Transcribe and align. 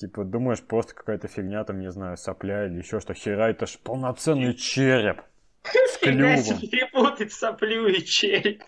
Типа, 0.00 0.24
думаешь, 0.24 0.62
просто 0.62 0.94
какая-то 0.94 1.28
фигня, 1.28 1.62
там, 1.62 1.78
не 1.78 1.90
знаю, 1.90 2.16
сопля 2.16 2.64
или 2.64 2.78
еще 2.78 3.00
что. 3.00 3.12
Хера, 3.12 3.50
это 3.50 3.66
ж 3.66 3.78
полноценный 3.82 4.54
череп. 4.54 5.20
С 5.62 5.98
клювом. 5.98 6.58
перепутать 6.58 7.34
соплю 7.34 7.86
и 7.86 8.02
череп. 8.02 8.62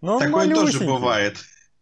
Ну, 0.00 0.18
Такое 0.18 0.48
тоже 0.54 0.78
бывает. 0.78 1.36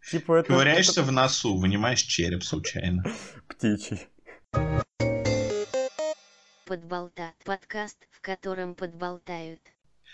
Типа, 0.09 0.35
это, 0.35 0.49
Ковыряешься 0.49 1.03
в 1.03 1.11
носу, 1.13 1.57
вынимаешь 1.57 2.01
череп 2.01 2.43
случайно. 2.43 3.05
птичий. 3.47 4.07
Подболтат. 6.65 7.33
Подкаст, 7.45 7.97
в 8.11 8.19
котором 8.19 8.75
подболтают. 8.75 9.61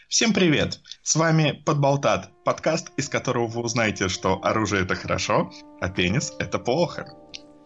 Всем 0.07 0.33
привет! 0.33 0.79
С 1.01 1.15
вами 1.15 1.63
Подболтат, 1.65 2.29
подкаст, 2.45 2.91
из 2.95 3.09
которого 3.09 3.47
вы 3.47 3.61
узнаете, 3.61 4.07
что 4.07 4.39
оружие 4.43 4.83
это 4.83 4.93
хорошо, 4.93 5.51
а 5.81 5.89
пенис 5.89 6.31
это 6.37 6.59
плохо. 6.59 7.07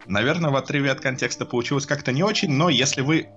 Наверное, 0.08 0.50
в 0.50 0.56
отрыве 0.56 0.92
от 0.92 1.00
контекста 1.00 1.46
получилось 1.46 1.86
как-то 1.86 2.12
не 2.12 2.24
очень, 2.24 2.52
но 2.52 2.70
если 2.70 3.02
вы 3.02 3.30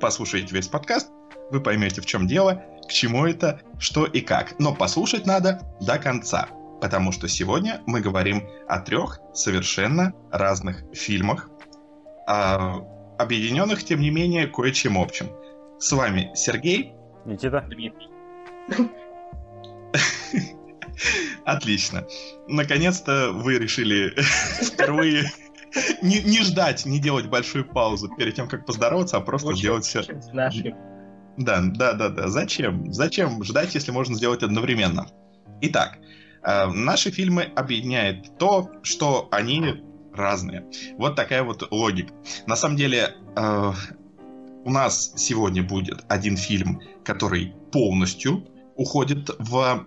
послушаете 0.00 0.54
весь 0.54 0.68
подкаст, 0.68 1.10
вы 1.50 1.60
поймете, 1.60 2.00
в 2.00 2.06
чем 2.06 2.26
дело, 2.26 2.62
к 2.86 2.92
чему 2.92 3.26
это, 3.26 3.60
что 3.78 4.04
и 4.04 4.20
как. 4.20 4.58
Но 4.58 4.74
послушать 4.74 5.26
надо 5.26 5.60
до 5.80 5.98
конца, 5.98 6.48
потому 6.80 7.12
что 7.12 7.28
сегодня 7.28 7.80
мы 7.86 8.00
говорим 8.00 8.42
о 8.68 8.80
трех 8.80 9.20
совершенно 9.32 10.12
разных 10.30 10.84
фильмах, 10.92 11.48
а, 12.26 12.80
объединенных, 13.18 13.84
тем 13.84 14.00
не 14.00 14.10
менее, 14.10 14.46
кое-чем 14.46 14.98
общим. 14.98 15.30
С 15.78 15.92
вами 15.92 16.30
Сергей, 16.34 16.92
Никита? 17.24 17.64
Дмитрий. 17.68 18.08
Отлично. 21.44 22.06
Наконец-то 22.46 23.30
вы 23.32 23.58
решили 23.58 24.14
впервые 24.62 25.30
не, 26.02 26.20
не 26.20 26.40
ждать, 26.42 26.86
не 26.86 26.98
делать 26.98 27.26
большую 27.26 27.64
паузу 27.64 28.08
перед 28.16 28.34
тем, 28.34 28.48
как 28.48 28.66
поздороваться, 28.66 29.16
а 29.16 29.20
просто 29.20 29.48
Очень 29.48 29.62
делать 29.62 29.84
все. 29.84 30.02
Да, 31.36 31.60
да, 31.62 31.92
да, 31.92 32.08
да. 32.08 32.28
Зачем? 32.28 32.92
Зачем 32.92 33.42
ждать, 33.44 33.74
если 33.74 33.92
можно 33.92 34.14
сделать 34.16 34.42
одновременно? 34.42 35.06
Итак, 35.60 35.98
э, 36.42 36.66
наши 36.66 37.10
фильмы 37.10 37.44
объединяет 37.54 38.38
то, 38.38 38.70
что 38.82 39.28
они 39.30 39.84
разные. 40.12 40.64
Вот 40.96 41.14
такая 41.14 41.44
вот 41.44 41.70
логика. 41.70 42.12
На 42.46 42.56
самом 42.56 42.76
деле, 42.76 43.14
э, 43.36 43.72
у 44.64 44.70
нас 44.70 45.12
сегодня 45.16 45.62
будет 45.62 46.04
один 46.08 46.36
фильм, 46.36 46.80
который 47.04 47.54
полностью 47.72 48.46
уходит 48.76 49.30
в 49.38 49.86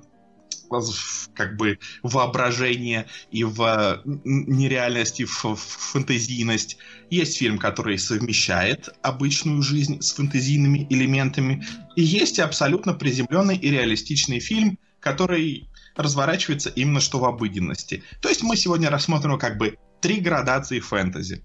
как 1.33 1.57
бы 1.57 1.79
воображение 2.03 3.07
и 3.31 3.43
в 3.43 4.01
нереальность, 4.05 5.19
и 5.19 5.25
в, 5.25 5.43
в 5.43 5.55
фантазийность. 5.55 6.77
Есть 7.09 7.37
фильм, 7.37 7.57
который 7.57 7.97
совмещает 7.97 8.89
обычную 9.01 9.61
жизнь 9.61 10.01
с 10.01 10.13
фантазийными 10.13 10.87
элементами. 10.89 11.65
И 11.95 12.01
есть 12.01 12.39
абсолютно 12.39 12.93
приземленный 12.93 13.57
и 13.57 13.69
реалистичный 13.69 14.39
фильм, 14.39 14.77
который 14.99 15.69
разворачивается 15.95 16.69
именно 16.69 16.99
что 16.99 17.19
в 17.19 17.25
обыденности. 17.25 18.03
То 18.21 18.29
есть 18.29 18.43
мы 18.43 18.55
сегодня 18.55 18.89
рассмотрим 18.89 19.37
как 19.37 19.57
бы 19.57 19.77
три 20.01 20.19
градации 20.19 20.79
фэнтези. 20.79 21.43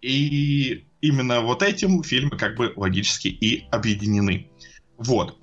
И 0.00 0.86
именно 1.00 1.40
вот 1.40 1.62
этим 1.62 2.02
фильмы 2.02 2.36
как 2.36 2.56
бы 2.56 2.72
логически 2.76 3.28
и 3.28 3.66
объединены. 3.70 4.50
Вот. 4.98 5.38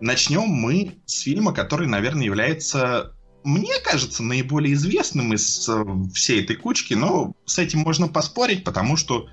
Начнем 0.00 0.46
мы 0.46 1.00
с 1.06 1.20
фильма, 1.20 1.52
который, 1.52 1.88
наверное, 1.88 2.24
является, 2.24 3.14
мне 3.44 3.72
кажется, 3.84 4.22
наиболее 4.22 4.74
известным 4.74 5.34
из 5.34 5.68
э, 5.68 5.84
всей 6.14 6.44
этой 6.44 6.56
кучки, 6.56 6.94
но 6.94 7.34
с 7.46 7.58
этим 7.58 7.80
можно 7.80 8.06
поспорить, 8.06 8.64
потому 8.64 8.96
что 8.96 9.28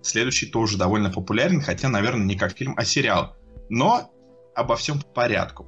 следующий 0.00 0.46
тоже 0.46 0.78
довольно 0.78 1.10
популярен, 1.10 1.60
хотя, 1.60 1.88
наверное, 1.88 2.24
не 2.24 2.36
как 2.36 2.56
фильм, 2.56 2.74
а 2.78 2.84
сериал. 2.84 3.36
Но 3.68 4.10
обо 4.54 4.76
всем 4.76 5.00
по 5.00 5.08
порядку. 5.08 5.66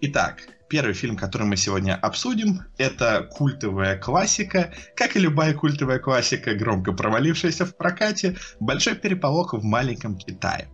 Итак, 0.00 0.42
первый 0.68 0.94
фильм, 0.94 1.16
который 1.16 1.46
мы 1.46 1.56
сегодня 1.56 1.94
обсудим, 1.94 2.62
это 2.78 3.28
культовая 3.30 3.96
классика, 3.96 4.74
как 4.96 5.16
и 5.16 5.20
любая 5.20 5.54
культовая 5.54 6.00
классика, 6.00 6.54
громко 6.54 6.92
провалившаяся 6.92 7.64
в 7.66 7.76
прокате, 7.76 8.36
«Большой 8.58 8.96
переполох 8.96 9.54
в 9.54 9.62
маленьком 9.62 10.18
Китае». 10.18 10.68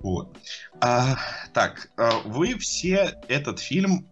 Вот. 0.00 0.34
А, 0.80 1.16
так, 1.52 1.90
а, 1.96 2.20
вы 2.24 2.56
все 2.58 3.18
этот 3.28 3.60
фильм 3.60 4.08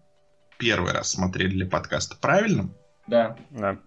первый 0.58 0.92
раз 0.92 1.12
смотрели 1.12 1.50
для 1.50 1.66
подкаста, 1.66 2.16
правильно? 2.20 2.70
Да. 3.06 3.36
Да. 3.50 3.78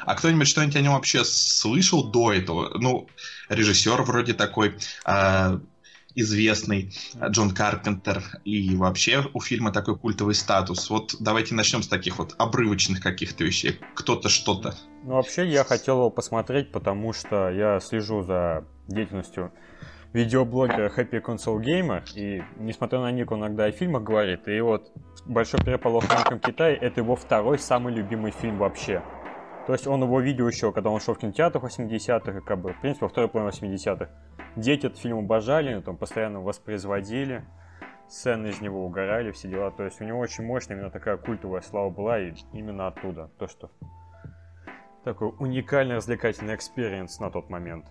А 0.00 0.14
кто-нибудь 0.14 0.48
что-нибудь 0.48 0.76
о 0.76 0.80
нем 0.80 0.94
вообще 0.94 1.24
слышал 1.24 2.10
до 2.10 2.32
этого? 2.32 2.78
Ну, 2.78 3.08
режиссер 3.48 4.02
вроде 4.02 4.34
такой 4.34 4.76
а, 5.04 5.60
известный, 6.14 6.92
Джон 7.28 7.52
Карпентер, 7.52 8.22
и 8.44 8.74
вообще 8.76 9.24
у 9.32 9.40
фильма 9.40 9.72
такой 9.72 9.96
культовый 9.96 10.34
статус. 10.34 10.90
Вот 10.90 11.16
давайте 11.20 11.54
начнем 11.54 11.82
с 11.82 11.88
таких 11.88 12.18
вот 12.18 12.34
обрывочных 12.38 13.00
каких-то 13.00 13.44
вещей. 13.44 13.78
Кто-то 13.94 14.28
что-то. 14.28 14.74
Ну, 15.04 15.14
вообще, 15.14 15.46
я 15.46 15.64
хотел 15.64 15.96
его 15.98 16.10
посмотреть, 16.10 16.72
потому 16.72 17.12
что 17.12 17.50
я 17.50 17.80
слежу 17.80 18.22
за 18.22 18.64
деятельностью 18.88 19.52
видеоблогера 20.12 20.88
Happy 20.88 21.22
Console 21.22 21.60
Gamer, 21.60 22.02
и 22.14 22.42
несмотря 22.58 23.00
на 23.00 23.12
ник, 23.12 23.30
он 23.30 23.40
иногда 23.40 23.64
о 23.64 23.72
фильмах 23.72 24.02
говорит, 24.02 24.48
и 24.48 24.60
вот 24.60 24.90
«Большой 25.26 25.60
переполох 25.60 26.04
в 26.04 26.10
маленьком 26.10 26.40
Китае»— 26.40 26.76
это 26.80 27.00
его 27.00 27.16
второй 27.16 27.58
самый 27.58 27.94
любимый 27.94 28.32
фильм 28.32 28.58
вообще. 28.58 29.02
То 29.66 29.74
есть 29.74 29.86
он 29.86 30.02
его 30.02 30.20
видел 30.20 30.48
еще, 30.48 30.72
когда 30.72 30.90
он 30.90 31.00
шел 31.00 31.14
в 31.14 31.18
кинотеатр 31.18 31.60
в 31.60 31.64
80-х, 31.64 32.38
и 32.38 32.40
как 32.40 32.58
бы, 32.60 32.72
в 32.72 32.80
принципе, 32.80 33.06
во 33.06 33.08
второй 33.08 33.28
половине 33.28 33.76
80-х. 33.76 34.08
Дети 34.56 34.86
этот 34.86 34.98
фильм 34.98 35.18
обожали, 35.18 35.80
там 35.80 35.96
постоянно 35.96 36.40
воспроизводили, 36.40 37.44
сцены 38.08 38.48
из 38.48 38.60
него 38.60 38.84
угорали, 38.84 39.30
все 39.30 39.48
дела. 39.48 39.70
То 39.70 39.84
есть 39.84 40.00
у 40.00 40.04
него 40.04 40.18
очень 40.18 40.44
мощная 40.44 40.76
именно 40.76 40.90
такая 40.90 41.18
культовая 41.18 41.60
слава 41.60 41.90
была, 41.90 42.18
и 42.18 42.34
именно 42.52 42.88
оттуда. 42.88 43.30
То, 43.38 43.46
что 43.46 43.70
такой 45.04 45.32
уникальный 45.38 45.96
развлекательный 45.96 46.56
experience 46.56 47.20
на 47.20 47.30
тот 47.30 47.48
момент. 47.48 47.86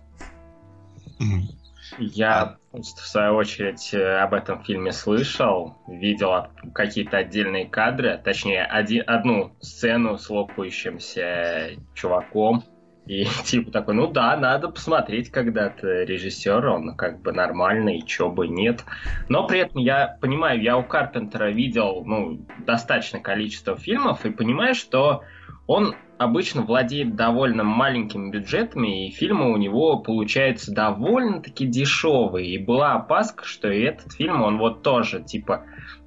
Я, 1.98 2.58
в 2.72 2.82
свою 2.82 3.34
очередь, 3.34 3.92
э, 3.92 4.18
об 4.18 4.34
этом 4.34 4.62
фильме 4.62 4.92
слышал, 4.92 5.76
видел 5.88 6.46
какие-то 6.74 7.18
отдельные 7.18 7.66
кадры, 7.66 8.20
точнее, 8.22 8.64
один, 8.64 9.02
одну 9.06 9.56
сцену 9.60 10.18
с 10.18 10.28
лопающимся 10.30 11.70
чуваком. 11.94 12.62
И 13.06 13.24
типа 13.44 13.70
такой, 13.70 13.94
ну 13.94 14.06
да, 14.06 14.36
надо 14.36 14.68
посмотреть 14.68 15.30
когда-то 15.30 16.04
режиссер, 16.04 16.64
он 16.66 16.96
как 16.96 17.22
бы 17.22 17.32
нормальный, 17.32 18.02
чё 18.02 18.30
бы 18.30 18.46
нет. 18.46 18.84
Но 19.28 19.46
при 19.46 19.60
этом 19.60 19.80
я 19.80 20.16
понимаю, 20.20 20.62
я 20.62 20.76
у 20.76 20.84
Карпентера 20.84 21.50
видел 21.50 22.04
ну, 22.04 22.46
достаточное 22.58 23.20
количество 23.20 23.76
фильмов 23.76 24.24
и 24.24 24.30
понимаю, 24.30 24.74
что 24.74 25.24
он 25.66 25.96
обычно 26.20 26.60
владеет 26.60 27.16
довольно 27.16 27.64
маленькими 27.64 28.30
бюджетами, 28.30 29.06
и 29.06 29.10
фильмы 29.10 29.50
у 29.50 29.56
него 29.56 30.00
получаются 30.00 30.70
довольно-таки 30.70 31.66
дешевые. 31.66 32.54
И 32.54 32.62
была 32.62 32.92
опаска, 32.92 33.46
что 33.46 33.70
и 33.70 33.80
этот 33.80 34.12
фильм, 34.12 34.42
он 34.42 34.58
вот 34.58 34.82
тоже, 34.82 35.22
типа, 35.22 35.64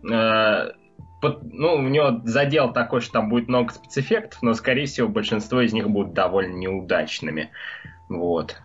э, 0.07 0.69
под- 1.19 1.51
ну, 1.51 1.73
у 1.73 1.81
него 1.81 2.21
задел 2.25 2.71
такой, 2.71 3.01
что 3.01 3.13
там 3.13 3.29
будет 3.29 3.47
много 3.47 3.73
спецэффектов, 3.73 4.43
но, 4.43 4.53
скорее 4.53 4.85
всего, 4.85 5.07
большинство 5.07 5.61
из 5.61 5.73
них 5.73 5.89
будут 5.89 6.13
довольно 6.13 6.57
неудачными. 6.57 7.49
Вот. 8.07 8.61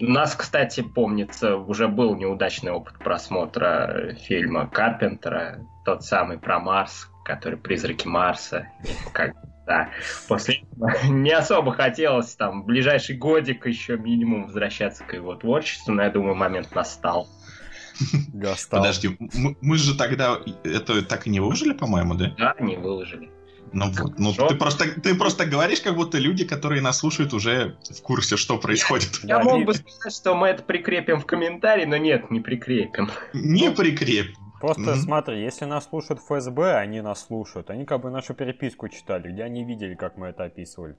У 0.00 0.04
нас, 0.04 0.34
кстати, 0.34 0.82
помнится, 0.82 1.56
уже 1.56 1.88
был 1.88 2.14
неудачный 2.14 2.72
опыт 2.72 2.98
просмотра 2.98 4.16
фильма 4.20 4.68
Карпентера, 4.68 5.60
тот 5.86 6.04
самый 6.04 6.38
про 6.38 6.60
Марс, 6.60 7.10
который 7.24 7.58
«Призраки 7.58 8.06
Марса». 8.06 8.66
Как, 9.14 9.34
да. 9.70 9.90
После 10.26 10.64
этого 10.72 10.90
не 11.08 11.30
особо 11.30 11.72
хотелось 11.72 12.34
там 12.34 12.62
в 12.62 12.66
ближайший 12.66 13.16
годик 13.16 13.66
еще 13.66 13.96
минимум 13.96 14.46
возвращаться 14.46 15.04
к 15.04 15.14
его 15.14 15.36
творчеству, 15.36 15.92
но 15.92 16.02
я 16.02 16.10
думаю, 16.10 16.34
момент 16.34 16.74
настал. 16.74 17.28
Достал. 18.32 18.80
Подожди, 18.80 19.16
мы 19.60 19.76
же 19.76 19.96
тогда 19.96 20.38
это 20.64 21.02
так 21.02 21.26
и 21.26 21.30
не 21.30 21.38
выложили, 21.38 21.72
по-моему, 21.72 22.14
да? 22.14 22.34
Да, 22.36 22.56
не 22.58 22.76
выложили. 22.76 23.30
Ну 23.72 23.92
вот, 23.92 24.18
ну 24.18 24.32
ты 24.32 24.56
просто, 24.56 25.00
ты 25.00 25.14
просто 25.14 25.46
говоришь, 25.46 25.80
как 25.80 25.94
будто 25.94 26.18
люди, 26.18 26.44
которые 26.44 26.82
нас 26.82 26.98
слушают, 26.98 27.32
уже 27.32 27.76
в 27.88 28.02
курсе, 28.02 28.36
что 28.36 28.58
происходит. 28.58 29.20
Я 29.22 29.38
мог 29.38 29.64
бы 29.64 29.74
сказать, 29.74 30.12
что 30.12 30.34
мы 30.34 30.48
это 30.48 30.64
прикрепим 30.64 31.20
в 31.20 31.26
комментарии, 31.26 31.84
но 31.84 31.96
нет, 31.96 32.32
не 32.32 32.40
прикрепим. 32.40 33.10
Не 33.32 33.70
прикреп. 33.70 34.34
Просто 34.60 34.82
Мгм. 34.82 35.00
смотри, 35.00 35.42
если 35.42 35.64
нас 35.64 35.88
слушают 35.88 36.20
ФСБ, 36.20 36.76
они 36.76 37.00
нас 37.00 37.26
слушают. 37.26 37.70
Они 37.70 37.86
как 37.86 38.02
бы 38.02 38.10
нашу 38.10 38.34
переписку 38.34 38.88
читали, 38.88 39.32
где 39.32 39.42
они 39.44 39.64
видели, 39.64 39.94
как 39.94 40.16
мы 40.18 40.28
это 40.28 40.44
описывали. 40.44 40.96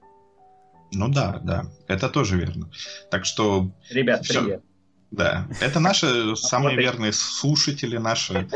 Ну 0.92 1.08
да, 1.08 1.40
да, 1.42 1.66
это 1.86 2.08
тоже 2.10 2.36
верно. 2.36 2.70
Так 3.10 3.24
что, 3.24 3.70
Ребят, 3.90 4.24
Всё. 4.24 4.40
привет. 4.42 4.62
да, 5.10 5.46
это 5.60 5.78
наши 5.80 6.34
самые 6.36 6.74
вот 6.74 6.80
и- 6.80 6.84
верные 6.84 7.12
слушатели, 7.12 7.96
наши, 7.98 8.48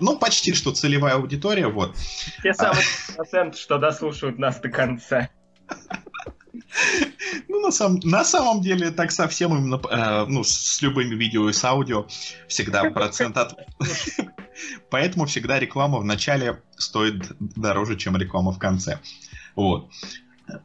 ну 0.00 0.18
почти 0.18 0.54
что 0.54 0.72
целевая 0.72 1.14
аудитория, 1.16 1.68
вот. 1.68 1.94
Те 2.42 2.54
самые 2.54 2.82
проценты, 3.14 3.58
что 3.58 3.78
дослушают 3.78 4.38
нас 4.38 4.58
до 4.60 4.70
конца. 4.70 5.28
Ну, 7.48 7.60
на 7.60 7.70
самом, 7.70 8.00
на 8.04 8.24
самом 8.24 8.60
деле, 8.60 8.90
так 8.90 9.12
совсем 9.12 9.56
именно, 9.56 9.80
э, 9.90 10.26
ну, 10.28 10.44
с 10.44 10.80
любыми 10.82 11.14
видео 11.14 11.48
и 11.48 11.52
с 11.52 11.64
аудио 11.64 12.06
всегда 12.48 12.90
процент 12.90 13.36
от... 13.36 13.56
Поэтому 14.90 15.26
всегда 15.26 15.58
реклама 15.58 15.98
в 15.98 16.04
начале 16.04 16.62
стоит 16.76 17.32
дороже, 17.38 17.96
чем 17.96 18.16
реклама 18.16 18.52
в 18.52 18.58
конце. 18.58 19.00
Вот. 19.56 19.90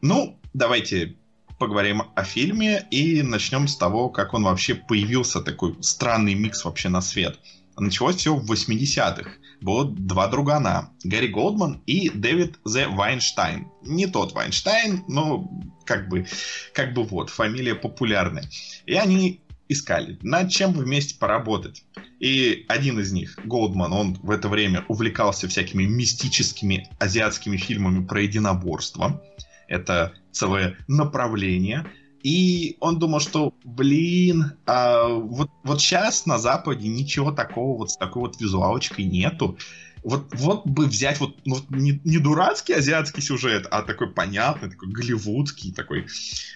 Ну, 0.01 0.39
давайте 0.53 1.15
поговорим 1.59 2.03
о 2.15 2.23
фильме 2.23 2.85
и 2.91 3.21
начнем 3.21 3.67
с 3.67 3.77
того, 3.77 4.09
как 4.09 4.33
он 4.33 4.43
вообще 4.43 4.75
появился, 4.75 5.41
такой 5.41 5.75
странный 5.81 6.33
микс 6.33 6.65
вообще 6.65 6.89
на 6.89 7.01
свет. 7.01 7.39
Началось 7.77 8.17
все 8.17 8.35
в 8.35 8.51
80-х. 8.51 9.29
Было 9.65 9.85
два 9.85 10.27
другана, 10.27 10.91
Гэри 11.03 11.29
Голдман 11.29 11.81
и 11.87 12.11
Дэвид 12.11 12.59
Зе 12.65 12.87
Вайнштайн. 12.87 13.67
Не 13.81 14.05
тот 14.05 14.33
Вайнштайн, 14.33 15.03
но 15.07 15.49
как 15.85 16.07
бы, 16.07 16.27
как 16.71 16.93
бы 16.93 17.03
вот, 17.03 17.31
фамилия 17.31 17.73
популярная. 17.73 18.47
И 18.85 18.93
они 18.93 19.41
искали, 19.67 20.19
над 20.21 20.51
чем 20.51 20.73
вместе 20.73 21.17
поработать. 21.17 21.83
И 22.19 22.65
один 22.67 22.99
из 22.99 23.11
них, 23.11 23.39
Голдман, 23.43 23.91
он 23.91 24.13
в 24.21 24.29
это 24.29 24.49
время 24.49 24.85
увлекался 24.87 25.47
всякими 25.47 25.85
мистическими 25.85 26.87
азиатскими 26.99 27.57
фильмами 27.57 28.05
про 28.05 28.21
единоборство. 28.21 29.19
Это 29.67 30.13
целое 30.31 30.77
направление. 30.87 31.87
И 32.25 32.77
он 32.79 32.97
думал, 32.97 33.19
что, 33.19 33.53
блин, 33.63 34.53
а 34.65 35.09
вот, 35.09 35.51
вот 35.63 35.79
сейчас 35.79 36.25
на 36.25 36.39
Западе 36.39 36.87
ничего 36.87 37.31
такого 37.31 37.77
вот 37.77 37.91
с 37.91 37.97
такой 37.97 38.23
вот 38.23 38.41
визуалочкой 38.41 39.05
нету. 39.05 39.59
Вот, 40.03 40.33
вот 40.33 40.65
бы 40.65 40.87
взять 40.87 41.19
вот 41.19 41.35
ну, 41.45 41.57
не, 41.69 42.01
не 42.03 42.17
дурацкий 42.17 42.73
азиатский 42.73 43.21
сюжет, 43.21 43.67
а 43.69 43.83
такой 43.83 44.09
понятный, 44.09 44.71
такой 44.71 44.89
голливудский, 44.91 45.71
такой, 45.71 46.07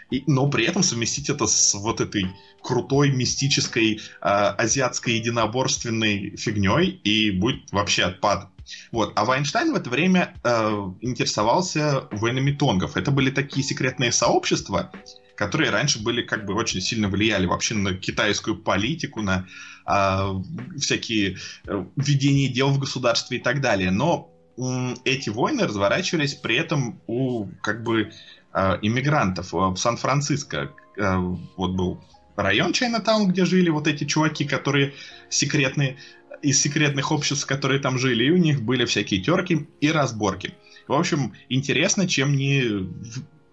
и, 0.10 0.24
но 0.26 0.50
при 0.50 0.66
этом 0.66 0.82
совместить 0.82 1.30
это 1.30 1.46
с 1.46 1.76
вот 1.76 2.02
этой 2.02 2.26
крутой 2.64 3.12
мистической 3.12 3.98
э, 3.98 4.00
азиатской 4.22 5.14
единоборственной 5.14 6.36
фигней, 6.36 7.00
и 7.04 7.30
будет 7.30 7.72
вообще 7.72 8.06
отпад. 8.06 8.50
Вот. 8.92 9.14
А 9.16 9.26
Вайнштейн 9.26 9.72
в 9.72 9.76
это 9.76 9.90
время 9.92 10.34
э, 10.44 10.92
интересовался 11.02 12.08
войнами 12.12 12.52
тонгов. 12.52 12.98
Это 12.98 13.12
были 13.12 13.30
такие 13.30 13.64
секретные 13.64 14.12
сообщества, 14.12 14.92
которые 15.40 15.70
раньше 15.70 16.04
были 16.04 16.22
как 16.22 16.46
бы 16.46 16.54
очень 16.54 16.82
сильно 16.82 17.08
влияли 17.08 17.46
вообще 17.46 17.74
на 17.74 17.94
китайскую 17.94 18.58
политику, 18.58 19.22
на 19.22 19.48
э, 19.88 20.78
всякие 20.78 21.38
э, 21.66 21.86
ведения 21.96 22.50
дел 22.50 22.72
в 22.72 22.80
государстве 22.80 23.38
и 23.38 23.42
так 23.42 23.62
далее. 23.62 23.90
Но 23.90 24.30
э, 24.58 24.96
эти 25.06 25.30
войны 25.30 25.66
разворачивались 25.66 26.34
при 26.36 26.58
этом 26.58 27.02
у 27.08 27.46
как 27.62 27.84
бы 27.84 28.12
э, 28.54 28.80
иммигрантов 28.82 29.54
в 29.54 29.78
Сан-Франциско. 29.78 30.74
Э, 30.98 31.16
вот 31.56 31.72
был 31.72 32.04
район 32.36 32.74
Чайнатаун, 32.74 33.30
где 33.30 33.46
жили 33.46 33.70
вот 33.70 33.88
эти 33.88 34.04
чуваки, 34.04 34.44
которые 34.44 34.94
секретные 35.30 35.96
из 36.42 36.60
секретных 36.62 37.14
обществ, 37.14 37.46
которые 37.46 37.80
там 37.80 37.98
жили, 37.98 38.26
и 38.26 38.32
у 38.32 38.38
них 38.38 38.62
были 38.62 38.84
всякие 38.84 39.22
терки 39.22 39.70
и 39.80 39.90
разборки. 39.90 40.54
В 40.90 40.94
общем, 40.94 41.34
интересно, 41.48 42.10
чем 42.10 42.36
не 42.36 42.90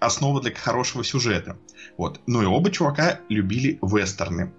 основа 0.01 0.41
для 0.41 0.55
хорошего 0.55 1.05
сюжета. 1.05 1.57
Вот. 1.97 2.21
Ну 2.27 2.43
и 2.43 2.47
оба 2.47 2.71
чувака 2.71 3.21
любили 3.29 3.79
вестерны. 3.83 4.53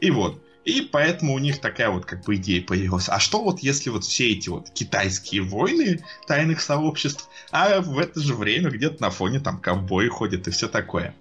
И 0.00 0.10
вот. 0.10 0.42
И 0.64 0.82
поэтому 0.82 1.34
у 1.34 1.38
них 1.38 1.60
такая 1.60 1.88
вот 1.90 2.04
как 2.04 2.24
бы 2.24 2.36
идея 2.36 2.62
появилась. 2.62 3.08
А 3.08 3.18
что 3.18 3.42
вот 3.42 3.60
если 3.60 3.88
вот 3.88 4.04
все 4.04 4.30
эти 4.30 4.50
вот 4.50 4.70
китайские 4.70 5.42
войны 5.42 6.04
тайных 6.26 6.60
сообществ, 6.60 7.28
а 7.50 7.80
в 7.80 7.98
это 7.98 8.20
же 8.20 8.34
время 8.34 8.70
где-то 8.70 9.00
на 9.00 9.10
фоне 9.10 9.40
там 9.40 9.60
ковбои 9.60 10.08
ходят 10.08 10.46
и 10.48 10.50
все 10.50 10.68
такое. 10.68 11.14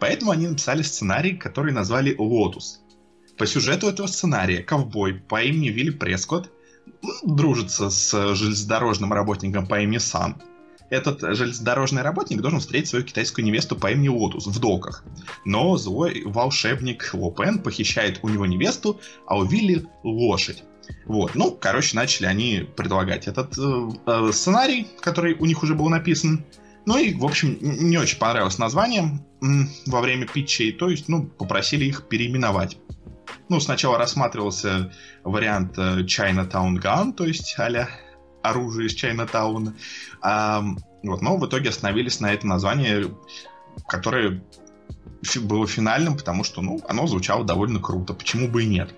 Поэтому 0.00 0.32
они 0.32 0.48
написали 0.48 0.82
сценарий, 0.82 1.36
который 1.36 1.72
назвали 1.72 2.14
«Лотус». 2.18 2.80
По 3.36 3.46
сюжету 3.46 3.86
этого 3.86 4.06
сценария 4.06 4.62
ковбой 4.62 5.14
по 5.14 5.42
имени 5.42 5.68
Вилли 5.68 5.90
Прескотт 5.90 6.50
дружится 7.22 7.90
с 7.90 8.34
железнодорожным 8.34 9.12
работником 9.12 9.66
по 9.66 9.80
имени 9.80 9.98
Сан 9.98 10.42
этот 10.90 11.20
железнодорожный 11.36 12.02
работник 12.02 12.40
должен 12.40 12.60
встретить 12.60 12.88
свою 12.88 13.04
китайскую 13.04 13.44
невесту 13.44 13.76
по 13.76 13.90
имени 13.90 14.08
Лотус 14.08 14.46
в 14.46 14.58
доках. 14.58 15.04
Но 15.44 15.76
злой 15.76 16.22
волшебник 16.24 17.10
Ло 17.12 17.31
Пэн 17.31 17.60
похищает 17.60 18.18
у 18.22 18.28
него 18.28 18.44
невесту, 18.46 19.00
а 19.26 19.38
у 19.38 19.44
Вилли 19.44 19.86
лошадь. 20.02 20.64
Вот, 21.06 21.34
ну, 21.34 21.52
короче, 21.52 21.96
начали 21.96 22.26
они 22.26 22.66
предлагать 22.76 23.28
этот 23.28 23.56
э, 23.56 23.88
э, 24.06 24.30
сценарий, 24.32 24.88
который 25.00 25.34
у 25.34 25.46
них 25.46 25.62
уже 25.62 25.74
был 25.74 25.88
написан. 25.88 26.44
Ну 26.86 26.98
и, 26.98 27.14
в 27.14 27.24
общем, 27.24 27.56
не 27.60 27.98
очень 27.98 28.18
понравилось 28.18 28.58
название 28.58 29.20
во 29.86 30.00
время 30.00 30.26
питчей, 30.26 30.72
то 30.72 30.88
есть, 30.88 31.08
ну, 31.08 31.26
попросили 31.26 31.84
их 31.84 32.08
переименовать. 32.08 32.78
Ну, 33.48 33.60
сначала 33.60 33.98
рассматривался 33.98 34.92
вариант 35.22 35.78
э, 35.78 36.00
Chinatown 36.02 36.80
Gun, 36.80 37.12
то 37.12 37.24
есть 37.24 37.54
а 37.58 37.88
оружие 38.42 38.88
из 38.88 38.94
Чайнатауна. 38.94 39.74
А, 40.20 40.64
вот, 41.02 41.22
но 41.22 41.36
в 41.36 41.46
итоге 41.46 41.70
остановились 41.70 42.20
на 42.20 42.32
это 42.32 42.46
название, 42.46 43.14
которое 43.86 44.42
было 45.42 45.66
финальным, 45.66 46.16
потому 46.16 46.44
что 46.44 46.62
ну, 46.62 46.80
оно 46.88 47.06
звучало 47.06 47.44
довольно 47.44 47.80
круто. 47.80 48.14
Почему 48.14 48.48
бы 48.48 48.64
и 48.64 48.66
нет? 48.66 48.94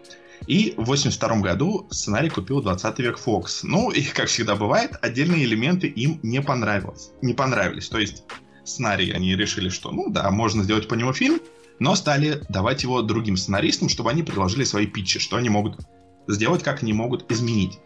И 0.47 0.75
в 0.77 0.85
82 0.85 1.37
году 1.41 1.87
сценарий 1.91 2.29
купил 2.29 2.61
20 2.61 2.99
век 2.99 3.19
Fox. 3.25 3.61
Ну, 3.63 3.91
и, 3.91 4.03
как 4.03 4.27
всегда 4.27 4.57
бывает, 4.57 4.93
отдельные 5.01 5.45
элементы 5.45 5.87
им 5.87 6.19
не 6.23 6.43
понравилось. 6.43 7.11
Не 7.23 7.35
понравились. 7.35 7.89
То 7.89 7.99
есть 7.99 8.25
сценарий 8.65 9.13
они 9.13 9.37
решили, 9.37 9.69
что, 9.69 9.91
ну 9.93 10.11
да, 10.11 10.31
можно 10.31 10.65
сделать 10.65 10.89
по 10.89 10.95
нему 10.95 11.13
фильм, 11.13 11.41
но 11.79 11.95
стали 11.95 12.43
давать 12.49 12.83
его 12.83 13.03
другим 13.03 13.37
сценаристам, 13.37 13.89
чтобы 13.89 14.11
они 14.11 14.23
предложили 14.23 14.65
свои 14.65 14.87
питчи, 14.87 15.19
что 15.19 15.37
они 15.37 15.49
могут 15.49 15.79
сделать, 16.29 16.63
как 16.63 16.83
они 16.83 16.93
могут 16.93 17.31
изменить. 17.31 17.79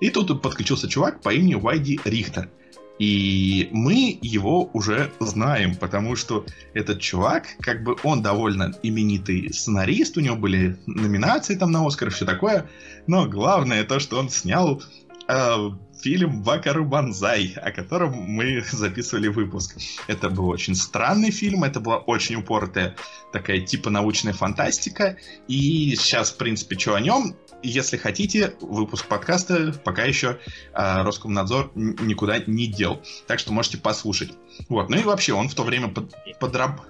И 0.00 0.10
тут 0.10 0.40
подключился 0.42 0.88
чувак 0.88 1.20
по 1.20 1.32
имени 1.32 1.54
Вайди 1.54 2.00
Рихтер. 2.04 2.50
И 2.98 3.70
мы 3.72 4.18
его 4.20 4.68
уже 4.74 5.10
знаем, 5.20 5.74
потому 5.74 6.16
что 6.16 6.44
этот 6.74 7.00
чувак, 7.00 7.46
как 7.60 7.82
бы 7.82 7.96
он 8.02 8.20
довольно 8.20 8.74
именитый 8.82 9.50
сценарист, 9.54 10.18
у 10.18 10.20
него 10.20 10.36
были 10.36 10.78
номинации 10.86 11.54
там 11.56 11.70
на 11.72 11.86
Оскар 11.86 12.10
все 12.10 12.26
такое, 12.26 12.68
но 13.06 13.26
главное 13.26 13.84
то, 13.84 14.00
что 14.00 14.18
он 14.18 14.28
снял 14.28 14.82
э, 15.28 15.70
фильм 16.00 16.42
Бакару 16.42 16.84
Банзай, 16.84 17.54
о 17.56 17.70
котором 17.70 18.12
мы 18.12 18.62
записывали 18.70 19.28
выпуск. 19.28 19.76
Это 20.06 20.30
был 20.30 20.48
очень 20.48 20.74
странный 20.74 21.30
фильм, 21.30 21.64
это 21.64 21.80
была 21.80 21.98
очень 21.98 22.36
упоротая 22.36 22.96
такая 23.32 23.60
типа 23.60 23.90
научная 23.90 24.32
фантастика, 24.32 25.16
и 25.48 25.94
сейчас, 25.96 26.30
в 26.32 26.36
принципе, 26.36 26.78
что 26.78 26.94
о 26.94 27.00
нем, 27.00 27.36
если 27.62 27.96
хотите, 27.96 28.54
выпуск 28.60 29.06
подкаста 29.06 29.72
пока 29.84 30.04
еще 30.04 30.38
э, 30.72 31.02
Роскомнадзор 31.02 31.72
никуда 31.74 32.38
не 32.46 32.66
дел. 32.66 33.02
Так 33.26 33.38
что 33.38 33.52
можете 33.52 33.78
послушать. 33.78 34.32
Вот. 34.68 34.88
Ну 34.88 34.98
и 34.98 35.04
вообще, 35.04 35.32
он 35.32 35.48
в 35.48 35.54
то 35.54 35.62
время 35.62 35.88
под, 35.88 36.14
подраб... 36.38 36.80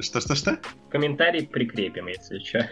Что-что-что? 0.00 0.58
Комментарий 0.90 1.46
прикрепим, 1.46 2.06
если 2.08 2.38
что. 2.38 2.68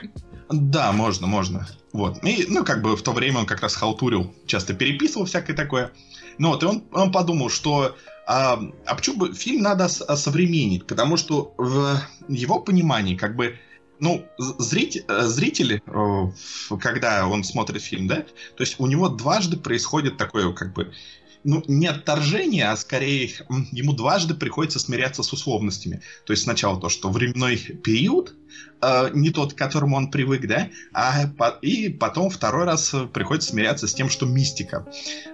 Да, 0.51 0.93
можно, 0.93 1.27
можно. 1.27 1.67
Вот. 1.93 2.23
И, 2.25 2.47
ну, 2.49 2.65
как 2.65 2.83
бы 2.83 2.97
в 2.97 3.03
то 3.03 3.13
время 3.13 3.41
он 3.41 3.47
как 3.47 3.61
раз 3.61 3.77
халтурил, 3.77 4.35
часто 4.47 4.75
переписывал 4.75 5.27
всякое 5.27 5.55
такое. 5.55 5.93
Ну 6.39 6.49
вот, 6.49 6.63
и 6.63 6.67
он, 6.67 6.85
он 6.93 7.13
подумал, 7.13 7.51
что 7.51 7.97
а, 8.27 8.61
а 8.87 8.95
почему 8.95 9.17
бы 9.19 9.35
фильм 9.35 9.63
надо 9.63 9.89
современнить? 9.89 10.87
Потому 10.87 11.17
что 11.17 11.55
в 11.59 12.01
его 12.29 12.59
понимании, 12.61 13.17
как 13.17 13.37
бы, 13.37 13.59
ну, 14.01 14.25
зритель, 14.39 15.05
э, 15.09 15.23
зритель, 15.27 15.83
э, 15.87 16.77
когда 16.81 17.27
он 17.29 17.45
смотрит 17.45 17.83
фильм, 17.83 18.09
да, 18.09 18.17
то 18.57 18.63
есть 18.63 18.77
у 18.79 18.87
него 18.87 19.09
дважды 19.09 19.57
происходит 19.57 20.17
такое, 20.17 20.53
как 20.53 20.73
бы, 20.73 20.93
ну, 21.45 21.63
не 21.69 21.87
отторжение, 21.87 22.71
а 22.71 22.77
скорее 22.77 23.31
ему 23.71 23.93
дважды 23.93 24.35
приходится 24.35 24.79
смиряться 24.79 25.23
с 25.23 25.33
условностями. 25.33 26.01
То 26.25 26.33
есть 26.33 26.43
сначала 26.43 26.81
то, 26.81 26.89
что 26.89 27.11
временной 27.11 27.59
период 27.59 28.35
э, 28.81 29.11
не 29.13 29.31
тот, 29.31 29.53
к 29.53 29.59
которому 29.59 29.97
он 29.97 30.11
привык, 30.11 30.47
да, 30.47 30.71
а 30.93 31.29
по, 31.29 31.51
и 31.61 31.91
потом 31.91 32.31
второй 32.31 32.65
раз 32.65 32.95
приходится 33.13 33.51
смиряться 33.51 33.87
с 33.87 33.95
тем, 33.95 34.09
что 34.09 34.27
мистика. 34.27 34.87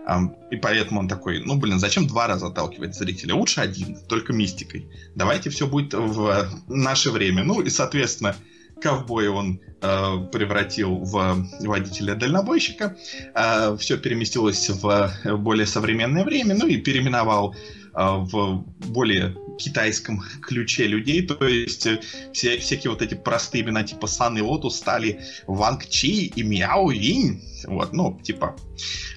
Э, 0.07 0.19
и 0.51 0.57
поэтому 0.57 1.01
он 1.01 1.09
такой, 1.09 1.43
ну, 1.45 1.57
блин, 1.57 1.79
зачем 1.79 2.07
два 2.07 2.27
раза 2.27 2.49
отталкивать 2.49 2.97
зрителя? 2.97 3.35
Лучше 3.35 3.61
один, 3.61 3.97
только 4.09 4.33
мистикой. 4.33 4.91
Давайте 5.15 5.49
все 5.51 5.67
будет 5.67 5.95
в 5.95 6.49
наше 6.69 7.11
время. 7.11 7.45
Ну, 7.45 7.61
и, 7.61 7.71
соответственно, 7.71 8.35
ковбоя 8.81 9.31
он 9.31 9.61
э, 9.81 10.29
превратил 10.33 10.97
в 10.97 11.47
водителя-дальнобойщика. 11.61 12.97
Э, 13.35 13.77
все 13.79 13.99
переместилось 13.99 14.69
в 14.71 15.13
более 15.39 15.67
современное 15.67 16.25
время, 16.25 16.55
ну 16.55 16.67
и 16.67 16.77
переименовал 16.77 17.55
э, 17.55 17.57
в 17.95 18.65
более 18.89 19.37
китайском 19.59 20.23
ключе 20.43 20.87
людей, 20.87 21.27
то 21.27 21.47
есть 21.47 21.87
э, 21.87 22.01
все, 22.33 22.59
всякие 22.59 22.91
вот 22.91 23.03
эти 23.03 23.15
простые 23.15 23.63
имена 23.63 23.83
типа 23.83 24.07
Сан 24.07 24.39
и 24.39 24.41
Лотус 24.41 24.77
стали 24.77 25.21
Ванг 25.47 25.87
Чи 25.87 26.27
и 26.27 26.43
Мяо 26.43 26.91
Винь, 26.91 27.43
вот, 27.67 27.93
ну, 27.93 28.19
типа, 28.23 28.57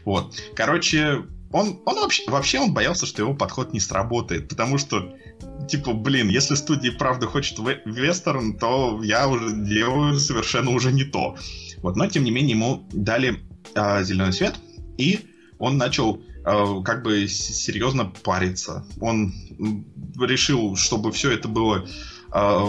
вот. 0.06 0.36
Короче, 0.56 1.24
он, 1.54 1.80
он 1.86 1.96
вообще, 1.96 2.24
вообще 2.28 2.60
он 2.60 2.74
боялся, 2.74 3.06
что 3.06 3.22
его 3.22 3.36
подход 3.36 3.74
не 3.74 3.80
сработает, 3.80 4.50
потому 4.50 4.80
что, 4.80 5.16
типа, 5.70 5.94
блин, 5.94 6.28
если 6.28 6.56
студия 6.56 6.92
правда 6.92 7.28
хочет 7.28 7.60
вестерн, 7.86 8.58
то 8.58 9.00
я 9.04 9.28
уже 9.28 9.56
делаю 9.56 10.20
совершенно 10.20 10.72
уже 10.72 10.92
не 10.92 11.04
то. 11.04 11.38
Вот, 11.78 11.96
но 11.96 12.08
тем 12.08 12.24
не 12.24 12.32
менее 12.32 12.58
ему 12.58 12.88
дали 12.92 13.40
э, 13.76 14.04
зеленый 14.04 14.34
свет, 14.34 14.56
и 14.98 15.20
он 15.60 15.78
начал 15.78 16.22
э, 16.44 16.82
как 16.84 17.04
бы 17.04 17.28
серьезно 17.28 18.06
париться. 18.06 18.86
Он 19.00 19.34
решил, 20.20 20.76
чтобы 20.76 21.12
все 21.12 21.32
это 21.32 21.48
было 21.48 21.88
э, 22.34 22.66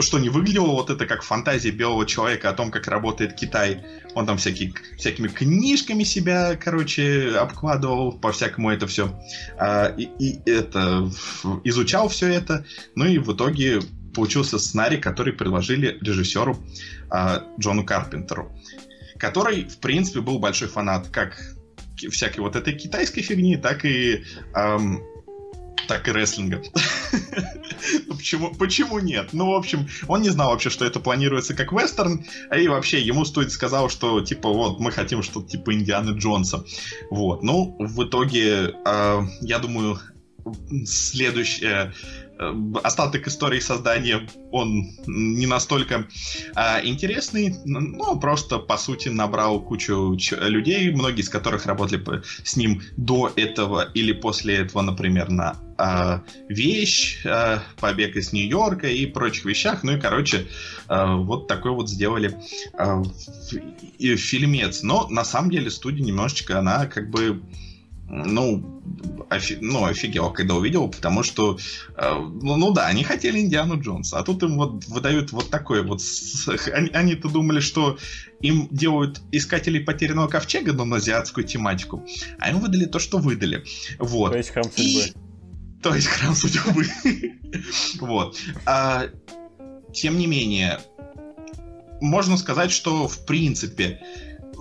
что 0.00 0.18
не 0.18 0.28
выглядело 0.28 0.72
вот 0.72 0.90
это 0.90 1.06
как 1.06 1.22
фантазия 1.22 1.70
белого 1.70 2.06
человека 2.06 2.50
о 2.50 2.52
том, 2.52 2.70
как 2.70 2.88
работает 2.88 3.34
Китай. 3.34 3.84
Он 4.14 4.26
там 4.26 4.38
всякие, 4.38 4.72
всякими 4.96 5.28
книжками 5.28 6.02
себя, 6.02 6.56
короче, 6.56 7.36
обкладывал, 7.36 8.12
по-всякому 8.12 8.70
это 8.70 8.86
все. 8.86 9.10
А, 9.58 9.88
и, 9.96 10.08
и 10.18 10.50
это 10.50 11.10
изучал 11.64 12.08
все 12.08 12.28
это. 12.28 12.64
Ну 12.94 13.04
и 13.04 13.18
в 13.18 13.32
итоге 13.32 13.80
получился 14.14 14.58
сценарий, 14.58 14.96
который 14.96 15.32
предложили 15.32 15.98
режиссеру 16.00 16.58
а, 17.10 17.44
Джону 17.60 17.84
Карпентеру, 17.84 18.50
который, 19.18 19.68
в 19.68 19.78
принципе, 19.78 20.20
был 20.20 20.38
большой 20.38 20.68
фанат 20.68 21.08
как 21.08 21.38
всякой 22.10 22.40
вот 22.40 22.56
этой 22.56 22.74
китайской 22.74 23.22
фигни, 23.22 23.56
так 23.56 23.84
и 23.84 24.24
эм, 24.54 25.02
так 25.86 26.08
и 26.08 26.12
рестлинга. 26.12 26.62
почему, 28.08 28.54
почему 28.54 28.98
нет? 28.98 29.28
Ну, 29.32 29.50
в 29.52 29.54
общем, 29.54 29.88
он 30.08 30.22
не 30.22 30.30
знал 30.30 30.50
вообще, 30.50 30.70
что 30.70 30.84
это 30.84 31.00
планируется 31.00 31.54
как 31.54 31.72
вестерн, 31.72 32.24
и 32.56 32.68
вообще 32.68 33.00
ему 33.00 33.24
стоит 33.24 33.52
сказал, 33.52 33.88
что, 33.88 34.20
типа, 34.20 34.48
вот, 34.48 34.80
мы 34.80 34.90
хотим 34.90 35.22
что-то 35.22 35.48
типа 35.48 35.74
Индианы 35.74 36.16
Джонса. 36.18 36.64
Вот. 37.10 37.42
Ну, 37.42 37.76
в 37.78 38.04
итоге, 38.04 38.74
э, 38.84 39.22
я 39.40 39.58
думаю, 39.58 39.98
следующее 40.84 41.92
остаток 42.82 43.26
истории 43.28 43.60
создания, 43.60 44.28
он 44.50 44.90
не 45.06 45.46
настолько 45.46 46.06
а, 46.54 46.80
интересный, 46.84 47.54
но 47.64 48.18
просто, 48.18 48.58
по 48.58 48.76
сути, 48.76 49.08
набрал 49.08 49.60
кучу 49.60 50.16
людей, 50.40 50.90
многие 50.90 51.20
из 51.20 51.28
которых 51.28 51.66
работали 51.66 52.22
с 52.44 52.56
ним 52.56 52.82
до 52.96 53.32
этого 53.36 53.90
или 53.94 54.12
после 54.12 54.56
этого, 54.56 54.82
например, 54.82 55.30
на 55.30 55.56
а, 55.78 56.22
«Вещь», 56.48 57.24
а, 57.26 57.62
«Побег 57.80 58.16
из 58.16 58.32
Нью-Йорка» 58.32 58.88
и 58.88 59.06
прочих 59.06 59.44
вещах. 59.44 59.82
Ну 59.82 59.96
и, 59.96 60.00
короче, 60.00 60.46
а, 60.88 61.16
вот 61.16 61.48
такой 61.48 61.72
вот 61.72 61.88
сделали 61.88 62.36
а, 62.74 63.02
фильмец. 63.98 64.82
Но, 64.82 65.06
на 65.08 65.24
самом 65.24 65.50
деле, 65.50 65.70
студия 65.70 66.04
немножечко, 66.04 66.58
она 66.58 66.86
как 66.86 67.10
бы 67.10 67.42
ну, 68.08 68.82
офи, 69.30 69.58
ну, 69.60 69.84
офигел, 69.84 70.32
когда 70.32 70.54
увидел, 70.54 70.88
потому 70.88 71.22
что, 71.22 71.58
э, 71.96 72.14
ну, 72.14 72.56
ну 72.56 72.72
да, 72.72 72.86
они 72.86 73.02
хотели 73.02 73.40
Индиану 73.40 73.80
Джонса, 73.80 74.18
а 74.18 74.22
тут 74.22 74.42
им 74.42 74.56
вот 74.56 74.84
выдают 74.86 75.32
вот 75.32 75.50
такой 75.50 75.82
вот... 75.82 76.00
Они, 76.72 76.90
они-то 76.90 77.28
думали, 77.28 77.60
что 77.60 77.98
им 78.40 78.68
делают 78.70 79.20
Искателей 79.32 79.80
Потерянного 79.80 80.28
Ковчега, 80.28 80.72
но 80.72 80.84
на 80.84 80.96
азиатскую 80.96 81.44
тематику, 81.44 82.06
а 82.38 82.50
им 82.50 82.60
выдали 82.60 82.84
то, 82.84 82.98
что 82.98 83.18
выдали. 83.18 83.64
Вот. 83.98 84.32
То 84.32 84.38
есть 84.38 84.50
Храм 84.50 84.64
Судьбы. 84.64 84.84
И... 84.84 85.12
То 85.82 85.94
есть 85.94 86.06
Храм 86.06 86.34
Судьбы. 86.34 86.86
Вот. 88.00 88.36
А, 88.66 89.06
тем 89.92 90.18
не 90.18 90.26
менее, 90.26 90.80
можно 92.00 92.36
сказать, 92.36 92.70
что 92.70 93.08
в 93.08 93.24
принципе 93.26 94.00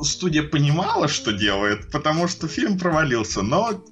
студия 0.03 0.43
понимала, 0.43 1.07
что 1.07 1.31
делает, 1.31 1.91
потому 1.91 2.27
что 2.27 2.47
фильм 2.47 2.77
провалился, 2.77 3.41
но 3.41 3.83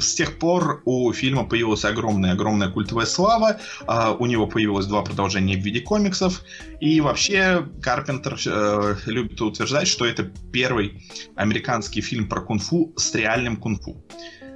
с 0.00 0.14
тех 0.14 0.38
пор 0.38 0.82
у 0.84 1.12
фильма 1.12 1.44
появилась 1.44 1.84
огромная-огромная 1.84 2.70
культовая 2.70 3.06
слава, 3.06 3.58
а 3.86 4.12
у 4.12 4.26
него 4.26 4.46
появилось 4.46 4.86
два 4.86 5.02
продолжения 5.02 5.56
в 5.56 5.64
виде 5.64 5.80
комиксов, 5.80 6.42
и 6.80 7.00
вообще 7.00 7.66
Карпентер 7.82 8.38
э, 8.46 8.96
любит 9.06 9.40
утверждать, 9.40 9.88
что 9.88 10.04
это 10.06 10.24
первый 10.52 11.02
американский 11.34 12.00
фильм 12.00 12.28
про 12.28 12.40
кунг-фу 12.40 12.92
с 12.96 13.14
реальным 13.14 13.56
кунг-фу. 13.56 14.04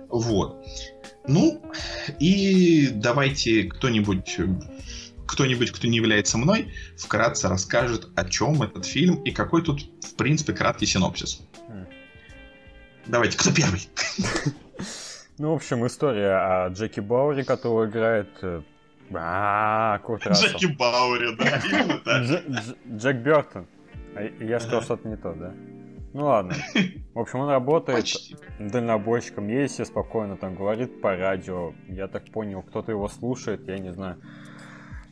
Вот. 0.08 0.64
Ну, 1.26 1.62
и 2.18 2.88
давайте 2.92 3.64
кто-нибудь 3.64 4.38
кто-нибудь, 5.26 5.70
кто 5.72 5.86
не 5.88 5.96
является 5.96 6.38
мной, 6.38 6.72
вкратце 6.96 7.48
расскажет, 7.48 8.08
о 8.16 8.24
чем 8.24 8.62
этот 8.62 8.84
фильм 8.84 9.22
и 9.22 9.30
какой 9.30 9.62
тут, 9.62 9.82
в 10.02 10.14
принципе, 10.16 10.52
краткий 10.52 10.86
синопсис. 10.86 11.42
Mm. 11.68 11.86
Давайте, 13.06 13.38
кто 13.38 13.52
первый? 13.52 13.88
Ну, 15.38 15.52
в 15.52 15.54
общем, 15.54 15.84
история 15.86 16.36
о 16.36 16.68
Джеки 16.68 17.00
Баури, 17.00 17.42
которого 17.42 17.86
играет... 17.86 18.28
Э, 18.42 18.62
а, 19.14 19.98
Курт 20.00 20.26
Рассел. 20.26 20.50
Джеки 20.50 20.66
Баури, 20.66 21.34
да, 21.36 21.60
именно 21.64 21.98
так. 21.98 22.72
Джек 22.86 23.16
Бертон. 23.16 23.66
А 24.14 24.22
я 24.22 24.60
сказал 24.60 24.82
что-то 24.82 25.08
не 25.08 25.16
то, 25.16 25.32
да? 25.32 25.54
Ну 26.12 26.26
ладно. 26.26 26.54
В 27.14 27.18
общем, 27.18 27.40
он 27.40 27.48
работает 27.48 28.00
Почти. 28.00 28.36
дальнобойщиком, 28.58 29.48
едет 29.48 29.72
себе 29.72 29.86
спокойно, 29.86 30.36
там 30.36 30.54
говорит 30.54 31.00
по 31.00 31.16
радио. 31.16 31.72
Я 31.88 32.08
так 32.08 32.30
понял, 32.30 32.62
кто-то 32.62 32.92
его 32.92 33.08
слушает, 33.08 33.66
я 33.66 33.78
не 33.78 33.92
знаю. 33.92 34.18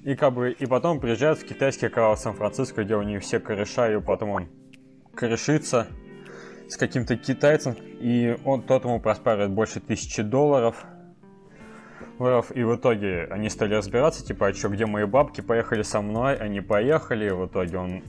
И 0.02 0.14
как 0.14 0.32
бы, 0.32 0.52
и 0.52 0.66
потом 0.66 0.98
приезжает 0.98 1.38
в 1.38 1.46
китайский 1.46 1.88
канал 1.88 2.16
Сан-Франциско, 2.16 2.84
где 2.84 2.96
у 2.96 3.02
них 3.02 3.22
все 3.22 3.38
кореша, 3.38 3.92
и 3.92 4.00
потом 4.00 4.30
он 4.30 4.48
корешится 5.14 5.88
с 6.68 6.76
каким-то 6.76 7.16
китайцем, 7.16 7.74
и 8.00 8.36
он 8.44 8.62
тот 8.62 8.84
ему 8.84 8.98
проспаривает 9.00 9.50
больше 9.50 9.80
тысячи 9.80 10.22
долларов. 10.22 10.86
И 12.54 12.62
в 12.62 12.76
итоге 12.76 13.26
они 13.30 13.48
стали 13.50 13.74
разбираться, 13.74 14.24
типа, 14.24 14.48
а 14.48 14.54
что, 14.54 14.68
где 14.68 14.86
мои 14.86 15.04
бабки, 15.04 15.40
поехали 15.40 15.82
со 15.82 16.00
мной, 16.00 16.36
они 16.36 16.60
поехали, 16.60 17.26
и 17.26 17.30
в 17.30 17.46
итоге 17.46 17.78
он 17.78 18.02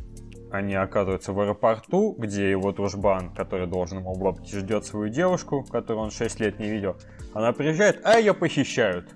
они 0.52 0.76
оказываются 0.76 1.32
в 1.32 1.40
аэропорту, 1.40 2.14
где 2.18 2.52
его 2.52 2.74
дружбан, 2.74 3.34
который 3.34 3.68
должен 3.68 4.00
ему 4.00 4.16
бабки, 4.16 4.54
ждет 4.54 4.86
свою 4.86 5.08
девушку, 5.10 5.64
которую 5.64 6.04
он 6.04 6.12
6 6.12 6.42
лет 6.42 6.60
не 6.60 6.70
видел. 6.70 6.98
Она 7.34 7.54
приезжает, 7.54 8.02
а 8.04 8.20
ее 8.20 8.34
похищают. 8.34 9.16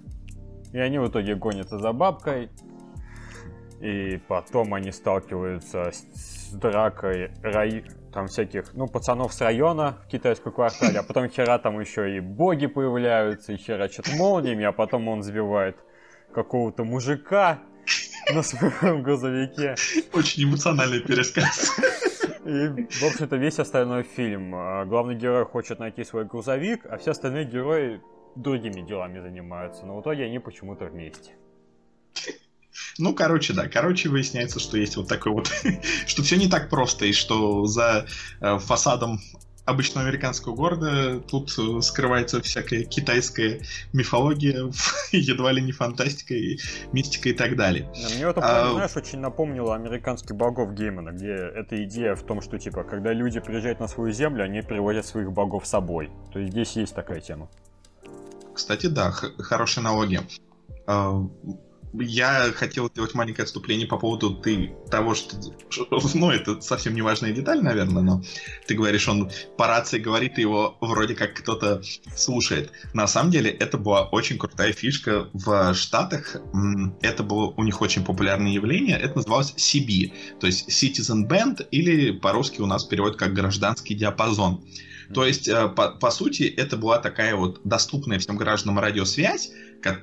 И 0.76 0.78
они 0.78 1.00
в 1.00 1.08
итоге 1.08 1.36
гонятся 1.36 1.80
за 1.80 1.94
бабкой. 1.94 2.50
И 3.80 4.20
потом 4.28 4.74
они 4.74 4.92
сталкиваются 4.92 5.90
с, 5.90 6.50
с 6.50 6.52
дракой 6.52 7.32
рай... 7.42 7.86
там 8.14 8.28
всяких, 8.28 8.74
ну, 8.74 8.86
пацанов 8.88 9.34
с 9.34 9.40
района 9.40 10.00
в 10.04 10.10
китайском 10.10 10.52
квартале, 10.52 11.00
а 11.00 11.04
потом 11.04 11.30
хера 11.30 11.60
там 11.60 11.80
еще 11.80 12.18
и 12.18 12.20
боги 12.20 12.66
появляются, 12.68 13.54
и 13.54 13.56
херачат 13.56 14.10
молниями, 14.18 14.66
а 14.66 14.74
потом 14.74 15.08
он 15.08 15.24
сбивает 15.24 15.78
какого-то 16.34 16.84
мужика 16.84 17.60
на 18.34 18.44
своем 18.44 19.02
грузовике. 19.02 19.76
Очень 20.12 20.44
эмоциональный 20.44 21.00
пересказ. 21.00 21.80
И, 22.44 22.68
в 22.68 23.04
общем-то, 23.04 23.38
весь 23.38 23.60
остальной 23.60 24.04
фильм. 24.04 24.54
А, 24.54 24.84
главный 24.84 25.16
герой 25.16 25.46
хочет 25.46 25.80
найти 25.80 26.04
свой 26.04 26.26
грузовик, 26.26 26.86
а 26.86 26.98
все 26.98 27.12
остальные 27.12 27.46
герои 27.46 28.02
другими 28.36 28.82
делами 28.82 29.20
занимаются, 29.20 29.86
но 29.86 29.98
в 29.98 30.02
итоге 30.02 30.26
они 30.26 30.40
почему-то 30.40 30.86
вместе. 30.86 31.32
Ну, 32.98 33.14
короче, 33.14 33.54
да. 33.54 33.68
Короче, 33.68 34.10
выясняется, 34.10 34.60
что 34.60 34.78
есть 34.78 34.98
вот 34.98 35.08
такой 35.08 35.32
вот... 35.32 35.48
что 36.08 36.24
все 36.24 36.38
не 36.38 36.48
так 36.48 36.70
просто, 36.70 37.06
и 37.06 37.14
что 37.14 37.66
за 37.66 38.06
э, 38.42 38.58
фасадом 38.60 39.20
обычного 39.66 40.08
американского 40.08 40.56
города 40.56 41.20
тут 41.20 41.52
э, 41.58 41.82
скрывается 41.82 42.42
всякая 42.42 42.84
китайская 42.84 43.62
мифология, 43.94 44.72
едва 45.12 45.52
ли 45.52 45.62
не 45.62 45.72
фантастика, 45.72 46.34
и 46.36 46.60
мистика 46.92 47.30
и 47.30 47.34
так 47.34 47.56
далее. 47.56 47.90
Мне 48.16 48.26
это, 48.26 48.42
а... 48.42 48.72
знаешь, 48.72 48.96
очень 48.96 49.20
напомнило 49.20 49.76
американских 49.76 50.36
богов 50.36 50.74
Геймана, 50.74 51.12
где 51.12 51.32
эта 51.32 51.84
идея 51.84 52.16
в 52.16 52.24
том, 52.24 52.42
что, 52.42 52.60
типа, 52.60 52.84
когда 52.84 53.12
люди 53.12 53.40
приезжают 53.40 53.80
на 53.80 53.88
свою 53.88 54.12
землю, 54.12 54.44
они 54.44 54.62
приводят 54.62 55.06
своих 55.06 55.32
богов 55.32 55.66
с 55.66 55.70
собой. 55.70 56.12
То 56.32 56.40
есть 56.40 56.52
здесь 56.52 56.76
есть 56.76 56.94
такая 56.94 57.20
тема. 57.20 57.50
Кстати, 58.56 58.88
да, 58.88 59.12
хорошая 59.12 59.84
аналогия. 59.84 60.22
А, 60.88 61.22
я 62.00 62.52
хотел 62.54 62.90
сделать 62.90 63.14
маленькое 63.14 63.44
отступление 63.44 63.88
по 63.88 63.98
поводу 63.98 64.36
ты, 64.36 64.74
того, 64.90 65.14
что... 65.16 65.38
Ну, 66.14 66.32
это 66.32 66.62
совсем 66.62 66.96
не 66.96 67.02
важная 67.02 67.32
деталь, 67.32 67.62
наверное, 67.62 68.02
но 68.02 68.22
ты 68.68 68.76
говоришь, 68.76 69.08
он 69.08 69.32
по 69.58 69.68
рации 69.68 70.00
говорит, 70.00 70.38
и 70.38 70.42
его 70.42 70.78
вроде 70.82 71.16
как 71.16 71.36
кто-то 71.36 71.82
слушает. 72.16 72.72
На 72.94 73.08
самом 73.08 73.32
деле, 73.32 73.52
это 73.52 73.78
была 73.78 74.08
очень 74.10 74.38
крутая 74.38 74.74
фишка 74.74 75.30
в 75.34 75.74
Штатах. 75.74 76.38
Это 77.02 77.24
было 77.24 77.54
у 77.56 77.64
них 77.64 77.82
очень 77.82 78.04
популярное 78.04 78.52
явление. 78.52 78.98
Это 78.98 79.18
называлось 79.18 79.54
CB, 79.56 80.40
то 80.40 80.48
есть 80.48 80.70
Citizen 80.70 81.28
Band, 81.28 81.68
или 81.72 82.12
по-русски 82.12 82.62
у 82.62 82.66
нас 82.66 82.84
перевод 82.86 83.18
как 83.18 83.34
гражданский 83.34 83.96
диапазон. 83.96 84.66
То 85.14 85.26
есть, 85.26 85.48
э, 85.48 85.68
по, 85.70 85.90
по 85.92 86.12
сути, 86.12 86.44
это 86.44 86.78
была 86.78 87.00
такая 87.00 87.36
вот 87.36 87.62
доступная 87.64 88.20
всем 88.20 88.38
гражданам 88.38 88.80
радиосвязь, 88.80 89.52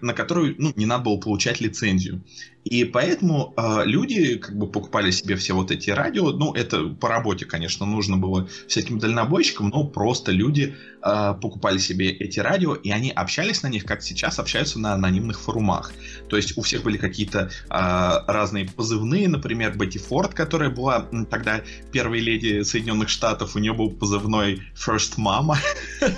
на 0.00 0.14
которую 0.14 0.54
ну, 0.58 0.72
не 0.76 0.86
надо 0.86 1.04
было 1.04 1.16
получать 1.16 1.60
лицензию. 1.60 2.24
И 2.64 2.84
поэтому 2.84 3.54
э, 3.56 3.82
люди 3.84 4.36
как 4.38 4.56
бы 4.56 4.68
покупали 4.68 5.10
себе 5.10 5.34
все 5.36 5.52
вот 5.52 5.70
эти 5.70 5.90
радио. 5.90 6.30
Ну, 6.30 6.52
это 6.54 6.84
по 6.84 7.08
работе, 7.08 7.44
конечно, 7.44 7.86
нужно 7.86 8.16
было 8.16 8.48
всяким 8.68 8.98
дальнобойщикам, 8.98 9.70
но 9.70 9.84
просто 9.84 10.30
люди 10.30 10.76
э, 11.02 11.34
покупали 11.40 11.78
себе 11.78 12.10
эти 12.10 12.38
радио, 12.38 12.74
и 12.74 12.90
они 12.90 13.10
общались 13.10 13.62
на 13.64 13.68
них, 13.68 13.84
как 13.84 14.02
сейчас 14.02 14.38
общаются 14.38 14.78
на 14.78 14.94
анонимных 14.94 15.40
форумах. 15.40 15.92
То 16.28 16.36
есть 16.36 16.56
у 16.56 16.62
всех 16.62 16.84
были 16.84 16.98
какие-то 16.98 17.50
э, 17.68 17.68
разные 17.68 18.66
позывные, 18.66 19.28
например, 19.28 19.76
Бетти 19.76 19.98
Форд, 19.98 20.32
которая 20.34 20.70
была 20.70 21.08
тогда 21.30 21.62
первой 21.90 22.20
леди 22.20 22.62
Соединенных 22.62 23.08
Штатов, 23.08 23.56
у 23.56 23.58
нее 23.58 23.72
был 23.72 23.90
позывной 23.90 24.62
First 24.74 25.18
Mama. 25.18 25.56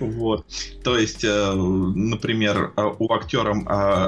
Вот. 0.00 0.46
То 0.84 0.98
есть, 0.98 1.24
э, 1.24 1.52
например, 1.52 2.72
э, 2.76 2.82
у 2.98 3.10
актера 3.12 3.54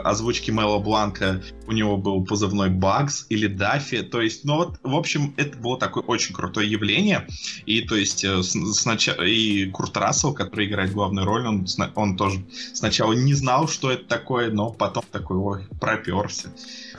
озвучки 0.04 0.50
Мэла 0.50 0.78
Бланка 0.78 1.27
у 1.66 1.73
него 1.73 1.97
был 1.97 2.25
позывной 2.25 2.70
Багс 2.70 3.26
или 3.28 3.47
Даффи. 3.47 4.02
То 4.02 4.20
есть, 4.20 4.44
ну 4.44 4.56
вот, 4.56 4.78
в 4.82 4.94
общем, 4.94 5.35
это 5.37 5.58
было 5.58 5.78
такое 5.78 6.02
очень 6.04 6.35
крутое 6.35 6.70
явление. 6.70 7.26
И 7.66 7.82
то 7.82 7.97
есть, 7.97 8.25
сначала 8.42 9.23
и 9.23 9.70
Курт 9.70 9.97
Рассел, 9.97 10.35
который 10.35 10.66
играет 10.66 10.92
главную 10.92 11.26
роль, 11.26 11.47
он, 11.47 11.66
он 11.94 12.16
тоже 12.16 12.44
сначала 12.75 13.12
не 13.12 13.35
знал, 13.35 13.68
что 13.68 13.90
это 13.90 14.04
такое, 14.04 14.50
но 14.50 14.70
потом 14.70 15.04
такой, 15.11 15.37
ой, 15.37 15.68
проперся. 15.80 16.50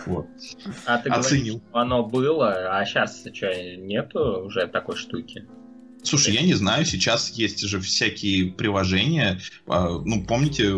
Вот. 0.06 0.28
А 0.86 0.98
ты 0.98 1.10
Оценил. 1.10 1.56
говоришь, 1.56 1.70
оно 1.74 2.04
было, 2.04 2.78
а 2.78 2.86
сейчас 2.86 3.22
что, 3.34 3.78
нету 3.78 4.46
уже 4.46 4.68
такой 4.68 4.96
штуки? 4.96 5.48
Слушай, 6.02 6.34
я 6.34 6.42
не 6.42 6.54
знаю, 6.54 6.86
сейчас 6.86 7.30
есть 7.32 7.60
же 7.60 7.80
всякие 7.82 8.52
приложения. 8.52 9.42
А, 9.68 10.00
ну, 10.04 10.24
помните, 10.24 10.74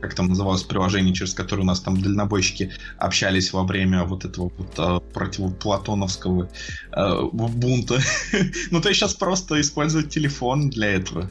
как 0.00 0.14
там 0.14 0.28
называлось 0.28 0.64
приложение, 0.64 1.14
через 1.14 1.32
которое 1.32 1.62
у 1.62 1.64
нас 1.64 1.80
там 1.80 2.00
дальнобойщики 2.00 2.72
общались 2.98 3.52
во 3.52 3.64
время 3.64 4.04
вот 4.04 4.26
этого 4.26 4.52
вот 4.56 4.74
а, 4.76 5.00
противоплатоновского 5.00 6.50
а, 6.92 7.22
бунта. 7.22 8.00
ну, 8.70 8.82
то 8.82 8.88
есть 8.88 9.00
сейчас 9.00 9.14
просто 9.14 9.60
использовать 9.60 10.10
телефон 10.10 10.68
для 10.68 10.88
этого. 10.92 11.30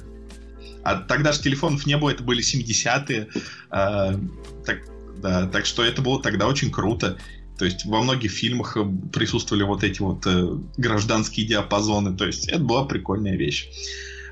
А 0.84 0.96
тогда 0.96 1.32
же 1.32 1.42
телефонов 1.42 1.86
не 1.86 1.98
было, 1.98 2.12
это 2.12 2.24
были 2.24 2.44
70-е. 2.44 3.30
так, 3.70 4.80
да, 5.22 5.48
так 5.48 5.66
что 5.66 5.84
это 5.84 6.02
было 6.02 6.22
тогда 6.22 6.48
очень 6.48 6.72
круто. 6.72 7.18
То 7.58 7.66
есть 7.66 7.86
во 7.86 8.02
многих 8.02 8.32
фильмах 8.32 8.78
э, 8.78 8.86
присутствовали 9.14 9.64
вот 9.64 9.84
эти 9.84 10.02
вот 10.02 10.26
э, 10.26 10.58
гражданские 10.78 11.48
диапазоны. 11.48 12.16
То 12.16 12.26
есть 12.26 12.48
это 12.48 12.60
была 12.60 12.86
прикольная 12.86 13.36
вещь. 13.36 13.70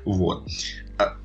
Вот. 0.04 0.48
А, 0.98 1.16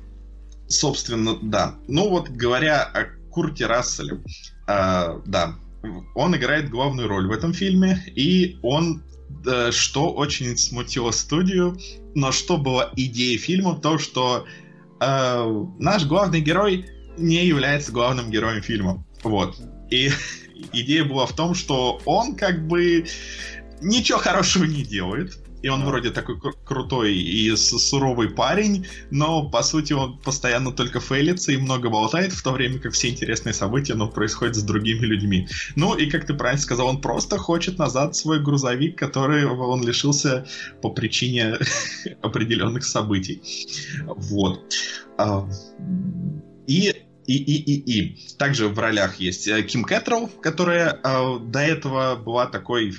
собственно, 0.68 1.38
да. 1.40 1.74
Ну 1.88 2.08
вот 2.08 2.28
говоря 2.28 2.82
о 2.82 3.04
Курте 3.30 3.66
Расселе, 3.66 4.20
а, 4.66 5.20
да, 5.26 5.54
он 6.14 6.36
играет 6.36 6.70
главную 6.70 7.08
роль 7.08 7.26
в 7.26 7.32
этом 7.32 7.52
фильме, 7.52 8.02
и 8.14 8.58
он 8.62 9.02
да, 9.44 9.72
что 9.72 10.12
очень 10.12 10.56
смутило 10.56 11.10
студию, 11.12 11.78
но 12.14 12.32
что 12.32 12.56
было 12.58 12.92
идеей 12.96 13.38
фильма, 13.38 13.76
то 13.76 13.98
что 13.98 14.46
э, 15.00 15.64
наш 15.78 16.04
главный 16.04 16.40
герой 16.40 16.86
не 17.16 17.46
является 17.46 17.92
главным 17.92 18.30
героем 18.30 18.62
фильма. 18.62 19.04
Вот. 19.22 19.56
И 19.90 20.10
идея 20.72 21.04
была 21.04 21.26
в 21.26 21.34
том, 21.34 21.54
что 21.54 22.00
он 22.04 22.36
как 22.36 22.66
бы 22.66 23.06
ничего 23.80 24.18
хорошего 24.18 24.64
не 24.64 24.82
делает. 24.82 25.38
И 25.62 25.68
он 25.68 25.84
вроде 25.84 26.10
такой 26.10 26.36
кру- 26.36 26.56
крутой 26.64 27.14
и 27.14 27.54
суровый 27.54 28.30
парень, 28.30 28.86
но 29.10 29.48
по 29.50 29.62
сути 29.62 29.92
он 29.92 30.18
постоянно 30.18 30.72
только 30.72 31.00
фейлится 31.00 31.52
и 31.52 31.58
много 31.58 31.90
болтает, 31.90 32.32
в 32.32 32.42
то 32.42 32.52
время 32.52 32.78
как 32.78 32.92
все 32.92 33.10
интересные 33.10 33.52
события 33.52 33.94
ну, 33.94 34.08
происходят 34.08 34.56
с 34.56 34.62
другими 34.62 35.04
людьми. 35.04 35.48
Ну 35.76 35.94
и 35.94 36.08
как 36.08 36.26
ты 36.26 36.32
правильно 36.32 36.62
сказал, 36.62 36.86
он 36.86 37.02
просто 37.02 37.36
хочет 37.36 37.78
назад 37.78 38.16
свой 38.16 38.42
грузовик, 38.42 38.98
который 38.98 39.44
он 39.44 39.86
лишился 39.86 40.46
по 40.80 40.90
причине 40.90 41.58
определенных 42.22 42.84
событий. 42.84 43.42
Вот. 44.06 44.62
А, 45.18 45.46
и 46.66 46.94
и, 47.30 47.36
и, 47.36 47.74
и, 47.74 48.00
и. 48.00 48.36
Также 48.38 48.66
в 48.66 48.78
ролях 48.78 49.20
есть 49.20 49.46
э, 49.46 49.62
Ким 49.62 49.84
Кэтролл, 49.84 50.26
которая 50.42 50.98
э, 51.02 51.38
до 51.38 51.60
этого 51.60 52.16
была 52.16 52.46
такой 52.46 52.92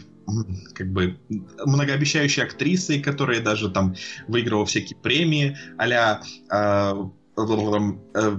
как 0.74 0.90
бы 0.90 1.20
многообещающей 1.66 2.44
актрисой, 2.44 3.02
которая 3.02 3.42
даже 3.42 3.70
там 3.70 3.96
выигрывала 4.30 4.66
всякие 4.66 4.98
премии 4.98 5.58
а-ля 5.78 6.22
э, 6.50 6.94
э, 7.36 8.38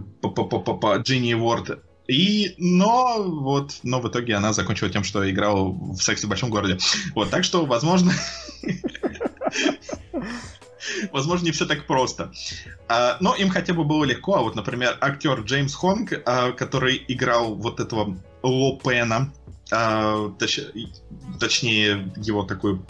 Джинни 1.03 1.35
Уорд. 1.35 1.85
И, 2.09 2.55
но 2.57 3.23
вот, 3.23 3.79
но 3.83 4.01
в 4.01 4.09
итоге 4.09 4.35
она 4.35 4.55
закончила 4.55 4.89
тем, 4.89 5.05
что 5.05 5.31
играла 5.31 5.69
в 5.69 5.99
«Сексе 5.99 6.27
в 6.27 6.31
большом 6.31 6.49
городе». 6.49 6.79
Вот, 7.15 7.29
так 7.31 7.45
что, 7.45 7.67
возможно, 7.67 8.13
возможно, 11.13 11.47
не 11.47 11.53
все 11.53 11.67
так 11.67 11.87
просто. 11.87 12.33
А, 12.89 13.17
но 13.21 13.35
им 13.35 13.51
хотя 13.51 13.75
бы 13.75 13.85
было 13.85 14.05
легко. 14.05 14.37
А 14.37 14.43
вот, 14.43 14.55
например, 14.55 14.97
актер 15.01 15.41
Джеймс 15.41 15.75
Хонг, 15.75 16.13
а, 16.25 16.53
который 16.53 17.03
играл 17.09 17.55
вот 17.55 17.81
этого 17.81 18.17
Ло 18.43 18.79
Пена, 18.79 19.33
а, 19.71 20.29
точ, 20.39 20.61
точнее 21.41 22.13
его 22.17 22.43
такую 22.43 22.85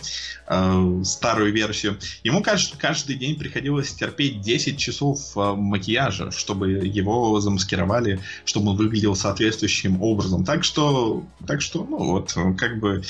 старую 1.05 1.53
версию, 1.53 1.99
ему 2.25 2.43
кажд, 2.43 2.77
каждый 2.77 3.17
день 3.17 3.39
приходилось 3.39 3.95
терпеть 3.95 4.41
10 4.41 4.77
часов 4.79 5.19
макияжа, 5.35 6.31
чтобы 6.31 6.73
его 6.73 7.41
замаскировали, 7.41 8.21
чтобы 8.45 8.71
он 8.71 8.77
выглядел 8.77 9.15
соответствующим 9.15 10.03
образом. 10.03 10.45
Так 10.45 10.65
что, 10.65 11.25
так 11.47 11.63
что, 11.63 11.85
ну 11.85 11.99
вот, 11.99 12.35
как 12.59 12.81
бы 12.81 13.03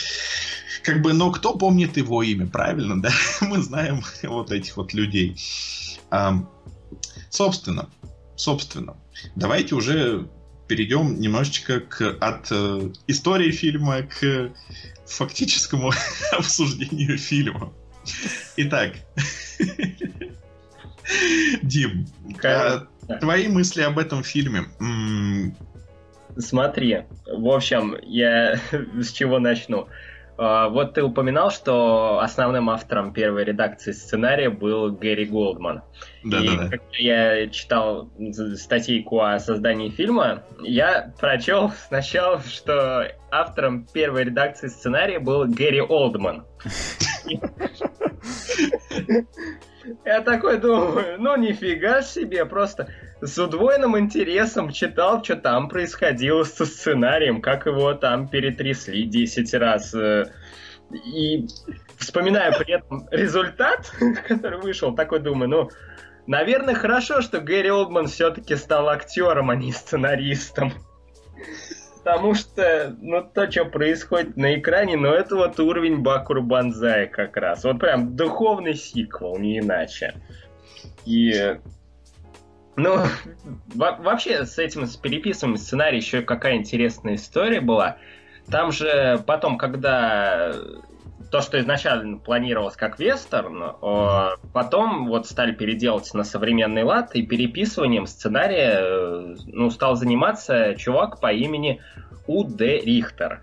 как 0.82 1.02
бы, 1.02 1.12
но 1.12 1.30
кто 1.30 1.56
помнит 1.56 1.96
его 1.96 2.22
имя, 2.22 2.46
правильно, 2.46 3.00
да? 3.00 3.10
Мы 3.40 3.62
знаем 3.62 4.02
вот 4.22 4.50
этих 4.50 4.76
вот 4.76 4.94
людей. 4.94 5.36
А, 6.10 6.44
собственно, 7.30 7.88
собственно, 8.36 8.96
давайте 9.36 9.74
уже 9.74 10.28
перейдем 10.68 11.20
немножечко 11.20 11.80
к, 11.80 12.16
от 12.20 12.48
э, 12.50 12.92
истории 13.06 13.50
фильма 13.50 14.02
к 14.02 14.52
фактическому 15.06 15.92
обсуждению 16.32 17.18
фильма. 17.18 17.72
Итак, 18.56 18.94
Дим, 21.62 22.06
а, 22.42 22.86
твои 23.20 23.48
мысли 23.48 23.82
об 23.82 23.98
этом 23.98 24.24
фильме? 24.24 24.64
Смотри, 26.38 27.02
в 27.26 27.48
общем, 27.48 27.96
я 28.02 28.58
с 28.98 29.12
чего 29.12 29.38
начну. 29.38 29.88
А, 30.44 30.68
вот 30.68 30.94
ты 30.94 31.04
упоминал, 31.04 31.52
что 31.52 32.18
основным 32.20 32.68
автором 32.68 33.12
первой 33.12 33.44
редакции 33.44 33.92
сценария 33.92 34.50
был 34.50 34.90
Гэри 34.90 35.26
Голдман. 35.26 35.82
Да, 36.24 36.40
и 36.40 36.48
да, 36.48 36.56
да. 36.56 36.68
когда 36.68 36.96
я 36.98 37.48
читал 37.48 38.10
статейку 38.56 39.20
о 39.20 39.38
создании 39.38 39.88
фильма, 39.90 40.42
я 40.60 41.14
прочел 41.20 41.70
сначала, 41.86 42.40
что 42.40 43.06
автором 43.30 43.86
первой 43.86 44.24
редакции 44.24 44.66
сценария 44.66 45.20
был 45.20 45.46
Гэри 45.46 45.80
Олдман. 45.80 46.44
Я 50.04 50.20
такой 50.20 50.58
думаю, 50.60 51.20
ну 51.20 51.36
нифига 51.36 52.02
себе, 52.02 52.44
просто 52.46 52.88
с 53.22 53.38
удвоенным 53.38 53.96
интересом 53.96 54.72
читал, 54.72 55.22
что 55.22 55.36
там 55.36 55.68
происходило 55.68 56.42
со 56.42 56.66
сценарием, 56.66 57.40
как 57.40 57.66
его 57.66 57.94
там 57.94 58.28
перетрясли 58.28 59.04
10 59.04 59.54
раз. 59.54 59.94
Э, 59.94 60.26
и 60.90 61.46
вспоминаю 61.96 62.52
при 62.58 62.74
этом 62.74 63.08
результат, 63.12 63.92
который 64.28 64.60
вышел, 64.60 64.94
такой 64.94 65.20
думаю, 65.20 65.48
ну, 65.48 65.70
наверное, 66.26 66.74
хорошо, 66.74 67.22
что 67.22 67.40
Гэри 67.40 67.70
Олдман 67.70 68.08
все-таки 68.08 68.56
стал 68.56 68.88
актером, 68.88 69.50
а 69.50 69.56
не 69.56 69.72
сценаристом. 69.72 70.72
Потому 72.02 72.34
что, 72.34 72.96
ну, 73.00 73.22
то, 73.22 73.48
что 73.48 73.66
происходит 73.66 74.36
на 74.36 74.58
экране, 74.58 74.96
ну, 74.96 75.10
это 75.10 75.36
вот 75.36 75.60
уровень 75.60 76.02
Бакур 76.02 76.40
Банзая 76.40 77.06
как 77.06 77.36
раз. 77.36 77.62
Вот 77.62 77.78
прям 77.78 78.16
духовный 78.16 78.74
сиквел, 78.74 79.38
не 79.38 79.60
иначе. 79.60 80.14
И 81.06 81.56
ну, 82.76 83.02
вообще 83.74 84.46
с 84.46 84.58
этим, 84.58 84.86
с 84.86 84.96
переписыванием 84.96 85.58
сценария 85.58 85.98
еще 85.98 86.22
какая 86.22 86.56
интересная 86.56 87.16
история 87.16 87.60
была. 87.60 87.96
Там 88.50 88.72
же 88.72 89.22
потом, 89.26 89.58
когда 89.58 90.52
то, 91.30 91.40
что 91.40 91.58
изначально 91.58 92.18
планировалось 92.18 92.76
как 92.76 92.98
вестерн, 92.98 93.76
потом 94.52 95.06
вот 95.08 95.26
стали 95.26 95.52
переделать 95.52 96.12
на 96.12 96.24
современный 96.24 96.82
лад, 96.82 97.14
и 97.14 97.22
переписыванием 97.22 98.06
сценария 98.06 98.78
э, 98.80 99.36
ну, 99.46 99.70
стал 99.70 99.96
заниматься 99.96 100.74
чувак 100.74 101.20
по 101.20 101.32
имени 101.32 101.80
У.Д. 102.26 102.80
Рихтер. 102.80 103.42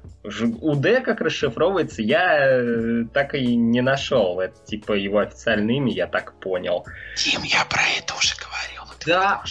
УД, 0.62 1.04
как 1.04 1.22
расшифровывается, 1.22 2.02
я 2.02 2.48
э, 2.48 3.06
так 3.14 3.34
и 3.34 3.56
не 3.56 3.82
нашел. 3.82 4.40
Это 4.40 4.56
типа 4.66 4.94
его 4.94 5.20
официальное 5.20 5.76
имя, 5.76 5.92
я 5.92 6.08
так 6.08 6.34
понял. 6.40 6.86
Тим, 7.18 7.44
я 7.44 7.66
про 7.66 7.82
это 7.98 8.14
уже 8.16 8.36
говорил. 8.36 8.79
Да, 9.06 9.44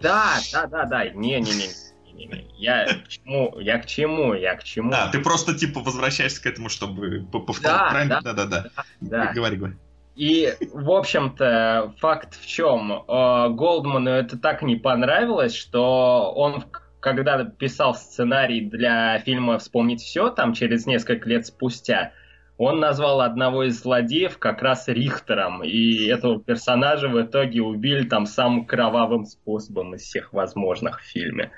да, 0.00 0.34
да, 0.52 0.66
да, 0.66 0.84
да. 0.84 1.08
Не-не-не. 1.08 1.68
Не-не-не. 2.12 2.46
Я 2.56 2.86
к 2.86 3.08
чему? 3.08 3.58
Я 3.60 3.78
к 3.78 3.86
чему? 3.86 4.34
Я 4.34 4.54
к 4.56 4.64
чему? 4.64 4.92
А, 4.94 5.08
ты 5.08 5.20
просто 5.20 5.54
типа 5.58 5.80
возвращаешься 5.80 6.42
к 6.42 6.46
этому, 6.46 6.68
чтобы 6.68 7.26
по- 7.30 7.40
повторить 7.40 7.78
Да, 7.78 7.90
правильно? 7.90 8.20
да. 8.22 8.32
Да-да-да. 8.32 8.70
Да. 9.00 9.32
Говори, 9.32 9.56
говори. 9.56 9.74
И, 10.14 10.54
в 10.72 10.90
общем-то, 10.92 11.92
факт 11.98 12.38
в 12.40 12.46
чем? 12.46 12.90
Э, 13.06 13.48
Голдману 13.50 14.08
это 14.10 14.38
так 14.38 14.62
не 14.62 14.76
понравилось, 14.76 15.54
что 15.54 16.32
он, 16.34 16.64
когда 17.00 17.44
писал 17.44 17.94
сценарий 17.94 18.62
для 18.62 19.18
фильма 19.18 19.58
«Вспомнить 19.58 20.00
все», 20.00 20.30
там 20.30 20.54
через 20.54 20.86
несколько 20.86 21.28
лет 21.28 21.44
спустя, 21.44 22.12
он 22.58 22.80
назвал 22.80 23.20
одного 23.20 23.64
из 23.64 23.80
злодеев 23.80 24.38
как 24.38 24.62
раз 24.62 24.88
Рихтером, 24.88 25.62
и 25.62 26.06
этого 26.06 26.40
персонажа 26.40 27.08
в 27.08 27.20
итоге 27.20 27.62
убили 27.62 28.08
там 28.08 28.26
самым 28.26 28.64
кровавым 28.64 29.26
способом 29.26 29.94
из 29.94 30.02
всех 30.02 30.32
возможных 30.32 31.00
в 31.00 31.04
фильме. 31.04 31.52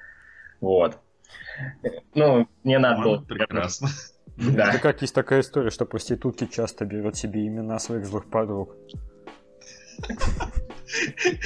Вот. 0.60 0.98
Ну, 2.14 2.48
не 2.64 2.78
надо 2.78 3.02
было... 3.02 3.20
Прекрасно. 3.22 3.88
Да. 4.36 4.70
Это 4.70 4.78
как 4.78 5.02
есть 5.02 5.14
такая 5.14 5.40
история, 5.40 5.70
что 5.70 5.84
проститутки 5.84 6.46
часто 6.46 6.84
берут 6.84 7.16
себе 7.16 7.46
имена 7.46 7.78
своих 7.78 8.06
злых 8.06 8.30
подруг. 8.30 8.76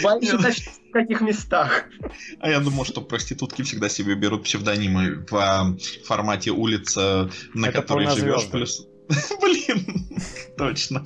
Уточнить, 0.05 0.81
в 0.91 0.93
каких 0.93 1.23
местах. 1.23 1.85
А 2.39 2.51
я 2.51 2.61
думал, 2.61 2.85
что 2.85 3.01
проститутки 3.01 3.63
всегда 3.63 3.89
себе 3.89 4.15
берут 4.15 4.45
псевдонимы 4.45 5.25
по 5.25 5.75
формате 6.05 6.51
улица, 6.51 7.31
на 7.55 7.73
которой 7.73 8.09
живешь. 8.09 8.49
Плюс... 8.51 8.87
Блин, 9.41 10.09
точно. 10.57 11.05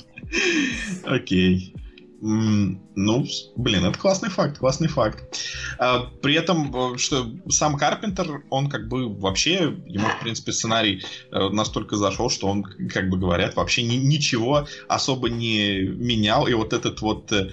Окей. 1.05 1.75
Ну, 2.19 3.27
блин, 3.57 3.85
это 3.85 3.99
классный 3.99 4.31
факт, 4.31 4.59
классный 4.59 4.89
факт. 4.89 5.23
А, 5.79 6.11
При 6.23 6.35
этом, 6.35 6.95
э, 6.95 6.99
что 6.99 7.31
сам 7.51 7.77
Карпентер, 7.77 8.43
он 8.49 8.69
как 8.71 8.89
бы 8.89 9.15
вообще, 9.15 9.77
ему, 9.85 10.07
в 10.09 10.21
принципе, 10.21 10.53
сценарий 10.53 11.05
э, 11.31 11.49
настолько 11.51 11.97
зашел, 11.97 12.31
что 12.31 12.49
он, 12.49 12.65
как 12.93 13.11
бы 13.11 13.19
говорят, 13.19 13.55
вообще 13.55 13.83
ни- 13.83 13.97
ничего 13.97 14.67
особо 14.89 15.29
не 15.29 15.83
менял. 15.83 16.47
И 16.47 16.55
вот 16.55 16.73
этот 16.73 17.03
вот 17.03 17.31
э, 17.33 17.51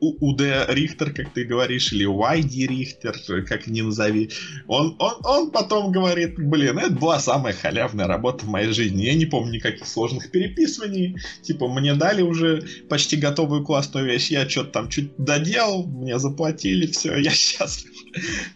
УД 0.00 0.40
Рихтер, 0.68 1.12
как 1.12 1.32
ты 1.32 1.44
говоришь, 1.44 1.92
или 1.92 2.04
Уайди 2.04 2.66
Рихтер, 2.66 3.16
как 3.46 3.66
ни 3.66 3.80
назови, 3.80 4.30
он, 4.68 4.96
он, 4.98 5.14
он 5.24 5.50
потом 5.50 5.90
говорит, 5.90 6.36
блин, 6.38 6.78
это 6.78 6.92
была 6.92 7.18
самая 7.18 7.52
халявная 7.52 8.06
работа 8.06 8.44
в 8.44 8.48
моей 8.48 8.72
жизни. 8.72 9.02
Я 9.02 9.14
не 9.14 9.26
помню 9.26 9.54
никаких 9.54 9.86
сложных 9.86 10.30
переписываний. 10.30 11.16
Типа, 11.42 11.68
мне 11.68 11.94
дали 11.94 12.22
уже 12.22 12.62
почти 12.88 13.16
готовую 13.16 13.64
классную 13.64 14.06
вещь, 14.06 14.30
я 14.30 14.48
что-то 14.48 14.70
там 14.70 14.88
чуть 14.88 15.16
доделал, 15.16 15.84
мне 15.86 16.18
заплатили, 16.18 16.86
все, 16.86 17.16
я 17.18 17.30
счастлив. 17.30 17.92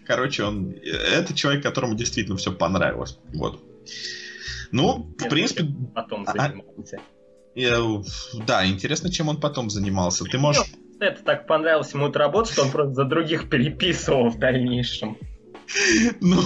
Короче, 0.07 0.45
он... 0.45 0.73
Это 0.73 1.35
человек, 1.35 1.63
которому 1.63 1.95
действительно 1.95 2.37
все 2.37 2.53
понравилось. 2.53 3.19
Вот. 3.33 3.63
Ну, 4.71 5.15
в 5.19 5.23
Нет, 5.23 5.31
принципе, 5.31 5.67
Потом 5.95 6.25
А- 6.27 6.33
занимался. 6.49 6.99
э, 7.55 8.03
да, 8.47 8.67
интересно, 8.67 9.11
чем 9.11 9.29
он 9.29 9.41
потом 9.41 9.71
занимался. 9.71 10.25
Ты 10.25 10.39
можешь... 10.39 10.65
Это 11.01 11.23
так 11.23 11.47
понравилось 11.47 11.93
ему 11.93 12.09
эта 12.09 12.19
работа, 12.19 12.53
что 12.53 12.63
он 12.63 12.71
просто 12.71 12.95
за 12.95 13.05
других 13.05 13.49
переписывал 13.49 14.29
в 14.29 14.39
дальнейшем. 14.39 15.17
Ну, 16.21 16.43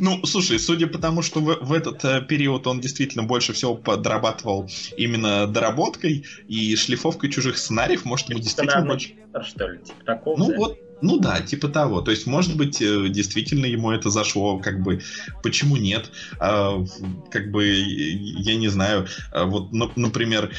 ну, 0.00 0.24
слушай, 0.24 0.58
судя 0.58 0.86
по 0.86 0.98
тому, 0.98 1.22
что 1.22 1.40
в, 1.40 1.58
в 1.60 1.72
этот 1.72 2.04
э, 2.04 2.22
период 2.22 2.66
он 2.66 2.80
действительно 2.80 3.24
больше 3.24 3.52
всего 3.52 3.74
подрабатывал 3.74 4.68
именно 4.96 5.46
доработкой 5.46 6.24
и 6.48 6.74
шлифовкой 6.74 7.30
чужих 7.30 7.58
сценариев, 7.58 8.04
может, 8.04 8.30
ему 8.30 8.40
действительно 8.40 8.80
Сценарный 8.80 9.18
больше... 9.32 9.48
что 9.50 9.68
ли, 9.68 9.78
типа 9.80 10.04
такого. 10.04 10.38
Ну 10.38 10.48
да? 10.48 10.56
вот, 10.56 10.78
ну 11.02 11.18
да, 11.18 11.40
типа 11.40 11.68
того. 11.68 12.00
То 12.00 12.10
есть, 12.10 12.26
может 12.26 12.56
быть, 12.56 12.80
э, 12.80 13.08
действительно 13.08 13.66
ему 13.66 13.90
это 13.90 14.10
зашло, 14.10 14.58
как 14.58 14.82
бы, 14.82 15.00
почему 15.42 15.76
нет? 15.76 16.10
А, 16.40 16.82
как 17.30 17.50
бы, 17.50 17.66
я 17.66 18.56
не 18.56 18.68
знаю, 18.68 19.06
а 19.32 19.44
вот, 19.44 19.72
на- 19.72 19.92
например, 19.96 20.52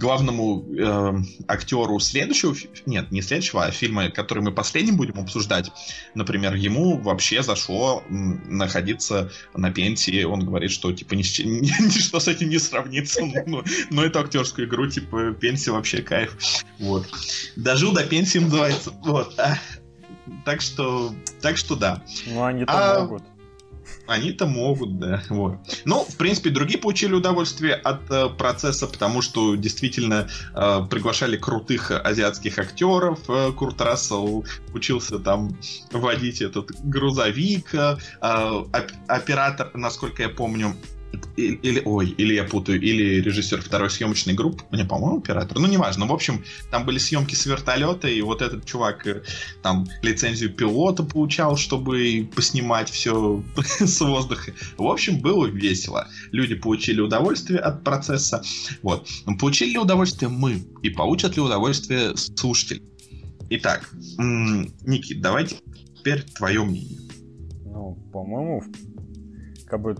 главному 0.00 0.64
э, 0.76 1.12
актеру 1.46 2.00
следующего, 2.00 2.56
нет, 2.86 3.10
не 3.10 3.20
следующего, 3.20 3.64
а 3.64 3.70
фильма, 3.70 4.08
который 4.10 4.42
мы 4.42 4.50
последним 4.50 4.96
будем 4.96 5.20
обсуждать, 5.20 5.70
например, 6.14 6.54
ему 6.54 6.96
вообще 6.96 7.42
зашло 7.42 8.02
находиться 8.08 9.30
на 9.54 9.70
пенсии, 9.70 10.24
он 10.24 10.44
говорит, 10.46 10.70
что 10.70 10.92
типа 10.92 11.14
ни 11.14 11.22
с 11.22 11.26
чем- 11.26 11.60
ничто 11.60 12.18
с 12.18 12.28
этим 12.28 12.48
не 12.48 12.58
сравнится, 12.58 13.20
ну, 13.46 13.62
но 13.90 14.04
эту 14.04 14.20
актерскую 14.20 14.66
игру, 14.66 14.88
типа, 14.88 15.32
пенсия 15.32 15.72
вообще 15.72 16.02
кайф, 16.02 16.36
вот. 16.78 17.06
Дожил 17.56 17.92
до 17.92 18.04
пенсии, 18.04 18.38
называется, 18.38 18.90
вот. 19.04 19.38
а. 19.38 19.58
Так 20.44 20.60
что, 20.60 21.12
так 21.40 21.56
что 21.56 21.76
да. 21.76 22.02
Ну, 22.26 22.44
они-то 22.44 22.72
А- 22.72 23.00
могут. 23.00 23.22
Они-то 24.10 24.46
могут, 24.46 24.98
да. 24.98 25.22
Вот. 25.28 25.58
Ну, 25.84 26.04
в 26.04 26.16
принципе, 26.16 26.50
другие 26.50 26.80
получили 26.80 27.14
удовольствие 27.14 27.74
от 27.74 28.10
э, 28.10 28.28
процесса, 28.28 28.88
потому 28.88 29.22
что 29.22 29.54
действительно 29.54 30.28
э, 30.52 30.80
приглашали 30.90 31.36
крутых 31.36 31.92
азиатских 31.92 32.58
актеров. 32.58 33.20
Э, 33.28 33.52
Курт 33.52 33.80
Рассел 33.80 34.44
учился 34.74 35.20
там 35.20 35.56
водить 35.92 36.42
этот 36.42 36.72
грузовик. 36.82 37.72
э, 37.72 37.98
э, 38.20 38.48
оп- 38.50 38.92
оператор, 39.06 39.70
насколько 39.74 40.22
я 40.24 40.28
помню, 40.28 40.74
или, 41.36 41.82
ой, 41.84 42.08
или 42.10 42.34
я 42.34 42.44
путаю, 42.44 42.80
или 42.80 43.20
режиссер 43.20 43.62
второй 43.62 43.90
съемочной 43.90 44.34
группы, 44.34 44.64
не, 44.72 44.84
по-моему, 44.84 45.18
оператор, 45.18 45.58
ну, 45.58 45.66
неважно, 45.66 46.06
в 46.06 46.12
общем, 46.12 46.44
там 46.70 46.84
были 46.84 46.98
съемки 46.98 47.34
с 47.34 47.46
вертолета, 47.46 48.08
и 48.08 48.20
вот 48.22 48.42
этот 48.42 48.64
чувак 48.64 49.06
э, 49.06 49.22
там 49.62 49.86
лицензию 50.02 50.52
пилота 50.52 51.02
получал, 51.02 51.56
чтобы 51.56 52.28
поснимать 52.34 52.90
все 52.90 53.42
с 53.80 54.00
воздуха. 54.00 54.52
В 54.76 54.86
общем, 54.86 55.20
было 55.20 55.46
весело. 55.46 56.08
Люди 56.32 56.54
получили 56.54 57.00
удовольствие 57.00 57.60
от 57.60 57.82
процесса. 57.84 58.42
Вот. 58.82 59.08
Но 59.26 59.36
получили 59.36 59.70
ли 59.70 59.78
удовольствие 59.78 60.28
мы? 60.28 60.62
И 60.82 60.90
получат 60.90 61.36
ли 61.36 61.42
удовольствие 61.42 62.16
слушатели? 62.16 62.82
Итак, 63.50 63.90
Никит, 64.18 65.20
давайте 65.20 65.56
теперь 65.98 66.22
твое 66.22 66.62
мнение. 66.62 67.00
Ну, 67.64 67.98
по-моему, 68.12 68.62
как 69.66 69.82
бы 69.82 69.96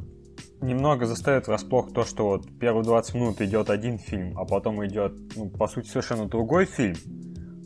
немного 0.63 1.07
заставит 1.07 1.47
врасплох 1.47 1.93
то, 1.93 2.05
что 2.05 2.27
вот 2.27 2.47
первые 2.59 2.85
20 2.85 3.15
минут 3.15 3.41
идет 3.41 3.71
один 3.71 3.99
фильм, 3.99 4.39
а 4.39 4.45
потом 4.45 4.85
идет, 4.87 5.13
ну, 5.37 5.49
по 5.49 5.67
сути, 5.69 5.89
совершенно 5.89 6.27
другой 6.27 6.67
фильм. 6.67 6.97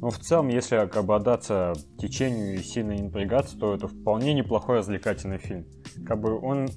Но 0.00 0.10
в 0.10 0.18
целом, 0.18 0.48
если 0.48 0.86
как 0.86 1.04
бы 1.04 1.14
отдаться 1.14 1.72
течению 1.98 2.54
и 2.54 2.62
сильно 2.62 2.92
не 2.92 3.02
напрягаться, 3.02 3.58
то 3.58 3.74
это 3.74 3.88
вполне 3.88 4.34
неплохой 4.34 4.78
развлекательный 4.78 5.38
фильм. 5.38 5.66
Как 6.06 6.20
бы 6.20 6.38
он, 6.38 6.68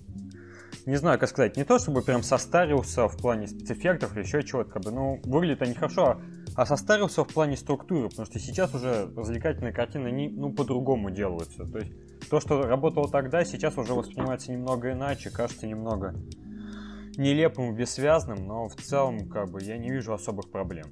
не 0.86 0.96
знаю, 0.96 1.20
как 1.20 1.30
сказать, 1.30 1.58
не 1.58 1.66
то 1.66 1.78
чтобы 1.78 2.02
прям 2.02 2.24
состарился 2.24 3.08
в 3.08 3.18
плане 3.18 3.48
спецэффектов 3.48 4.16
или 4.16 4.24
еще 4.24 4.44
чего-то, 4.44 4.72
как 4.72 4.84
бы, 4.84 4.92
ну, 4.92 5.20
выглядит 5.26 5.62
они 5.62 5.74
хорошо, 5.74 6.22
а 6.56 6.66
состарился 6.66 7.24
в 7.24 7.28
плане 7.28 7.58
структуры, 7.58 8.10
потому 8.10 8.26
что 8.26 8.40
сейчас 8.40 8.74
уже 8.74 9.10
развлекательные 9.16 9.74
картины, 9.74 10.10
не, 10.10 10.30
ну, 10.30 10.54
по-другому 10.54 11.12
делаются. 11.12 11.66
То 11.66 11.80
есть 11.80 11.92
то, 12.30 12.40
что 12.40 12.62
работало 12.62 13.10
тогда, 13.10 13.44
сейчас 13.44 13.78
уже 13.78 13.94
воспринимается 13.94 14.52
немного 14.52 14.92
иначе, 14.92 15.30
кажется 15.30 15.68
немного 15.68 16.14
нелепым, 17.18 17.76
бессвязным, 17.76 18.46
но 18.46 18.70
в 18.70 18.76
целом, 18.76 19.28
как 19.28 19.50
бы, 19.50 19.62
я 19.64 19.78
не 19.78 19.90
вижу 19.90 20.14
особых 20.14 20.52
проблем. 20.52 20.88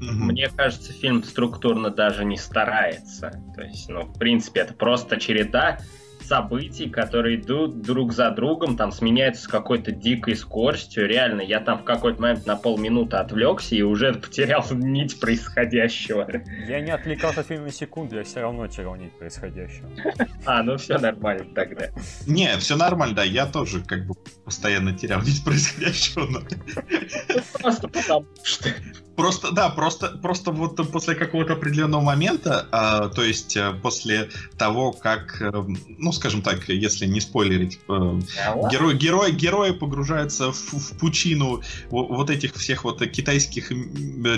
Мне 0.00 0.48
кажется, 0.48 0.92
фильм 0.92 1.22
структурно 1.22 1.90
даже 1.90 2.24
не 2.24 2.36
старается. 2.36 3.42
То 3.54 3.62
есть, 3.62 3.88
ну, 3.88 4.02
в 4.02 4.18
принципе, 4.18 4.60
это 4.60 4.74
просто 4.74 5.18
череда 5.18 5.78
событий, 6.26 6.88
которые 6.88 7.36
идут 7.36 7.82
друг 7.82 8.12
за 8.12 8.30
другом, 8.30 8.76
там 8.76 8.92
сменяются 8.92 9.44
с 9.44 9.48
какой-то 9.48 9.92
дикой 9.92 10.36
скоростью. 10.36 11.06
Реально, 11.06 11.42
я 11.42 11.60
там 11.60 11.78
в 11.78 11.84
какой-то 11.84 12.20
момент 12.20 12.46
на 12.46 12.56
полминуты 12.56 13.16
отвлекся 13.16 13.74
и 13.74 13.82
уже 13.82 14.14
потерял 14.14 14.64
нить 14.70 15.20
происходящего. 15.20 16.28
Я 16.66 16.80
не 16.80 16.90
отвлекался 16.90 17.40
от 17.40 17.46
фильма 17.46 17.66
на 17.66 17.72
секунду, 17.72 18.16
я 18.16 18.24
все 18.24 18.40
равно 18.40 18.66
терял 18.66 18.96
нить 18.96 19.12
происходящего. 19.12 19.88
А, 20.46 20.62
ну 20.62 20.76
все 20.76 20.98
нормально 20.98 21.46
тогда. 21.54 21.88
Не, 22.26 22.56
все 22.58 22.76
нормально, 22.76 23.16
да, 23.16 23.24
я 23.24 23.46
тоже 23.46 23.82
как 23.82 24.06
бы 24.06 24.14
постоянно 24.44 24.92
терял 24.92 25.22
нить 25.22 25.42
происходящего, 25.44 26.26
но 26.26 26.40
Просто 27.60 27.88
потому 27.88 28.26
что... 28.42 28.68
Просто, 29.16 29.52
да, 29.52 29.68
просто, 29.68 30.08
просто 30.08 30.50
вот 30.50 30.76
после 30.90 31.14
какого-то 31.14 31.52
определенного 31.52 32.00
момента, 32.00 32.66
а, 32.72 33.08
то 33.08 33.22
есть 33.22 33.56
э, 33.56 33.72
после 33.80 34.28
того, 34.58 34.92
как, 34.92 35.40
э, 35.40 35.52
ну, 35.98 36.12
скажем 36.12 36.42
так, 36.42 36.68
если 36.68 37.06
не 37.06 37.20
спойлерить, 37.20 37.78
э, 37.88 38.20
герой, 38.70 38.96
герой, 38.96 39.32
герои 39.32 39.70
погружаются 39.70 40.50
в, 40.50 40.72
в 40.72 40.98
пучину 40.98 41.62
во- 41.90 42.06
вот 42.06 42.28
этих 42.28 42.54
всех 42.54 42.84
вот 42.84 43.06
китайских 43.06 43.70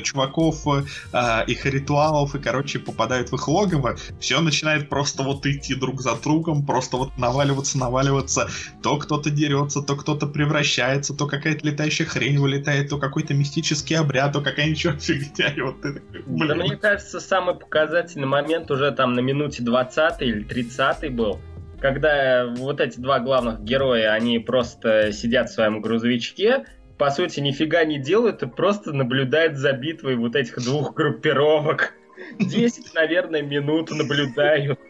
чуваков, 0.03 0.67
а, 1.13 1.41
их 1.43 1.65
ритуалов, 1.65 2.35
и, 2.35 2.39
короче, 2.39 2.79
попадают 2.79 3.31
в 3.31 3.35
их 3.35 3.49
логово, 3.49 3.97
все 4.21 4.41
начинает 4.41 4.91
просто 4.91 5.23
вот 5.23 5.47
идти 5.47 5.75
друг 5.75 6.03
за 6.03 6.17
другом, 6.17 6.67
просто 6.67 6.99
вот 6.99 7.17
наваливаться, 7.17 7.79
наваливаться, 7.79 8.51
то 8.83 8.99
кто-то 8.99 9.31
дерется, 9.31 9.81
то 9.81 9.97
кто-то 9.97 10.27
превращается, 10.27 11.15
то 11.15 11.27
какая-то 11.27 11.67
летающая 11.67 12.05
хрень 12.05 12.39
вылетает, 12.39 12.91
то 12.91 12.99
какой-то 12.99 13.33
мистический 13.33 13.97
обряд, 13.97 14.33
то 14.33 14.43
фигня, 14.66 14.66
ничего 14.71 14.95
фигня. 14.99 15.53
И 15.57 15.61
вот 15.61 15.81
ты 15.81 15.95
такой, 15.95 16.23
Да 16.27 16.55
блин. 16.55 16.59
мне 16.59 16.77
кажется, 16.77 17.21
самый 17.21 17.55
показательный 17.55 18.27
момент 18.27 18.71
уже 18.71 18.91
там 18.93 19.15
на 19.15 19.21
минуте 19.21 19.63
20 19.63 20.23
или 20.23 20.43
30 20.45 21.15
был, 21.15 21.41
когда 21.81 22.47
вот 22.57 22.81
эти 22.81 22.99
два 22.99 23.21
главных 23.21 23.63
героя, 23.63 24.13
они 24.13 24.39
просто 24.39 25.13
сидят 25.13 25.51
в 25.51 25.55
своем 25.55 25.81
грузовичке, 25.81 26.65
по 26.99 27.11
сути, 27.11 27.41
нифига 27.41 27.85
не 27.85 27.99
делают, 27.99 28.43
и 28.43 28.47
просто 28.47 28.93
наблюдают 28.93 29.57
за 29.57 29.73
битвой 29.73 30.17
вот 30.17 30.35
этих 30.35 30.57
двух 30.65 30.95
группировок. 30.95 31.93
10, 32.39 32.95
наверное, 32.95 33.43
минут 33.43 33.91
наблюдают. 33.91 34.81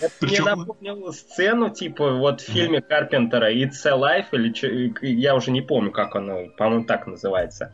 Это 0.00 0.12
мне 0.20 0.30
Причем- 0.30 0.44
напомнило 0.44 1.10
сцену, 1.12 1.70
типа, 1.70 2.12
вот 2.12 2.40
в 2.40 2.44
фильме 2.44 2.80
Карпентера 2.80 3.52
It's 3.52 3.84
Alive, 3.84 4.26
или 4.32 4.52
чё- 4.52 4.92
я 5.02 5.34
уже 5.34 5.50
не 5.50 5.60
помню, 5.62 5.90
как 5.90 6.14
оно, 6.16 6.46
по-моему, 6.56 6.84
так 6.84 7.06
называется, 7.06 7.72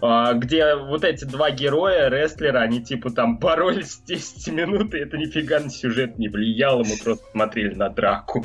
а, 0.00 0.32
где 0.34 0.74
вот 0.74 1.04
эти 1.04 1.24
два 1.24 1.50
героя, 1.50 2.08
рестлера, 2.08 2.60
они, 2.60 2.82
типа, 2.82 3.10
там 3.10 3.38
боролись 3.38 4.00
10 4.06 4.48
минут, 4.52 4.94
и 4.94 4.98
это 4.98 5.16
нифига 5.18 5.60
на 5.60 5.70
сюжет 5.70 6.18
не 6.18 6.28
влияло, 6.28 6.82
мы 6.84 6.96
просто 7.02 7.24
смотрели 7.32 7.74
на 7.74 7.88
драку. 7.90 8.44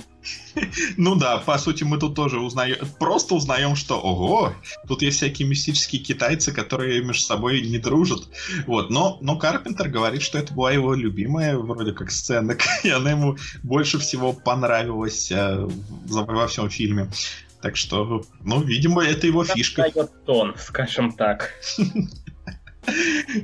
Ну 0.97 1.15
да, 1.15 1.37
по 1.37 1.57
сути, 1.57 1.83
мы 1.83 1.97
тут 1.97 2.15
тоже 2.15 2.39
узнаем, 2.39 2.77
просто 2.99 3.33
узнаем, 3.33 3.75
что, 3.75 3.99
ого, 3.99 4.53
тут 4.87 5.01
есть 5.01 5.17
всякие 5.17 5.47
мистические 5.47 6.01
китайцы, 6.03 6.51
которые 6.53 7.01
между 7.01 7.23
собой 7.23 7.61
не 7.61 7.79
дружат. 7.79 8.19
Вот, 8.67 8.89
но, 8.91 9.17
но 9.21 9.37
Карпентер 9.37 9.89
говорит, 9.89 10.21
что 10.21 10.37
это 10.37 10.53
была 10.53 10.71
его 10.71 10.93
любимая, 10.93 11.57
вроде 11.57 11.93
как, 11.93 12.11
сцена, 12.11 12.55
и 12.83 12.89
она 12.89 13.11
ему 13.11 13.37
больше 13.63 13.99
всего 13.99 14.33
понравилась 14.33 15.31
э, 15.31 15.67
во 16.07 16.47
всем 16.47 16.69
фильме. 16.69 17.09
Так 17.61 17.77
что, 17.77 18.23
ну, 18.43 18.61
видимо, 18.61 19.03
это 19.03 19.27
его 19.27 19.43
фишка. 19.43 19.83
Дает 19.83 20.25
тон, 20.25 20.55
скажем 20.57 21.11
так. 21.13 21.51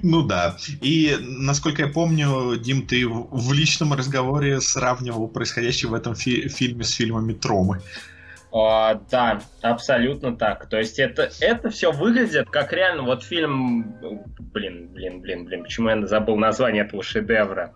Ну 0.02 0.24
да. 0.24 0.58
И, 0.82 1.16
насколько 1.20 1.84
я 1.84 1.88
помню, 1.88 2.58
Дим, 2.58 2.88
ты 2.88 3.08
в 3.08 3.28
в 3.30 3.54
личном 3.54 3.94
разговоре 3.94 4.60
сравнивал 4.62 5.28
происходящее 5.28 5.92
в 5.92 5.94
этом 5.94 6.16
фи- 6.16 6.50
фильме 6.50 6.84
с 6.84 6.92
фильмами 6.92 7.34
Тромы. 7.34 7.82
А, 8.52 8.96
да, 9.12 9.42
абсолютно 9.62 10.36
так. 10.36 10.68
То 10.70 10.78
есть 10.78 10.98
это, 11.00 11.30
это 11.40 11.70
все 11.70 11.92
выглядит 11.92 12.50
как 12.50 12.74
реально 12.74 13.04
вот 13.04 13.24
фильм... 13.24 13.94
Блин, 14.54 14.90
блин, 14.92 15.22
блин, 15.22 15.46
блин, 15.46 15.64
почему 15.64 15.90
я 15.90 16.08
забыл 16.08 16.38
название 16.38 16.84
этого 16.86 17.04
шедевра? 17.04 17.74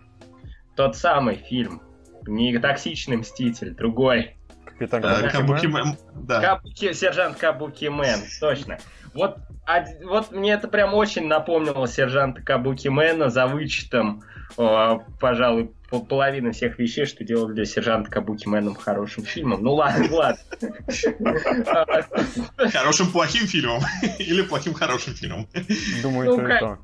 Тот 0.76 0.96
самый 0.96 1.36
фильм. 1.36 1.82
Не 2.26 2.56
«Токсичный 2.58 3.16
мститель», 3.16 3.74
другой. 3.74 4.36
Капитан 4.64 5.04
Э, 5.04 5.28
Кабуки 5.28 5.66
Мэн. 5.66 5.96
Да. 6.14 6.40
Кабуки, 6.40 6.92
сержант 6.92 7.36
Кабуки 7.36 7.86
Мэн, 7.86 8.20
точно. 8.40 8.78
Вот, 9.12 9.36
од- 9.66 10.04
вот 10.04 10.30
мне 10.32 10.52
это 10.52 10.68
прям 10.68 10.94
очень 10.94 11.26
напомнило 11.26 11.86
сержанта 11.86 12.40
Кабуки 12.42 12.88
Мэна 12.88 13.28
за 13.28 13.46
вычетом, 13.46 14.22
э, 14.56 14.98
пожалуй, 15.20 15.72
по- 15.90 16.00
половины 16.00 16.52
всех 16.52 16.78
вещей, 16.78 17.04
что 17.04 17.22
делали 17.24 17.52
для 17.52 17.64
сержанта 17.66 18.10
Кабуки 18.10 18.46
Мэном 18.48 18.74
хорошим 18.76 19.24
фильмом. 19.24 19.62
Ну 19.62 19.74
ладно, 19.74 20.06
ладно. 20.10 20.40
А, 21.66 22.68
Хорошим 22.70 23.10
плохим 23.10 23.46
фильмом. 23.46 23.82
Или 24.18 24.42
плохим 24.42 24.74
хорошим 24.74 25.14
фильмом. 25.14 25.48
Думаю, 26.02 26.30
Ну, 26.30 26.36
то 26.36 26.42
и 26.44 26.46
как- 26.48 26.60
то. 26.60 26.78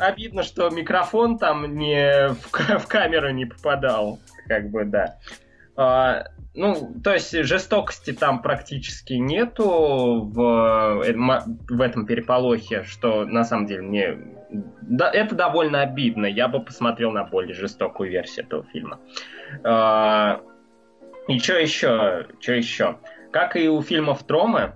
Обидно, 0.00 0.42
что 0.42 0.70
микрофон 0.70 1.38
там 1.38 1.76
не 1.76 2.28
в, 2.28 2.78
в 2.78 2.86
камеру 2.86 3.30
не 3.30 3.44
попадал. 3.44 4.18
Как 4.46 4.70
бы, 4.70 4.84
да. 4.84 5.18
А, 5.76 6.24
ну, 6.54 6.94
то 7.04 7.12
есть 7.12 7.32
жестокости 7.44 8.12
там 8.12 8.40
практически 8.40 9.12
нету 9.14 10.22
в, 10.22 11.02
э, 11.04 11.12
в 11.12 11.80
этом 11.80 12.06
переполохе, 12.06 12.84
что 12.84 13.26
на 13.26 13.44
самом 13.44 13.66
деле 13.66 13.82
мне... 13.82 14.18
Да, 14.80 15.10
это 15.10 15.34
довольно 15.34 15.82
обидно. 15.82 16.24
Я 16.24 16.48
бы 16.48 16.60
посмотрел 16.60 17.10
на 17.10 17.24
более 17.24 17.54
жестокую 17.54 18.10
версию 18.10 18.46
этого 18.46 18.64
фильма. 18.72 19.00
А, 19.64 20.40
и 21.28 21.38
что 21.38 21.58
еще? 21.58 22.26
Что 22.40 22.52
еще? 22.52 22.96
Как 23.32 23.56
и 23.56 23.68
у 23.68 23.82
фильмов 23.82 24.24
Тромы, 24.24 24.72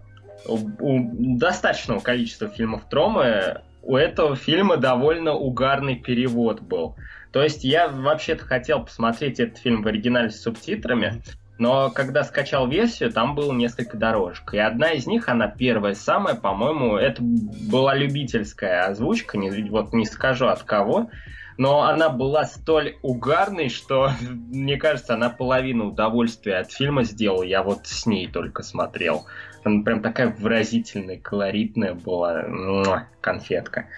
у, 0.46 0.56
у 0.56 1.36
достаточного 1.38 2.00
количества 2.00 2.48
фильмов 2.48 2.84
Тромы, 2.90 3.62
у 3.82 3.96
этого 3.96 4.36
фильма 4.36 4.76
довольно 4.76 5.32
угарный 5.32 5.96
перевод 5.96 6.60
был. 6.60 6.96
То 7.32 7.42
есть 7.42 7.64
я 7.64 7.88
вообще-то 7.88 8.44
хотел 8.44 8.84
посмотреть 8.84 9.40
этот 9.40 9.58
фильм 9.58 9.82
в 9.82 9.86
оригинале 9.86 10.30
с 10.30 10.42
субтитрами, 10.42 11.22
но 11.58 11.90
когда 11.90 12.24
скачал 12.24 12.66
версию, 12.68 13.12
там 13.12 13.34
было 13.34 13.52
несколько 13.52 13.96
дорожек. 13.98 14.54
И 14.54 14.58
одна 14.58 14.92
из 14.92 15.06
них, 15.06 15.28
она 15.28 15.46
первая, 15.46 15.94
самая, 15.94 16.34
по-моему, 16.34 16.96
это 16.96 17.22
была 17.22 17.94
любительская 17.94 18.86
озвучка, 18.86 19.36
не, 19.36 19.50
вот 19.68 19.92
не 19.92 20.06
скажу 20.06 20.46
от 20.46 20.62
кого, 20.62 21.10
но 21.58 21.82
она 21.82 22.08
была 22.08 22.44
столь 22.44 22.96
угарной, 23.02 23.68
что, 23.68 24.10
мне 24.22 24.78
кажется, 24.78 25.12
она 25.12 25.28
половину 25.28 25.88
удовольствия 25.88 26.56
от 26.56 26.72
фильма 26.72 27.04
сделала. 27.04 27.42
Я 27.42 27.62
вот 27.62 27.86
с 27.86 28.06
ней 28.06 28.26
только 28.26 28.62
смотрел. 28.62 29.26
Она 29.64 29.82
прям 29.82 30.02
такая 30.02 30.28
выразительная, 30.28 31.18
колоритная 31.18 31.94
была 31.94 33.08
конфетка. 33.20 33.88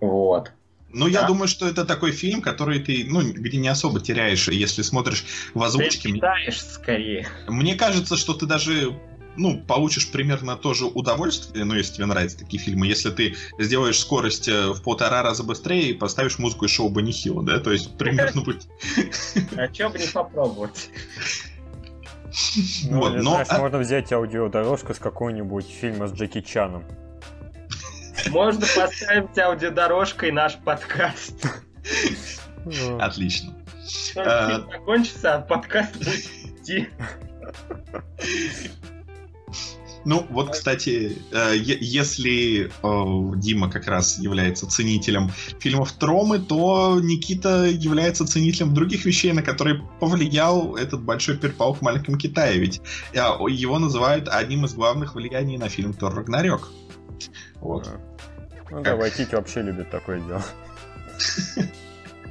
Вот. 0.00 0.52
Ну, 0.90 1.06
я 1.06 1.20
Да. 1.22 1.26
думаю, 1.28 1.48
что 1.48 1.68
это 1.68 1.84
такой 1.84 2.12
фильм, 2.12 2.40
который 2.40 2.78
ты, 2.80 3.04
ну, 3.08 3.20
где 3.20 3.58
не 3.58 3.68
особо 3.68 4.00
теряешь, 4.00 4.48
если 4.48 4.82
смотришь 4.82 5.24
в 5.54 5.60
Ты 5.60 5.64
озвучке. 5.66 6.08
Мне, 6.08 6.16
читаешь 6.18 6.60
скорее. 6.62 7.28
мне 7.46 7.74
кажется, 7.74 8.16
что 8.16 8.32
ты 8.32 8.46
даже, 8.46 8.98
ну, 9.36 9.60
получишь 9.60 10.10
примерно 10.10 10.56
то 10.56 10.72
же 10.72 10.86
удовольствие, 10.86 11.66
ну, 11.66 11.74
если 11.74 11.96
тебе 11.96 12.06
нравятся 12.06 12.38
такие 12.38 12.62
фильмы, 12.62 12.86
если 12.86 13.10
ты 13.10 13.34
сделаешь 13.58 13.98
скорость 13.98 14.48
э, 14.48 14.68
в 14.72 14.82
полтора 14.82 15.22
раза 15.22 15.44
быстрее 15.44 15.90
и 15.90 15.92
поставишь 15.92 16.38
музыку 16.38 16.64
из 16.64 16.70
шоу 16.70 16.88
Бенни 16.88 17.12
Хилла, 17.12 17.44
да, 17.44 17.60
то 17.60 17.70
есть 17.70 17.96
примерно 17.98 18.40
будет... 18.42 18.66
А 19.56 19.68
чё 19.68 19.90
бы 19.90 19.98
не 19.98 20.06
попробовать? 20.06 20.88
Ну, 22.90 22.98
Вот, 23.00 23.14
но, 23.14 23.22
знаешь, 23.32 23.48
а- 23.50 23.58
можно 23.58 23.78
взять 23.78 24.12
аудиодорожку 24.12 24.94
с 24.94 24.98
какого-нибудь 24.98 25.66
фильма 25.66 26.06
с 26.08 26.12
Джеки 26.12 26.40
Чаном. 26.40 26.84
Можно 28.28 28.66
поставить 28.76 29.38
аудиодорожкой 29.38 30.32
наш 30.32 30.56
подкаст. 30.56 31.46
Ну, 32.64 32.98
Отлично. 32.98 33.54
Только 34.14 34.46
А. 34.46 34.50
фильм 34.50 34.70
закончится, 34.70 35.34
а 35.36 35.40
подкаст 35.40 35.96
будет 35.96 36.26
идти. 36.60 36.88
Ну, 40.04 40.26
вот, 40.30 40.50
кстати, 40.50 41.18
э, 41.32 41.54
если 41.56 42.66
э, 42.66 43.36
Дима 43.36 43.70
как 43.70 43.86
раз 43.86 44.18
является 44.18 44.68
ценителем 44.68 45.30
фильмов 45.60 45.92
Тромы, 45.92 46.38
то 46.38 46.98
Никита 47.00 47.64
является 47.64 48.26
ценителем 48.26 48.74
других 48.74 49.04
вещей, 49.04 49.32
на 49.32 49.42
которые 49.42 49.82
повлиял 50.00 50.76
этот 50.76 51.02
большой 51.02 51.36
переполох 51.36 51.78
в 51.78 51.82
маленьком 51.82 52.16
Китае. 52.16 52.58
Ведь 52.58 52.80
э, 53.12 53.18
его 53.48 53.78
называют 53.78 54.28
одним 54.28 54.64
из 54.64 54.74
главных 54.74 55.14
влияний 55.14 55.58
на 55.58 55.68
фильм 55.68 55.92
Тор 55.92 56.14
Рагнарёк. 56.14 56.70
Вот. 57.56 57.88
Ну 58.70 58.82
да, 58.82 58.96
Вайтити 58.96 59.34
вообще 59.34 59.62
любит 59.62 59.90
такое 59.90 60.20
дело. 60.20 60.44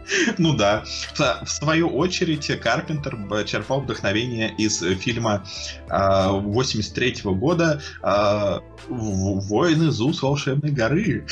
Ну 0.37 0.55
да. 0.55 0.83
В, 1.13 1.49
свою 1.49 1.89
очередь, 1.89 2.47
Карпентер 2.59 3.17
черпал 3.45 3.81
вдохновение 3.81 4.53
из 4.57 4.79
фильма 4.99 5.45
83 5.89 7.21
года 7.23 7.81
э, 8.01 8.59
В- 8.87 9.47
«Воины 9.47 9.91
Зус 9.91 10.21
волшебной 10.21 10.71
горы». 10.71 11.25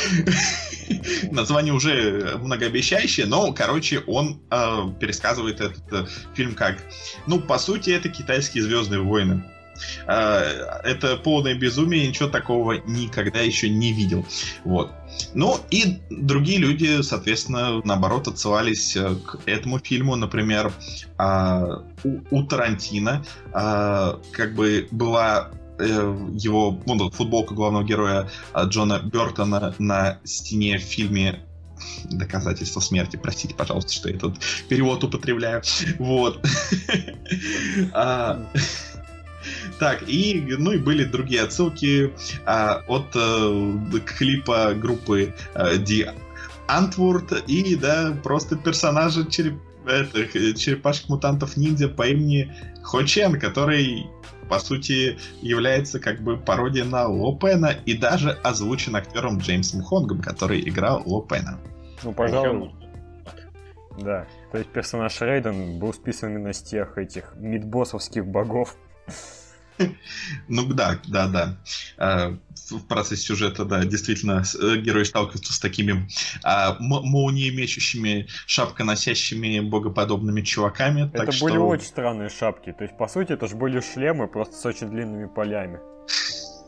Название 1.32 1.74
уже 1.74 2.38
многообещающее, 2.38 3.26
но, 3.26 3.52
короче, 3.54 4.00
он 4.08 4.42
э, 4.52 4.78
пересказывает 5.00 5.62
этот 5.62 5.94
э, 5.94 6.06
фильм 6.34 6.54
как... 6.54 6.78
Ну, 7.28 7.40
по 7.40 7.58
сути, 7.58 7.90
это 7.90 8.10
китайские 8.10 8.64
«Звездные 8.64 9.02
войны». 9.02 9.44
Э, 10.08 10.80
Это 10.84 11.18
полное 11.18 11.56
безумие, 11.56 12.08
ничего 12.08 12.30
такого 12.30 12.74
никогда 12.86 13.40
еще 13.40 13.70
не 13.70 13.94
видел. 13.94 14.26
Вот. 14.64 14.92
Ну 15.34 15.58
и 15.70 16.00
другие 16.10 16.60
люди, 16.60 17.02
соответственно, 17.02 17.82
наоборот, 17.84 18.28
отсылались 18.28 18.96
э, 18.96 19.16
к 19.16 19.40
этому 19.46 19.80
фильму. 19.80 20.16
Например, 20.16 20.72
а, 21.18 21.84
у, 22.04 22.20
у 22.32 22.44
Тарантино 22.44 23.26
а, 23.54 24.20
как 24.32 24.56
бы 24.56 24.88
была 24.92 25.52
э, 25.80 25.84
его 26.34 26.80
ну, 26.86 27.10
футболка 27.12 27.54
главного 27.54 27.84
героя 27.84 28.30
а, 28.54 28.64
Джона 28.66 29.00
Бертона 29.00 29.76
на 29.80 30.20
стене 30.24 30.78
в 30.78 30.82
фильме 30.82 31.42
доказательство 32.06 32.80
смерти. 32.80 33.18
Простите, 33.22 33.54
пожалуйста, 33.54 33.92
что 33.92 34.10
я 34.10 34.16
этот 34.16 34.36
перевод 34.70 35.04
употребляю. 35.04 35.62
Вот. 36.00 36.46
А, 39.76 39.80
Так, 39.80 40.04
и, 40.08 40.56
ну 40.58 40.72
и 40.72 40.78
были 40.78 41.04
другие 41.04 41.42
отсылки 41.42 42.14
а, 42.46 42.84
от 42.88 43.08
э, 43.16 44.00
клипа 44.06 44.74
группы 44.76 45.34
э, 45.54 45.76
The 45.78 46.14
Antwoord 46.68 47.46
и, 47.48 47.76
да, 47.76 48.16
просто 48.24 48.56
персонажа 48.56 49.26
череп... 49.30 49.56
это, 49.86 50.22
э, 50.22 50.54
черепашек-мутантов 50.54 51.58
ниндзя 51.58 51.90
по 51.90 52.08
имени 52.08 52.52
Хочен, 52.84 53.40
который, 53.40 54.06
по 54.48 54.60
сути, 54.60 55.18
является 55.42 56.00
как 56.00 56.22
бы 56.22 56.38
пародией 56.38 56.86
на 56.86 57.08
Лопена 57.08 57.76
и 57.86 57.96
даже 57.96 58.32
озвучен 58.44 58.96
актером 58.96 59.40
Джеймсом 59.40 59.84
Хонгом, 59.84 60.22
который 60.22 60.62
играл 60.62 61.02
Лопена. 61.06 61.60
Ну, 62.04 62.14
пожалуй, 62.14 62.72
да. 63.98 64.28
То 64.52 64.58
есть 64.58 64.70
персонаж 64.72 65.20
Рейден 65.22 65.80
был 65.80 65.94
списан 65.94 66.32
именно 66.32 66.54
с 66.54 66.62
тех 66.62 66.98
этих 66.98 67.34
мидбоссовских 67.36 68.26
богов. 68.26 68.76
Ну 70.48 70.66
да, 70.74 71.00
да, 71.08 71.28
да. 71.28 72.38
В 72.70 72.88
процессе 72.88 73.22
сюжета, 73.22 73.64
да, 73.66 73.84
действительно, 73.86 74.44
э, 74.60 74.78
герои 74.78 75.04
сталкиваются 75.04 75.54
с 75.54 75.60
такими 75.60 76.10
а, 76.44 76.78
молнии 76.80 77.52
мечущими, 77.52 78.28
шапконосящими 78.48 79.60
богоподобными 79.60 80.42
чуваками. 80.42 81.12
Это 81.14 81.26
были 81.26 81.34
что... 81.34 81.68
очень 81.68 81.86
странные 81.86 82.30
шапки. 82.30 82.72
То 82.72 82.84
есть, 82.84 82.98
по 82.98 83.08
сути, 83.08 83.34
это 83.34 83.48
же 83.48 83.56
были 83.56 83.82
шлемы, 83.82 84.28
просто 84.28 84.56
с 84.56 84.66
очень 84.66 84.90
длинными 84.90 85.28
полями. 85.28 85.80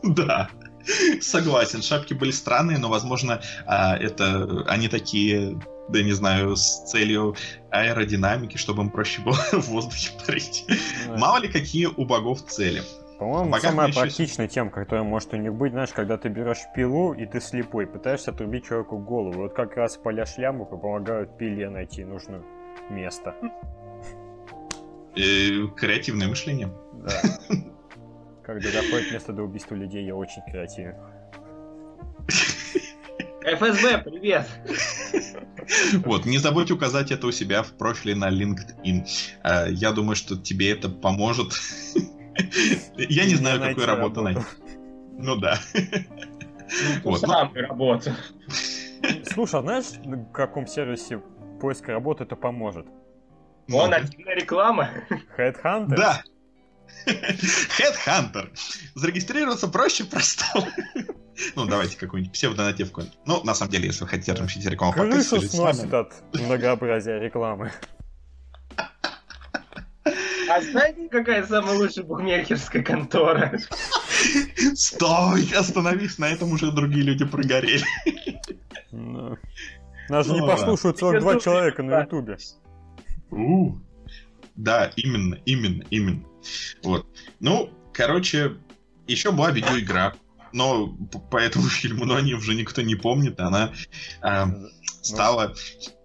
Да. 0.04 0.48
Согласен, 1.20 1.82
шапки 1.82 2.14
были 2.14 2.30
странные, 2.30 2.78
но, 2.78 2.88
возможно, 2.88 3.42
а, 3.66 3.96
это 3.96 4.64
они 4.68 4.88
такие, 4.88 5.60
да 5.88 6.02
не 6.02 6.12
знаю, 6.12 6.56
с 6.56 6.90
целью 6.90 7.36
аэродинамики, 7.70 8.56
чтобы 8.56 8.82
им 8.82 8.90
проще 8.90 9.20
было 9.22 9.34
в 9.52 9.68
воздухе 9.68 10.10
парить. 10.26 10.66
Мало 11.08 11.38
ли 11.38 11.48
какие 11.48 11.86
у 11.86 12.04
богов 12.04 12.42
цели. 12.46 12.82
По-моему, 13.18 13.50
Богам 13.50 13.60
самая 13.60 13.92
практичная 13.92 14.46
еще... 14.46 14.54
тема, 14.54 14.70
которая 14.70 15.02
может 15.02 15.34
у 15.34 15.36
них 15.36 15.52
быть, 15.52 15.72
знаешь, 15.72 15.90
когда 15.90 16.16
ты 16.16 16.28
берешь 16.28 16.58
пилу 16.74 17.14
и 17.14 17.26
ты 17.26 17.40
слепой, 17.40 17.86
пытаешься 17.86 18.30
отрубить 18.30 18.66
человеку 18.66 18.98
голову. 18.98 19.42
Вот 19.42 19.54
как 19.54 19.76
раз 19.76 19.96
поля 19.96 20.24
шляму 20.24 20.66
помогают 20.66 21.36
пиле 21.36 21.68
найти 21.68 22.04
нужное 22.04 22.42
место. 22.90 23.34
И 25.16 25.66
креативное 25.76 26.28
мышление. 26.28 26.70
Да. 26.92 27.10
Когда 28.44 28.70
доходит 28.70 29.10
место 29.10 29.32
до 29.32 29.42
убийства 29.42 29.74
людей, 29.74 30.04
я 30.06 30.14
очень 30.14 30.42
креативен. 30.48 30.94
ФСБ, 33.42 33.98
привет! 33.98 34.46
Вот, 36.04 36.24
не 36.24 36.38
забудь 36.38 36.70
указать 36.70 37.10
это 37.10 37.26
у 37.26 37.30
себя 37.30 37.62
в 37.62 37.72
профиле 37.72 38.14
на 38.14 38.30
LinkedIn. 38.30 39.06
Э, 39.44 39.66
я 39.70 39.92
думаю, 39.92 40.16
что 40.16 40.36
тебе 40.36 40.72
это 40.72 40.88
поможет. 40.88 41.52
Я 42.96 43.26
не 43.26 43.34
знаю, 43.34 43.60
какую 43.60 43.86
работу 43.86 44.22
найти. 44.22 44.40
Ну 45.18 45.36
да. 45.36 45.58
Ну, 47.04 47.16
сам 47.16 47.52
работу. 47.54 48.12
Слушай, 49.24 49.60
а 49.60 49.62
знаешь, 49.62 49.86
на 50.04 50.24
каком 50.26 50.66
сервисе 50.66 51.20
поиска 51.60 51.92
работы 51.92 52.24
это 52.24 52.36
поможет? 52.36 52.86
Вон 53.68 53.92
активная 53.92 54.34
реклама. 54.34 54.90
Headhunter? 55.36 55.96
Да. 55.96 56.22
Headhunter. 57.06 58.50
Зарегистрироваться 58.94 59.68
проще 59.68 60.04
простого. 60.04 60.66
Ну, 61.54 61.66
давайте 61.66 61.96
какую-нибудь 61.96 62.32
псевдонативку. 62.34 63.02
Ну, 63.24 63.42
на 63.44 63.54
самом 63.54 63.70
деле, 63.70 63.86
если 63.86 64.02
вы 64.02 64.08
хотите 64.10 64.32
разместить 64.32 64.66
рекламу 64.66 64.92
Крышу 64.92 65.40
сносит 65.40 65.92
от 65.94 66.12
многообразия 66.32 67.18
рекламы. 67.18 67.72
А 70.50 70.62
знаете, 70.62 71.08
какая 71.10 71.46
самая 71.46 71.76
лучшая 71.76 72.04
букмекерская 72.06 72.82
контора? 72.82 73.58
Стой, 74.74 75.46
остановись, 75.54 76.18
на 76.18 76.28
этом 76.30 76.52
уже 76.52 76.72
другие 76.72 77.04
люди 77.04 77.24
прогорели. 77.24 77.84
Ну, 78.90 79.36
нас 80.08 80.26
же 80.26 80.32
не 80.32 80.40
послушают 80.40 80.98
42 80.98 81.40
человека 81.40 81.82
на 81.82 82.00
ютубе. 82.00 82.38
Да, 84.56 84.90
именно, 84.96 85.38
именно, 85.44 85.84
именно. 85.90 86.24
Вот. 86.82 87.06
Ну, 87.40 87.70
короче, 87.92 88.56
еще 89.06 89.32
была 89.32 89.50
видеоигра, 89.50 90.14
но 90.52 90.88
по 91.30 91.38
этому 91.38 91.64
фильму, 91.68 92.04
но 92.04 92.16
они 92.16 92.34
уже 92.34 92.54
никто 92.54 92.82
не 92.82 92.94
помнит, 92.94 93.40
она 93.40 93.72
э, 94.22 94.44
стала 95.02 95.54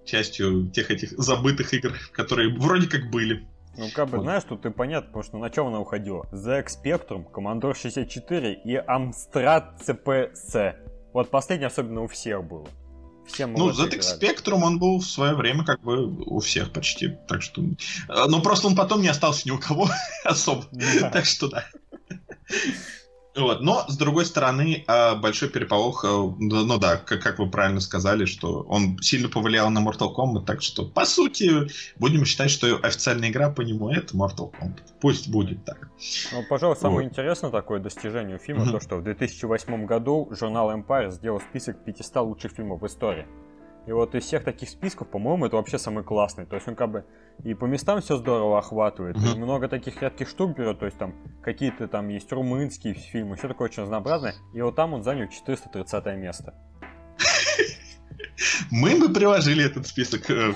частью 0.05 0.69
тех 0.69 0.91
этих 0.91 1.11
забытых 1.11 1.73
игр, 1.73 1.93
которые 2.11 2.53
вроде 2.57 2.87
как 2.87 3.09
были. 3.09 3.47
Ну, 3.75 3.87
как 3.93 4.09
бы, 4.09 4.17
вот. 4.17 4.23
знаешь, 4.23 4.43
тут 4.43 4.65
и 4.65 4.69
понятно, 4.69 5.07
потому 5.07 5.23
что 5.23 5.37
на 5.37 5.49
чем 5.49 5.67
она 5.67 5.79
уходила? 5.79 6.27
ZX 6.31 6.67
Spectrum, 6.83 7.25
Commodore 7.31 7.75
64 7.75 8.53
и 8.53 8.75
Amstrad 8.75 9.79
CPC. 9.83 10.75
Вот 11.13 11.31
последний 11.31 11.65
особенно 11.65 12.01
у 12.01 12.07
всех 12.07 12.43
было. 12.43 12.67
Все 13.27 13.47
ну, 13.47 13.71
ZX 13.71 14.19
Spectrum, 14.19 14.63
он 14.63 14.79
был 14.79 14.99
в 14.99 15.05
свое 15.05 15.33
время 15.33 15.63
как 15.63 15.81
бы 15.81 16.07
у 16.25 16.39
всех 16.39 16.71
почти, 16.71 17.17
так 17.27 17.41
что... 17.41 17.61
Э, 18.09 18.25
но 18.27 18.41
просто 18.41 18.67
он 18.67 18.75
потом 18.75 19.01
не 19.01 19.07
остался 19.07 19.47
ни 19.47 19.51
у 19.51 19.59
кого 19.59 19.89
особо, 20.23 20.65
так 21.11 21.25
что 21.25 21.47
да. 21.47 21.65
Вот. 23.35 23.61
Но, 23.61 23.85
с 23.87 23.97
другой 23.97 24.25
стороны, 24.25 24.83
а, 24.87 25.15
большой 25.15 25.49
переполох, 25.49 26.05
э, 26.05 26.07
ну 26.07 26.77
да, 26.77 26.97
как, 26.97 27.21
как 27.21 27.39
вы 27.39 27.49
правильно 27.49 27.79
сказали, 27.79 28.25
что 28.25 28.61
он 28.61 28.99
сильно 28.99 29.27
повлиял 29.27 29.69
на 29.71 29.79
Mortal 29.79 30.13
Kombat, 30.15 30.45
так 30.45 30.61
что, 30.61 30.85
по 30.85 31.05
сути, 31.05 31.67
будем 31.97 32.25
считать, 32.25 32.51
что 32.51 32.77
официальная 32.83 33.29
игра 33.29 33.49
по 33.49 33.61
нему 33.61 33.89
это 33.89 34.15
Mortal 34.15 34.51
Kombat. 34.51 34.81
Пусть 35.01 35.29
будет 35.29 35.65
так. 35.65 35.89
Ну, 36.31 36.43
пожалуй, 36.47 36.75
самое 36.75 37.01
вот. 37.01 37.11
интересное 37.11 37.49
такое 37.49 37.79
достижение 37.79 38.37
фильма, 38.37 38.65
mm-hmm. 38.65 38.71
то, 38.71 38.79
что 38.79 38.97
в 38.97 39.03
2008 39.03 39.85
году 39.85 40.29
журнал 40.31 40.71
Empire 40.71 41.11
сделал 41.11 41.41
список 41.41 41.83
500 41.83 42.15
лучших 42.17 42.51
фильмов 42.51 42.81
в 42.81 42.87
истории. 42.87 43.25
И 43.85 43.91
вот 43.91 44.15
из 44.15 44.23
всех 44.23 44.43
таких 44.43 44.69
списков, 44.69 45.09
по-моему, 45.09 45.45
это 45.45 45.57
вообще 45.57 45.77
самый 45.77 46.03
классный. 46.03 46.45
То 46.45 46.55
есть 46.55 46.67
он 46.67 46.75
как 46.75 46.91
бы 46.91 47.05
и 47.43 47.53
по 47.53 47.65
местам 47.65 47.99
все 48.01 48.15
здорово 48.17 48.59
охватывает. 48.59 49.17
Mm-hmm. 49.17 49.35
И 49.35 49.39
много 49.39 49.67
таких 49.67 50.01
редких 50.01 50.29
штук 50.29 50.57
берет. 50.57 50.79
То 50.79 50.85
есть 50.85 50.97
там 50.97 51.15
какие-то 51.41 51.87
там 51.87 52.07
есть 52.07 52.31
румынские 52.31 52.93
фильмы, 52.93 53.35
все 53.35 53.47
такое 53.47 53.67
очень 53.67 53.83
разнообразное. 53.83 54.35
И 54.53 54.61
вот 54.61 54.75
там 54.75 54.93
он 54.93 55.03
занял 55.03 55.27
430 55.27 56.05
место. 56.17 56.53
Мы 58.71 58.99
бы 58.99 59.13
приложили 59.13 59.65
этот 59.65 59.87
список 59.87 60.29
э, 60.29 60.53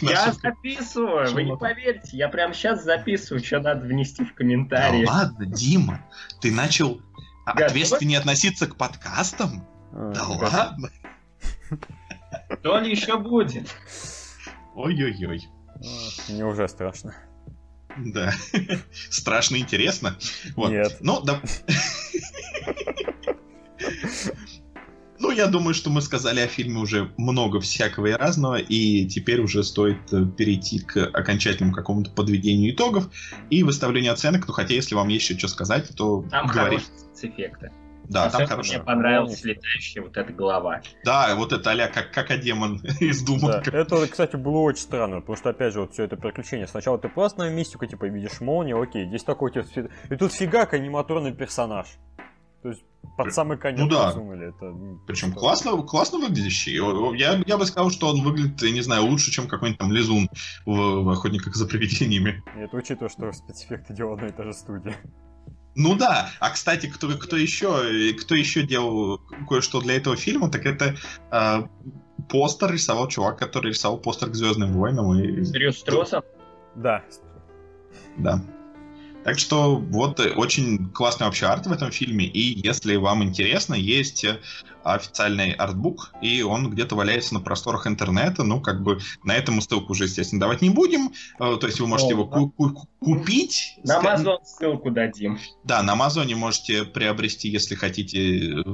Я 0.00 0.32
записываю, 0.32 1.32
вы 1.32 1.42
не 1.44 1.56
поверите. 1.56 2.16
Я 2.16 2.28
прямо 2.28 2.54
сейчас 2.54 2.84
записываю, 2.84 3.44
что 3.44 3.60
надо 3.60 3.86
внести 3.86 4.24
в 4.24 4.34
комментарии. 4.34 5.04
Ладно, 5.04 5.46
Дима, 5.46 6.00
ты 6.40 6.52
начал 6.52 7.00
ответственнее 7.44 8.18
относиться 8.18 8.66
к 8.66 8.76
подкастам? 8.76 9.66
А, 9.92 10.12
да 10.12 10.26
ладно. 10.26 10.90
Что 12.62 12.78
ли 12.78 12.92
еще 12.92 13.18
будет? 13.18 13.74
Ой-ой-ой. 14.76 15.42
Мне 16.28 16.46
уже 16.46 16.68
страшно. 16.68 17.12
Да. 17.98 18.32
Страшно 19.10 19.56
интересно. 19.56 20.16
Вот. 20.54 20.70
Нет. 20.70 20.98
Ну, 21.00 21.20
да. 21.22 21.42
Ну, 25.18 25.30
я 25.32 25.48
думаю, 25.48 25.74
что 25.74 25.90
мы 25.90 26.02
сказали 26.02 26.38
о 26.38 26.46
фильме 26.46 26.78
уже 26.78 27.12
много 27.16 27.60
всякого 27.60 28.06
и 28.06 28.12
разного, 28.12 28.56
и 28.56 29.06
теперь 29.06 29.40
уже 29.40 29.62
стоит 29.62 30.12
э, 30.12 30.24
перейти 30.26 30.80
к 30.80 30.96
окончательному 30.96 31.72
какому-то 31.72 32.10
подведению 32.10 32.74
итогов 32.74 33.08
и 33.50 33.62
выставлению 33.62 34.12
оценок. 34.12 34.46
Ну, 34.48 34.52
хотя, 34.52 34.74
если 34.74 34.94
вам 34.96 35.08
есть 35.08 35.28
еще 35.28 35.38
что 35.38 35.48
сказать, 35.48 35.90
то 35.96 36.24
Там 36.30 36.46
говорите. 36.46 36.84
хорошие 36.86 36.98
спецэффекты. 37.14 37.72
Да, 38.08 38.30
там 38.30 38.46
хорошо. 38.46 38.74
Мне 38.74 38.82
понравилась 38.82 39.44
летающая 39.44 40.02
вот 40.02 40.16
эта 40.16 40.32
голова. 40.32 40.80
Да, 41.04 41.34
вот 41.36 41.52
это 41.52 41.70
а 41.70 41.88
как, 41.88 42.12
как 42.12 42.40
демон 42.40 42.76
из 43.00 43.22
Дума. 43.22 43.62
Да, 43.62 43.62
это, 43.72 44.06
кстати, 44.06 44.36
было 44.36 44.58
очень 44.58 44.82
странно, 44.82 45.20
потому 45.20 45.36
что, 45.36 45.50
опять 45.50 45.72
же, 45.72 45.80
вот 45.80 45.92
все 45.92 46.04
это 46.04 46.16
приключение. 46.16 46.66
Сначала 46.66 46.98
ты 46.98 47.08
просто 47.08 47.40
на 47.40 47.50
мистику, 47.50 47.86
типа, 47.86 48.06
видишь 48.06 48.40
молнию, 48.40 48.80
окей, 48.80 49.06
здесь 49.06 49.24
такой 49.24 49.50
у 49.50 49.54
тебя... 49.54 49.88
И 50.10 50.16
тут 50.16 50.32
фигак 50.32 50.74
аниматорный 50.74 51.32
персонаж. 51.32 51.86
То 52.62 52.68
есть 52.68 52.82
под 53.16 53.34
самый 53.34 53.58
конец 53.58 53.80
ну, 53.80 53.88
да. 53.88 54.10
Это, 54.10 54.64
ну, 54.66 55.00
Причем 55.06 55.32
что... 55.32 55.40
классно, 55.40 55.82
классно 55.82 56.18
выглядящий. 56.18 56.74
Я, 57.18 57.42
я 57.44 57.58
бы 57.58 57.66
сказал, 57.66 57.90
что 57.90 58.08
он 58.08 58.22
выглядит, 58.22 58.62
не 58.62 58.80
знаю, 58.80 59.04
лучше, 59.04 59.30
чем 59.30 59.48
какой-нибудь 59.48 59.80
там 59.80 59.92
лизун 59.92 60.28
в, 60.64 61.02
в 61.02 61.08
охотниках 61.08 61.56
за 61.56 61.66
привидениями. 61.66 62.42
И 62.56 62.60
это 62.60 62.76
учитывая, 62.76 63.10
что 63.10 63.32
спецэффекты 63.32 63.94
делала 63.94 64.14
одна 64.14 64.28
и 64.28 64.32
та 64.32 64.44
же 64.44 64.52
студия. 64.52 64.94
Ну 65.74 65.96
да, 65.96 66.30
а 66.38 66.50
кстати, 66.50 66.86
кто, 66.86 67.08
кто 67.16 67.36
еще, 67.36 68.12
кто 68.20 68.34
еще 68.34 68.62
делал 68.62 69.20
кое-что 69.48 69.80
для 69.80 69.96
этого 69.96 70.16
фильма, 70.16 70.50
так 70.50 70.66
это 70.66 70.96
э, 71.30 71.62
постер 72.28 72.72
рисовал 72.72 73.08
чувак, 73.08 73.38
который 73.38 73.68
рисовал 73.68 73.98
постер 73.98 74.28
к 74.30 74.34
Звездным 74.34 74.72
войнам. 74.74 75.14
И... 75.18 75.50
Брюс 75.50 75.78
Стросом? 75.78 76.22
Да. 76.74 77.02
Да. 78.18 78.44
Так 79.24 79.38
что 79.38 79.76
вот 79.76 80.20
э, 80.20 80.32
очень 80.32 80.90
классный 80.90 81.26
вообще 81.26 81.46
арт 81.46 81.66
в 81.66 81.72
этом 81.72 81.90
фильме, 81.90 82.26
и 82.26 82.66
если 82.66 82.96
вам 82.96 83.22
интересно, 83.22 83.74
есть 83.74 84.26
официальный 84.84 85.52
артбук, 85.52 86.12
и 86.20 86.42
он 86.42 86.70
где-то 86.70 86.94
валяется 86.94 87.34
на 87.34 87.40
просторах 87.40 87.86
интернета. 87.86 88.42
Ну, 88.44 88.60
как 88.60 88.82
бы 88.82 88.98
на 89.24 89.34
этом 89.34 89.56
мы 89.56 89.62
ссылку 89.62 89.92
уже, 89.92 90.04
естественно, 90.04 90.40
давать 90.40 90.62
не 90.62 90.70
будем. 90.70 91.12
Э, 91.38 91.56
то 91.60 91.66
есть 91.66 91.80
вы 91.80 91.86
можете 91.86 92.10
О, 92.10 92.12
его 92.12 92.26
ку- 92.26 92.50
ку- 92.50 92.88
купить. 93.00 93.78
На 93.84 94.00
Amazon 94.00 94.38
ссылку 94.44 94.90
дадим. 94.90 95.38
Да, 95.64 95.82
на 95.82 95.92
Амазоне 95.92 96.36
можете 96.36 96.84
приобрести, 96.84 97.48
если 97.48 97.74
хотите, 97.74 98.60
э, 98.60 98.64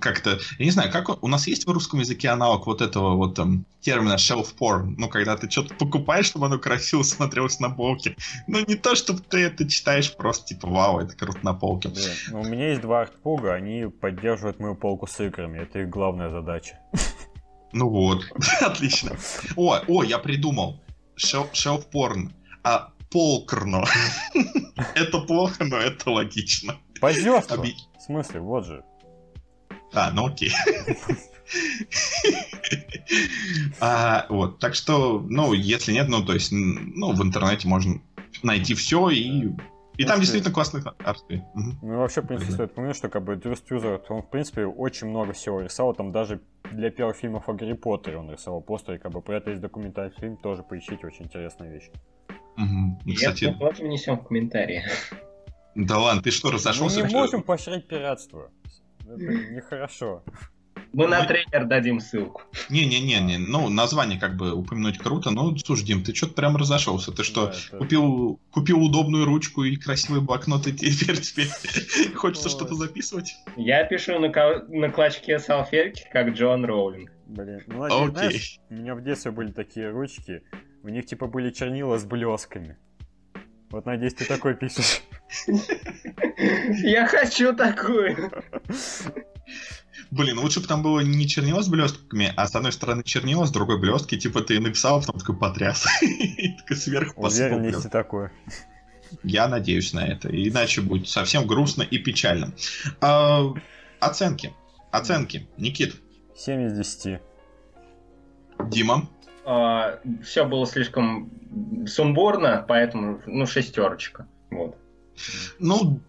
как-то... 0.00 0.38
Я 0.58 0.64
не 0.64 0.70
знаю, 0.70 0.90
как 0.92 1.22
у 1.22 1.28
нас 1.28 1.46
есть 1.46 1.66
в 1.66 1.70
русском 1.70 2.00
языке 2.00 2.28
аналог 2.28 2.66
вот 2.66 2.80
этого 2.80 3.14
вот 3.16 3.34
там 3.34 3.64
термина 3.80 4.14
shelf 4.14 4.54
porn? 4.58 4.94
Ну, 4.96 5.08
когда 5.08 5.36
ты 5.36 5.50
что-то 5.50 5.74
покупаешь, 5.74 6.26
чтобы 6.26 6.46
оно 6.46 6.58
красиво 6.58 7.02
смотрелось 7.02 7.60
на 7.60 7.70
полке. 7.70 8.16
Ну, 8.46 8.64
не 8.66 8.74
то, 8.74 8.94
чтобы 8.94 9.20
ты 9.20 9.38
это 9.40 9.68
читаешь 9.68 10.14
просто 10.16 10.46
типа, 10.46 10.68
вау, 10.68 10.98
это 10.98 11.14
круто 11.14 11.38
на 11.42 11.54
полке. 11.54 11.88
Блин, 11.88 12.10
ну, 12.30 12.40
у 12.40 12.44
меня 12.44 12.70
есть 12.70 12.80
два 12.80 13.02
артпуга, 13.02 13.54
они 13.54 13.86
поддерживают 13.86 14.58
мою 14.58 14.74
полку 14.74 15.06
с 15.06 15.20
играми. 15.24 15.58
Это 15.58 15.80
их 15.80 15.90
главная 15.90 16.30
задача. 16.30 16.78
Ну 17.72 17.88
вот, 17.88 18.24
отлично. 18.60 19.16
О, 19.56 19.78
о, 19.88 20.02
я 20.04 20.18
придумал. 20.18 20.80
Шел- 21.16 21.50
Shelf 21.52 21.84
porn. 21.92 22.30
А 22.62 22.92
полкрно. 23.10 23.84
Это 24.94 25.20
плохо, 25.20 25.64
но 25.64 25.76
это 25.76 26.10
логично. 26.10 26.76
Позерство! 27.00 27.62
В 27.62 28.02
смысле, 28.02 28.40
вот 28.40 28.66
же. 28.66 28.84
А, 29.92 30.10
ну 30.10 30.26
окей. 30.26 30.52
А, 33.80 34.26
вот, 34.30 34.58
так 34.58 34.74
что, 34.74 35.24
ну, 35.28 35.52
если 35.52 35.92
нет, 35.92 36.08
ну, 36.08 36.24
то 36.24 36.32
есть, 36.32 36.50
ну, 36.50 37.12
в 37.12 37.22
интернете 37.22 37.68
можно 37.68 38.00
найти 38.42 38.74
все 38.74 39.10
и... 39.10 39.50
И 39.96 40.04
там 40.04 40.18
действительно 40.20 40.52
классные 40.52 40.82
арты. 41.04 41.44
Ну 41.54 41.92
и 41.94 41.96
вообще, 41.96 42.20
в 42.22 42.26
принципе, 42.26 42.52
стоит 42.52 42.74
помнить, 42.74 42.96
что 42.96 43.08
как 43.08 43.22
бы 43.24 43.36
Дрю 43.36 43.54
Стюзер, 43.54 44.02
он, 44.08 44.22
в 44.22 44.28
принципе, 44.30 44.66
очень 44.66 45.06
много 45.08 45.32
всего 45.32 45.60
рисовал. 45.60 45.94
Там 45.94 46.10
даже 46.10 46.40
для 46.72 46.90
первых 46.90 47.16
фильмов 47.16 47.48
о 47.48 47.52
Гарри 47.52 47.74
Поттере 47.74 48.18
он 48.18 48.30
рисовал 48.30 48.60
постеры. 48.60 48.98
Как 48.98 49.12
бы 49.12 49.20
про 49.22 49.36
это 49.36 49.50
есть 49.50 49.62
документальный 49.62 50.14
фильм, 50.18 50.36
тоже 50.36 50.62
поищите, 50.64 51.06
очень 51.06 51.26
интересная 51.26 51.70
вещь. 51.70 51.90
Мгм. 52.56 52.98
Ну, 53.04 53.12
Я 53.12 53.14
Кстати, 53.14 53.56
тоже 53.58 53.82
внесем 53.84 54.18
в 54.18 54.24
комментарии. 54.26 54.82
да 55.76 55.98
ладно, 55.98 56.22
ты 56.22 56.30
что, 56.30 56.48
Мы 56.48 56.54
разошелся? 56.54 57.02
не 57.02 57.08
Что- 57.08 57.18
можем 57.18 57.42
поощрять 57.42 57.86
пиратство. 57.86 58.50
Это 59.06 59.16
нехорошо. 59.22 60.22
Мы 60.92 61.08
на 61.08 61.24
трейлер 61.24 61.64
дадим 61.64 61.98
ссылку. 62.00 62.42
Не-не-не, 62.70 63.38
ну, 63.38 63.68
название 63.68 64.18
как 64.18 64.36
бы 64.36 64.52
упомянуть 64.52 64.98
круто, 64.98 65.30
но, 65.30 65.56
слушай, 65.58 65.84
Дим, 65.84 66.04
ты 66.04 66.14
что-то 66.14 66.34
прям 66.34 66.56
разошелся. 66.56 67.10
Ты 67.10 67.24
что, 67.24 67.46
Да, 67.46 67.52
это- 67.52 67.78
купил, 67.78 68.40
купил 68.52 68.80
удобную 68.82 69.24
ручку 69.24 69.64
и 69.64 69.76
красивый 69.76 70.20
блокнот, 70.20 70.66
и 70.68 70.72
теперь 70.72 71.20
тебе 71.20 71.46
хочется 72.14 72.48
что-то 72.48 72.74
записывать? 72.74 73.34
Я 73.56 73.84
пишу 73.84 74.18
на, 74.20 74.28
ко- 74.28 74.64
на 74.68 74.88
клочке 74.90 75.38
салфетки, 75.40 76.04
как 76.12 76.28
Джон 76.30 76.64
Роулинг. 76.64 77.10
Блин, 77.26 77.62
ну, 77.66 77.78
надеюсь, 77.82 78.02
Окей. 78.02 78.10
знаешь, 78.28 78.60
у 78.70 78.74
меня 78.74 78.94
в 78.94 79.02
детстве 79.02 79.30
были 79.32 79.50
такие 79.50 79.90
ручки, 79.90 80.42
у 80.84 80.88
них 80.88 81.06
типа 81.06 81.26
были 81.26 81.50
чернила 81.50 81.98
с 81.98 82.04
блесками. 82.04 82.76
Вот 83.70 83.86
надеюсь, 83.86 84.14
ты 84.14 84.24
такой 84.26 84.54
пишешь. 84.54 85.02
Я 86.84 87.06
хочу 87.08 87.52
такую. 87.56 88.30
Блин, 90.14 90.38
лучше 90.38 90.60
бы 90.60 90.66
там 90.68 90.82
было 90.82 91.00
не 91.00 91.26
чернила 91.26 91.60
с 91.60 91.68
блестками, 91.68 92.32
а 92.36 92.46
с 92.46 92.54
одной 92.54 92.70
стороны 92.70 93.02
чернила, 93.02 93.46
с 93.46 93.50
другой 93.50 93.80
блестки, 93.80 94.16
типа 94.16 94.42
ты 94.42 94.60
написал, 94.60 94.98
а 94.98 95.00
потом 95.00 95.18
такой 95.18 95.36
потряс. 95.36 95.86
И 96.02 96.56
такой 96.56 96.76
сверху 96.76 97.20
посыпал 97.20 97.58
Уверен, 97.58 97.82
такое. 97.90 98.32
Я 99.24 99.48
надеюсь 99.48 99.92
на 99.92 100.06
это, 100.06 100.28
иначе 100.28 100.82
будет 100.82 101.08
совсем 101.08 101.48
грустно 101.48 101.82
и 101.82 101.98
печально. 101.98 102.52
А, 103.00 103.52
Оценки. 103.98 104.52
Оценки. 104.92 105.48
Никит, 105.56 105.96
7 106.36 106.66
из 106.68 106.76
10. 106.76 107.20
Дима, 108.68 109.08
все 110.22 110.44
было 110.44 110.66
слишком 110.66 111.30
сумбурно, 111.86 112.64
поэтому, 112.66 113.20
ну, 113.26 113.46
шестерочка. 113.46 114.28
Вот. 114.50 114.76
ну, 115.58 116.00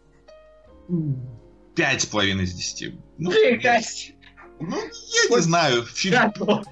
пять 1.75 2.01
с 2.01 2.05
половиной 2.05 2.45
из 2.45 2.53
десяти. 2.53 2.95
Ну, 3.17 3.31
ну, 4.59 4.77
я 4.77 5.35
не 5.35 5.41
знаю. 5.41 5.83
Фильм, 5.83 6.15
Готов. 6.21 6.65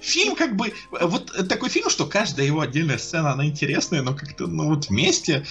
фильм 0.00 0.34
как 0.34 0.56
бы... 0.56 0.72
Вот 0.90 1.48
такой 1.48 1.68
фильм, 1.68 1.90
что 1.90 2.06
каждая 2.06 2.46
его 2.46 2.60
отдельная 2.60 2.98
сцена, 2.98 3.32
она 3.32 3.46
интересная, 3.46 4.02
но 4.02 4.14
как-то, 4.14 4.46
ну 4.46 4.68
вот 4.68 4.88
вместе... 4.88 5.44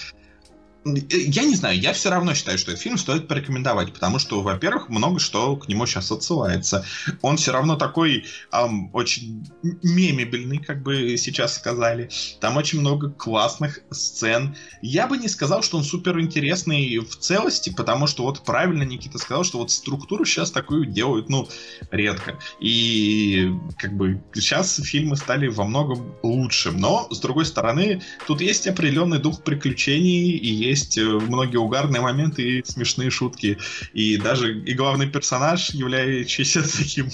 Я 0.84 1.44
не 1.44 1.54
знаю, 1.54 1.78
я 1.78 1.92
все 1.92 2.10
равно 2.10 2.34
считаю, 2.34 2.58
что 2.58 2.72
этот 2.72 2.82
фильм 2.82 2.98
стоит 2.98 3.28
порекомендовать, 3.28 3.92
потому 3.92 4.18
что, 4.18 4.40
во-первых, 4.40 4.88
много 4.88 5.20
что 5.20 5.56
к 5.56 5.68
нему 5.68 5.86
сейчас 5.86 6.10
отсылается. 6.10 6.84
Он 7.20 7.36
все 7.36 7.52
равно 7.52 7.76
такой 7.76 8.24
ам, 8.50 8.90
очень 8.92 9.46
мемебельный, 9.62 10.58
как 10.58 10.82
бы 10.82 11.16
сейчас 11.16 11.54
сказали. 11.54 12.10
Там 12.40 12.56
очень 12.56 12.80
много 12.80 13.10
классных 13.10 13.80
сцен. 13.90 14.56
Я 14.80 15.06
бы 15.06 15.18
не 15.18 15.28
сказал, 15.28 15.62
что 15.62 15.78
он 15.78 15.84
супер 15.84 16.18
интересный 16.18 16.98
в 16.98 17.16
целости, 17.16 17.70
потому 17.70 18.08
что 18.08 18.24
вот 18.24 18.44
правильно 18.44 18.82
Никита 18.82 19.18
сказал, 19.18 19.44
что 19.44 19.58
вот 19.58 19.70
структуру 19.70 20.24
сейчас 20.24 20.50
такую 20.50 20.86
делают, 20.86 21.28
ну, 21.28 21.48
редко. 21.92 22.38
И 22.58 23.52
как 23.78 23.96
бы 23.96 24.20
сейчас 24.34 24.80
фильмы 24.82 25.16
стали 25.16 25.46
во 25.46 25.64
многом 25.64 26.12
лучше. 26.24 26.72
Но, 26.72 27.06
с 27.10 27.20
другой 27.20 27.46
стороны, 27.46 28.02
тут 28.26 28.40
есть 28.40 28.66
определенный 28.66 29.18
дух 29.18 29.44
приключений, 29.44 30.36
и 30.36 30.71
э, 30.98 31.02
многие 31.02 31.58
угарные 31.58 32.00
моменты 32.00 32.42
и 32.42 32.64
смешные 32.64 33.10
шутки. 33.10 33.58
И 33.92 34.16
даже 34.16 34.58
и 34.58 34.74
главный 34.74 35.08
персонаж, 35.08 35.70
являющийся 35.70 36.62
таким, 36.78 37.08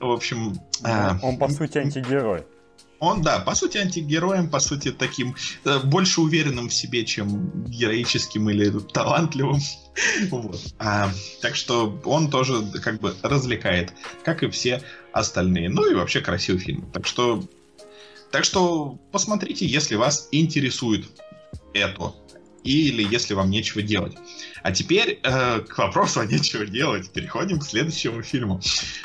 в 0.00 0.10
общем... 0.10 0.58
а, 0.82 1.18
Он, 1.22 1.36
по 1.38 1.48
сути, 1.48 1.78
антигерой. 1.78 2.44
он, 2.98 3.22
да, 3.22 3.38
по 3.40 3.54
сути, 3.54 3.78
антигероем, 3.78 4.48
по 4.50 4.58
сути, 4.60 4.90
таким 4.92 5.34
э, 5.64 5.78
больше 5.80 6.20
уверенным 6.20 6.68
в 6.68 6.74
себе, 6.74 7.04
чем 7.04 7.64
героическим 7.66 8.48
или 8.50 8.70
талантливым. 8.92 9.60
Вот. 10.30 10.60
А, 10.78 11.10
так 11.40 11.56
что 11.56 11.98
он 12.04 12.30
тоже 12.30 12.62
как 12.82 13.00
бы 13.00 13.14
развлекает, 13.22 13.94
как 14.24 14.42
и 14.42 14.50
все 14.50 14.82
остальные. 15.12 15.70
Ну 15.70 15.90
и 15.90 15.94
вообще 15.94 16.20
красивый 16.20 16.60
фильм. 16.60 16.90
Так 16.92 17.06
что, 17.06 17.42
так 18.30 18.44
что 18.44 18.98
посмотрите, 19.10 19.64
если 19.64 19.94
вас 19.94 20.28
интересует 20.32 21.06
это. 21.72 22.12
Или 22.66 23.02
если 23.02 23.34
вам 23.34 23.50
нечего 23.50 23.80
делать. 23.80 24.16
А 24.62 24.72
теперь 24.72 25.20
э, 25.22 25.60
к 25.60 25.78
вопросу 25.78 26.20
о 26.20 26.26
нечего 26.26 26.66
делать. 26.66 27.10
Переходим 27.10 27.60
к 27.60 27.64
следующему 27.64 28.22
фильму. 28.22 28.60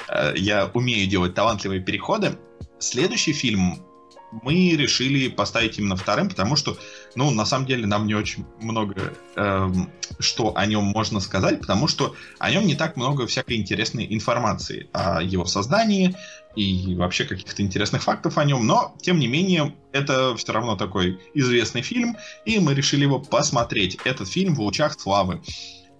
Э, 0.09 0.33
я 0.35 0.71
умею 0.73 1.07
делать 1.07 1.35
талантливые 1.35 1.81
переходы. 1.81 2.37
Следующий 2.79 3.33
фильм 3.33 3.85
мы 4.31 4.71
решили 4.71 5.27
поставить 5.27 5.77
именно 5.77 5.95
вторым, 5.95 6.29
потому 6.29 6.55
что, 6.55 6.77
ну, 7.15 7.31
на 7.31 7.45
самом 7.45 7.65
деле, 7.65 7.87
нам 7.87 8.07
не 8.07 8.13
очень 8.13 8.45
много, 8.59 9.13
эм, 9.35 9.89
что 10.19 10.55
о 10.55 10.65
нем 10.65 10.85
можно 10.85 11.19
сказать, 11.19 11.59
потому 11.59 11.87
что 11.87 12.15
о 12.39 12.51
нем 12.51 12.65
не 12.65 12.75
так 12.75 12.97
много 12.97 13.27
всякой 13.27 13.57
интересной 13.57 14.07
информации 14.13 14.89
о 14.93 15.21
его 15.21 15.45
создании 15.45 16.15
и 16.55 16.95
вообще 16.95 17.25
каких-то 17.25 17.61
интересных 17.61 18.03
фактов 18.03 18.37
о 18.37 18.45
нем, 18.45 18.65
но, 18.65 18.95
тем 19.01 19.19
не 19.19 19.27
менее, 19.27 19.75
это 19.91 20.35
все 20.35 20.51
равно 20.53 20.75
такой 20.75 21.19
известный 21.33 21.81
фильм, 21.81 22.17
и 22.45 22.59
мы 22.59 22.73
решили 22.73 23.03
его 23.03 23.19
посмотреть. 23.19 23.97
Этот 24.03 24.27
фильм 24.27 24.55
в 24.55 24.61
лучах 24.61 24.99
славы. 24.99 25.41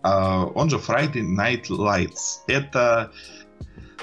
А, 0.04 0.44
он 0.46 0.70
же 0.70 0.78
Friday 0.78 1.24
Night 1.24 1.68
Lights. 1.70 2.42
Это 2.48 3.12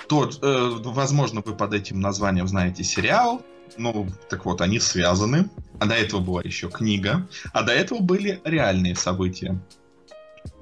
тот, 0.08 0.38
э, 0.42 0.70
возможно, 0.84 1.42
вы 1.44 1.54
под 1.54 1.74
этим 1.74 2.00
названием 2.00 2.48
знаете 2.48 2.82
сериал. 2.82 3.42
Ну, 3.78 4.08
так 4.28 4.44
вот, 4.44 4.60
они 4.60 4.78
связаны. 4.80 5.48
А 5.80 5.86
до 5.86 5.94
этого 5.94 6.20
была 6.20 6.42
еще 6.42 6.68
книга. 6.68 7.26
А 7.52 7.62
до 7.62 7.72
этого 7.72 8.00
были 8.00 8.40
реальные 8.44 8.96
события. 8.96 9.56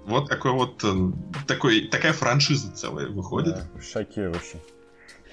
Вот 0.05 0.29
такой 0.29 0.53
вот 0.53 0.85
э, 0.85 0.95
такой, 1.49 1.89
такая 1.89 2.13
франшиза 2.13 2.71
целая 2.73 3.09
выходит. 3.09 3.55
Да, 3.57 3.81
шокирующий. 3.81 4.61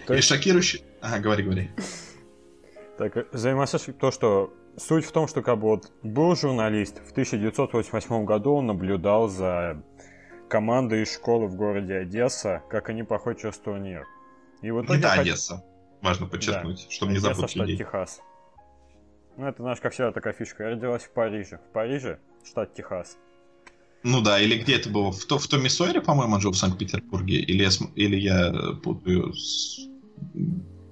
То 0.08 0.14
И 0.14 0.18
есть, 0.18 0.30
шокирующий. 0.30 0.84
Ага, 1.02 1.20
говори, 1.20 1.44
говори. 1.44 1.70
так, 2.98 3.32
взаимосвязь 3.34 3.88
то, 4.00 4.12
что 4.12 4.54
суть 4.78 5.06
в 5.06 5.12
том, 5.12 5.28
что 5.28 5.42
как 5.42 5.60
бы 5.60 5.68
вот 5.68 5.92
был 6.02 6.36
журналист, 6.36 7.02
в 7.08 7.12
1988 7.12 8.26
году 8.26 8.54
он 8.56 8.68
наблюдал 8.68 9.28
за 9.30 9.84
командой 10.50 11.04
из 11.04 11.14
школы 11.14 11.48
в 11.48 11.56
городе 11.56 11.96
Одесса, 11.98 12.64
как 12.70 12.90
они 12.90 13.04
проходят 13.04 13.42
через 13.42 13.58
турнир. 13.58 14.06
И 14.62 14.72
в 14.72 14.80
Не 14.80 14.86
итоге... 14.86 15.02
хот- 15.04 15.20
Одесса. 15.20 15.64
Важно 16.04 16.28
подчеркнуть, 16.28 16.88
чтобы 16.92 17.14
не 17.14 17.18
запутать 17.18 17.52
штат 17.52 17.62
людей. 17.68 17.78
Техас. 17.78 18.22
Ну, 19.38 19.48
это, 19.48 19.64
знаешь, 19.64 19.80
как 19.80 19.94
всегда 19.94 20.12
такая 20.12 20.34
фишка. 20.34 20.64
Я 20.66 20.70
родилась 20.72 21.04
в 21.04 21.10
Париже. 21.12 21.60
В 21.70 21.74
Париже, 21.74 22.20
штат 22.46 22.74
Техас. 22.76 23.18
Ну 24.04 24.22
да, 24.22 24.40
или 24.40 24.58
где 24.62 24.76
это 24.76 24.90
было? 24.90 25.12
В, 25.14 25.26
то, 25.26 25.40
в 25.40 25.48
Томе 25.48 25.70
Сойере, 25.70 26.02
по-моему, 26.02 26.36
он 26.36 26.42
жил 26.42 26.52
в 26.52 26.58
Санкт-Петербурге? 26.58 27.38
Или 27.40 27.64
я, 27.64 27.70
или 27.96 28.18
я 28.18 28.48
э, 28.50 28.74
путаю 28.76 29.34
с... 29.34 29.80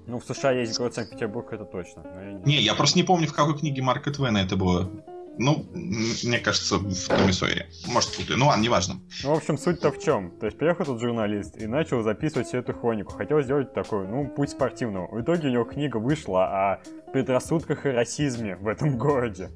Ну, 0.06 0.18
в 0.18 0.24
США 0.24 0.52
есть 0.52 0.76
город 0.78 0.94
Санкт-Петербург, 0.94 1.52
это 1.52 1.66
точно. 1.66 2.02
но 2.04 2.22
я 2.22 2.32
не- 2.32 2.44
Не, 2.44 2.60
я 2.62 2.74
просто 2.74 2.98
не 2.98 3.04
помню, 3.04 3.28
в 3.28 3.34
какой 3.34 3.56
книге 3.58 3.82
Марка 3.82 4.10
Твена 4.10 4.38
это 4.42 4.56
было. 4.56 4.90
Ну, 5.38 5.66
мне 5.72 6.38
кажется, 6.38 6.76
в 6.76 7.08
Томе 7.08 7.32
Сойере. 7.32 7.66
Может, 7.86 8.16
путаю. 8.16 8.38
Ну 8.38 8.46
ладно, 8.46 8.62
неважно. 8.62 9.00
Ну, 9.24 9.34
в 9.34 9.38
общем, 9.38 9.56
суть-то 9.56 9.90
в 9.90 9.98
чем? 9.98 10.30
То 10.38 10.46
есть 10.46 10.58
приехал 10.58 10.84
тут 10.84 11.00
журналист 11.00 11.56
и 11.56 11.66
начал 11.66 12.02
записывать 12.02 12.48
всю 12.48 12.58
эту 12.58 12.74
хронику. 12.74 13.12
Хотел 13.12 13.40
сделать 13.42 13.72
такой, 13.72 14.06
ну, 14.06 14.28
путь 14.28 14.50
спортивного. 14.50 15.06
В 15.06 15.22
итоге 15.22 15.48
у 15.48 15.50
него 15.50 15.64
книга 15.64 15.96
вышла 15.96 16.44
о 16.44 16.82
предрассудках 17.12 17.86
и 17.86 17.90
расизме 17.90 18.56
в 18.56 18.68
этом 18.68 18.98
городе. 18.98 19.50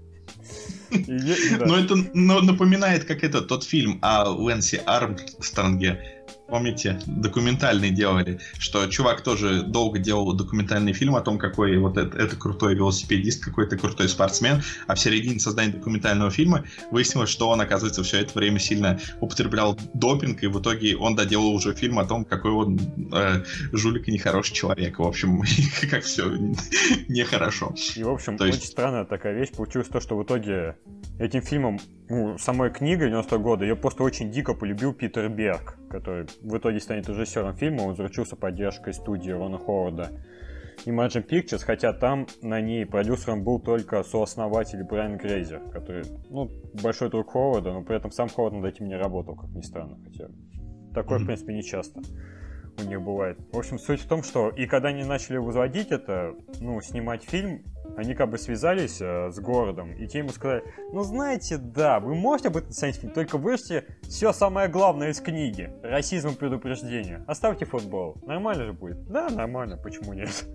Ну, 0.90 1.76
это 1.76 1.96
напоминает, 2.14 3.04
как 3.04 3.22
это, 3.22 3.42
тот 3.42 3.64
фильм 3.64 3.98
о 4.02 4.30
Лэнсе 4.30 4.78
Армстронге, 4.78 6.15
помните, 6.48 6.98
документальный 7.06 7.90
делали, 7.90 8.38
что 8.58 8.86
чувак 8.86 9.22
тоже 9.22 9.62
долго 9.62 9.98
делал 9.98 10.32
документальный 10.32 10.92
фильм 10.92 11.16
о 11.16 11.20
том, 11.20 11.38
какой 11.38 11.76
вот 11.78 11.96
это, 11.96 12.16
это 12.18 12.36
крутой 12.36 12.74
велосипедист, 12.74 13.44
какой-то 13.44 13.76
крутой 13.76 14.08
спортсмен, 14.08 14.62
а 14.86 14.94
в 14.94 15.00
середине 15.00 15.40
создания 15.40 15.72
документального 15.72 16.30
фильма 16.30 16.64
выяснилось, 16.90 17.30
что 17.30 17.48
он, 17.48 17.60
оказывается, 17.60 18.02
все 18.02 18.20
это 18.20 18.38
время 18.38 18.58
сильно 18.58 18.98
употреблял 19.20 19.78
допинг, 19.94 20.42
и 20.42 20.46
в 20.46 20.60
итоге 20.60 20.96
он 20.96 21.16
доделал 21.16 21.54
уже 21.54 21.74
фильм 21.74 21.98
о 21.98 22.04
том, 22.04 22.24
какой 22.24 22.52
он 22.52 22.78
э, 23.12 23.44
жулик 23.72 24.08
и 24.08 24.12
нехороший 24.12 24.54
человек. 24.54 24.98
В 24.98 25.02
общем, 25.02 25.42
как 25.90 26.04
все 26.04 26.24
нехорошо. 27.08 27.74
И, 27.96 28.02
в 28.02 28.10
общем, 28.10 28.36
То 28.36 28.46
есть... 28.46 28.58
очень 28.58 28.68
странная 28.68 29.04
такая 29.04 29.34
вещь 29.34 29.50
получилась 29.50 29.88
то, 29.88 30.00
что 30.00 30.16
в 30.16 30.22
итоге 30.22 30.76
этим 31.18 31.42
фильмом, 31.42 31.80
ну, 32.08 32.38
самой 32.38 32.70
книгой 32.70 33.08
90 33.08 33.36
-го 33.36 33.38
года, 33.38 33.64
ее 33.64 33.76
просто 33.76 34.02
очень 34.02 34.30
дико 34.30 34.54
полюбил 34.54 34.92
Питер 34.92 35.28
Берг, 35.28 35.78
который 35.90 36.26
в 36.42 36.56
итоге 36.56 36.80
станет 36.80 37.08
режиссером 37.08 37.54
фильма, 37.54 37.82
он 37.82 37.96
заручился 37.96 38.36
поддержкой 38.36 38.92
студии 38.92 39.30
Рона 39.30 39.58
Ховарда. 39.58 40.10
Imagine 40.84 41.26
Pictures, 41.26 41.64
хотя 41.64 41.92
там 41.92 42.26
на 42.42 42.60
ней 42.60 42.84
продюсером 42.84 43.42
был 43.42 43.58
только 43.58 44.02
сооснователь 44.02 44.84
Брайан 44.84 45.16
Грейзер, 45.16 45.70
который, 45.72 46.04
ну, 46.28 46.50
большой 46.82 47.10
друг 47.10 47.30
Ховарда, 47.30 47.72
но 47.72 47.82
при 47.82 47.96
этом 47.96 48.10
сам 48.10 48.28
Ховард 48.28 48.54
над 48.54 48.64
этим 48.66 48.86
не 48.86 48.96
работал, 48.96 49.36
как 49.36 49.50
ни 49.50 49.62
странно, 49.62 49.98
хотя 50.04 50.28
такое, 50.94 51.18
mm-hmm. 51.18 51.22
в 51.22 51.26
принципе, 51.26 51.54
не 51.54 51.62
часто 51.62 52.02
у 52.78 52.82
них 52.82 53.00
бывает. 53.00 53.38
В 53.52 53.58
общем, 53.58 53.78
суть 53.78 54.00
в 54.00 54.06
том, 54.06 54.22
что 54.22 54.50
и 54.50 54.66
когда 54.66 54.88
они 54.88 55.04
начали 55.04 55.36
возводить 55.36 55.88
это, 55.90 56.34
ну, 56.60 56.80
снимать 56.80 57.22
фильм, 57.22 57.62
они 57.96 58.14
как 58.14 58.30
бы 58.30 58.38
связались 58.38 58.98
э, 59.00 59.30
с 59.30 59.38
городом, 59.38 59.92
и 59.92 60.06
те 60.06 60.18
ему 60.18 60.30
сказали, 60.30 60.62
ну, 60.92 61.02
знаете, 61.02 61.56
да, 61.56 62.00
вы 62.00 62.14
можете 62.14 62.48
об 62.48 62.58
этом 62.58 62.72
снять 62.72 62.96
фильм, 62.96 63.12
только 63.12 63.38
вырежьте 63.38 63.86
все 64.02 64.32
самое 64.32 64.68
главное 64.68 65.10
из 65.10 65.20
книги. 65.20 65.70
Расизм 65.82 66.30
и 66.30 66.34
предупреждение. 66.34 67.24
Оставьте 67.26 67.64
футбол. 67.64 68.16
Нормально 68.26 68.66
же 68.66 68.72
будет? 68.72 69.06
Да, 69.08 69.30
нормально, 69.30 69.76
почему 69.78 70.12
нет? 70.12 70.46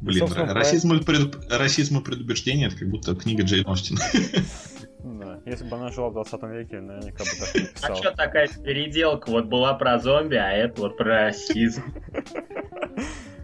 Блин, 0.00 0.26
расизм, 0.30 0.92
и 0.92 1.02
пред... 1.02 1.50
расизм 1.50 1.98
и 1.98 2.02
предубеждение 2.02 2.68
это 2.68 2.76
как 2.76 2.88
будто 2.90 3.16
книга 3.16 3.42
Джейн 3.42 3.66
Остин. 3.66 3.96
Да. 5.04 5.38
Если 5.44 5.68
бы 5.68 5.76
она 5.76 5.90
жила 5.90 6.08
в 6.08 6.14
20 6.14 6.42
веке, 6.44 6.80
наверняка 6.80 7.24
бы 7.24 7.30
так 7.38 7.54
не 7.54 7.66
писала. 7.66 7.92
А 7.92 7.96
что 7.96 8.10
такая 8.12 8.48
переделка? 8.48 9.30
Вот 9.30 9.44
была 9.46 9.74
про 9.74 9.98
зомби, 9.98 10.36
а 10.36 10.50
это 10.50 10.80
вот 10.80 10.96
про 10.96 11.26
расизм. 11.26 11.82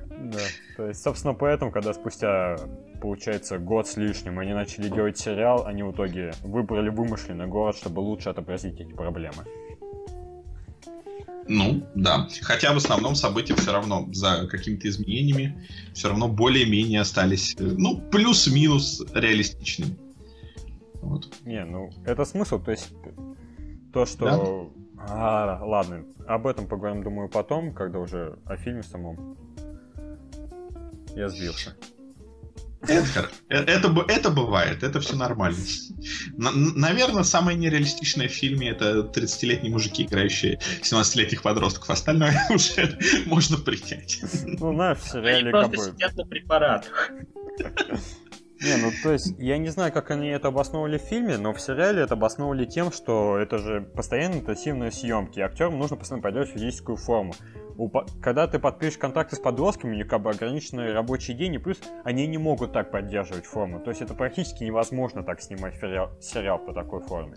Да, 0.09 0.39
то 0.77 0.87
есть, 0.87 1.03
собственно, 1.03 1.35
поэтому, 1.35 1.73
когда 1.73 1.93
спустя, 1.93 2.57
получается, 3.03 3.59
год 3.59 3.89
с 3.89 3.97
лишним 3.97 4.39
они 4.39 4.55
начали 4.55 4.89
делать 4.89 5.19
сериал, 5.19 5.67
они 5.67 5.83
в 5.83 5.91
итоге 5.91 6.33
выбрали 6.43 6.89
вымышленный 6.89 7.47
город, 7.47 7.77
чтобы 7.77 8.01
лучше 8.01 8.31
отобразить 8.31 8.81
эти 8.81 8.93
проблемы. 8.93 9.45
Ну, 11.49 11.83
да. 11.97 12.29
Хотя 12.43 12.73
в 12.73 12.77
основном 12.77 13.17
события 13.17 13.55
все 13.57 13.73
равно 13.73 14.09
за 14.13 14.47
какими-то 14.47 14.89
изменениями 14.89 15.61
все 15.95 16.09
равно 16.09 16.29
более-менее 16.29 17.01
остались, 17.01 17.57
э, 17.59 17.65
ну, 17.65 18.01
плюс-минус 18.01 19.03
реалистичными. 19.13 19.97
Вот. 21.03 21.29
Не, 21.45 21.65
ну, 21.65 21.91
это 22.05 22.25
смысл, 22.25 22.63
то 22.63 22.71
есть 22.71 22.93
то, 23.93 24.07
что... 24.07 24.25
Да? 24.25 24.81
А, 25.09 25.65
ладно, 25.65 26.05
об 26.27 26.47
этом 26.47 26.67
поговорим, 26.67 27.03
думаю, 27.03 27.29
потом, 27.29 27.73
когда 27.73 27.99
уже 27.99 28.39
о 28.45 28.57
фильме 28.57 28.83
самом. 28.83 29.37
Я 31.17 31.29
сбился. 31.29 31.75
Это, 32.83 33.29
это, 33.49 34.05
это 34.09 34.31
бывает, 34.31 34.83
это 34.83 35.01
все 35.01 35.15
нормально. 35.15 35.59
наверное, 36.37 37.25
самое 37.25 37.57
нереалистичное 37.59 38.29
в 38.29 38.33
фильме 38.33 38.71
это 38.71 39.01
30-летние 39.01 39.71
мужики, 39.71 40.05
играющие 40.05 40.59
17-летних 40.83 41.43
подростков. 41.43 41.91
Остальное 41.91 42.35
уже 42.51 42.99
можно 43.27 43.59
принять. 43.59 44.21
Ну, 44.45 44.75
знаешь, 44.75 44.99
в 44.99 45.11
сериале 45.11 45.51
Они 45.51 45.51
просто 45.51 45.93
сидят 45.93 46.17
на 46.17 46.25
препаратах. 46.25 47.11
Не, 48.61 48.77
ну 48.77 48.93
то 49.03 49.13
есть, 49.13 49.35
я 49.39 49.57
не 49.57 49.69
знаю, 49.71 49.91
как 49.91 50.11
они 50.11 50.29
это 50.29 50.49
обосновывали 50.49 50.99
в 50.99 51.03
фильме, 51.03 51.39
но 51.39 51.55
в 51.55 51.61
сериале 51.61 52.03
это 52.03 52.13
обосновывали 52.13 52.67
тем, 52.67 52.93
что 52.93 53.39
это 53.39 53.57
же 53.57 53.81
постоянно 53.81 54.35
интенсивные 54.35 54.91
съемки. 54.91 55.41
Актерам 55.41 55.79
нужно 55.79 55.97
постоянно 55.97 56.23
поддерживать 56.23 56.61
физическую 56.61 56.97
форму. 56.97 57.35
Когда 58.21 58.47
ты 58.47 58.59
подпишешь 58.59 58.99
контакты 58.99 59.37
с 59.37 59.39
подростками, 59.39 59.95
у 59.95 59.97
них 59.97 60.09
как 60.09 60.21
бы 60.21 60.29
ограниченный 60.29 60.93
рабочий 60.93 61.33
день, 61.33 61.55
и 61.55 61.59
плюс 61.59 61.79
они 62.05 62.27
не 62.27 62.37
могут 62.37 62.75
так 62.75 62.91
поддерживать 62.91 63.47
форму. 63.47 63.81
То 63.81 63.91
есть 63.91 64.03
это 64.03 64.13
практически 64.13 64.63
невозможно 64.63 65.23
так 65.23 65.41
снимать 65.41 65.77
сериал, 65.77 66.11
сериал 66.21 66.59
по 66.59 66.75
такой 66.75 67.01
форме. 67.01 67.37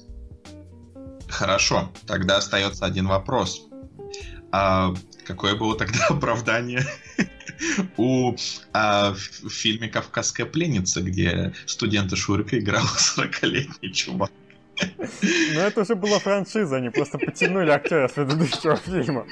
Хорошо, 1.29 1.89
тогда 2.05 2.37
остается 2.37 2.85
один 2.85 3.07
вопрос. 3.07 3.69
А 4.51 4.93
какое 5.25 5.55
было 5.55 5.77
тогда 5.77 6.05
оправдание 6.09 6.81
у 7.97 8.35
а, 8.73 9.13
в 9.13 9.49
фильме 9.49 9.89
«Кавказская 9.89 10.45
пленница», 10.45 11.01
где 11.01 11.53
студента 11.65 12.15
Шурика 12.15 12.59
играл 12.59 12.83
40-летний 13.17 13.93
чувак. 13.93 14.31
Ну 15.53 15.59
это 15.59 15.81
уже 15.81 15.95
была 15.95 16.19
франшиза, 16.19 16.77
они 16.77 16.89
просто 16.89 17.19
потянули 17.19 17.69
актера 17.69 18.07
с 18.07 18.13
предыдущего 18.13 18.75
фильма. 18.75 19.27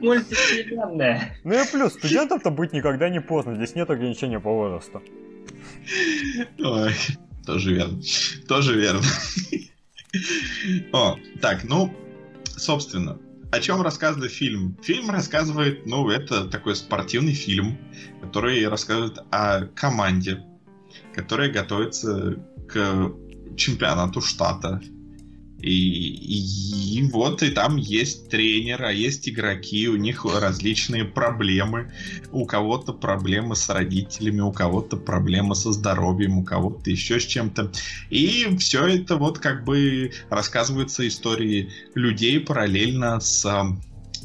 Мультивселенная. 0.00 1.36
Ну 1.42 1.54
и 1.54 1.66
плюс, 1.66 1.94
студентам-то 1.94 2.50
быть 2.50 2.72
никогда 2.72 3.08
не 3.08 3.20
поздно, 3.20 3.56
здесь 3.56 3.74
нет 3.74 3.90
ограничения 3.90 4.38
по 4.38 4.50
возрасту. 4.50 5.02
Ой, 6.60 6.94
тоже 7.44 7.74
верно. 7.74 8.00
Тоже 8.48 8.78
верно. 8.78 9.02
О, 10.92 11.18
так, 11.40 11.64
ну, 11.64 11.92
собственно, 12.44 13.18
о 13.54 13.60
чем 13.60 13.82
рассказывает 13.82 14.32
фильм? 14.32 14.76
Фильм 14.82 15.10
рассказывает, 15.10 15.86
ну, 15.86 16.08
это 16.08 16.46
такой 16.46 16.74
спортивный 16.74 17.34
фильм, 17.34 17.78
который 18.20 18.66
рассказывает 18.66 19.18
о 19.30 19.66
команде, 19.66 20.42
которая 21.14 21.50
готовится 21.52 22.34
к 22.68 23.12
чемпионату 23.56 24.20
штата 24.20 24.80
и, 25.66 26.98
и 26.98 27.02
вот 27.10 27.42
и 27.42 27.50
там 27.50 27.76
есть 27.76 28.28
тренер, 28.28 28.84
а 28.84 28.92
есть 28.92 29.28
игроки, 29.28 29.88
у 29.88 29.96
них 29.96 30.24
различные 30.24 31.04
проблемы. 31.04 31.92
У 32.32 32.44
кого-то 32.44 32.92
проблемы 32.92 33.56
с 33.56 33.68
родителями, 33.68 34.40
у 34.40 34.52
кого-то 34.52 34.96
проблемы 34.96 35.54
со 35.54 35.72
здоровьем, 35.72 36.38
у 36.38 36.44
кого-то 36.44 36.90
еще 36.90 37.18
с 37.18 37.24
чем-то. 37.24 37.72
И 38.10 38.56
все 38.58 38.86
это 38.86 39.16
вот 39.16 39.38
как 39.38 39.64
бы 39.64 40.12
рассказываются 40.28 41.06
истории 41.06 41.70
людей 41.94 42.40
параллельно 42.40 43.20
с 43.20 43.44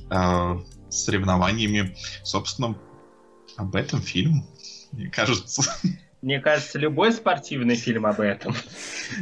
э, 0.09 0.59
соревнованиями. 0.89 1.95
Собственно, 2.23 2.77
об 3.55 3.75
этом 3.75 4.01
фильм, 4.01 4.45
мне 4.91 5.09
кажется. 5.09 5.63
Мне 6.21 6.41
кажется, 6.41 6.77
любой 6.77 7.13
спортивный 7.13 7.75
фильм 7.75 8.05
об 8.05 8.19
этом. 8.19 8.53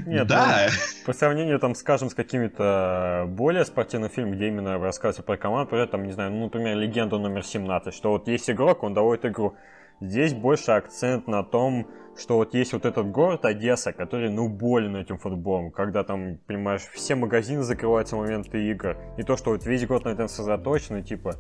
Нет, 0.07 0.25
да. 0.27 0.67
Ну, 0.67 1.05
по 1.05 1.13
сравнению, 1.13 1.59
там, 1.59 1.75
скажем, 1.75 2.09
с 2.09 2.15
какими-то 2.15 3.25
более 3.27 3.65
спортивными 3.65 4.11
фильмами, 4.11 4.35
где 4.35 4.47
именно 4.47 4.79
рассказывается 4.79 5.21
про 5.21 5.37
команду, 5.37 5.65
например, 5.65 5.87
там, 5.87 6.03
не 6.05 6.11
знаю, 6.13 6.31
ну, 6.31 6.45
например, 6.45 6.75
легенда 6.75 7.19
номер 7.19 7.43
17, 7.43 7.93
что 7.93 8.11
вот 8.11 8.27
есть 8.27 8.49
игрок, 8.49 8.81
он 8.81 8.95
доводит 8.95 9.25
игру. 9.25 9.55
Здесь 10.01 10.33
больше 10.33 10.71
акцент 10.71 11.27
на 11.27 11.43
том, 11.43 11.87
что 12.17 12.37
вот 12.37 12.55
есть 12.55 12.73
вот 12.73 12.85
этот 12.85 13.11
город 13.11 13.45
Одесса, 13.45 13.93
который, 13.93 14.31
ну, 14.31 14.49
болен 14.49 14.95
этим 14.95 15.19
футболом, 15.19 15.71
когда 15.71 16.03
там, 16.03 16.37
понимаешь, 16.47 16.81
все 16.93 17.13
магазины 17.13 17.61
закрываются 17.61 18.15
в 18.15 18.19
моменты 18.19 18.69
игр, 18.69 18.97
и 19.17 19.23
то, 19.23 19.37
что 19.37 19.51
вот 19.51 19.65
весь 19.65 19.85
год 19.85 20.05
на 20.05 20.09
этом 20.09 20.27
сосредоточено, 20.27 21.03
типа, 21.03 21.35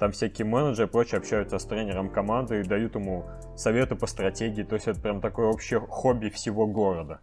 там 0.00 0.12
всякие 0.12 0.46
менеджеры 0.46 0.88
и 0.88 0.90
прочие 0.90 1.18
общаются 1.18 1.58
с 1.58 1.64
тренером 1.66 2.08
команды 2.08 2.60
и 2.60 2.62
дают 2.64 2.94
ему 2.94 3.26
советы 3.54 3.94
по 3.94 4.06
стратегии. 4.06 4.62
То 4.62 4.74
есть 4.76 4.88
это 4.88 4.98
прям 4.98 5.20
такое 5.20 5.46
общее 5.46 5.78
хобби 5.78 6.30
всего 6.30 6.66
города. 6.66 7.20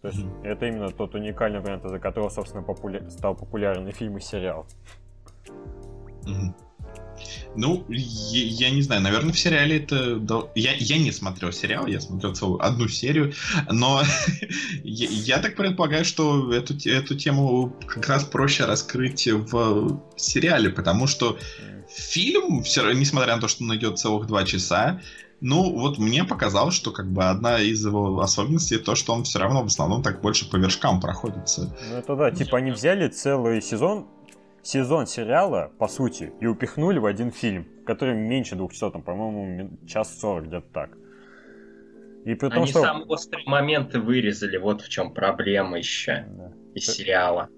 То 0.00 0.08
есть 0.08 0.20
mm-hmm. 0.20 0.46
это 0.46 0.66
именно 0.66 0.90
тот 0.90 1.14
уникальный 1.14 1.60
вариант, 1.60 1.84
из-за 1.84 1.98
которого, 1.98 2.30
собственно, 2.30 2.62
популя... 2.62 3.08
стал 3.10 3.34
популярен 3.34 3.86
и 3.86 3.92
фильм, 3.92 4.16
и 4.16 4.20
сериал. 4.20 4.66
Mm-hmm. 6.24 6.54
Ну, 7.54 7.84
я, 7.88 8.68
я 8.68 8.70
не 8.70 8.80
знаю, 8.80 9.02
наверное, 9.02 9.32
в 9.32 9.38
сериале 9.38 9.78
это... 9.78 10.48
Я, 10.54 10.72
я 10.74 10.98
не 10.98 11.12
смотрел 11.12 11.52
сериал, 11.52 11.86
я 11.86 12.00
смотрел 12.00 12.34
целую 12.34 12.64
одну 12.64 12.88
серию, 12.88 13.34
но 13.70 14.02
я, 14.84 15.08
я 15.08 15.38
так 15.38 15.56
предполагаю, 15.56 16.06
что 16.06 16.50
эту, 16.50 16.74
эту 16.88 17.14
тему 17.14 17.74
как 17.86 18.08
раз 18.08 18.24
проще 18.24 18.64
раскрыть 18.64 19.26
в 19.26 20.00
сериале, 20.16 20.70
потому 20.70 21.06
что 21.06 21.38
фильм, 21.96 22.62
все, 22.62 22.92
несмотря 22.92 23.34
на 23.36 23.40
то, 23.40 23.48
что 23.48 23.64
он 23.64 23.74
идет 23.76 23.98
целых 23.98 24.26
два 24.26 24.44
часа, 24.44 25.00
Ну, 25.40 25.70
вот 25.70 25.98
мне 25.98 26.24
показалось, 26.24 26.74
что 26.74 26.92
как 26.92 27.12
бы 27.12 27.24
одна 27.24 27.60
из 27.60 27.84
его 27.84 28.20
особенностей 28.20 28.78
то, 28.78 28.94
что 28.94 29.12
он 29.12 29.24
все 29.24 29.38
равно 29.38 29.62
в 29.62 29.66
основном 29.66 30.02
так 30.02 30.22
больше 30.22 30.50
по 30.50 30.56
вершкам 30.56 31.00
проходится. 31.00 31.76
Ну 31.90 31.96
это 31.96 32.16
да, 32.16 32.30
типа 32.30 32.58
они 32.58 32.70
взяли 32.70 33.08
целый 33.08 33.60
сезон, 33.60 34.06
сезон 34.62 35.06
сериала, 35.06 35.70
по 35.78 35.88
сути, 35.88 36.32
и 36.40 36.46
упихнули 36.46 36.98
в 36.98 37.04
один 37.04 37.30
фильм, 37.32 37.66
который 37.86 38.14
меньше 38.14 38.56
двух 38.56 38.72
часов, 38.72 38.92
там, 38.94 39.02
по-моему, 39.02 39.76
час 39.86 40.18
сорок, 40.18 40.46
где-то 40.46 40.66
так. 40.72 40.90
И 42.24 42.34
при 42.34 42.48
том, 42.48 42.62
Они 42.62 42.70
что... 42.70 42.80
самые 42.80 43.06
острые 43.06 43.44
моменты 43.46 44.00
вырезали, 44.00 44.56
вот 44.56 44.80
в 44.80 44.88
чем 44.88 45.12
проблема 45.12 45.78
еще 45.78 46.26
да. 46.28 46.52
из 46.74 46.86
сериала. 46.86 47.48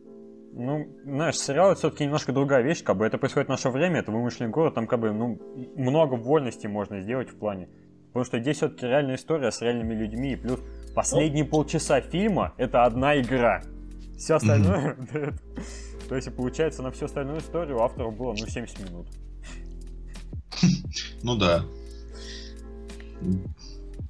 Ну, 0.53 0.89
знаешь, 1.05 1.39
сериал 1.39 1.71
это 1.71 1.79
все-таки 1.79 2.05
немножко 2.05 2.33
другая 2.33 2.63
вещь, 2.63 2.83
как 2.83 2.97
бы 2.97 3.07
это 3.07 3.19
происходит 3.19 3.49
в 3.49 3.51
наше 3.51 3.69
время, 3.71 4.01
это 4.01 4.11
вымышленный 4.11 4.51
город, 4.51 4.75
там 4.75 4.87
как 4.87 5.01
бы, 5.01 5.13
ну, 5.13 5.39
много 5.77 6.15
вольности 6.15 6.67
можно 6.67 7.01
сделать 7.01 7.31
в 7.31 7.39
плане. 7.39 7.69
Потому 8.09 8.25
что 8.25 8.41
здесь 8.41 8.57
все-таки 8.57 8.87
реальная 8.87 9.17
история 9.17 9.51
с 9.51 9.61
реальными 9.61 9.95
людьми, 9.95 10.33
и 10.33 10.37
плюс 10.37 10.61
последние 10.95 11.45
ну... 11.45 11.51
полчаса 11.51 12.01
фильма 12.01 12.55
это 12.57 12.85
одна 12.85 13.21
игра. 13.21 13.63
Все 14.17 14.35
остальное... 14.35 14.97
То 16.09 16.17
есть, 16.17 16.35
получается, 16.35 16.83
на 16.83 16.91
всю 16.91 17.05
остальную 17.05 17.41
историю 17.41 17.77
у 17.77 17.81
автора 17.83 18.11
было, 18.11 18.35
ну, 18.39 18.47
70 18.47 18.91
минут. 18.91 19.07
Ну 21.23 21.37
да. 21.37 21.65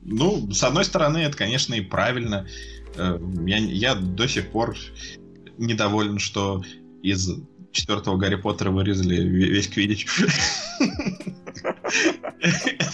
Ну, 0.03 0.51
с 0.53 0.63
одной 0.63 0.85
стороны, 0.85 1.19
это, 1.19 1.37
конечно, 1.37 1.75
и 1.75 1.81
правильно. 1.81 2.47
Э, 2.97 3.19
я, 3.47 3.59
я 3.59 3.95
до 3.95 4.27
сих 4.29 4.51
пор 4.51 4.77
недоволен, 5.59 6.19
что 6.19 6.63
из 7.03 7.31
четвертого 7.73 8.17
Гарри 8.17 8.37
Поттера 8.37 8.71
вырезали 8.71 9.17
весь 9.23 9.69
Квидич. 9.69 10.07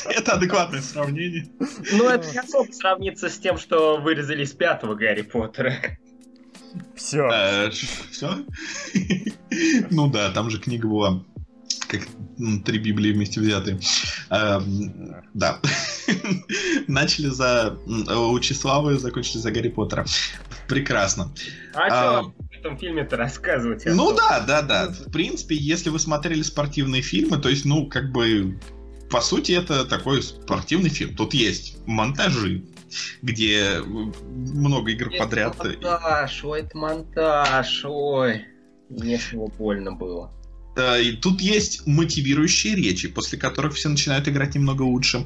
Это 0.08 0.32
адекватное 0.32 0.80
сравнение. 0.82 1.46
Ну, 1.92 2.08
это 2.08 2.30
не 2.30 2.38
особо 2.38 2.72
сравниться 2.72 3.28
с 3.28 3.38
тем, 3.38 3.58
что 3.58 3.98
вырезали 3.98 4.44
из 4.44 4.52
пятого 4.52 4.94
Гарри 4.94 5.22
Поттера. 5.22 5.74
Все. 6.96 7.28
Э, 7.32 7.70
Все? 7.70 8.44
Ну 9.90 10.10
да, 10.10 10.30
там 10.30 10.50
же 10.50 10.58
книга 10.58 10.88
была 10.88 11.24
как 11.86 12.02
три 12.64 12.78
Библии 12.78 13.12
вместе 13.12 13.40
взятые. 13.40 13.78
Да. 14.28 15.60
Начали 16.88 17.28
за 17.28 17.78
Учеславы, 18.30 18.98
закончили 18.98 19.38
за 19.38 19.52
Гарри 19.52 19.68
Поттера. 19.68 20.04
Прекрасно. 20.68 21.32
А, 21.74 21.86
а 21.86 22.22
что 22.22 22.34
этом 22.64 22.78
фильме-то 22.78 23.16
рассказывать? 23.16 23.84
Ну 23.84 24.16
да, 24.16 24.40
да, 24.40 24.62
да. 24.62 24.88
В 24.88 25.10
принципе, 25.10 25.54
если 25.54 25.90
вы 25.90 25.98
смотрели 25.98 26.42
спортивные 26.42 27.02
фильмы, 27.02 27.38
то 27.38 27.48
есть, 27.48 27.64
ну, 27.64 27.86
как 27.86 28.10
бы, 28.10 28.58
по 29.10 29.20
сути, 29.20 29.52
это 29.52 29.84
такой 29.84 30.22
спортивный 30.22 30.88
фильм. 30.88 31.14
Тут 31.14 31.34
есть 31.34 31.76
монтажи, 31.86 32.64
где 33.22 33.80
много 33.84 34.90
игр 34.92 35.08
это 35.08 35.24
подряд. 35.24 35.58
Монтаж, 35.58 36.44
ой, 36.44 36.60
это 36.60 36.76
монтаж, 36.76 37.84
ой. 37.84 38.44
Мне 38.88 39.20
его 39.32 39.48
больно 39.48 39.92
было. 39.92 40.32
Э, 40.76 41.00
и 41.00 41.12
тут 41.12 41.40
есть 41.40 41.86
мотивирующие 41.86 42.74
речи, 42.74 43.08
после 43.08 43.38
которых 43.38 43.74
все 43.74 43.88
начинают 43.88 44.28
играть 44.28 44.54
немного 44.54 44.82
лучше. 44.82 45.24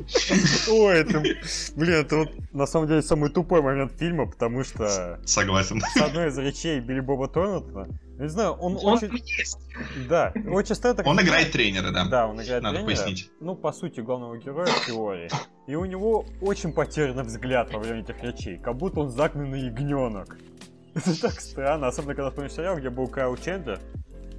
Ой, 0.69 0.99
это, 0.99 1.21
блин, 1.21 1.95
это 1.95 2.17
вот 2.17 2.31
на 2.53 2.67
самом 2.67 2.89
деле 2.89 3.03
самый 3.03 3.31
тупой 3.31 3.63
момент 3.63 3.93
фильма, 3.99 4.27
потому 4.27 4.65
что... 4.65 5.19
Согласен. 5.25 5.81
С 5.81 6.01
одной 6.01 6.29
из 6.29 6.39
речей 6.39 6.81
Билли 6.81 7.01
Боба 7.01 7.29
Торнтона, 7.29 7.89
не 8.19 8.29
знаю, 8.29 8.53
он, 8.53 8.77
он 8.77 8.95
очень... 8.95 9.11
Есть. 9.39 9.59
Да, 10.09 10.33
очень 10.51 10.75
странно. 10.75 11.03
Он 11.05 11.21
играет 11.21 11.53
тренера, 11.53 11.91
да. 11.93 12.05
Да, 12.05 12.27
он 12.27 12.43
играет 12.43 12.63
Надо 12.63 12.79
тренера. 12.79 12.97
пояснить. 12.97 13.31
Ну, 13.41 13.55
по 13.55 13.73
сути, 13.73 14.01
главного 14.01 14.37
героя 14.39 14.67
в 14.67 14.87
теории. 14.87 15.31
И 15.67 15.75
у 15.77 15.85
него 15.85 16.27
очень 16.41 16.73
потерянный 16.73 17.23
взгляд 17.23 17.73
во 17.73 17.79
время 17.79 18.01
этих 18.01 18.23
речей, 18.23 18.59
как 18.59 18.77
будто 18.77 19.01
он 19.01 19.11
загнанный 19.11 19.67
ягненок. 19.67 20.37
Это 20.95 21.21
так 21.21 21.41
странно, 21.41 21.87
особенно 21.87 22.15
когда 22.15 22.31
вспомнишь 22.31 22.53
сериал, 22.53 22.77
где 22.77 22.91
был 22.91 23.07
Кайл 23.07 23.37
Чендлер, 23.37 23.79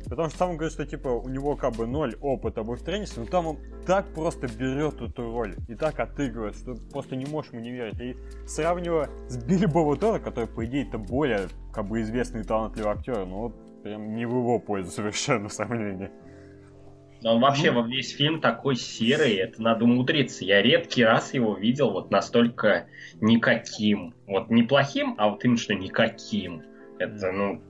Потому 0.09 0.29
что 0.29 0.39
там 0.39 0.49
он 0.51 0.57
говорит, 0.57 0.73
что 0.73 0.85
типа 0.85 1.09
у 1.09 1.29
него 1.29 1.55
как 1.55 1.75
бы 1.75 1.85
ноль 1.85 2.15
опыта 2.19 2.63
в 2.63 2.77
тренерстве, 2.77 3.23
но 3.23 3.29
там 3.29 3.47
он 3.47 3.57
так 3.85 4.07
просто 4.13 4.47
берет 4.47 5.01
эту 5.01 5.31
роль 5.31 5.55
и 5.67 5.75
так 5.75 5.99
отыгрывает, 5.99 6.55
что 6.55 6.75
просто 6.91 7.15
не 7.15 7.25
можешь 7.25 7.51
ему 7.51 7.61
не 7.61 7.71
верить. 7.71 7.99
И 7.99 8.15
сравнивая 8.47 9.09
с 9.27 9.37
Билли 9.37 9.67
Боба 9.67 9.95
Тора, 9.97 10.19
который, 10.19 10.47
по 10.47 10.65
идее, 10.65 10.87
это 10.87 10.97
более 10.97 11.47
как 11.71 11.87
бы 11.87 12.01
известный 12.01 12.41
и 12.41 12.43
талантливый 12.43 12.91
актер, 12.91 13.25
но 13.25 13.43
вот 13.43 13.83
прям 13.83 14.15
не 14.15 14.25
в 14.25 14.31
его 14.31 14.59
пользу 14.59 14.89
совершенно 14.89 15.47
сомнение. 15.47 16.11
Но 17.21 17.35
он 17.35 17.41
вообще 17.41 17.69
во 17.71 17.81
весь 17.85 18.15
фильм 18.15 18.39
такой 18.39 18.77
серый, 18.77 19.35
это 19.35 19.61
надо 19.61 19.83
умудриться. 19.83 20.45
Я 20.45 20.61
редкий 20.61 21.03
раз 21.03 21.33
его 21.33 21.55
видел 21.55 21.91
вот 21.91 22.11
настолько 22.11 22.87
никаким. 23.19 24.15
Вот 24.25 24.49
не 24.49 24.63
плохим, 24.63 25.15
а 25.17 25.29
вот 25.29 25.43
именно 25.43 25.57
что 25.57 25.75
никаким. 25.75 26.63
Это, 26.97 27.31
ну, 27.31 27.61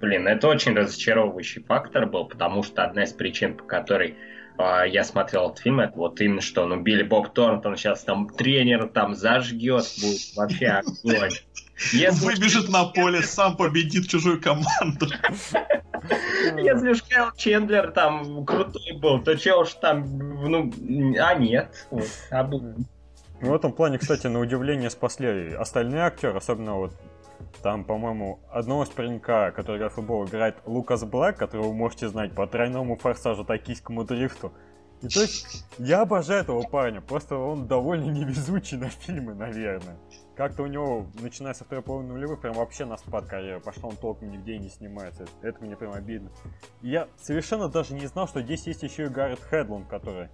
Блин, 0.00 0.28
это 0.28 0.48
очень 0.48 0.74
разочаровывающий 0.74 1.62
фактор 1.62 2.06
был, 2.06 2.26
потому 2.26 2.62
что 2.62 2.84
одна 2.84 3.04
из 3.04 3.12
причин, 3.12 3.56
по 3.56 3.64
которой 3.64 4.16
э, 4.58 4.88
я 4.88 5.04
смотрел 5.04 5.46
этот 5.46 5.60
фильм, 5.60 5.80
это 5.80 5.96
вот 5.96 6.20
именно 6.20 6.42
что, 6.42 6.66
ну, 6.66 6.80
Билли 6.80 7.02
Боб 7.02 7.32
Торнтон 7.32 7.76
сейчас 7.76 8.04
там 8.04 8.28
тренер 8.28 8.88
там 8.88 9.14
зажгет, 9.14 9.86
будет 10.00 10.36
вообще 10.36 10.66
огонь. 10.66 11.30
Если... 11.92 12.24
Выбежит 12.24 12.68
на 12.68 12.86
поле, 12.86 13.22
сам 13.22 13.56
победит 13.56 14.08
чужую 14.08 14.40
команду. 14.40 15.08
Если 16.56 16.90
уж 16.90 17.02
Кайл 17.02 17.32
Чендлер 17.36 17.90
там 17.90 18.44
крутой 18.46 18.92
был, 18.98 19.22
то 19.22 19.36
че 19.36 19.54
уж 19.54 19.74
там, 19.74 20.04
ну, 20.18 20.72
а 21.18 21.34
нет. 21.34 21.86
Вот, 21.90 22.08
а 22.30 22.44
ну, 22.44 22.76
в 23.40 23.54
этом 23.54 23.72
плане, 23.72 23.98
кстати, 23.98 24.26
на 24.26 24.40
удивление 24.40 24.88
спасли 24.88 25.52
остальные 25.54 26.02
актеры, 26.02 26.36
особенно 26.36 26.76
вот 26.76 26.92
там, 27.62 27.84
по-моему, 27.84 28.40
одного 28.50 28.84
из 28.84 28.88
паренька, 28.88 29.52
который 29.52 29.76
играет 29.76 29.92
в 29.92 29.96
футбол, 29.96 30.24
играет 30.24 30.56
Лукас 30.66 31.04
Блэк, 31.04 31.36
которого 31.36 31.68
вы 31.68 31.74
можете 31.74 32.08
знать 32.08 32.34
по 32.34 32.46
тройному 32.46 32.96
форсажу, 32.96 33.44
токийскому 33.44 34.04
дрифту. 34.04 34.52
И 35.02 35.08
то 35.08 35.20
есть, 35.20 35.66
я 35.78 36.02
обожаю 36.02 36.42
этого 36.42 36.62
парня, 36.62 37.02
просто 37.02 37.36
он 37.36 37.66
довольно 37.66 38.10
невезучий 38.10 38.78
на 38.78 38.88
фильмы, 38.88 39.34
наверное. 39.34 39.98
Как-то 40.34 40.62
у 40.62 40.66
него, 40.66 41.06
начиная 41.20 41.54
со 41.54 41.64
второй 41.64 41.82
половины 41.82 42.14
нулевых, 42.14 42.40
прям 42.40 42.54
вообще 42.54 42.86
на 42.86 42.96
спад 42.96 43.26
карьеры 43.26 43.60
пошла, 43.60 43.90
он 43.90 43.96
толком 43.96 44.30
нигде 44.30 44.58
не 44.58 44.68
снимается. 44.68 45.26
Это, 45.42 45.62
мне 45.62 45.76
прям 45.76 45.92
обидно. 45.92 46.30
И 46.82 46.88
я 46.90 47.08
совершенно 47.16 47.68
даже 47.68 47.94
не 47.94 48.06
знал, 48.06 48.26
что 48.26 48.42
здесь 48.42 48.66
есть 48.66 48.82
еще 48.82 49.04
и 49.04 49.08
Гаррет 49.08 49.40
Хедланд, 49.40 49.86
который 49.86 50.28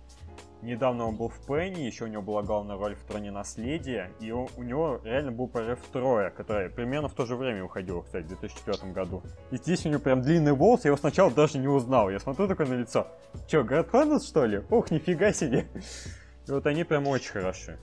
Недавно 0.62 1.06
он 1.06 1.16
был 1.16 1.28
в 1.28 1.44
Пенни, 1.44 1.80
еще 1.80 2.04
у 2.04 2.06
него 2.06 2.22
была 2.22 2.42
главная 2.42 2.76
роль 2.76 2.94
в 2.94 3.02
Троне 3.02 3.32
Наследия, 3.32 4.12
и 4.20 4.30
он, 4.30 4.48
у 4.56 4.62
него 4.62 5.00
реально 5.02 5.32
был 5.32 5.48
прорыв 5.48 5.80
Троя, 5.92 6.30
который 6.30 6.70
примерно 6.70 7.08
в 7.08 7.14
то 7.14 7.26
же 7.26 7.34
время 7.34 7.64
уходил, 7.64 8.02
кстати, 8.02 8.26
в 8.26 8.28
2004 8.28 8.92
году. 8.92 9.24
И 9.50 9.56
здесь 9.56 9.84
у 9.84 9.88
него 9.88 9.98
прям 9.98 10.22
длинный 10.22 10.52
волос, 10.52 10.84
я 10.84 10.90
его 10.90 10.96
сначала 10.96 11.32
даже 11.32 11.58
не 11.58 11.66
узнал. 11.66 12.10
Я 12.10 12.20
смотрю 12.20 12.46
такое 12.46 12.68
на 12.68 12.74
лицо. 12.74 13.08
Че, 13.48 13.64
Град 13.64 13.88
что 14.22 14.46
ли? 14.46 14.62
Ох, 14.70 14.92
нифига 14.92 15.32
себе. 15.32 15.66
И 16.46 16.50
вот 16.52 16.64
они 16.66 16.84
прям 16.84 17.08
очень 17.08 17.32
хороши. 17.32 17.78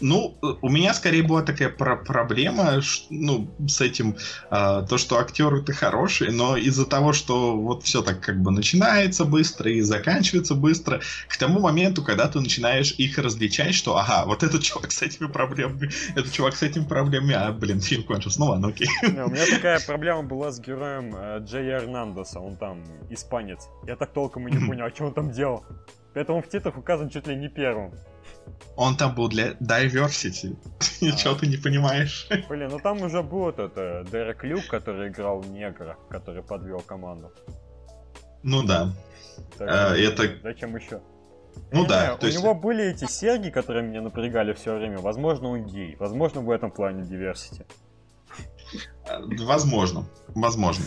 Ну, 0.00 0.36
у 0.40 0.68
меня 0.68 0.94
скорее 0.94 1.22
была 1.22 1.42
такая 1.42 1.68
про 1.68 1.96
проблема, 1.96 2.80
ну, 3.10 3.54
с 3.68 3.80
этим, 3.80 4.16
э, 4.50 4.84
то, 4.88 4.98
что 4.98 5.18
актеры-то 5.18 5.72
хорошие, 5.72 6.32
но 6.32 6.56
из-за 6.56 6.86
того, 6.86 7.12
что 7.12 7.56
вот 7.56 7.84
все 7.84 8.02
так 8.02 8.20
как 8.20 8.40
бы 8.40 8.50
начинается 8.50 9.24
быстро 9.24 9.70
и 9.70 9.80
заканчивается 9.82 10.54
быстро, 10.54 11.00
к 11.28 11.36
тому 11.36 11.60
моменту, 11.60 12.02
когда 12.02 12.28
ты 12.28 12.40
начинаешь 12.40 12.92
их 12.92 13.18
различать, 13.18 13.74
что, 13.74 13.96
ага, 13.96 14.24
вот 14.26 14.42
этот 14.42 14.62
чувак 14.62 14.92
с 14.92 15.02
этими 15.02 15.28
проблемами, 15.28 15.90
этот 16.16 16.32
чувак 16.32 16.56
с 16.56 16.62
этими 16.62 16.84
проблемами, 16.84 17.34
а, 17.34 17.52
блин, 17.52 17.80
фильм 17.80 18.02
кончился, 18.02 18.40
ну 18.40 18.46
ладно, 18.46 18.68
окей. 18.68 18.88
Не, 19.02 19.24
у 19.24 19.28
меня 19.28 19.46
такая 19.46 19.80
проблема 19.80 20.22
была 20.22 20.50
с 20.50 20.60
героем 20.60 21.14
э, 21.14 21.38
Джей 21.40 21.70
Эрнандеса, 21.70 22.40
он 22.40 22.56
там 22.56 22.82
испанец. 23.10 23.68
Я 23.86 23.96
так 23.96 24.12
толком 24.12 24.48
и 24.48 24.52
не 24.52 24.66
понял, 24.66 24.86
а 24.86 24.90
что 24.90 25.06
он 25.06 25.14
там 25.14 25.30
делал. 25.30 25.64
Поэтому 26.14 26.42
в 26.42 26.48
титрах 26.48 26.76
указан 26.76 27.08
чуть 27.08 27.26
ли 27.26 27.36
не 27.36 27.48
первым. 27.48 27.92
Он 28.76 28.96
там 28.96 29.14
был 29.14 29.28
для 29.28 29.52
diversity. 29.52 30.56
Ничего 31.00 31.34
ты 31.34 31.46
не 31.46 31.56
понимаешь. 31.56 32.28
Блин, 32.48 32.68
ну 32.70 32.78
там 32.78 33.02
уже 33.02 33.22
был 33.22 33.48
этот 33.48 33.72
э, 33.76 34.04
Дерек 34.10 34.44
Люк, 34.44 34.66
который 34.66 35.08
играл 35.08 35.42
негра, 35.44 35.96
который 36.08 36.42
подвел 36.42 36.80
команду. 36.80 37.30
Ну 38.42 38.62
да. 38.62 38.92
Так, 39.58 39.68
а, 39.70 39.96
это... 39.96 40.38
Зачем 40.42 40.76
еще? 40.76 41.00
Ну 41.70 41.86
да. 41.86 42.18
у 42.20 42.24
есть... 42.24 42.38
него 42.38 42.54
были 42.54 42.84
эти 42.84 43.06
серьги, 43.06 43.50
которые 43.50 43.86
меня 43.86 44.00
напрягали 44.00 44.52
все 44.52 44.74
время. 44.74 44.98
Возможно, 44.98 45.48
он 45.48 45.64
гей. 45.64 45.96
Возможно, 45.96 46.40
в 46.40 46.50
этом 46.50 46.70
плане 46.70 47.02
diversity. 47.02 47.66
Э, 49.06 49.20
возможно. 49.44 50.06
Возможно. 50.28 50.84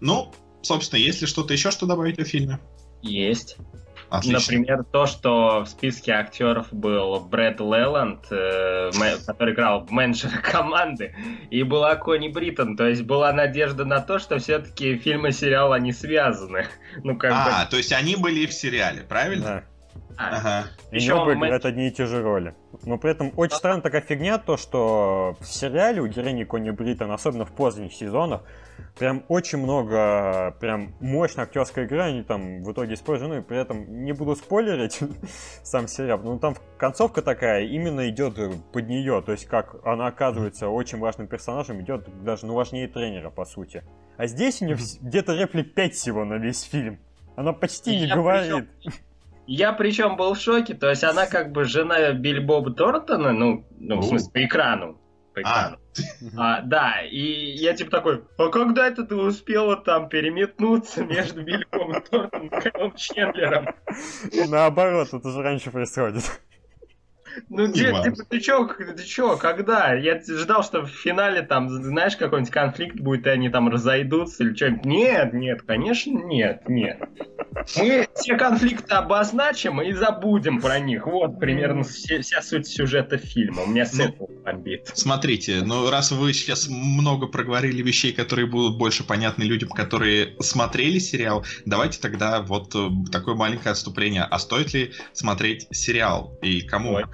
Ну, 0.00 0.32
собственно, 0.62 1.00
есть 1.00 1.20
ли 1.20 1.26
что-то 1.26 1.52
еще, 1.52 1.70
что 1.70 1.86
добавить 1.86 2.18
о 2.18 2.24
фильме? 2.24 2.58
Есть. 3.02 3.58
Отлично. 4.08 4.38
Например, 4.38 4.84
то, 4.84 5.06
что 5.06 5.64
в 5.64 5.66
списке 5.66 6.12
актеров 6.12 6.72
был 6.72 7.20
Брэд 7.20 7.60
Леланд, 7.60 8.26
э, 8.30 8.90
который 9.26 9.54
играл 9.54 9.84
в 9.84 9.90
менеджера 9.90 10.38
команды, 10.42 11.14
и 11.50 11.62
была 11.62 11.96
Кони 11.96 12.28
Бриттон. 12.28 12.76
То 12.76 12.86
есть 12.86 13.02
была 13.02 13.32
надежда 13.32 13.84
на 13.84 14.00
то, 14.00 14.18
что 14.18 14.38
все-таки 14.38 14.96
фильм 14.98 15.26
и 15.26 15.32
сериал, 15.32 15.72
они 15.72 15.92
связаны. 15.92 16.66
Ну, 17.04 17.16
как 17.16 17.32
а, 17.32 17.64
бы... 17.64 17.70
то 17.70 17.76
есть 17.76 17.92
они 17.92 18.16
были 18.16 18.46
в 18.46 18.52
сериале, 18.52 19.02
правильно? 19.02 19.64
Ага. 20.16 20.68
И 20.90 20.96
Ещё 20.96 21.20
оба 21.20 21.34
мы- 21.34 21.46
играют 21.46 21.64
одни 21.64 21.88
и 21.88 21.90
те 21.90 22.06
же 22.06 22.22
роли. 22.22 22.54
Но 22.84 22.96
при 22.98 23.10
этом 23.10 23.32
очень 23.36 23.56
странная 23.56 23.82
такая 23.82 24.00
фигня, 24.00 24.38
то 24.38 24.56
что 24.56 25.36
в 25.40 25.46
сериале 25.46 26.00
у 26.00 26.06
героини 26.06 26.44
Кони 26.44 26.70
Бриттон, 26.70 27.10
особенно 27.10 27.44
в 27.44 27.52
поздних 27.52 27.92
сезонах, 27.92 28.42
прям 28.98 29.24
очень 29.28 29.58
много 29.58 30.56
прям 30.60 30.94
мощной 31.00 31.44
актерской 31.44 31.84
игры, 31.84 32.00
они 32.02 32.22
там 32.22 32.62
в 32.62 32.72
итоге 32.72 32.94
используют, 32.94 33.32
ну 33.32 33.38
и 33.40 33.42
при 33.42 33.58
этом 33.58 34.04
не 34.04 34.12
буду 34.12 34.36
спойлерить 34.36 35.00
сам 35.62 35.88
сериал, 35.88 36.20
но 36.22 36.38
там 36.38 36.56
концовка 36.78 37.22
такая 37.22 37.64
именно 37.64 38.08
идет 38.08 38.36
под 38.72 38.88
нее, 38.88 39.22
то 39.24 39.32
есть 39.32 39.46
как 39.46 39.76
она 39.84 40.06
оказывается 40.06 40.68
очень 40.68 40.98
важным 40.98 41.26
персонажем, 41.26 41.80
идет 41.80 42.08
даже 42.24 42.46
ну, 42.46 42.54
важнее 42.54 42.88
тренера, 42.88 43.30
по 43.30 43.44
сути. 43.44 43.82
А 44.16 44.26
здесь 44.26 44.62
у 44.62 44.64
нее 44.64 44.76
где-то 45.00 45.34
реплик 45.34 45.74
5 45.74 45.94
всего 45.94 46.24
на 46.24 46.34
весь 46.34 46.62
фильм. 46.62 46.98
Она 47.36 47.52
почти 47.52 48.00
не 48.00 48.06
говорит. 48.06 48.68
Я 49.46 49.72
причем 49.72 50.16
был 50.16 50.34
в 50.34 50.40
шоке, 50.40 50.74
то 50.74 50.88
есть 50.88 51.04
она 51.04 51.26
как 51.26 51.52
бы 51.52 51.64
жена 51.64 52.12
Билли 52.12 52.40
Боба 52.40 52.72
Тортона, 52.72 53.32
ну, 53.32 53.64
ну 53.78 53.96
в 53.96 53.98
О. 54.00 54.02
смысле, 54.02 54.30
по 54.32 54.44
экрану. 54.44 54.98
А. 55.44 55.76
А, 56.36 56.60
да, 56.62 57.02
и 57.02 57.18
я 57.18 57.74
типа 57.74 57.90
такой, 57.90 58.24
а 58.38 58.48
когда 58.48 58.86
это 58.86 59.04
ты 59.04 59.14
успела 59.14 59.76
там 59.76 60.08
переметнуться 60.08 61.04
между 61.04 61.42
Билли 61.42 61.66
Бобом 61.70 62.02
Тортоном 62.02 62.48
и 62.48 62.50
Кайлом 62.50 62.94
Чендлером? 62.94 63.68
Наоборот, 64.48 65.08
это 65.12 65.30
же 65.30 65.42
раньше 65.42 65.70
происходит. 65.70 66.24
Ну, 67.48 67.70
типа, 67.72 68.02
ты 68.28 68.40
чё, 68.40 68.66
ты 68.66 69.02
чё, 69.04 69.36
когда? 69.36 69.94
Я 69.94 70.20
ждал, 70.20 70.62
что 70.62 70.82
в 70.82 70.88
финале 70.88 71.42
там, 71.42 71.68
знаешь, 71.68 72.16
какой-нибудь 72.16 72.52
конфликт 72.52 72.96
будет, 73.00 73.26
и 73.26 73.30
они 73.30 73.48
там 73.48 73.68
разойдутся 73.68 74.44
или 74.44 74.54
что-нибудь. 74.54 74.84
Нет, 74.84 75.32
нет, 75.32 75.62
конечно, 75.62 76.10
нет, 76.10 76.68
нет. 76.68 76.98
Мы 77.76 78.06
все 78.14 78.36
конфликты 78.36 78.94
обозначим 78.94 79.80
и 79.80 79.92
забудем 79.92 80.60
про 80.60 80.78
них. 80.78 81.06
Вот 81.06 81.40
примерно 81.40 81.84
все- 81.84 82.20
вся 82.20 82.42
суть 82.42 82.66
сюжета 82.66 83.16
фильма. 83.18 83.62
У 83.62 83.66
меня 83.66 83.86
с 83.86 83.94
Ну, 83.94 84.04
этого 84.04 84.28
бомбит. 84.44 84.90
Смотрите, 84.94 85.62
ну 85.64 85.90
раз 85.90 86.12
вы 86.12 86.32
сейчас 86.32 86.68
много 86.68 87.26
проговорили 87.26 87.82
вещей, 87.82 88.12
которые 88.12 88.46
будут 88.46 88.78
больше 88.78 89.04
понятны 89.04 89.42
людям, 89.44 89.70
которые 89.70 90.36
смотрели 90.40 90.98
сериал, 90.98 91.44
давайте 91.64 92.00
тогда 92.00 92.42
вот 92.42 92.74
э, 92.74 92.88
такое 93.10 93.34
маленькое 93.34 93.72
отступление. 93.72 94.22
А 94.22 94.38
стоит 94.38 94.74
ли 94.74 94.92
смотреть 95.12 95.66
сериал? 95.70 96.36
И 96.42 96.60
кому? 96.60 96.94
Ой. 96.94 97.04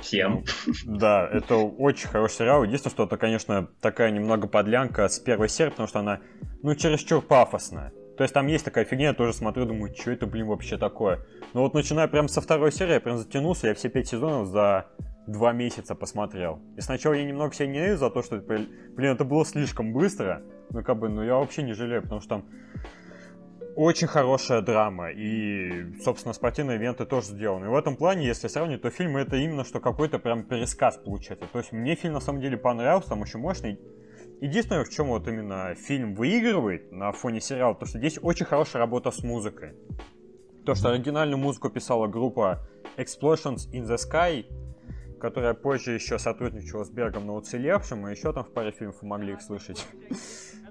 Всем. 0.00 0.44
Да, 0.84 1.28
это 1.30 1.56
очень 1.56 2.08
хороший 2.08 2.34
сериал. 2.34 2.64
Единственное, 2.64 2.92
что 2.92 3.04
это, 3.04 3.16
конечно, 3.16 3.68
такая 3.80 4.10
немного 4.10 4.48
подлянка 4.48 5.08
с 5.08 5.18
первой 5.18 5.48
серии, 5.48 5.70
потому 5.70 5.88
что 5.88 6.00
она, 6.00 6.20
ну, 6.62 6.74
чересчур 6.74 7.22
пафосная. 7.22 7.92
То 8.16 8.24
есть 8.24 8.34
там 8.34 8.46
есть 8.48 8.64
такая 8.64 8.84
фигня, 8.84 9.08
я 9.08 9.14
тоже 9.14 9.32
смотрю, 9.32 9.64
думаю, 9.64 9.94
что 9.94 10.10
это, 10.10 10.26
блин, 10.26 10.46
вообще 10.46 10.76
такое. 10.76 11.20
Но 11.54 11.62
вот 11.62 11.74
начиная 11.74 12.06
прям 12.06 12.28
со 12.28 12.40
второй 12.40 12.70
серии, 12.70 12.94
я 12.94 13.00
прям 13.00 13.16
затянулся, 13.16 13.68
я 13.68 13.74
все 13.74 13.88
пять 13.88 14.08
сезонов 14.08 14.48
за 14.48 14.86
два 15.26 15.52
месяца 15.52 15.94
посмотрел. 15.94 16.60
И 16.76 16.80
сначала 16.80 17.14
я 17.14 17.24
немного 17.24 17.54
себя 17.54 17.68
ненавидел 17.68 17.98
за 17.98 18.10
то, 18.10 18.22
что, 18.22 18.36
блин, 18.38 18.68
это 18.98 19.24
было 19.24 19.46
слишком 19.46 19.92
быстро. 19.92 20.42
Ну, 20.70 20.82
как 20.82 20.98
бы, 20.98 21.08
ну, 21.08 21.22
я 21.22 21.36
вообще 21.36 21.62
не 21.62 21.72
жалею, 21.72 22.02
потому 22.02 22.20
что 22.20 22.28
там 22.28 22.44
очень 23.76 24.06
хорошая 24.06 24.60
драма, 24.62 25.10
и, 25.10 25.92
собственно, 26.02 26.34
спортивные 26.34 26.76
ивенты 26.76 27.06
тоже 27.06 27.28
сделаны. 27.28 27.66
И 27.66 27.68
в 27.68 27.74
этом 27.74 27.96
плане, 27.96 28.26
если 28.26 28.48
сравнивать, 28.48 28.82
то 28.82 28.90
фильм 28.90 29.16
это 29.16 29.36
именно 29.36 29.64
что 29.64 29.80
какой-то 29.80 30.18
прям 30.18 30.44
пересказ 30.44 30.98
получается. 30.98 31.46
То 31.52 31.58
есть 31.58 31.72
мне 31.72 31.94
фильм 31.94 32.14
на 32.14 32.20
самом 32.20 32.40
деле 32.40 32.56
понравился, 32.56 33.10
там 33.10 33.22
очень 33.22 33.40
мощный. 33.40 33.78
Единственное, 34.40 34.84
в 34.84 34.88
чем 34.88 35.08
вот 35.08 35.28
именно 35.28 35.74
фильм 35.74 36.14
выигрывает 36.14 36.92
на 36.92 37.12
фоне 37.12 37.40
сериала, 37.40 37.74
то 37.74 37.86
что 37.86 37.98
здесь 37.98 38.18
очень 38.22 38.46
хорошая 38.46 38.80
работа 38.80 39.10
с 39.10 39.22
музыкой. 39.22 39.74
То, 40.64 40.74
что 40.74 40.90
оригинальную 40.90 41.38
музыку 41.38 41.68
писала 41.68 42.06
группа 42.06 42.66
Explosions 42.96 43.70
in 43.72 43.86
the 43.86 43.96
Sky, 43.96 44.46
которая 45.20 45.54
позже 45.54 45.92
еще 45.92 46.18
сотрудничала 46.18 46.84
с 46.84 46.90
Бергом 46.90 47.26
на 47.26 47.34
уцелевшем, 47.34 48.08
и 48.08 48.10
еще 48.10 48.32
там 48.32 48.44
в 48.44 48.52
паре 48.52 48.72
фильмов 48.72 49.02
могли 49.02 49.34
их 49.34 49.42
слышать. 49.42 49.86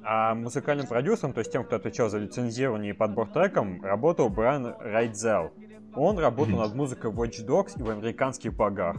А 0.04 0.34
музыкальным 0.34 0.88
продюсером, 0.88 1.34
то 1.34 1.40
есть 1.40 1.52
тем, 1.52 1.64
кто 1.64 1.76
отвечал 1.76 2.10
за 2.10 2.20
лицензирование 2.20 2.92
и 2.92 2.94
подбор 2.94 3.30
треком, 3.30 3.84
работал 3.84 4.30
Брайан 4.30 4.76
Райдзел. 4.80 5.52
Он 5.96 6.18
работал 6.20 6.54
Мгм. 6.54 6.62
над 6.64 6.76
музыкой 6.76 7.12
Watch 7.12 7.46
Dogs 7.46 7.80
и 7.80 7.84
в 7.84 7.90
американских 7.90 8.54
богах. 8.54 8.98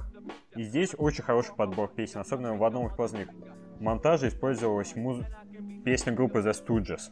И 0.57 0.63
здесь 0.63 0.95
очень 0.99 1.23
хороший 1.23 1.55
подбор 1.55 1.89
песен, 1.89 2.21
особенно 2.21 2.57
в 2.57 2.65
одном 2.65 2.87
из 2.89 2.93
поздних 2.93 3.29
монтажей 3.79 4.29
использовалась 4.29 4.95
муз... 4.97 5.19
песня 5.85 6.13
группы 6.13 6.41
The 6.41 6.53
Stooges. 6.53 7.11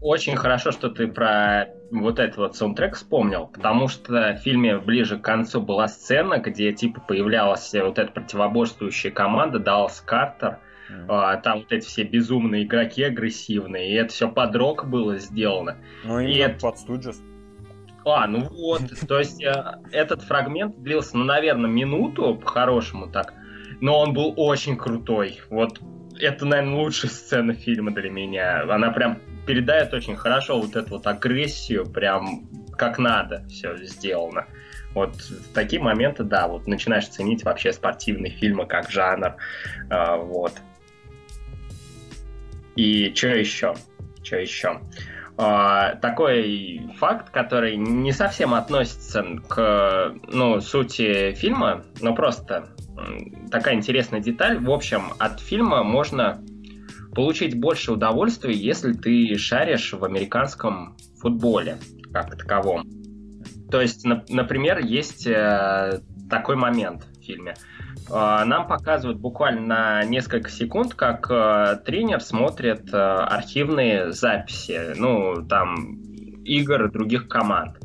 Очень 0.00 0.36
хорошо, 0.36 0.70
что 0.70 0.90
ты 0.90 1.08
про 1.08 1.70
вот 1.90 2.18
этот 2.18 2.36
вот 2.36 2.56
саундтрек 2.56 2.94
вспомнил, 2.94 3.46
потому 3.46 3.88
что 3.88 4.12
в 4.34 4.36
фильме 4.42 4.78
ближе 4.78 5.18
к 5.18 5.22
концу 5.22 5.60
была 5.60 5.88
сцена, 5.88 6.38
где 6.38 6.72
типа 6.72 7.00
появлялась 7.00 7.72
вот 7.74 7.98
эта 7.98 8.12
противоборствующая 8.12 9.10
команда 9.10 9.58
Даллас 9.58 10.00
Картер, 10.00 10.58
А, 11.08 11.36
там 11.36 11.60
вот 11.60 11.72
эти 11.72 11.86
все 11.86 12.02
безумные 12.04 12.64
игроки 12.64 13.02
агрессивные, 13.02 13.90
и 13.90 13.94
это 13.94 14.12
все 14.12 14.28
под 14.28 14.54
рок 14.56 14.86
было 14.88 15.18
сделано. 15.18 15.78
Ну, 16.04 16.20
И 16.20 16.36
это- 16.36 16.60
под 16.60 16.76
Stooges. 16.76 17.16
А, 18.04 18.26
ну 18.26 18.48
вот, 18.50 18.82
то 19.06 19.18
есть 19.18 19.42
э, 19.42 19.52
этот 19.92 20.22
фрагмент 20.22 20.82
длился, 20.82 21.16
ну, 21.18 21.24
наверное, 21.24 21.68
минуту, 21.68 22.36
по-хорошему 22.36 23.08
так, 23.08 23.34
но 23.80 23.98
он 24.00 24.14
был 24.14 24.32
очень 24.36 24.76
крутой. 24.78 25.40
Вот 25.50 25.80
это, 26.18 26.46
наверное, 26.46 26.76
лучшая 26.76 27.10
сцена 27.10 27.52
фильма 27.54 27.90
для 27.92 28.10
меня. 28.10 28.62
Она 28.62 28.90
прям 28.90 29.18
передает 29.46 29.92
очень 29.92 30.16
хорошо 30.16 30.60
вот 30.60 30.74
эту 30.74 30.90
вот 30.90 31.06
агрессию, 31.06 31.86
прям 31.86 32.48
как 32.76 32.98
надо 32.98 33.44
все 33.48 33.76
сделано. 33.76 34.46
Вот 34.94 35.16
в 35.16 35.52
такие 35.52 35.82
моменты, 35.82 36.24
да, 36.24 36.48
вот 36.48 36.66
начинаешь 36.66 37.08
ценить 37.08 37.44
вообще 37.44 37.72
спортивные 37.72 38.32
фильмы 38.32 38.66
как 38.66 38.90
жанр. 38.90 39.34
А, 39.90 40.16
вот. 40.16 40.52
И 42.78 43.12
что 43.12 43.26
еще? 43.26 43.74
Что 44.22 44.36
еще? 44.36 44.80
А, 45.36 45.96
такой 45.96 46.80
факт, 46.96 47.30
который 47.30 47.76
не 47.76 48.12
совсем 48.12 48.54
относится 48.54 49.24
к 49.48 50.14
ну, 50.28 50.60
сути 50.60 51.32
фильма, 51.34 51.82
но 52.00 52.14
просто 52.14 52.68
такая 53.50 53.74
интересная 53.74 54.20
деталь. 54.20 54.58
В 54.60 54.70
общем, 54.70 55.12
от 55.18 55.40
фильма 55.40 55.82
можно 55.82 56.40
получить 57.16 57.58
больше 57.58 57.90
удовольствия, 57.90 58.54
если 58.54 58.92
ты 58.92 59.36
шаришь 59.38 59.92
в 59.92 60.04
американском 60.04 60.96
футболе 61.20 61.78
как 62.12 62.36
таковом. 62.36 62.88
То 63.72 63.80
есть, 63.80 64.04
на- 64.04 64.24
например, 64.28 64.78
есть 64.78 65.26
э, 65.26 66.00
такой 66.30 66.54
момент 66.54 67.02
в 67.02 67.24
фильме. 67.24 67.54
Нам 68.10 68.66
показывают 68.66 69.18
буквально 69.18 69.60
на 69.60 70.04
несколько 70.04 70.50
секунд, 70.50 70.94
как 70.94 71.30
э, 71.30 71.76
тренер 71.84 72.20
смотрит 72.20 72.92
э, 72.92 72.96
архивные 72.96 74.12
записи, 74.12 74.94
ну, 74.96 75.46
там, 75.46 76.00
игр 76.44 76.90
других 76.90 77.28
команд. 77.28 77.76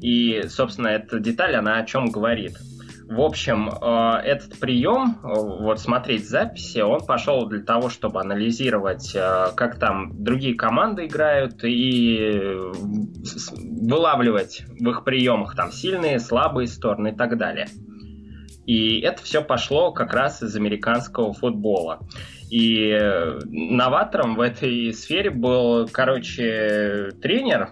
И, 0.00 0.42
собственно, 0.48 0.88
эта 0.88 1.20
деталь, 1.20 1.54
она 1.54 1.78
о 1.78 1.84
чем 1.84 2.06
говорит. 2.06 2.58
В 3.08 3.20
общем, 3.20 3.68
э, 3.68 4.20
этот 4.24 4.58
прием, 4.58 5.18
вот 5.22 5.78
смотреть 5.78 6.28
записи, 6.28 6.80
он 6.80 7.06
пошел 7.06 7.46
для 7.46 7.62
того, 7.62 7.88
чтобы 7.88 8.20
анализировать, 8.20 9.12
как 9.12 9.78
там 9.78 10.24
другие 10.24 10.56
команды 10.56 11.06
играют, 11.06 11.62
и 11.62 12.52
вылавливать 13.88 14.64
в 14.80 14.88
их 14.90 15.04
приемах 15.04 15.54
там 15.54 15.70
сильные, 15.70 16.18
слабые 16.18 16.66
стороны 16.66 17.08
и 17.10 17.14
так 17.14 17.38
далее. 17.38 17.68
И 18.66 19.00
это 19.00 19.22
все 19.22 19.42
пошло 19.42 19.92
как 19.92 20.12
раз 20.12 20.42
из 20.42 20.56
американского 20.56 21.32
футбола. 21.32 22.00
И 22.50 22.90
э, 22.90 23.38
новатором 23.44 24.36
в 24.36 24.40
этой 24.40 24.92
сфере 24.92 25.30
был, 25.30 25.88
короче, 25.88 27.10
тренер, 27.22 27.70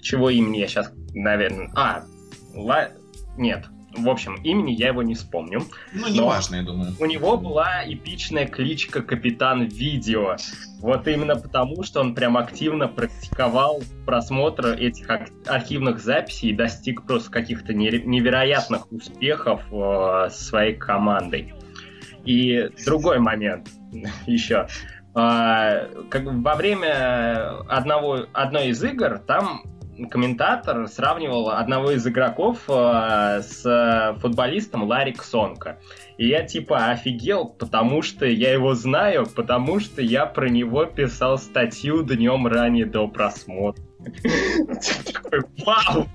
чего 0.00 0.30
имени 0.30 0.58
я 0.58 0.68
сейчас, 0.68 0.92
наверное... 1.14 1.70
А, 1.74 2.02
Ла... 2.54 2.88
нет. 3.36 3.64
В 3.96 4.08
общем, 4.08 4.36
имени 4.42 4.72
я 4.72 4.88
его 4.88 5.02
не 5.02 5.14
вспомню. 5.14 5.62
Ну, 5.92 6.08
неважно, 6.08 6.56
я 6.56 6.62
думаю. 6.62 6.94
У 7.00 7.06
него 7.06 7.36
была 7.38 7.82
эпичная 7.86 8.46
кличка 8.46 9.02
Капитан 9.02 9.64
Видео. 9.64 10.36
Вот 10.80 11.08
именно 11.08 11.36
потому, 11.36 11.82
что 11.82 12.00
он 12.00 12.14
прям 12.14 12.36
активно 12.36 12.86
практиковал 12.86 13.82
просмотр 14.04 14.68
этих 14.68 15.08
архивных 15.46 16.00
записей 16.00 16.50
и 16.50 16.54
достиг 16.54 17.06
просто 17.06 17.30
каких-то 17.30 17.72
невероятных 17.72 18.92
успехов 18.92 19.62
э, 19.72 20.28
своей 20.30 20.74
командой. 20.74 21.54
И 22.24 22.68
другой 22.84 23.18
момент 23.18 23.70
еще. 24.26 24.68
А, 25.14 25.88
как 26.10 26.24
во 26.24 26.54
время 26.54 27.60
одного, 27.68 28.26
одной 28.32 28.68
из 28.68 28.84
игр 28.84 29.18
там 29.18 29.62
комментатор 30.06 30.86
сравнивал 30.88 31.50
одного 31.50 31.92
из 31.92 32.06
игроков 32.06 32.58
э, 32.68 33.42
с 33.42 34.16
футболистом 34.20 34.84
Ларри 34.84 35.12
Ксонко. 35.12 35.80
И 36.16 36.28
я 36.28 36.42
типа 36.44 36.90
офигел, 36.90 37.46
потому 37.46 38.02
что 38.02 38.26
я 38.26 38.52
его 38.52 38.74
знаю, 38.74 39.26
потому 39.26 39.80
что 39.80 40.02
я 40.02 40.26
про 40.26 40.48
него 40.48 40.84
писал 40.84 41.38
статью 41.38 42.02
днем 42.02 42.46
ранее 42.46 42.86
до 42.86 43.08
просмотра. 43.08 43.82
Такой, 45.12 45.40
Вау! 45.64 46.08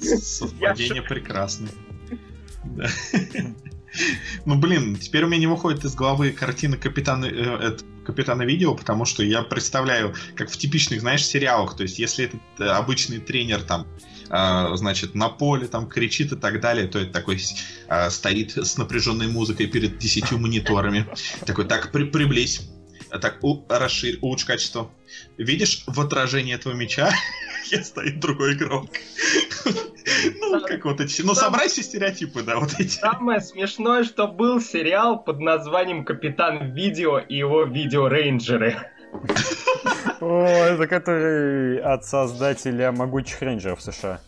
Совпадение 0.00 1.02
прекрасное. 1.02 1.70
Ну, 4.44 4.58
блин, 4.58 4.96
теперь 4.96 5.24
у 5.24 5.26
меня 5.26 5.38
не 5.38 5.46
выходит 5.46 5.82
из 5.84 5.94
головы 5.94 6.30
картина 6.30 6.76
Капитана, 6.76 7.24
э, 7.24 7.76
Капитана 8.06 8.42
Видео, 8.42 8.74
потому 8.74 9.04
что 9.04 9.22
я 9.22 9.42
представляю, 9.42 10.14
как 10.34 10.50
в 10.50 10.56
типичных, 10.56 11.00
знаешь, 11.00 11.26
сериалах, 11.26 11.76
то 11.76 11.82
есть 11.82 11.98
если 11.98 12.26
этот 12.26 12.40
э, 12.58 12.64
обычный 12.64 13.18
тренер 13.18 13.62
там, 13.62 13.86
э, 14.30 14.76
значит, 14.76 15.14
на 15.14 15.28
поле 15.28 15.66
там 15.66 15.88
кричит 15.88 16.32
и 16.32 16.36
так 16.36 16.60
далее, 16.60 16.86
то 16.86 16.98
это 16.98 17.12
такой 17.12 17.40
э, 17.88 18.10
стоит 18.10 18.56
с 18.56 18.78
напряженной 18.78 19.26
музыкой 19.26 19.66
перед 19.66 19.98
десятью 19.98 20.38
мониторами, 20.38 21.06
такой, 21.44 21.66
так, 21.66 21.92
при, 21.92 22.04
приблизь, 22.04 22.62
так, 23.10 23.42
у, 23.42 23.64
расширь, 23.68 24.18
улучшь 24.20 24.44
качество. 24.44 24.90
Видишь 25.36 25.84
в 25.86 26.00
отражении 26.00 26.54
этого 26.54 26.72
мяча 26.72 27.10
стоит 27.82 28.20
другой 28.20 28.54
игрок. 28.54 28.88
Ну, 30.40 30.60
как 30.60 30.84
вот 30.84 31.00
эти... 31.00 31.22
Ну, 31.22 31.34
собрай 31.34 31.68
все 31.68 31.82
стереотипы, 31.82 32.42
да, 32.42 32.58
вот 32.58 32.74
эти. 32.78 32.98
Самое 32.98 33.40
смешное, 33.40 34.04
что 34.04 34.28
был 34.28 34.60
сериал 34.60 35.22
под 35.22 35.40
названием 35.40 36.04
«Капитан 36.04 36.72
Видео» 36.72 37.18
и 37.18 37.36
его 37.36 37.64
«Видео-рейнджеры». 37.64 38.76
О, 40.20 40.44
это 40.46 40.86
который 40.86 41.80
от 41.80 42.04
создателя 42.04 42.92
«Могучих 42.92 43.42
рейнджеров» 43.42 43.82
США. 43.82 44.20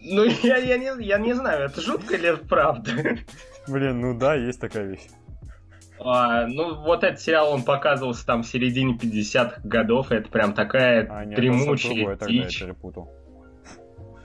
Ну, 0.00 0.24
я, 0.42 0.58
я, 0.58 0.76
не, 0.76 1.04
я 1.04 1.18
не 1.18 1.32
знаю, 1.32 1.64
это 1.64 1.80
жутко 1.80 2.14
или 2.14 2.28
это 2.28 2.46
правда? 2.46 2.90
Блин, 3.66 4.00
ну 4.00 4.18
да, 4.18 4.34
есть 4.34 4.60
такая 4.60 4.84
вещь. 4.84 5.06
А, 5.98 6.46
ну, 6.46 6.82
вот 6.82 7.02
этот 7.02 7.20
сериал, 7.20 7.52
он 7.52 7.62
показывался 7.62 8.26
там 8.26 8.42
в 8.42 8.46
середине 8.46 8.94
50-х 8.94 9.60
годов, 9.64 10.12
и 10.12 10.16
это 10.16 10.28
прям 10.28 10.52
такая 10.52 11.08
а, 11.08 11.24
нет, 11.24 11.36
дремучая 11.36 12.16
дичь. 12.16 12.60
Я 12.60 12.66
перепутал. 12.66 13.10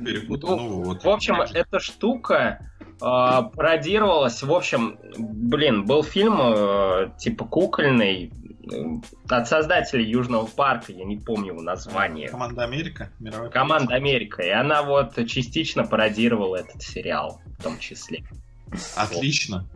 Перепутал, 0.04 0.58
ну, 0.58 0.70
ну 0.70 0.84
вот. 0.84 1.04
В 1.04 1.10
общем, 1.10 1.42
эта 1.42 1.80
штука 1.80 2.60
э, 2.80 2.86
пародировалась, 3.02 4.42
в 4.42 4.52
общем, 4.52 5.00
блин, 5.18 5.86
был 5.86 6.04
фильм 6.04 6.40
э, 6.40 7.12
типа 7.18 7.46
кукольный, 7.46 8.32
э, 8.72 8.76
от 9.30 9.48
создателей 9.48 10.10
Южного 10.10 10.46
парка, 10.46 10.92
я 10.92 11.06
не 11.06 11.18
помню 11.18 11.54
его 11.54 11.62
название. 11.62 12.30
Команда 12.30 12.64
Америка? 12.64 13.12
Мировая 13.20 13.50
Команда 13.50 13.96
Америка. 13.96 14.42
И 14.42 14.50
она 14.50 14.84
вот 14.84 15.16
частично 15.28 15.86
пародировала 15.86 16.58
этот 16.58 16.82
сериал 16.82 17.42
в 17.60 17.64
том 17.64 17.78
числе. 17.80 18.24
Отлично. 18.96 19.68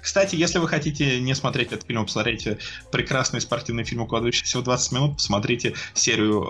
Кстати, 0.00 0.36
если 0.36 0.58
вы 0.58 0.68
хотите 0.68 1.20
не 1.20 1.34
смотреть 1.34 1.72
этот 1.72 1.86
фильм, 1.86 2.04
посмотрите 2.04 2.58
прекрасный 2.90 3.40
спортивный 3.40 3.84
фильм, 3.84 4.02
укладывающийся 4.02 4.58
в 4.58 4.62
20 4.62 4.92
минут, 4.92 5.16
посмотрите 5.16 5.74
серию 5.94 6.46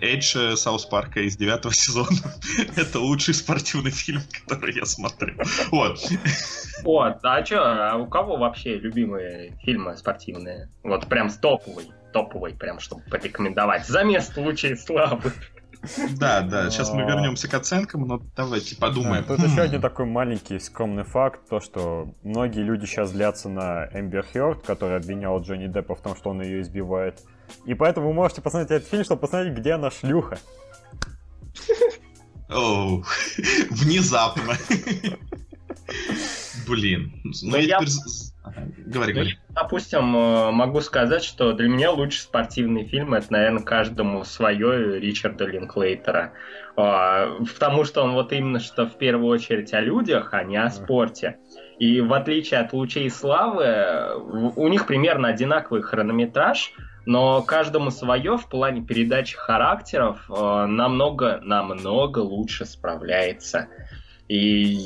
Edge 0.00 0.56
Саус 0.56 0.84
Парка 0.86 1.20
из 1.20 1.36
девятого 1.36 1.74
сезона. 1.74 2.16
Это 2.76 3.00
лучший 3.00 3.34
спортивный 3.34 3.90
фильм, 3.90 4.22
который 4.46 4.74
я 4.74 4.84
смотрю. 4.84 5.34
Вот. 5.70 5.98
Вот, 6.82 7.18
а 7.22 7.44
что, 7.44 7.90
а 7.90 7.96
у 7.96 8.06
кого 8.06 8.36
вообще 8.36 8.78
любимые 8.78 9.58
фильмы 9.62 9.96
спортивные? 9.96 10.68
Вот 10.82 11.06
прям 11.06 11.30
топовый, 11.30 11.86
топовый, 12.12 12.54
прям 12.54 12.80
чтобы 12.80 13.02
порекомендовать. 13.10 13.86
За 13.86 14.04
место 14.04 14.40
лучшей 14.40 14.76
славы. 14.76 15.32
Да, 16.18 16.42
да, 16.42 16.70
сейчас 16.70 16.92
мы 16.92 17.02
вернемся 17.02 17.48
к 17.48 17.54
оценкам, 17.54 18.06
но 18.06 18.22
давайте 18.36 18.76
подумаем. 18.76 19.24
Тут 19.24 19.40
еще 19.40 19.62
один 19.62 19.80
такой 19.80 20.06
маленький 20.06 20.58
скромный 20.58 21.04
факт, 21.04 21.48
то 21.48 21.60
что 21.60 22.14
многие 22.22 22.62
люди 22.62 22.86
сейчас 22.86 23.10
злятся 23.10 23.48
на 23.48 23.88
Эмбер 23.92 24.24
Хёрд, 24.32 24.64
который 24.64 24.96
обвинял 24.96 25.40
Джонни 25.40 25.66
Деппа 25.66 25.94
в 25.94 26.00
том, 26.00 26.16
что 26.16 26.30
он 26.30 26.42
ее 26.42 26.60
избивает. 26.62 27.20
И 27.64 27.74
поэтому 27.74 28.08
вы 28.08 28.14
можете 28.14 28.40
посмотреть 28.40 28.70
этот 28.70 28.88
фильм, 28.88 29.04
чтобы 29.04 29.20
посмотреть, 29.20 29.54
где 29.54 29.72
она 29.72 29.90
шлюха. 29.90 30.38
Оу, 32.48 33.04
внезапно. 33.70 34.54
Блин. 36.66 37.12
Ну, 37.42 37.56
я... 37.56 37.80
Говори, 38.44 39.12
ну, 39.14 39.20
говори. 39.20 39.38
Допустим, 39.50 40.16
э, 40.16 40.50
могу 40.50 40.80
сказать, 40.80 41.24
что 41.24 41.52
для 41.52 41.68
меня 41.68 41.90
лучший 41.90 42.20
спортивный 42.20 42.84
фильм 42.84 43.14
это, 43.14 43.32
наверное, 43.32 43.62
каждому 43.62 44.24
свое 44.24 45.00
Ричарда 45.00 45.46
Линклейтера. 45.46 46.34
А, 46.76 47.38
потому 47.40 47.84
что 47.84 48.02
он 48.02 48.12
вот 48.12 48.32
именно 48.32 48.60
что 48.60 48.86
в 48.86 48.98
первую 48.98 49.28
очередь 49.28 49.72
о 49.72 49.80
людях, 49.80 50.34
а 50.34 50.44
не 50.44 50.56
о 50.56 50.68
спорте. 50.68 51.38
И 51.78 52.00
в 52.00 52.12
отличие 52.12 52.60
от 52.60 52.72
«Лучей 52.72 53.08
славы», 53.10 54.52
у 54.56 54.68
них 54.68 54.86
примерно 54.86 55.28
одинаковый 55.28 55.82
хронометраж, 55.82 56.72
но 57.06 57.42
каждому 57.42 57.90
свое 57.90 58.36
в 58.36 58.48
плане 58.48 58.82
передачи 58.82 59.36
характеров 59.36 60.30
э, 60.30 60.66
намного, 60.66 61.40
намного 61.42 62.18
лучше 62.18 62.66
справляется. 62.66 63.68
И 64.28 64.78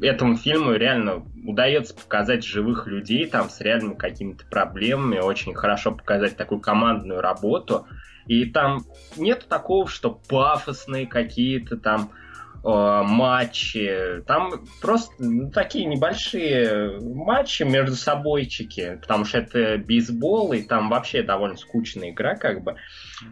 этому 0.00 0.36
фильму 0.36 0.72
реально 0.72 1.24
удается 1.44 1.94
показать 1.94 2.44
живых 2.44 2.86
людей 2.86 3.26
там 3.26 3.50
с 3.50 3.60
реальными 3.60 3.94
какими-то 3.94 4.46
проблемами, 4.46 5.18
очень 5.18 5.54
хорошо 5.54 5.92
показать 5.92 6.36
такую 6.36 6.60
командную 6.60 7.20
работу. 7.20 7.86
И 8.26 8.46
там 8.46 8.84
нет 9.16 9.46
такого, 9.48 9.88
что 9.88 10.10
пафосные 10.10 11.06
какие-то 11.06 11.76
там 11.76 12.10
Э, 12.64 13.02
матчи. 13.02 14.22
Там 14.26 14.64
просто 14.80 15.12
ну, 15.18 15.50
такие 15.50 15.84
небольшие 15.84 17.00
матчи 17.00 17.64
между 17.64 17.96
собойчики, 17.96 18.98
потому 19.00 19.24
что 19.24 19.38
это 19.38 19.78
бейсбол, 19.78 20.52
и 20.52 20.62
там 20.62 20.88
вообще 20.88 21.24
довольно 21.24 21.56
скучная 21.56 22.10
игра, 22.10 22.36
как 22.36 22.62
бы. 22.62 22.76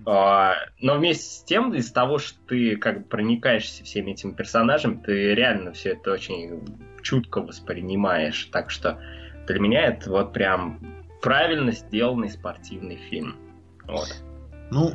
Э, 0.06 0.52
но 0.80 0.96
вместе 0.96 1.24
с 1.24 1.44
тем, 1.44 1.74
из-за 1.74 1.94
того, 1.94 2.18
что 2.18 2.38
ты 2.46 2.76
как 2.76 2.98
бы 2.98 3.04
проникаешься 3.04 3.84
всеми 3.84 4.12
этими 4.12 4.32
персонажами, 4.32 5.00
ты 5.04 5.34
реально 5.34 5.72
все 5.72 5.90
это 5.90 6.12
очень 6.12 6.62
чутко 7.02 7.40
воспринимаешь. 7.40 8.48
Так 8.52 8.70
что 8.70 9.00
для 9.46 9.58
меня 9.58 9.86
это 9.86 10.10
вот 10.10 10.32
прям 10.32 10.80
правильно 11.22 11.72
сделанный 11.72 12.30
спортивный 12.30 12.96
фильм. 12.96 13.36
Вот. 13.86 14.22
Ну, 14.70 14.92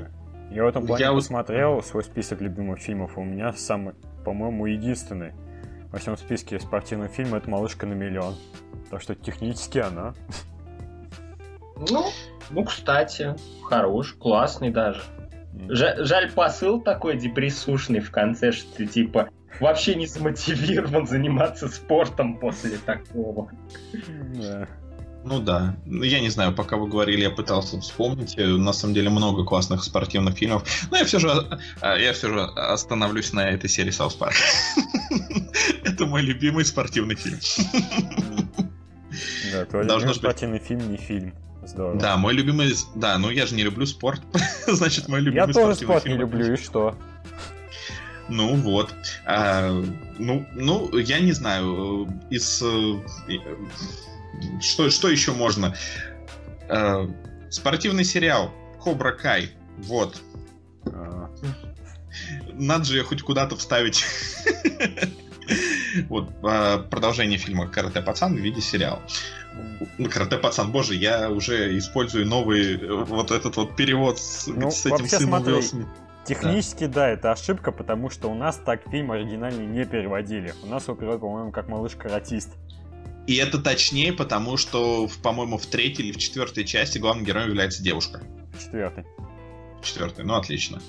я 0.51 0.63
в 0.63 0.67
этом 0.67 0.85
плане 0.85 1.03
я 1.03 1.13
посмотрел 1.13 1.81
свой 1.81 2.03
список 2.03 2.41
любимых 2.41 2.79
фильмов, 2.79 3.17
у 3.17 3.23
меня 3.23 3.51
самый 3.53 3.93
по-моему, 4.25 4.65
единственный 4.65 5.33
во 5.91 5.99
всем 5.99 6.17
списке 6.17 6.59
спортивных 6.59 7.11
фильмов 7.11 7.43
это 7.43 7.49
«Малышка 7.49 7.85
на 7.85 7.93
миллион». 7.93 8.35
Так 8.89 9.01
что 9.01 9.15
технически 9.15 9.77
она. 9.77 10.13
Ну, 11.89 12.05
ну, 12.49 12.63
кстати, 12.63 13.35
хорош, 13.63 14.13
классный 14.13 14.71
даже. 14.71 15.01
Жаль, 15.69 16.05
жаль 16.05 16.31
посыл 16.31 16.81
такой 16.81 17.17
депрессушный 17.17 17.99
в 17.99 18.11
конце, 18.11 18.51
что 18.51 18.75
ты 18.75 18.85
типа 18.85 19.29
вообще 19.59 19.95
не 19.95 20.05
замотивирован 20.05 21.07
заниматься 21.07 21.67
спортом 21.67 22.37
после 22.37 22.77
такого. 22.77 23.49
Да. 24.35 24.67
Ну 25.23 25.39
да. 25.39 25.75
Ну, 25.85 26.03
я 26.03 26.19
не 26.19 26.29
знаю, 26.29 26.53
пока 26.53 26.77
вы 26.77 26.87
говорили, 26.87 27.21
я 27.21 27.31
пытался 27.31 27.79
вспомнить. 27.79 28.37
Э, 28.37 28.45
на 28.45 28.73
самом 28.73 28.93
деле 28.93 29.09
много 29.09 29.43
классных 29.43 29.83
спортивных 29.83 30.37
фильмов. 30.37 30.63
Но 30.91 30.97
я 30.97 31.05
все 31.05 31.17
же, 31.17 31.29
э, 31.81 31.99
я 31.99 32.13
все 32.13 32.27
же 32.29 32.41
остановлюсь 32.41 33.33
на 33.33 33.49
этой 33.49 33.67
серии 33.67 33.89
South 33.89 34.13
Park. 34.13 34.35
Это 35.83 36.05
мой 36.05 36.21
любимый 36.21 36.63
спортивный 36.63 37.15
фильм. 37.15 37.39
Да, 39.51 39.65
твой 39.65 39.85
любимый 39.85 40.13
спортивный 40.13 40.59
фильм 40.59 40.91
не 40.91 40.97
фильм. 40.97 41.33
Здорово. 41.65 41.99
Да, 41.99 42.17
мой 42.17 42.33
любимый... 42.33 42.73
Да, 42.95 43.17
ну 43.17 43.29
я 43.29 43.45
же 43.45 43.55
не 43.55 43.63
люблю 43.63 43.85
спорт. 43.85 44.21
Значит, 44.67 45.07
мой 45.07 45.19
любимый 45.19 45.47
Я 45.47 45.53
тоже 45.53 45.75
спорт 45.75 46.05
не 46.05 46.15
люблю, 46.15 46.53
и 46.53 46.57
что? 46.57 46.95
Ну 48.29 48.55
вот. 48.55 48.93
А, 49.25 49.71
ну, 50.17 50.45
ну, 50.53 50.97
я 50.97 51.19
не 51.19 51.31
знаю. 51.31 52.07
Из 52.29 52.63
что, 54.61 54.89
что 54.89 55.09
еще 55.09 55.31
можно? 55.31 55.75
Э, 56.67 57.07
спортивный 57.49 58.03
сериал 58.03 58.51
Кобра 58.83 59.11
Кай. 59.11 59.51
Вот. 59.77 60.21
Э, 60.85 61.27
надо 62.53 62.85
же 62.85 62.97
ее 62.97 63.03
хоть 63.03 63.21
куда-то 63.21 63.55
вставить. 63.55 64.03
Вот, 66.09 66.29
э, 66.43 66.79
продолжение 66.89 67.37
фильма 67.37 67.67
«Карате 67.67 68.01
пацан» 68.01 68.35
в 68.35 68.39
виде 68.39 68.61
сериала. 68.61 69.01
Ну, 69.97 70.09
«Карате 70.09 70.37
пацан», 70.37 70.71
боже, 70.71 70.95
я 70.95 71.29
уже 71.29 71.77
использую 71.77 72.25
новый 72.25 72.77
вот 73.05 73.31
этот 73.31 73.55
вот 73.55 73.75
перевод 73.75 74.19
с, 74.19 74.47
ну, 74.47 74.71
с 74.71 74.85
этим 74.85 75.07
сыном 75.07 75.87
Технически, 76.25 76.87
да. 76.87 76.93
да, 76.93 77.09
это 77.09 77.31
ошибка, 77.31 77.71
потому 77.71 78.09
что 78.09 78.29
у 78.29 78.33
нас 78.33 78.59
так 78.63 78.81
фильм 78.89 79.11
оригинальный 79.11 79.65
не 79.65 79.85
переводили. 79.85 80.55
У 80.63 80.67
нас 80.67 80.87
его 80.87 80.95
переводил, 80.95 81.21
по-моему, 81.21 81.51
как 81.51 81.67
«Малыш-каратист». 81.67 82.49
И 83.27 83.35
это 83.35 83.59
точнее, 83.59 84.11
потому 84.13 84.57
что, 84.57 85.07
по-моему, 85.21 85.57
в 85.57 85.65
третьей 85.67 86.05
или 86.05 86.11
в 86.13 86.17
четвертой 86.17 86.63
части 86.63 86.97
главным 86.97 87.25
героем 87.25 87.49
является 87.49 87.83
девушка. 87.83 88.21
Четвертый. 88.59 89.05
Четвертый, 89.83 90.25
ну 90.25 90.35
отлично. 90.35 90.81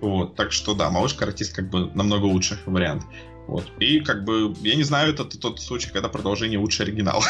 Вот, 0.00 0.34
так 0.34 0.52
что 0.52 0.74
да, 0.74 0.90
малыш-каратист 0.90 1.54
как 1.54 1.70
бы 1.70 1.90
намного 1.94 2.24
лучше 2.24 2.58
вариант. 2.66 3.04
Вот. 3.46 3.70
И 3.78 4.00
как 4.00 4.24
бы, 4.24 4.54
я 4.60 4.74
не 4.74 4.84
знаю, 4.84 5.12
это 5.12 5.24
тот 5.24 5.60
случай, 5.60 5.90
когда 5.90 6.08
продолжение 6.08 6.58
лучше 6.58 6.82
оригинала. 6.82 7.22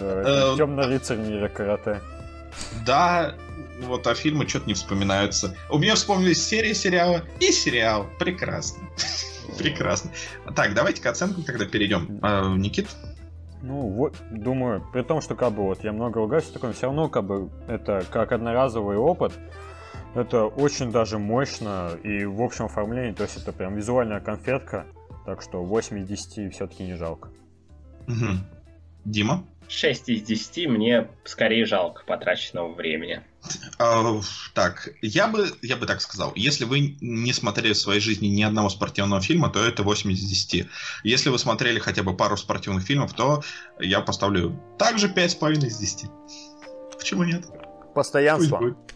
Да, 0.00 0.22
э, 0.24 0.56
темный 0.56 0.86
рыцарь 0.86 1.18
мира 1.18 1.48
карате. 1.48 2.00
Да, 2.86 3.34
вот, 3.82 4.06
а 4.06 4.14
фильмы 4.14 4.48
что-то 4.48 4.66
не 4.66 4.74
вспоминаются. 4.74 5.56
У 5.70 5.78
меня 5.78 5.94
вспомнились 5.94 6.42
серия 6.42 6.74
сериала 6.74 7.22
и 7.40 7.50
сериал. 7.52 8.06
Прекрасно. 8.18 8.88
Прекрасно. 9.58 10.10
Так, 10.54 10.74
давайте 10.74 11.02
к 11.02 11.06
оценкам 11.06 11.42
тогда 11.42 11.66
перейдем. 11.66 12.18
А, 12.22 12.54
Никит? 12.54 12.88
Ну, 13.62 13.88
вот, 13.88 14.16
думаю, 14.30 14.86
при 14.92 15.02
том, 15.02 15.20
что 15.20 15.34
как 15.34 15.52
бы 15.52 15.62
вот 15.62 15.82
я 15.84 15.92
много 15.92 16.20
ругаюсь, 16.20 16.44
такое, 16.44 16.72
все 16.72 16.86
равно 16.86 17.08
как 17.08 17.24
бы 17.24 17.50
это 17.66 18.04
как 18.10 18.32
одноразовый 18.32 18.98
опыт, 18.98 19.32
это 20.14 20.44
очень 20.44 20.92
даже 20.92 21.18
мощно 21.18 21.90
и 22.02 22.24
в 22.24 22.40
общем 22.42 22.66
оформлении, 22.66 23.12
то 23.12 23.24
есть 23.24 23.36
это 23.36 23.52
прям 23.52 23.76
визуальная 23.76 24.20
конфетка, 24.20 24.86
так 25.26 25.42
что 25.42 25.62
8 25.64 25.98
из 25.98 26.08
10 26.08 26.54
все-таки 26.54 26.84
не 26.84 26.96
жалко. 26.96 27.30
Угу. 28.06 28.38
Дима? 29.04 29.44
6 29.68 30.08
из 30.10 30.22
10 30.22 30.68
мне 30.68 31.08
скорее 31.24 31.64
жалко 31.64 32.04
потраченного 32.04 32.74
времени. 32.74 33.22
А, 33.78 34.20
так, 34.54 34.90
я 35.02 35.26
бы, 35.26 35.50
я 35.62 35.76
бы 35.76 35.86
так 35.86 36.00
сказал. 36.00 36.32
Если 36.34 36.64
вы 36.64 36.96
не 37.00 37.32
смотрели 37.32 37.72
в 37.72 37.78
своей 37.78 38.00
жизни 38.00 38.26
ни 38.28 38.42
одного 38.42 38.68
спортивного 38.68 39.20
фильма, 39.20 39.50
то 39.50 39.64
это 39.64 39.82
8 39.82 40.12
из 40.12 40.20
10. 40.20 40.66
Если 41.02 41.28
вы 41.30 41.38
смотрели 41.38 41.78
хотя 41.78 42.02
бы 42.02 42.16
пару 42.16 42.36
спортивных 42.36 42.84
фильмов, 42.84 43.12
то 43.14 43.42
я 43.80 44.00
поставлю 44.00 44.60
также 44.78 45.08
5,5 45.08 45.66
из 45.66 45.78
10. 45.78 46.10
Почему 46.98 47.24
нет? 47.24 47.46
Постоянство. 47.94 48.58
Пусть 48.58 48.76
будет. 48.76 48.93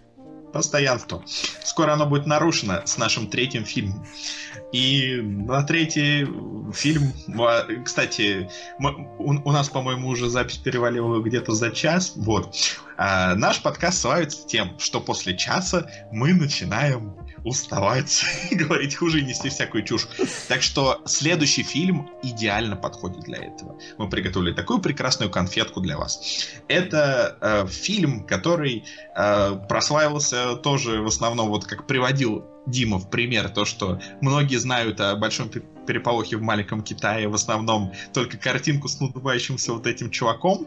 Постоянство. 0.52 1.22
Скоро 1.64 1.92
оно 1.92 2.06
будет 2.06 2.26
нарушено 2.26 2.82
с 2.84 2.98
нашим 2.98 3.28
третьим 3.28 3.64
фильмом. 3.64 4.06
И 4.72 5.20
на 5.22 5.62
третий 5.62 6.26
фильм, 6.72 7.12
а, 7.40 7.66
кстати, 7.84 8.50
мы, 8.78 9.08
у, 9.18 9.32
у 9.48 9.52
нас, 9.52 9.68
по-моему, 9.68 10.08
уже 10.08 10.28
запись 10.28 10.58
перевалила 10.58 11.22
где-то 11.22 11.52
за 11.52 11.70
час. 11.70 12.12
Вот. 12.16 12.54
А, 12.96 13.34
наш 13.34 13.62
подкаст 13.62 14.00
славится 14.00 14.46
тем, 14.46 14.78
что 14.78 15.00
после 15.00 15.36
часа 15.36 15.88
мы 16.12 16.34
начинаем 16.34 17.16
уставать, 17.44 18.24
говорить 18.50 18.96
хуже 18.96 19.20
и 19.20 19.24
нести 19.24 19.48
всякую 19.48 19.84
чушь. 19.84 20.08
Так 20.48 20.62
что 20.62 21.00
следующий 21.06 21.62
фильм 21.62 22.10
идеально 22.22 22.76
подходит 22.76 23.20
для 23.20 23.38
этого. 23.38 23.78
Мы 23.96 24.08
приготовили 24.08 24.52
такую 24.52 24.80
прекрасную 24.80 25.30
конфетку 25.30 25.80
для 25.80 25.96
вас. 25.96 26.48
Это 26.68 27.38
э, 27.40 27.66
фильм, 27.68 28.24
который 28.24 28.84
э, 29.16 29.60
прославился 29.68 30.56
тоже 30.56 31.00
в 31.00 31.06
основном, 31.06 31.48
вот 31.48 31.64
как 31.64 31.86
приводил 31.86 32.44
Дима 32.70 32.98
в 32.98 33.10
пример, 33.10 33.48
то, 33.48 33.64
что 33.64 34.00
многие 34.20 34.56
знают 34.56 35.00
о 35.00 35.16
большом 35.16 35.48
переполохе 35.48 36.36
в 36.36 36.42
маленьком 36.42 36.82
Китае, 36.82 37.28
в 37.28 37.34
основном 37.34 37.92
только 38.12 38.36
картинку 38.36 38.88
с 38.88 39.00
надувающимся 39.00 39.72
вот 39.72 39.86
этим 39.86 40.10
чуваком, 40.10 40.66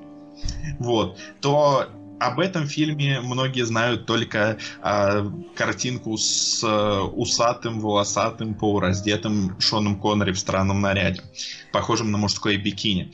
вот, 0.80 1.20
то 1.42 1.90
об 2.22 2.40
этом 2.40 2.68
фильме 2.68 3.20
многие 3.20 3.66
знают 3.66 4.06
только 4.06 4.58
э, 4.84 5.32
картинку 5.56 6.18
с 6.18 6.64
э, 6.64 7.00
усатым, 7.14 7.80
волосатым, 7.80 8.54
полураздетым 8.54 9.60
Шоном 9.60 10.00
Коннери 10.00 10.32
в 10.32 10.40
странном 10.40 10.82
наряде, 10.82 11.22
похожим 11.74 12.12
на 12.12 12.20
мужское 12.20 12.58
бикини. 12.58 13.12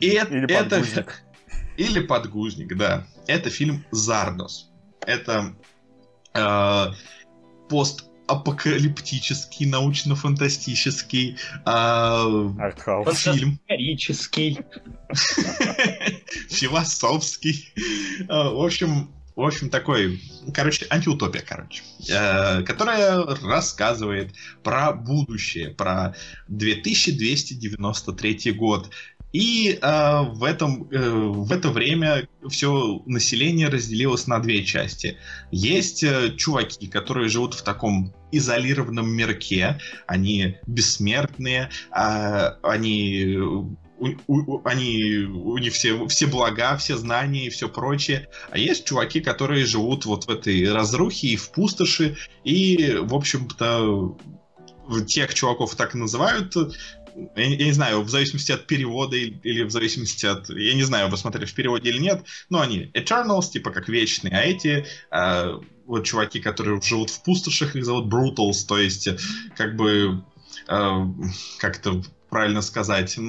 И 0.00 0.08
Или 0.08 0.44
это... 0.44 0.76
подгузник. 0.76 1.22
Или 1.76 2.00
подгузник, 2.00 2.76
да. 2.76 3.06
Это 3.26 3.50
фильм 3.50 3.84
«Зардос». 3.90 4.70
Это 5.06 5.54
э, 6.34 6.86
пост 7.68 8.04
апокалиптический, 8.26 9.66
научно-фантастический 9.66 11.36
э, 11.66 13.12
фильм. 13.12 13.58
Исторический. 13.62 14.60
Философский. 16.48 17.72
А, 18.28 18.50
в 18.50 18.62
общем, 18.62 19.10
в 19.36 19.42
общем, 19.42 19.68
такой, 19.68 20.22
короче, 20.54 20.86
антиутопия, 20.90 21.42
короче, 21.46 21.82
э, 22.08 22.62
которая 22.62 23.20
рассказывает 23.42 24.32
про 24.62 24.92
будущее, 24.92 25.70
про 25.70 26.14
2293 26.48 28.52
год, 28.52 28.90
и 29.34 29.80
э, 29.82 30.20
в, 30.22 30.44
этом, 30.44 30.88
э, 30.92 31.10
в 31.10 31.50
это 31.50 31.70
время 31.70 32.28
все 32.48 33.02
население 33.04 33.68
разделилось 33.68 34.28
на 34.28 34.38
две 34.38 34.64
части. 34.64 35.18
Есть 35.50 36.04
э, 36.04 36.36
чуваки, 36.36 36.86
которые 36.86 37.28
живут 37.28 37.54
в 37.54 37.62
таком 37.62 38.14
изолированном 38.30 39.10
мирке, 39.10 39.80
они 40.06 40.58
бессмертные, 40.68 41.70
э, 41.90 42.50
они 42.62 43.36
у, 43.36 43.76
у, 44.28 44.60
они, 44.64 45.24
у 45.24 45.58
них 45.58 45.72
все, 45.72 46.06
все 46.06 46.28
блага, 46.28 46.76
все 46.76 46.96
знания 46.96 47.46
и 47.46 47.50
все 47.50 47.68
прочее. 47.68 48.28
А 48.52 48.58
есть 48.58 48.84
чуваки, 48.84 49.20
которые 49.20 49.66
живут 49.66 50.06
вот 50.06 50.26
в 50.26 50.30
этой 50.30 50.72
разрухе 50.72 51.26
и 51.28 51.36
в 51.36 51.50
пустоши, 51.50 52.16
и, 52.44 52.98
в 53.00 53.12
общем-то, 53.12 54.16
тех 55.08 55.34
чуваков 55.34 55.74
так 55.74 55.94
называют, 55.94 56.54
я, 57.36 57.44
я 57.44 57.66
не 57.66 57.72
знаю, 57.72 58.02
в 58.02 58.08
зависимости 58.08 58.52
от 58.52 58.66
перевода 58.66 59.16
или, 59.16 59.38
или 59.42 59.62
в 59.64 59.70
зависимости 59.70 60.26
от... 60.26 60.48
Я 60.50 60.74
не 60.74 60.82
знаю, 60.82 61.08
вы 61.08 61.16
смотрели 61.16 61.46
в 61.46 61.54
переводе 61.54 61.90
или 61.90 61.98
нет, 61.98 62.24
но 62.50 62.60
они 62.60 62.90
Eternals, 62.94 63.50
типа 63.50 63.70
как 63.70 63.88
вечные, 63.88 64.36
а 64.36 64.42
эти... 64.42 64.86
Э, 65.10 65.58
вот 65.86 66.04
чуваки, 66.04 66.40
которые 66.40 66.80
живут 66.80 67.10
в 67.10 67.22
пустошах, 67.22 67.76
их 67.76 67.84
зовут 67.84 68.12
Brutals, 68.12 68.66
то 68.66 68.78
есть 68.78 69.08
как 69.56 69.76
бы... 69.76 70.24
Э, 70.68 71.06
как-то 71.58 72.02
правильно 72.30 72.62
сказать... 72.62 73.18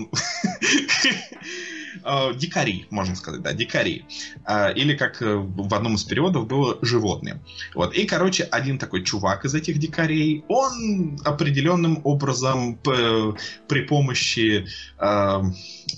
э, 2.04 2.34
дикари, 2.36 2.88
можно 2.90 3.16
сказать, 3.16 3.42
да, 3.42 3.54
дикари. 3.54 4.06
Э, 4.48 4.74
или 4.74 4.96
как 4.96 5.22
э, 5.22 5.36
в 5.36 5.74
одном 5.74 5.96
из 5.96 6.04
переводов 6.04 6.48
было 6.48 6.78
животные. 6.82 7.40
Вот. 7.74 7.94
И, 7.96 8.06
короче, 8.06 8.44
один 8.44 8.78
такой 8.78 9.04
чувак 9.04 9.46
из 9.46 9.56
этих 9.56 9.78
дикарей, 9.78 10.44
он 10.48 11.20
определенным 11.24 12.02
образом 12.04 12.78
при 12.78 13.82
помощи 13.82 14.68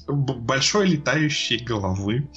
большой 0.08 0.88
летающей 0.88 1.58
головы 1.58 2.30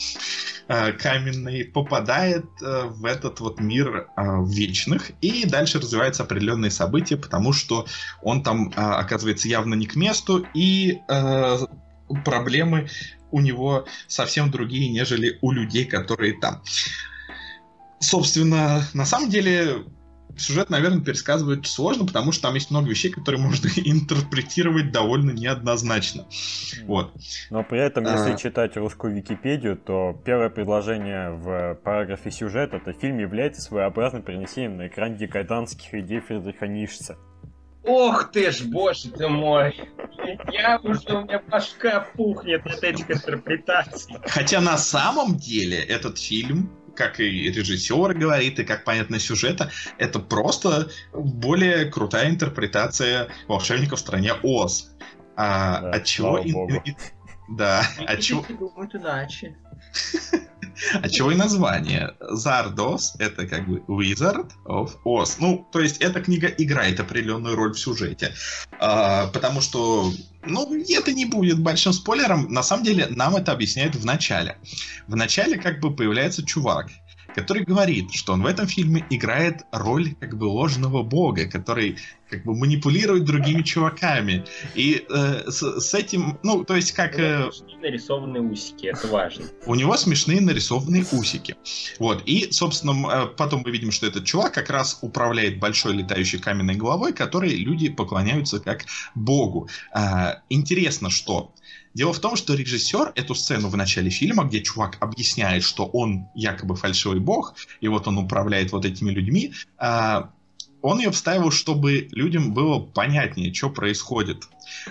каменной 0.66 1.64
попадает 1.64 2.46
в 2.60 3.04
этот 3.04 3.40
вот 3.40 3.60
мир 3.60 4.08
вечных, 4.46 5.10
и 5.20 5.44
дальше 5.46 5.78
развиваются 5.78 6.22
определенные 6.22 6.70
события, 6.70 7.16
потому 7.16 7.52
что 7.52 7.86
он 8.22 8.42
там 8.42 8.72
оказывается 8.76 9.48
явно 9.48 9.74
не 9.74 9.86
к 9.86 9.96
месту, 9.96 10.46
и 10.54 11.00
проблемы 12.24 12.88
у 13.30 13.40
него 13.40 13.86
совсем 14.06 14.50
другие, 14.50 14.90
нежели 14.90 15.38
у 15.40 15.52
людей, 15.52 15.84
которые 15.84 16.38
там. 16.38 16.62
Собственно, 18.00 18.82
на 18.94 19.04
самом 19.04 19.28
деле 19.28 19.84
сюжет, 20.36 20.70
наверное, 20.70 21.00
пересказывать 21.00 21.66
сложно, 21.66 22.06
потому 22.06 22.32
что 22.32 22.42
там 22.42 22.54
есть 22.54 22.70
много 22.70 22.88
вещей, 22.88 23.10
которые 23.10 23.40
можно 23.44 23.68
интерпретировать 23.76 24.92
довольно 24.92 25.30
неоднозначно. 25.30 26.26
Вот. 26.84 27.12
Но 27.50 27.62
при 27.62 27.80
этом, 27.80 28.04
если 28.04 28.32
а... 28.32 28.36
читать 28.36 28.76
русскую 28.76 29.14
Википедию, 29.14 29.76
то 29.76 30.20
первое 30.24 30.50
предложение 30.50 31.30
в 31.30 31.74
параграфе 31.84 32.30
сюжета 32.30 32.76
это 32.76 32.92
фильм 32.92 33.18
является 33.18 33.60
своеобразным 33.60 34.22
перенесением 34.22 34.76
на 34.76 34.88
экран 34.88 35.16
декаданских 35.16 35.92
идей 35.94 36.20
Фридриха 36.20 36.66
Ницше. 36.66 37.16
Ох 37.84 38.30
ты 38.30 38.50
ж, 38.50 38.62
боже 38.62 39.10
ты 39.10 39.28
мой. 39.28 39.74
Я 40.52 40.78
уже, 40.82 41.00
у 41.08 41.22
меня 41.22 41.40
башка 41.48 42.06
пухнет 42.14 42.66
от 42.66 42.82
этих 42.84 43.10
интерпретаций. 43.10 44.16
Хотя 44.26 44.60
на 44.60 44.76
самом 44.76 45.36
деле 45.36 45.78
этот 45.78 46.18
фильм 46.18 46.70
как 46.94 47.20
и 47.20 47.50
режиссер 47.50 48.14
говорит, 48.14 48.58
и 48.58 48.64
как 48.64 48.84
понятно 48.84 49.18
сюжета, 49.18 49.70
это 49.96 50.18
просто 50.18 50.90
более 51.14 51.86
крутая 51.86 52.28
интерпретация 52.28 53.28
волшебника 53.48 53.96
в 53.96 54.00
стране 54.00 54.34
Оз. 54.42 54.94
А, 55.36 55.80
да, 55.80 55.90
от 55.92 56.04
чего... 56.04 56.38
И, 56.38 56.52
да, 57.48 57.84
от 58.06 58.20
чего... 58.20 58.44
думают 58.48 58.94
иначе. 58.94 59.56
А 60.94 61.08
чего 61.08 61.32
и 61.32 61.36
название. 61.36 62.14
Зардос— 62.20 63.14
это 63.18 63.46
как 63.46 63.68
бы 63.68 63.82
Wizard 63.88 64.50
of 64.66 64.92
Oz. 65.04 65.36
Ну, 65.38 65.66
то 65.72 65.80
есть 65.80 65.98
эта 65.98 66.20
книга 66.20 66.48
играет 66.48 67.00
определенную 67.00 67.56
роль 67.56 67.74
в 67.74 67.78
сюжете. 67.78 68.34
А, 68.78 69.28
потому 69.28 69.60
что, 69.60 70.12
ну, 70.44 70.82
это 70.88 71.12
не 71.12 71.26
будет 71.26 71.60
большим 71.60 71.92
спойлером. 71.92 72.52
На 72.52 72.62
самом 72.62 72.84
деле, 72.84 73.06
нам 73.08 73.36
это 73.36 73.52
объясняют 73.52 73.94
в 73.94 74.04
начале. 74.04 74.56
В 75.06 75.16
начале 75.16 75.58
как 75.58 75.80
бы 75.80 75.94
появляется 75.94 76.44
чувак, 76.44 76.88
который 77.34 77.64
говорит, 77.64 78.12
что 78.12 78.32
он 78.32 78.42
в 78.42 78.46
этом 78.46 78.66
фильме 78.66 79.04
играет 79.10 79.62
роль 79.72 80.14
как 80.20 80.36
бы 80.36 80.44
ложного 80.44 81.02
бога, 81.02 81.46
который 81.46 81.96
как 82.30 82.44
бы 82.44 82.54
манипулирует 82.54 83.24
другими 83.24 83.62
чуваками. 83.62 84.44
И 84.74 85.04
э, 85.08 85.50
с, 85.50 85.80
с 85.80 85.94
этим, 85.94 86.38
ну, 86.42 86.64
то 86.64 86.76
есть 86.76 86.92
как... 86.92 87.18
Э, 87.18 87.50
нарисованные 87.82 88.42
усики, 88.42 88.86
это 88.86 89.08
важно. 89.08 89.46
У 89.66 89.74
него 89.74 89.96
смешные 89.96 90.40
нарисованные 90.40 91.04
усики. 91.12 91.56
Вот, 91.98 92.22
и, 92.26 92.50
собственно, 92.52 93.08
э, 93.08 93.26
потом 93.36 93.62
мы 93.64 93.72
видим, 93.72 93.90
что 93.90 94.06
этот 94.06 94.24
чувак 94.24 94.54
как 94.54 94.70
раз 94.70 94.98
управляет 95.02 95.58
большой 95.58 95.94
летающей 95.94 96.38
каменной 96.38 96.76
головой, 96.76 97.12
которой 97.12 97.50
люди 97.50 97.88
поклоняются 97.88 98.60
как 98.60 98.84
богу. 99.14 99.68
Э, 99.94 100.36
интересно, 100.48 101.10
что 101.10 101.52
Дело 101.94 102.12
в 102.12 102.20
том, 102.20 102.36
что 102.36 102.54
режиссер 102.54 103.12
эту 103.16 103.34
сцену 103.34 103.68
в 103.68 103.76
начале 103.76 104.10
фильма, 104.10 104.44
где 104.44 104.62
чувак 104.62 104.96
объясняет, 105.00 105.64
что 105.64 105.86
он 105.86 106.28
якобы 106.34 106.76
фальшивый 106.76 107.20
бог, 107.20 107.54
и 107.80 107.88
вот 107.88 108.06
он 108.06 108.18
управляет 108.18 108.70
вот 108.72 108.84
этими 108.84 109.10
людьми, 109.10 109.52
а, 109.76 110.30
он 110.82 110.98
ее 110.98 111.10
вставил, 111.10 111.50
чтобы 111.50 112.08
людям 112.12 112.54
было 112.54 112.80
понятнее, 112.80 113.52
что 113.52 113.70
происходит. 113.70 114.44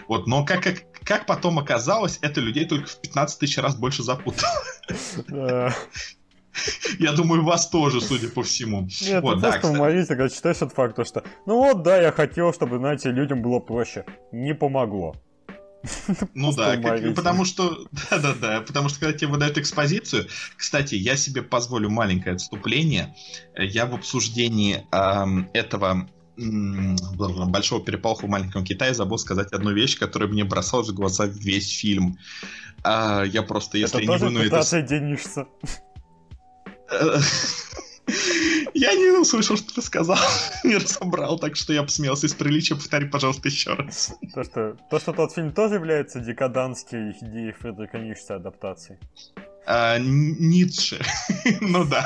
Вот, 0.07 0.27
но 0.27 0.45
как, 0.45 0.63
как, 0.63 0.83
как 1.03 1.25
потом 1.25 1.57
оказалось, 1.57 2.19
это 2.21 2.41
людей 2.41 2.65
только 2.65 2.87
в 2.87 3.01
15 3.01 3.39
тысяч 3.39 3.57
раз 3.57 3.75
больше 3.75 4.03
запутало. 4.03 4.51
Я 6.99 7.13
думаю, 7.13 7.45
вас 7.45 7.69
тоже, 7.69 8.01
судя 8.01 8.27
по 8.27 8.43
всему. 8.43 8.87
Нет, 9.01 9.23
вот, 9.23 9.39
да, 9.39 9.51
просто 9.51 9.69
уморительно, 9.69 10.17
когда 10.17 10.29
читаешь 10.29 10.57
этот 10.57 10.73
факт, 10.73 10.95
то 10.95 11.05
что, 11.05 11.23
ну 11.45 11.55
вот, 11.55 11.83
да, 11.83 12.01
я 12.01 12.11
хотел, 12.11 12.53
чтобы, 12.53 12.79
знаете, 12.79 13.11
людям 13.11 13.41
было 13.41 13.59
проще. 13.59 14.03
Не 14.33 14.53
помогло. 14.53 15.15
Ну 16.33 16.53
да, 16.53 16.77
как, 16.77 17.15
потому 17.15 17.45
что, 17.45 17.87
да-да-да, 18.09 18.61
потому 18.61 18.89
что 18.89 18.99
когда 18.99 19.17
тебе 19.17 19.31
выдают 19.31 19.57
экспозицию, 19.57 20.27
кстати, 20.57 20.95
я 20.95 21.15
себе 21.15 21.41
позволю 21.41 21.89
маленькое 21.89 22.35
отступление, 22.35 23.15
я 23.55 23.85
в 23.85 23.93
обсуждении 23.93 24.85
э, 24.91 25.25
этого 25.53 26.09
большого 26.37 27.83
переполоха 27.83 28.25
в 28.25 28.29
маленьком 28.29 28.63
Китае 28.63 28.93
забыл 28.93 29.17
сказать 29.17 29.51
одну 29.51 29.71
вещь, 29.73 29.97
которая 29.97 30.29
мне 30.29 30.45
бросалась 30.45 30.89
в 30.89 30.93
глаза 30.93 31.25
весь 31.25 31.69
фильм. 31.69 32.17
А, 32.83 33.23
я 33.23 33.43
просто, 33.43 33.77
если 33.77 34.03
это 34.03 34.11
не 34.11 34.17
выну 34.17 34.39
это... 34.39 34.81
денешься. 34.81 35.47
Я 38.73 38.93
не 38.93 39.11
услышал, 39.17 39.57
что 39.57 39.73
ты 39.73 39.81
сказал, 39.81 40.17
не 40.63 40.75
разобрал, 40.75 41.39
так 41.39 41.55
что 41.55 41.73
я 41.73 41.83
посмеялся 41.83 42.27
из 42.27 42.33
приличия. 42.33 42.75
Повтори, 42.75 43.07
пожалуйста, 43.07 43.47
еще 43.47 43.73
раз. 43.73 44.13
То, 44.33 44.43
что, 44.43 44.77
то, 44.89 44.99
что 44.99 45.13
тот 45.13 45.33
фильм 45.33 45.51
тоже 45.51 45.75
является 45.75 46.19
декаданской 46.19 47.11
идеей 47.21 47.51
Фредерика 47.51 47.97
Ницше 47.97 48.33
адаптацией. 48.33 48.99
А, 49.71 49.99
Ницше. 49.99 50.99
ну 51.61 51.85
да. 51.85 52.03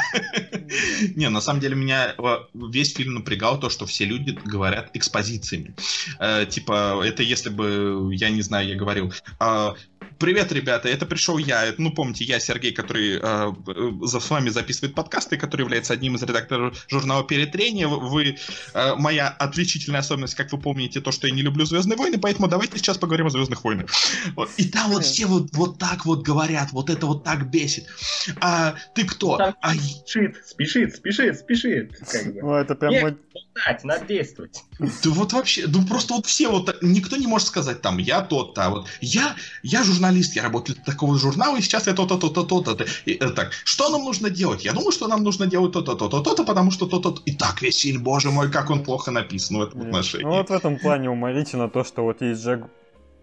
Не, 1.15 1.29
на 1.29 1.39
самом 1.39 1.61
деле 1.61 1.75
меня 1.75 2.13
весь 2.53 2.93
фильм 2.93 3.13
напрягал 3.13 3.57
то, 3.57 3.69
что 3.69 3.85
все 3.85 4.03
люди 4.03 4.37
говорят 4.43 4.89
экспозициями. 4.93 5.73
Э, 6.19 6.45
типа, 6.45 7.01
это 7.05 7.23
если 7.23 7.49
бы, 7.49 8.09
я 8.13 8.29
не 8.31 8.41
знаю, 8.41 8.67
я 8.67 8.75
говорил, 8.75 9.13
а, 9.39 9.75
Привет, 10.19 10.51
ребята, 10.51 10.89
это 10.89 11.05
пришел 11.05 11.37
я. 11.37 11.73
Ну, 11.77 11.91
помните, 11.91 12.23
я 12.23 12.39
Сергей, 12.39 12.71
который 12.71 13.19
э, 13.21 14.05
за 14.05 14.19
с 14.19 14.29
вами 14.29 14.49
записывает 14.49 14.95
подкасты, 14.95 15.37
который 15.37 15.61
является 15.61 15.93
одним 15.93 16.15
из 16.15 16.23
редакторов 16.23 16.85
журнала 16.87 17.23
Перетрения. 17.23 17.87
Вы 17.87 18.37
э, 18.73 18.95
моя 18.95 19.29
отличительная 19.29 20.01
особенность, 20.01 20.35
как 20.35 20.51
вы 20.51 20.59
помните, 20.59 21.01
то, 21.01 21.11
что 21.11 21.27
я 21.27 21.33
не 21.33 21.41
люблю 21.41 21.65
Звездные 21.65 21.97
войны, 21.97 22.17
поэтому 22.19 22.47
давайте 22.47 22.77
сейчас 22.77 22.97
поговорим 22.97 23.27
о 23.27 23.29
Звездных 23.29 23.63
войнах. 23.63 23.89
Вот. 24.35 24.49
И 24.57 24.65
там 24.65 24.91
вот 24.91 25.05
все 25.05 25.25
вот, 25.25 25.49
вот 25.53 25.79
так 25.79 26.05
вот 26.05 26.23
говорят, 26.23 26.71
вот 26.71 26.89
это 26.89 27.05
вот 27.05 27.23
так 27.23 27.49
бесит. 27.49 27.85
А 28.41 28.75
ты 28.95 29.05
кто? 29.05 29.37
Там 29.37 29.55
а... 29.61 29.73
Спешит, 29.73 30.37
спешит, 30.45 30.95
спешит, 30.95 31.39
спешит. 31.39 31.97
Как 32.11 32.33
бы. 32.33 32.41
Ну, 32.41 32.53
это 32.55 32.75
прям... 32.75 32.91
Нет, 32.91 33.17
ждать, 33.39 33.83
надо 33.83 34.05
действовать. 34.05 34.63
Да 34.79 35.09
вот 35.11 35.33
вообще, 35.33 35.65
ну 35.67 35.85
просто 35.85 36.13
вот 36.13 36.25
все 36.25 36.49
вот, 36.49 36.75
никто 36.81 37.17
не 37.17 37.27
может 37.27 37.47
сказать 37.47 37.81
там, 37.81 37.97
я 37.97 38.21
тот-то, 38.21 38.65
а 38.65 38.69
вот 38.69 38.87
я, 39.01 39.35
я 39.63 39.83
журналист, 39.83 40.35
я 40.35 40.43
работаю 40.43 40.75
для 40.75 40.85
такого 40.85 41.17
журнала, 41.17 41.57
и 41.57 41.61
сейчас 41.61 41.87
я 41.87 41.93
то-то, 41.93 42.17
то-то, 42.17 42.43
то-то. 42.43 42.85
Э, 43.05 43.29
так, 43.31 43.51
что 43.63 43.89
нам 43.89 44.03
нужно 44.03 44.29
делать? 44.29 44.65
Я 44.65 44.73
думаю, 44.73 44.91
что 44.91 45.07
нам 45.07 45.23
нужно 45.23 45.45
делать 45.45 45.73
то-то, 45.73 45.95
то-то, 45.95 46.21
то-то, 46.21 46.43
потому 46.43 46.71
что 46.71 46.87
то-то... 46.87 47.15
И 47.25 47.35
так 47.35 47.61
весь 47.61 47.79
фильм, 47.79 48.03
боже 48.03 48.31
мой, 48.31 48.51
как 48.51 48.69
он 48.69 48.83
плохо 48.83 49.11
написан 49.11 49.57
в 49.57 49.61
этом 49.61 49.81
отношении. 49.81 50.25
Ну 50.25 50.31
вот 50.31 50.49
в 50.49 50.53
этом 50.53 50.77
плане 50.77 51.09
уморительно 51.09 51.69
то, 51.69 51.83
что 51.83 52.03
вот 52.03 52.21
есть 52.21 52.43
Джек... 52.43 52.65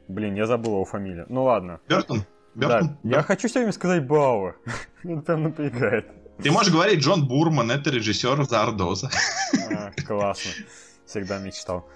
Блин, 0.08 0.34
я 0.34 0.46
забыл 0.46 0.72
его 0.72 0.84
фамилию. 0.84 1.26
Ну 1.28 1.44
ладно. 1.44 1.78
Бертон? 1.88 2.24
Бертон? 2.54 2.98
Да, 3.02 3.16
я 3.16 3.22
хочу 3.22 3.48
все 3.48 3.60
время 3.60 3.72
сказать 3.72 4.06
Бауэр. 4.06 4.56
Это 5.04 5.20
прям 5.20 5.44
напрягает. 5.44 6.06
Ты 6.42 6.50
можешь 6.50 6.72
говорить 6.72 7.00
Джон 7.00 7.26
Бурман, 7.26 7.70
это 7.70 7.90
режиссер 7.90 8.44
Зардоза. 8.44 9.10
Классно. 10.10 10.50
Всегда 11.06 11.38
мечтал. 11.38 11.88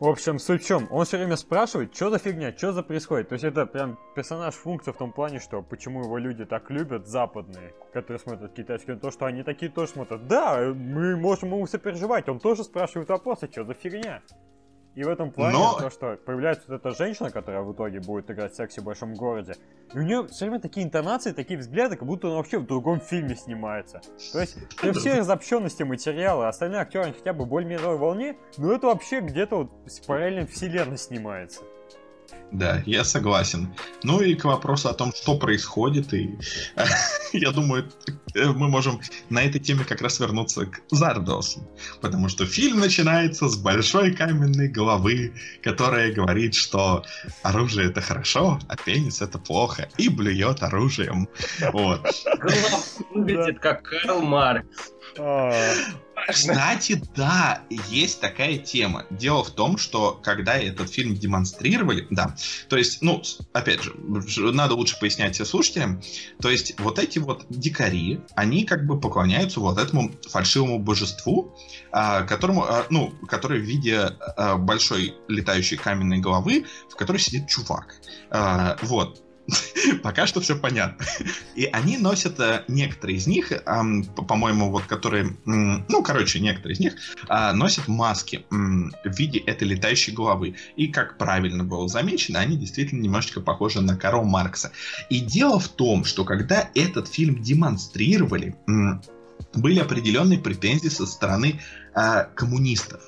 В 0.00 0.08
общем, 0.08 0.38
суть 0.38 0.64
в 0.64 0.66
чем? 0.66 0.88
Он 0.90 1.04
все 1.04 1.18
время 1.18 1.36
спрашивает, 1.36 1.94
что 1.94 2.10
за 2.10 2.18
фигня, 2.18 2.56
что 2.56 2.72
за 2.72 2.82
происходит. 2.82 3.28
То 3.28 3.34
есть 3.34 3.44
это 3.44 3.64
прям 3.66 3.96
персонаж 4.16 4.54
функция 4.54 4.92
в 4.92 4.96
том 4.96 5.12
плане, 5.12 5.38
что 5.38 5.62
почему 5.62 6.02
его 6.02 6.18
люди 6.18 6.44
так 6.44 6.70
любят, 6.70 7.06
западные, 7.06 7.74
которые 7.92 8.18
смотрят 8.18 8.54
китайские, 8.54 8.96
то, 8.96 9.10
что 9.10 9.26
они 9.26 9.44
такие 9.44 9.70
тоже 9.70 9.92
смотрят. 9.92 10.26
Да, 10.26 10.72
мы 10.74 11.16
можем 11.16 11.50
ему 11.50 11.66
сопереживать, 11.66 12.28
он 12.28 12.40
тоже 12.40 12.64
спрашивает 12.64 13.08
вопросы, 13.08 13.48
что 13.52 13.64
за 13.64 13.74
фигня. 13.74 14.22
И 14.94 15.04
в 15.04 15.08
этом 15.08 15.30
плане 15.30 15.56
Но... 15.56 15.78
то, 15.78 15.90
что 15.90 16.16
появляется 16.16 16.64
вот 16.68 16.76
эта 16.76 16.90
женщина, 16.90 17.30
которая 17.30 17.62
в 17.62 17.72
итоге 17.72 18.00
будет 18.00 18.30
играть 18.30 18.54
секси 18.54 18.80
в 18.80 18.84
большом 18.84 19.14
городе, 19.14 19.54
и 19.94 19.98
у 19.98 20.02
нее 20.02 20.26
все 20.28 20.46
время 20.46 20.60
такие 20.60 20.84
интонации, 20.84 21.32
такие 21.32 21.58
взгляды, 21.58 21.96
как 21.96 22.06
будто 22.06 22.26
она 22.26 22.36
вообще 22.36 22.58
в 22.58 22.66
другом 22.66 23.00
фильме 23.00 23.36
снимается. 23.36 24.00
То 24.32 24.40
есть 24.40 24.56
при 24.76 24.92
всей 24.92 25.20
разобщенности 25.20 25.84
материала, 25.84 26.48
остальные 26.48 26.80
актеры 26.80 27.12
хотя 27.12 27.32
бы 27.32 27.46
более 27.46 27.70
мировой 27.70 27.98
волне, 27.98 28.36
но 28.56 28.72
это 28.72 28.88
вообще 28.88 29.20
где-то 29.20 29.56
вот 29.56 29.70
в 29.86 30.06
параллельной 30.06 30.46
вселенной 30.46 30.98
снимается. 30.98 31.62
Да, 32.52 32.82
я 32.86 33.04
согласен. 33.04 33.72
Ну 34.02 34.20
и 34.20 34.34
к 34.34 34.44
вопросу 34.44 34.88
о 34.88 34.94
том, 34.94 35.12
что 35.14 35.38
происходит, 35.38 36.12
и 36.12 36.36
я 37.32 37.52
думаю, 37.52 37.88
мы 38.34 38.68
можем 38.68 39.00
на 39.28 39.42
этой 39.42 39.60
теме 39.60 39.84
как 39.84 40.00
раз 40.02 40.18
вернуться 40.18 40.66
к 40.66 40.80
Зардосу, 40.90 41.68
потому 42.00 42.28
что 42.28 42.46
фильм 42.46 42.80
начинается 42.80 43.48
с 43.48 43.56
большой 43.56 44.12
каменной 44.12 44.68
головы, 44.68 45.32
которая 45.62 46.12
говорит, 46.12 46.54
что 46.54 47.04
оружие 47.42 47.88
это 47.88 48.00
хорошо, 48.00 48.58
а 48.68 48.76
пенис 48.76 49.22
это 49.22 49.38
плохо, 49.38 49.88
и 49.96 50.08
блюет 50.08 50.62
оружием. 50.62 51.28
Вот. 51.72 52.00
Выглядит 53.14 53.60
как 53.60 53.82
Карл 53.82 54.22
Маркс. 54.22 54.92
А. 56.26 56.32
Кстати, 56.32 57.02
да, 57.14 57.62
есть 57.88 58.20
такая 58.20 58.58
тема. 58.58 59.04
Дело 59.10 59.44
в 59.44 59.50
том, 59.50 59.78
что 59.78 60.18
когда 60.22 60.56
этот 60.56 60.90
фильм 60.90 61.14
демонстрировали, 61.14 62.06
да, 62.10 62.36
то 62.68 62.76
есть, 62.76 63.02
ну, 63.02 63.22
опять 63.52 63.82
же, 63.82 63.94
надо 64.52 64.74
лучше 64.74 64.98
пояснять 64.98 65.36
слушателям, 65.46 66.02
то 66.40 66.50
есть 66.50 66.78
вот 66.80 66.98
эти 66.98 67.18
вот 67.18 67.46
дикари, 67.48 68.20
они 68.34 68.64
как 68.64 68.86
бы 68.86 69.00
поклоняются 69.00 69.60
вот 69.60 69.78
этому 69.78 70.12
фальшивому 70.28 70.78
божеству, 70.78 71.56
а, 71.92 72.22
которому, 72.22 72.64
а, 72.64 72.86
ну, 72.90 73.12
который 73.26 73.60
в 73.60 73.64
виде 73.64 73.98
а, 73.98 74.56
большой 74.56 75.14
летающей 75.28 75.76
каменной 75.76 76.18
головы, 76.18 76.66
в 76.88 76.96
которой 76.96 77.18
сидит 77.18 77.48
чувак. 77.48 77.96
Вот. 78.82 79.22
Пока 80.02 80.26
что 80.26 80.40
все 80.40 80.56
понятно. 80.56 81.04
И 81.54 81.64
они 81.66 81.98
носят, 81.98 82.38
э, 82.40 82.64
некоторые 82.68 83.18
из 83.18 83.26
них, 83.26 83.52
по-моему, 83.64 84.70
вот 84.70 84.84
которые, 84.84 85.36
ну, 85.44 86.02
короче, 86.02 86.40
некоторые 86.40 86.74
из 86.74 86.80
них 86.80 86.94
а, 87.28 87.52
носят 87.52 87.88
маски 87.88 88.44
в 88.50 88.90
виде 89.04 89.38
этой 89.38 89.68
летающей 89.68 90.12
головы. 90.12 90.56
И, 90.76 90.88
как 90.88 91.18
правильно 91.18 91.64
было 91.64 91.88
замечено, 91.88 92.40
они 92.40 92.56
действительно 92.56 93.00
немножечко 93.02 93.40
похожи 93.40 93.80
на 93.80 93.96
Карл 93.96 94.24
Маркса. 94.24 94.72
И 95.08 95.20
дело 95.20 95.58
в 95.58 95.68
том, 95.68 96.04
что 96.04 96.24
когда 96.24 96.70
этот 96.74 97.08
фильм 97.08 97.42
демонстрировали, 97.42 98.56
были 99.54 99.80
определенные 99.80 100.38
претензии 100.38 100.88
со 100.88 101.06
стороны 101.06 101.60
а, 101.94 102.24
коммунистов. 102.24 103.00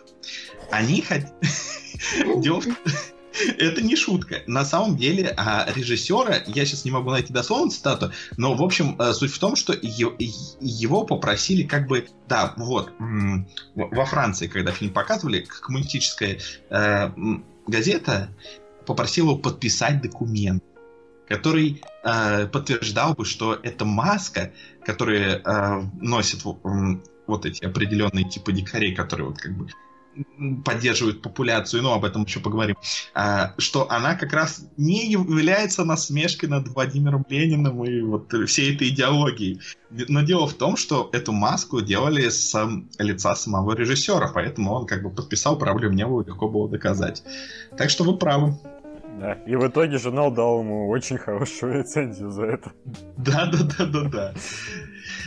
Они 0.71 1.03
хотели... 1.03 1.33
Это 3.59 3.83
не 3.83 3.97
шутка. 3.97 4.43
На 4.47 4.65
самом 4.65 4.97
деле, 4.97 5.33
а, 5.37 5.67
режиссера, 5.75 6.43
я 6.47 6.65
сейчас 6.65 6.85
не 6.85 6.91
могу 6.91 7.11
найти 7.11 7.33
дословно 7.33 7.71
цитату, 7.71 8.13
но, 8.37 8.55
в 8.55 8.63
общем, 8.63 8.97
э, 8.99 9.13
суть 9.13 9.33
в 9.33 9.39
том, 9.39 9.57
что 9.57 9.73
его 9.81 11.05
попросили 11.05 11.63
как 11.63 11.87
бы, 11.87 12.07
да, 12.29 12.55
вот, 12.57 12.93
во 13.75 14.05
Франции, 14.05 14.47
когда 14.47 14.73
фильм 14.73 14.93
показывали, 14.93 15.41
коммунистическая 15.41 16.39
э, 16.71 17.11
газета 17.67 18.29
попросила 18.87 19.31
его 19.31 19.39
подписать 19.39 20.03
документ, 20.03 20.63
который 21.29 21.83
э, 22.05 22.47
подтверждал 22.47 23.15
бы, 23.15 23.25
что 23.25 23.59
эта 23.63 23.85
маска, 23.85 24.53
которую 24.85 25.43
носят 26.01 26.41
вот 26.45 27.47
эти 27.47 27.65
определенные 27.65 28.29
типы 28.29 28.53
дикарей, 28.53 28.95
которые 28.95 29.29
вот 29.29 29.39
как 29.39 29.57
бы 29.57 29.69
поддерживают 30.65 31.23
популяцию, 31.23 31.83
ну, 31.83 31.93
об 31.93 32.05
этом 32.05 32.25
еще 32.25 32.41
поговорим, 32.41 32.77
а, 33.15 33.55
что 33.59 33.91
она 33.91 34.15
как 34.15 34.33
раз 34.33 34.67
не 34.77 35.11
является 35.11 35.85
насмешкой 35.85 36.49
над 36.49 36.69
Владимиром 36.69 37.25
Лениным 37.29 37.85
и 37.85 38.01
вот 38.03 38.33
всей 38.47 38.75
этой 38.75 38.89
идеологией. 38.89 39.61
Но 39.91 40.23
дело 40.23 40.47
в 40.47 40.55
том, 40.55 40.77
что 40.77 41.11
эту 41.13 41.33
маску 41.33 41.81
делали 41.81 42.29
с 42.29 42.55
лица 42.99 43.35
самого 43.35 43.75
режиссера, 43.75 44.31
поэтому 44.33 44.73
он 44.73 44.87
как 44.87 45.03
бы 45.03 45.11
подписал, 45.11 45.59
проблем 45.59 45.93
не 45.93 46.07
было, 46.07 46.23
легко 46.23 46.49
было 46.49 46.69
доказать. 46.69 47.23
Так 47.77 47.91
что 47.91 48.05
вы 48.05 48.17
правы. 48.17 48.59
Да, 49.21 49.35
и 49.47 49.55
в 49.57 49.67
итоге 49.69 49.99
журнал 49.99 50.31
дал 50.31 50.61
ему 50.61 50.89
очень 50.89 51.19
хорошую 51.19 51.75
рецензию 51.75 52.31
за 52.31 52.45
это. 52.45 52.73
Да, 53.17 53.47
да, 53.47 53.59
да, 53.79 53.87
да, 53.87 54.09
да. 54.09 54.35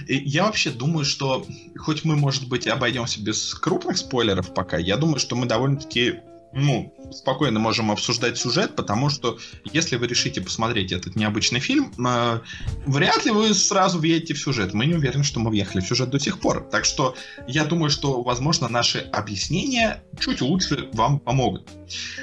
Я 0.08 0.46
вообще 0.46 0.72
думаю, 0.72 1.06
что 1.06 1.46
хоть 1.78 2.04
мы, 2.06 2.16
может 2.16 2.48
быть, 2.48 2.68
обойдемся 2.68 3.22
без 3.22 3.54
крупных 3.54 3.98
спойлеров 3.98 4.54
пока, 4.54 4.78
я 4.78 4.98
думаю, 4.98 5.20
что 5.20 5.36
мы 5.36 5.46
довольно-таки 5.46 6.20
ну, 6.56 6.94
спокойно 7.12 7.60
можем 7.60 7.92
обсуждать 7.92 8.38
сюжет, 8.38 8.76
потому 8.76 9.10
что 9.10 9.38
если 9.66 9.98
вы 9.98 10.08
решите 10.08 10.42
посмотреть 10.42 10.92
этот 10.92 11.16
необычный 11.16 11.60
фильм, 11.60 11.92
э, 11.98 12.40
вряд 12.86 13.26
ли 13.26 13.32
вы 13.32 13.54
сразу 13.54 14.00
въедете 14.00 14.34
в 14.34 14.40
сюжет. 14.40 14.74
Мы 14.74 14.86
не 14.86 14.96
уверены, 14.96 15.24
что 15.24 15.40
мы 15.40 15.50
въехали 15.50 15.82
в 15.82 15.88
сюжет 15.88 16.10
до 16.10 16.20
сих 16.20 16.40
пор. 16.40 16.68
Так 16.72 16.86
что 16.86 17.16
я 17.46 17.66
думаю, 17.66 17.90
что, 17.90 18.24
возможно, 18.24 18.70
наши 18.70 19.00
объяснения 19.00 20.02
чуть 20.20 20.42
лучше 20.42 20.90
вам 20.94 21.20
помогут. 21.20 21.70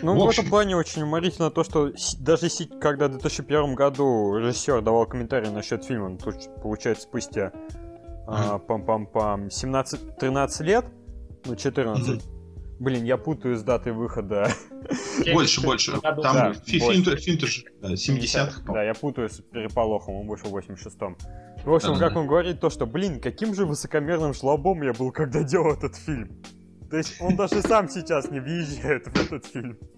Ну, 0.02 0.14
в, 0.14 0.26
в 0.26 0.30
этом 0.30 0.48
плане 0.48 0.76
очень 0.76 1.02
уморительно 1.02 1.50
то, 1.50 1.62
что 1.62 1.92
даже 2.18 2.48
когда 2.80 3.08
в 3.08 3.12
2001 3.12 3.74
году 3.74 4.36
режиссер 4.38 4.80
давал 4.80 5.06
комментарий 5.06 5.50
насчет 5.50 5.84
фильма, 5.84 6.08
ну, 6.08 6.18
тут, 6.18 6.36
получается, 6.62 7.04
спустя 7.04 7.52
а, 8.26 8.58
пам-пам-пам, 8.58 9.48
17-13 9.48 10.62
лет, 10.62 10.86
ну, 11.44 11.54
14, 11.54 12.08
mm-hmm. 12.08 12.31
Блин, 12.82 13.04
я 13.04 13.16
путаю 13.16 13.56
с 13.56 13.62
датой 13.62 13.92
выхода. 13.92 14.52
Больше, 15.32 15.60
больше. 15.60 16.00
Там 16.00 16.16
да, 16.20 16.52
фильм, 16.66 17.04
фильм 17.16 17.38
тоже 17.38 17.62
70-х. 17.80 18.62
Да, 18.72 18.82
я 18.82 18.92
путаю 18.92 19.30
с 19.30 19.40
переполохом, 19.40 20.16
он 20.16 20.26
вышел 20.26 20.50
в 20.50 20.56
86-м. 20.56 21.16
В 21.64 21.72
общем, 21.72 21.96
как 21.96 22.16
он 22.16 22.26
говорит, 22.26 22.58
то, 22.58 22.70
что, 22.70 22.84
блин, 22.84 23.20
каким 23.20 23.54
же 23.54 23.66
высокомерным 23.66 24.34
жлобом 24.34 24.82
я 24.82 24.92
был, 24.94 25.12
когда 25.12 25.44
делал 25.44 25.74
этот 25.74 25.94
фильм. 25.94 26.42
То 26.90 26.96
есть 26.96 27.20
он 27.20 27.36
даже 27.36 27.62
сам 27.62 27.88
сейчас 27.88 28.28
не 28.32 28.40
въезжает 28.40 29.06
в 29.06 29.16
этот 29.16 29.46
фильм. 29.46 29.78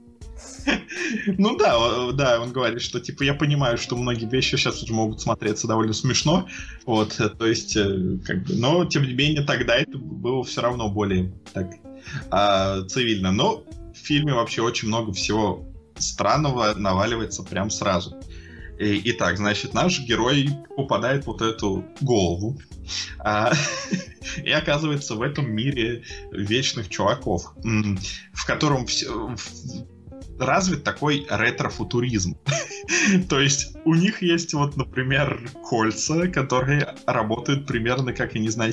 Ну 1.39 1.57
да, 1.57 2.13
да, 2.13 2.41
он 2.41 2.53
говорит, 2.53 2.83
что 2.83 3.01
типа 3.01 3.23
я 3.23 3.35
понимаю, 3.35 3.79
что 3.79 3.97
многие 3.97 4.29
вещи 4.29 4.57
сейчас 4.57 4.83
уже 4.83 4.93
могут 4.93 5.21
смотреться 5.21 5.69
довольно 5.69 5.93
смешно, 5.93 6.49
вот, 6.87 7.19
то 7.39 7.47
есть, 7.47 7.77
э, 7.77 8.19
как 8.27 8.43
бы, 8.43 8.55
но 8.55 8.85
тем 8.85 9.05
не 9.05 9.15
менее 9.15 9.45
тогда 9.45 9.77
это 9.77 9.97
было 9.97 10.43
все 10.43 10.61
равно 10.61 10.89
более 10.89 11.33
так 11.53 11.69
а, 12.31 12.83
цивильно. 12.83 13.33
Но 13.33 13.65
в 13.95 13.97
фильме 13.97 14.33
вообще 14.33 14.63
очень 14.63 14.89
много 14.89 15.13
всего 15.13 15.67
странного 15.97 16.75
наваливается 16.75 17.43
прям 17.43 17.71
сразу. 17.71 18.17
И, 18.79 19.01
итак, 19.13 19.37
значит, 19.37 19.73
наш 19.73 20.01
герой 20.01 20.51
попадает 20.77 21.25
в 21.25 21.27
вот 21.29 21.43
эту 21.43 21.85
голову 22.01 22.61
а, 23.21 23.53
и 24.45 24.51
оказывается 24.51 25.15
в 25.15 25.23
этом 25.23 25.51
мире 25.51 26.03
вечных 26.33 26.89
чуваков, 26.89 27.55
в 28.33 28.47
котором 28.47 28.87
все, 28.87 29.37
развит 30.39 30.85
такой 30.85 31.27
ретро-футуризм. 31.29 32.37
То 33.29 33.41
есть 33.41 33.77
у 33.85 33.95
них 33.95 34.23
есть 34.23 34.55
вот, 34.55 34.77
например, 34.77 35.49
кольца, 35.69 36.29
которые 36.29 36.95
работают 37.07 37.67
примерно 37.67 38.13
как, 38.13 38.35
я 38.35 38.41
не 38.41 38.49
знаю, 38.49 38.73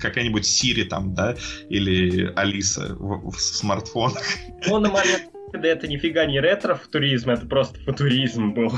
какая-нибудь 0.00 0.44
Siri 0.44 0.84
там, 0.84 1.14
да, 1.14 1.36
или 1.68 2.32
Алиса 2.36 2.94
в, 2.98 3.38
смартфонах. 3.38 4.22
Ну, 4.66 4.78
на 4.78 4.90
момент, 4.90 5.30
когда 5.52 5.68
это 5.68 5.86
нифига 5.88 6.26
не 6.26 6.40
ретро-футуризм, 6.40 7.30
это 7.30 7.46
просто 7.46 7.78
футуризм 7.80 8.52
был. 8.52 8.72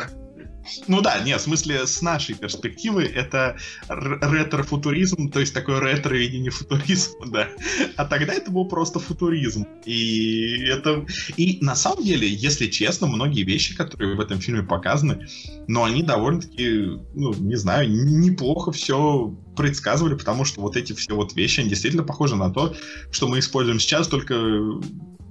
Ну 0.86 1.00
да, 1.00 1.18
нет, 1.20 1.40
в 1.40 1.44
смысле, 1.44 1.86
с 1.86 2.02
нашей 2.02 2.34
перспективы 2.34 3.04
это 3.04 3.56
ретро-футуризм, 3.88 5.30
то 5.30 5.40
есть 5.40 5.54
такой 5.54 5.78
ретро-видение 5.80 6.50
футуризма, 6.50 7.26
да. 7.26 7.48
А 7.96 8.04
тогда 8.04 8.34
это 8.34 8.50
был 8.50 8.66
просто 8.66 8.98
футуризм. 8.98 9.66
И 9.84 10.64
это... 10.66 11.04
И 11.36 11.58
на 11.60 11.74
самом 11.74 12.04
деле, 12.04 12.28
если 12.28 12.66
честно, 12.66 13.06
многие 13.06 13.42
вещи, 13.42 13.76
которые 13.76 14.16
в 14.16 14.20
этом 14.20 14.40
фильме 14.40 14.62
показаны, 14.62 15.26
но 15.66 15.84
они 15.84 16.02
довольно-таки, 16.02 16.98
ну, 17.14 17.34
не 17.34 17.56
знаю, 17.56 17.90
неплохо 17.90 18.72
все 18.72 19.34
предсказывали, 19.56 20.14
потому 20.14 20.44
что 20.44 20.60
вот 20.60 20.76
эти 20.76 20.92
все 20.92 21.14
вот 21.14 21.34
вещи, 21.34 21.60
они 21.60 21.68
действительно 21.68 22.04
похожи 22.04 22.36
на 22.36 22.50
то, 22.50 22.74
что 23.10 23.28
мы 23.28 23.38
используем 23.38 23.80
сейчас, 23.80 24.08
только 24.08 24.34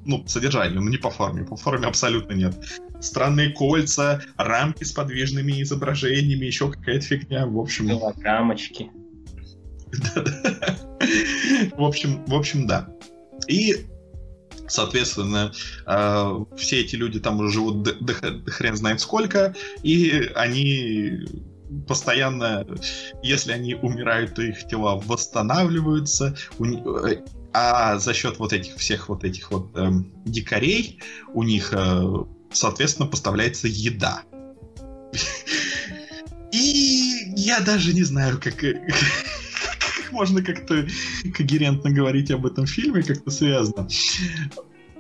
ну, 0.05 0.23
содержанию, 0.27 0.81
но 0.81 0.89
не 0.89 0.97
по 0.97 1.09
форме. 1.09 1.43
По 1.43 1.55
форме 1.55 1.87
абсолютно 1.87 2.33
нет. 2.33 2.55
Странные 3.01 3.51
кольца, 3.51 4.21
рамки 4.37 4.83
с 4.83 4.91
подвижными 4.91 5.61
изображениями, 5.61 6.45
еще 6.45 6.71
какая-то 6.71 7.05
фигня. 7.05 7.45
В 7.45 7.59
общем... 7.59 7.87
Голограммочки. 7.87 8.91
В 11.75 11.83
общем, 11.83 12.23
в 12.25 12.35
общем, 12.35 12.67
да. 12.67 12.89
И 13.47 13.87
Соответственно, 14.67 15.51
э, 15.87 16.45
все 16.55 16.81
эти 16.81 16.95
люди 16.95 17.19
там 17.19 17.39
уже 17.39 17.53
живут 17.53 17.81
до, 17.81 17.93
до 17.93 18.13
хрен 18.13 18.75
знает 18.75 19.01
сколько, 19.01 19.55
и 19.81 20.29
они 20.35 21.25
постоянно, 21.87 22.65
если 23.23 23.51
они 23.51 23.75
умирают, 23.75 24.35
то 24.35 24.43
их 24.43 24.67
тела 24.67 25.01
восстанавливаются. 25.03 26.35
Э, 26.59 27.15
а 27.51 27.97
за 27.97 28.13
счет 28.13 28.37
вот 28.37 28.53
этих 28.53 28.75
всех 28.75 29.09
вот 29.09 29.23
этих 29.23 29.51
вот 29.51 29.75
эм, 29.75 30.13
дикарей 30.25 30.99
у 31.33 31.41
них, 31.41 31.73
э, 31.73 32.03
соответственно, 32.51 33.07
поставляется 33.07 33.67
еда. 33.67 34.23
И 36.51 37.33
я 37.35 37.59
даже 37.59 37.93
не 37.93 38.03
знаю, 38.03 38.39
как, 38.41 38.63
можно 40.11 40.43
как-то 40.43 40.87
когерентно 41.33 41.91
говорить 41.91 42.31
об 42.31 42.45
этом 42.45 42.65
фильме, 42.65 43.03
как-то 43.03 43.31
связано. 43.31 43.87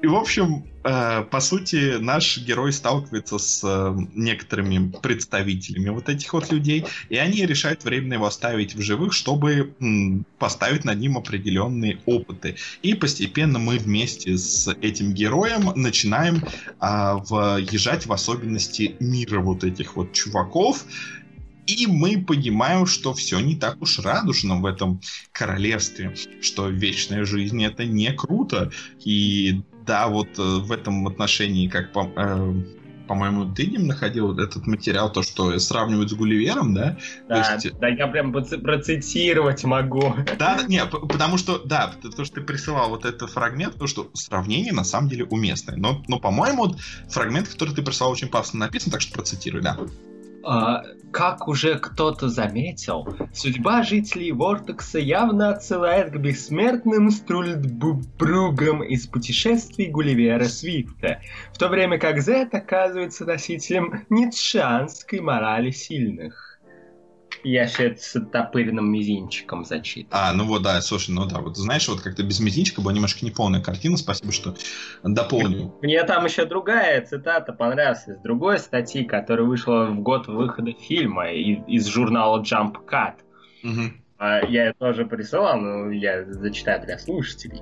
И, 0.01 0.07
в 0.07 0.15
общем, 0.15 0.65
э, 0.85 1.23
по 1.23 1.39
сути, 1.41 1.97
наш 1.99 2.37
герой 2.37 2.71
сталкивается 2.71 3.37
с 3.37 3.61
э, 3.65 3.95
некоторыми 4.15 4.91
представителями 5.01 5.89
вот 5.89 6.07
этих 6.07 6.31
вот 6.31 6.51
людей, 6.51 6.85
и 7.09 7.17
они 7.17 7.45
решают 7.45 7.83
временно 7.83 8.13
его 8.13 8.25
оставить 8.25 8.75
в 8.75 8.81
живых, 8.81 9.11
чтобы 9.11 9.73
м, 9.81 10.25
поставить 10.37 10.85
над 10.85 10.99
ним 10.99 11.17
определенные 11.17 11.99
опыты. 12.05 12.55
И 12.81 12.93
постепенно 12.93 13.59
мы 13.59 13.77
вместе 13.77 14.37
с 14.37 14.73
этим 14.81 15.13
героем 15.13 15.73
начинаем 15.75 16.45
э, 16.45 17.15
въезжать 17.29 18.05
в 18.05 18.13
особенности 18.13 18.95
мира 19.01 19.41
вот 19.41 19.65
этих 19.65 19.97
вот 19.97 20.13
чуваков, 20.13 20.85
и 21.69 21.85
мы 21.85 22.23
понимаем, 22.23 22.87
что 22.87 23.13
все 23.13 23.39
не 23.39 23.55
так 23.55 23.79
уж 23.79 23.99
радужно 23.99 24.55
в 24.55 24.65
этом 24.65 25.01
королевстве, 25.31 26.15
что 26.41 26.67
вечная 26.67 27.25
жизнь 27.25 27.63
это 27.63 27.85
не 27.85 28.11
круто. 28.11 28.71
И 29.05 29.61
да, 29.89 30.07
вот 30.07 30.37
э, 30.37 30.41
в 30.41 30.71
этом 30.71 31.07
отношении, 31.07 31.67
как 31.67 31.91
по, 31.91 32.11
э, 32.15 32.53
по-моему, 33.07 33.51
ты 33.55 33.65
не 33.65 33.79
находил 33.79 34.37
этот 34.37 34.67
материал, 34.67 35.11
то, 35.11 35.23
что 35.23 35.57
сравнивают 35.57 36.11
с 36.11 36.13
Гулливером, 36.13 36.75
да? 36.75 36.95
Да, 37.27 37.53
есть... 37.55 37.79
да 37.79 37.87
я 37.87 38.05
прям 38.05 38.31
процитировать 38.31 39.63
могу. 39.63 40.13
Да, 40.37 40.59
не, 40.67 40.85
потому 40.85 41.39
что, 41.39 41.57
да, 41.65 41.91
то, 42.15 42.23
что 42.23 42.35
ты 42.35 42.41
присылал 42.41 42.89
вот 42.89 43.05
этот 43.05 43.31
фрагмент, 43.31 43.79
то, 43.79 43.87
что 43.87 44.11
сравнение 44.13 44.73
на 44.73 44.83
самом 44.83 45.09
деле 45.09 45.25
уместное. 45.25 45.75
Но, 45.75 46.03
но 46.07 46.19
по-моему, 46.19 46.65
вот 46.65 46.77
фрагмент, 47.09 47.47
который 47.47 47.73
ты 47.73 47.81
прислал, 47.81 48.11
очень 48.11 48.27
пафосно 48.27 48.59
написан, 48.59 48.91
так 48.91 49.01
что 49.01 49.13
процитируй, 49.13 49.63
да. 49.63 49.75
А, 50.43 50.83
как 51.11 51.47
уже 51.47 51.77
кто-то 51.79 52.29
заметил, 52.29 53.07
судьба 53.33 53.83
жителей 53.83 54.31
Вортекса 54.31 54.99
явно 54.99 55.49
отсылает 55.49 56.11
к 56.11 56.17
бессмертным 56.17 57.11
Струльдбругам 57.11 58.83
из 58.83 59.07
путешествий 59.07 59.87
Гулливера 59.87 60.45
Свифта, 60.45 61.21
в 61.53 61.57
то 61.57 61.67
время 61.67 61.97
как 61.97 62.21
Зет 62.21 62.53
оказывается 62.53 63.25
носителем 63.25 64.05
ницшанской 64.09 65.19
морали 65.19 65.71
сильных. 65.71 66.48
Я 67.43 67.67
все 67.67 67.87
это 67.87 68.01
с 68.01 68.15
оттопыренным 68.15 68.91
мизинчиком 68.91 69.65
зачитываю. 69.65 70.23
А, 70.23 70.33
ну 70.33 70.45
вот, 70.45 70.61
да, 70.61 70.81
слушай, 70.81 71.11
ну 71.11 71.25
да, 71.25 71.39
вот 71.39 71.57
знаешь, 71.57 71.87
вот 71.87 72.01
как-то 72.01 72.23
без 72.23 72.39
мизинчика 72.39 72.81
была 72.81 72.93
немножко 72.93 73.25
неполная 73.25 73.61
картина, 73.61 73.97
спасибо, 73.97 74.31
что 74.31 74.55
дополнил. 75.03 75.77
Мне 75.81 76.03
там 76.03 76.25
еще 76.25 76.45
другая 76.45 77.05
цитата 77.05 77.53
понравилась 77.53 78.07
из 78.07 78.17
другой 78.19 78.59
статьи, 78.59 79.03
которая 79.05 79.45
вышла 79.45 79.85
в 79.85 79.99
год 80.01 80.27
выхода 80.27 80.73
фильма 80.73 81.31
из, 81.31 81.59
из 81.67 81.87
журнала 81.87 82.41
Jump 82.41 82.75
Cut. 82.85 83.15
Угу. 83.63 83.98
А, 84.19 84.45
я 84.45 84.73
тоже 84.73 85.05
присылал, 85.05 85.61
но 85.61 85.91
я 85.91 86.25
зачитаю 86.25 86.85
для 86.85 86.99
слушателей. 86.99 87.61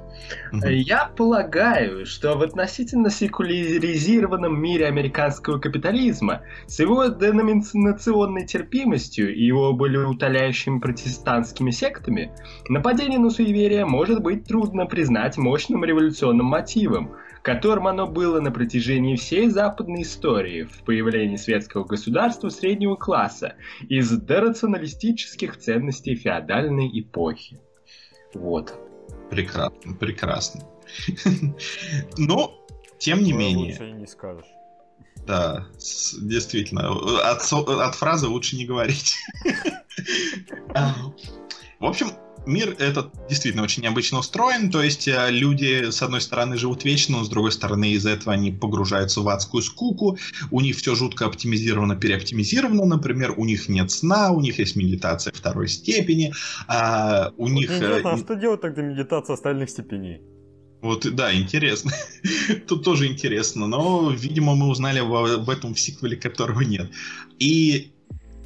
Mm-hmm. 0.52 0.74
Я 0.74 1.06
полагаю, 1.06 2.08
что 2.08 2.36
в 2.36 2.42
относительно 2.42 3.12
секуляризированном 3.12 4.60
мире 4.60 4.88
американского 4.88 5.60
капитализма 5.60 6.42
с 6.66 6.80
его 6.80 7.06
деноминационной 7.06 8.48
терпимостью 8.48 9.36
и 9.36 9.44
его 9.44 9.72
более 9.74 10.08
утоляющими 10.08 10.80
протестантскими 10.80 11.70
сектами 11.70 12.32
нападение 12.70 13.20
на 13.20 13.30
суеверие 13.30 13.86
может 13.86 14.24
быть 14.24 14.46
трудно 14.46 14.88
признать 14.88 15.38
мощным 15.38 15.86
революционным 15.86 16.48
мотивом– 16.48 17.12
которым 17.48 17.88
оно 17.88 18.08
было 18.08 18.42
на 18.42 18.52
протяжении 18.52 19.16
всей 19.16 19.48
западной 19.48 20.02
истории 20.02 20.64
в 20.64 20.84
появлении 20.84 21.38
светского 21.38 21.86
государства 21.86 22.50
среднего 22.50 22.98
класса 22.98 23.56
из 23.88 24.12
дерационалистических 24.12 25.58
ценностей 25.58 26.16
феодальной 26.16 26.90
эпохи. 27.00 27.58
Вот. 28.34 28.78
Прекрасно, 29.30 29.94
прекрасно. 29.94 30.62
Но, 32.18 32.54
тем 33.00 33.24
не 33.24 33.32
менее... 33.32 33.72
Лучше 33.72 33.92
не 33.94 34.08
скажешь. 34.08 34.52
Да, 35.26 35.68
действительно. 36.22 36.92
От, 37.32 37.50
от 37.50 37.96
фразы 37.96 38.28
лучше 38.28 38.58
не 38.58 38.66
говорить. 38.66 39.16
А, 40.76 40.94
в 41.80 41.86
общем, 41.86 42.12
мир 42.48 42.76
этот 42.80 43.12
действительно 43.30 43.64
очень 43.64 43.84
необычно 43.84 44.20
устроен, 44.20 44.72
то 44.72 44.82
есть 44.82 45.08
э, 45.08 45.28
люди, 45.30 45.92
с 45.92 46.02
одной 46.02 46.22
стороны, 46.22 46.58
живут 46.58 46.84
вечно, 46.86 47.18
но 47.18 47.24
с 47.24 47.30
другой 47.30 47.52
стороны, 47.52 47.92
из-за 47.92 48.12
этого 48.12 48.34
они 48.34 48.52
погружаются 48.52 49.22
в 49.22 49.30
адскую 49.30 49.62
скуку, 49.62 50.18
у 50.52 50.62
них 50.62 50.78
все 50.78 50.96
жутко 50.96 51.26
оптимизировано, 51.26 51.96
переоптимизировано, 51.96 52.86
например, 52.86 53.34
у 53.38 53.46
них 53.46 53.70
нет 53.70 53.92
сна, 53.92 54.32
у 54.32 54.42
них 54.42 54.60
есть 54.60 54.76
медитация 54.76 55.34
второй 55.34 55.68
степени, 55.68 56.34
а 56.68 57.32
у 57.38 57.44
Вот 57.44 57.52
них... 57.52 57.70
э, 57.70 57.76
интересно, 57.76 58.12
а 58.12 58.18
что 58.18 58.36
делать 58.36 58.62
тогда 58.62 58.82
медитация 58.82 59.34
остальных 59.34 59.70
степеней? 59.70 60.22
Вот, 60.82 61.08
да, 61.16 61.34
интересно. 61.34 61.92
Тут 62.68 62.84
тоже 62.84 63.08
интересно, 63.08 63.68
но, 63.68 64.12
видимо, 64.12 64.56
мы 64.56 64.68
узнали 64.68 65.00
об 65.00 65.50
этом 65.50 65.74
в 65.74 65.80
сиквеле, 65.80 66.16
которого 66.16 66.62
нет. 66.62 66.90
И, 67.40 67.92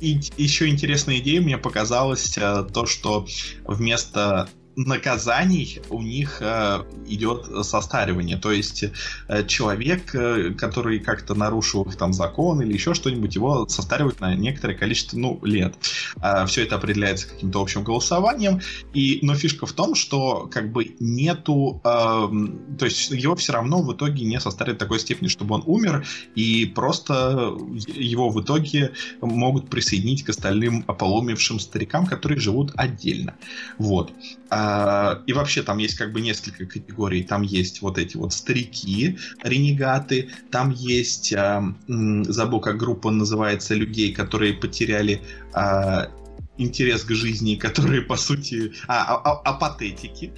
и 0.01 0.19
еще 0.37 0.67
интересная 0.67 1.19
идея 1.19 1.41
мне 1.41 1.57
показалась 1.57 2.37
э, 2.37 2.65
то, 2.73 2.85
что 2.85 3.27
вместо 3.65 4.49
наказаний 4.75 5.81
у 5.89 6.01
них 6.01 6.37
э, 6.41 6.83
идет 7.07 7.45
состаривание. 7.65 8.37
То 8.37 8.51
есть 8.51 8.85
э, 9.27 9.45
человек, 9.45 10.15
э, 10.15 10.53
который 10.57 10.99
как-то 10.99 11.35
нарушил 11.35 11.83
их 11.83 11.95
там 11.95 12.13
закон 12.13 12.61
или 12.61 12.73
еще 12.73 12.93
что-нибудь, 12.93 13.35
его 13.35 13.67
состаривают 13.67 14.19
на 14.19 14.35
некоторое 14.35 14.75
количество 14.75 15.17
ну, 15.17 15.39
лет. 15.43 15.75
А, 16.17 16.45
все 16.45 16.63
это 16.63 16.75
определяется 16.75 17.27
каким-то 17.27 17.61
общим 17.61 17.83
голосованием. 17.83 18.61
И, 18.93 19.19
но 19.21 19.35
фишка 19.35 19.65
в 19.65 19.73
том, 19.73 19.95
что 19.95 20.49
как 20.51 20.71
бы 20.71 20.95
нету... 20.99 21.81
эм, 21.83 22.77
то 22.77 22.85
есть 22.85 23.11
его 23.11 23.35
все 23.35 23.53
равно 23.53 23.81
в 23.81 23.93
итоге 23.93 24.25
не 24.25 24.39
состарят 24.39 24.77
такой 24.77 24.99
степени, 24.99 25.27
чтобы 25.27 25.55
он 25.55 25.63
умер, 25.65 26.05
и 26.35 26.65
просто 26.65 27.55
его 27.87 28.29
в 28.29 28.41
итоге 28.41 28.91
могут 29.21 29.69
присоединить 29.69 30.23
к 30.23 30.29
остальным 30.29 30.83
ополомившим 30.87 31.59
старикам, 31.59 32.05
которые 32.05 32.39
живут 32.39 32.71
отдельно. 32.75 33.35
Вот. 33.77 34.11
А, 34.53 35.23
и 35.27 35.33
вообще 35.33 35.63
там 35.63 35.77
есть 35.77 35.95
как 35.95 36.11
бы 36.11 36.19
несколько 36.19 36.65
категорий. 36.65 37.23
Там 37.23 37.41
есть 37.41 37.81
вот 37.81 37.97
эти 37.97 38.17
вот 38.17 38.33
старики, 38.33 39.17
ренегаты, 39.43 40.29
там 40.51 40.71
есть, 40.71 41.33
а, 41.33 41.63
забыл, 41.87 42.59
как 42.59 42.77
группа 42.77 43.11
называется, 43.11 43.75
людей, 43.75 44.13
которые 44.13 44.53
потеряли 44.53 45.21
а, 45.53 46.11
интерес 46.57 47.05
к 47.05 47.11
жизни, 47.11 47.55
которые, 47.55 48.01
по 48.01 48.17
сути, 48.17 48.73
а, 48.87 49.15
апатетики, 49.15 50.33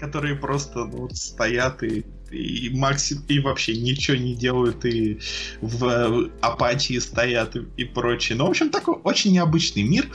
которые 0.00 0.36
просто 0.36 0.86
ну, 0.86 1.02
вот 1.02 1.16
стоят 1.16 1.82
и 1.82 2.06
и 2.30 2.68
максим 2.74 3.24
и 3.28 3.38
вообще 3.40 3.74
ничего 3.74 4.18
не 4.18 4.34
делают 4.34 4.84
и 4.84 5.18
в 5.62 6.30
апатии 6.42 6.98
стоят 6.98 7.56
и, 7.56 7.66
и 7.78 7.84
прочее. 7.84 8.36
Ну, 8.36 8.46
в 8.46 8.50
общем, 8.50 8.68
такой 8.68 8.96
очень 8.96 9.32
необычный 9.32 9.82
мир. 9.82 10.10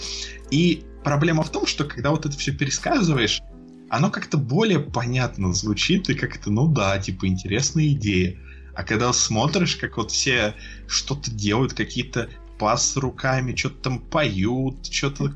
И 0.51 0.83
проблема 1.03 1.43
в 1.43 1.49
том, 1.49 1.65
что 1.65 1.83
когда 1.83 2.11
вот 2.11 2.25
это 2.25 2.37
все 2.37 2.51
пересказываешь, 2.51 3.41
оно 3.89 4.09
как-то 4.09 4.37
более 4.37 4.79
понятно 4.79 5.53
звучит, 5.53 6.09
и 6.09 6.15
как-то, 6.15 6.49
ну 6.49 6.67
да, 6.67 6.97
типа, 6.97 7.27
интересная 7.27 7.89
идея. 7.89 8.37
А 8.75 8.83
когда 8.83 9.13
смотришь, 9.13 9.75
как 9.75 9.97
вот 9.97 10.11
все 10.11 10.55
что-то 10.87 11.29
делают, 11.29 11.73
какие-то 11.73 12.29
пас 12.57 12.97
руками, 12.97 13.55
что-то 13.55 13.75
там 13.83 13.99
поют, 13.99 14.85
что-то 14.87 15.31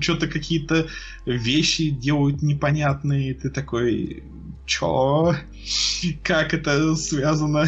что-то 0.00 0.26
какие-то 0.26 0.86
вещи 1.26 1.90
делают 1.90 2.42
непонятные, 2.42 3.34
ты 3.34 3.50
такой, 3.50 4.22
чё? 4.64 5.34
Как 6.22 6.54
это 6.54 6.94
связано? 6.96 7.66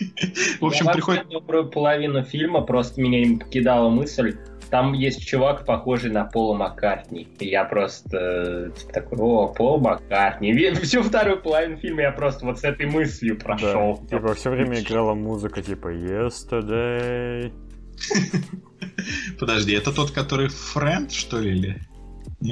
В 0.60 0.64
общем, 0.64 0.86
приходит... 0.86 1.26
половину 1.72 2.22
фильма 2.24 2.62
просто 2.62 3.00
меня 3.00 3.24
не 3.24 3.36
покидала 3.36 3.88
мысль. 3.90 4.36
Там 4.70 4.92
есть 4.92 5.26
чувак, 5.26 5.64
похожий 5.64 6.10
на 6.10 6.24
Пола 6.24 6.56
Маккартни. 6.56 7.28
И 7.38 7.46
я 7.46 7.64
просто 7.64 8.16
э, 8.16 8.70
такой, 8.92 9.18
о, 9.18 9.48
Пол 9.48 9.80
Маккартни. 9.80 10.52
Всю 10.82 11.02
вторую 11.02 11.42
половину 11.42 11.76
фильма 11.76 12.02
я 12.02 12.12
просто 12.12 12.46
вот 12.46 12.58
с 12.58 12.64
этой 12.64 12.86
мыслью 12.86 13.38
прошел. 13.38 14.00
Да, 14.02 14.18
типа 14.18 14.34
все 14.34 14.50
время 14.50 14.80
играла 14.80 15.14
музыка 15.14 15.62
типа 15.62 15.92
Yesterday. 15.94 17.52
Подожди, 19.38 19.72
это 19.72 19.92
тот, 19.92 20.10
который 20.10 20.48
Френд, 20.48 21.12
что 21.12 21.38
ли? 21.38 21.56
или? 21.56 21.80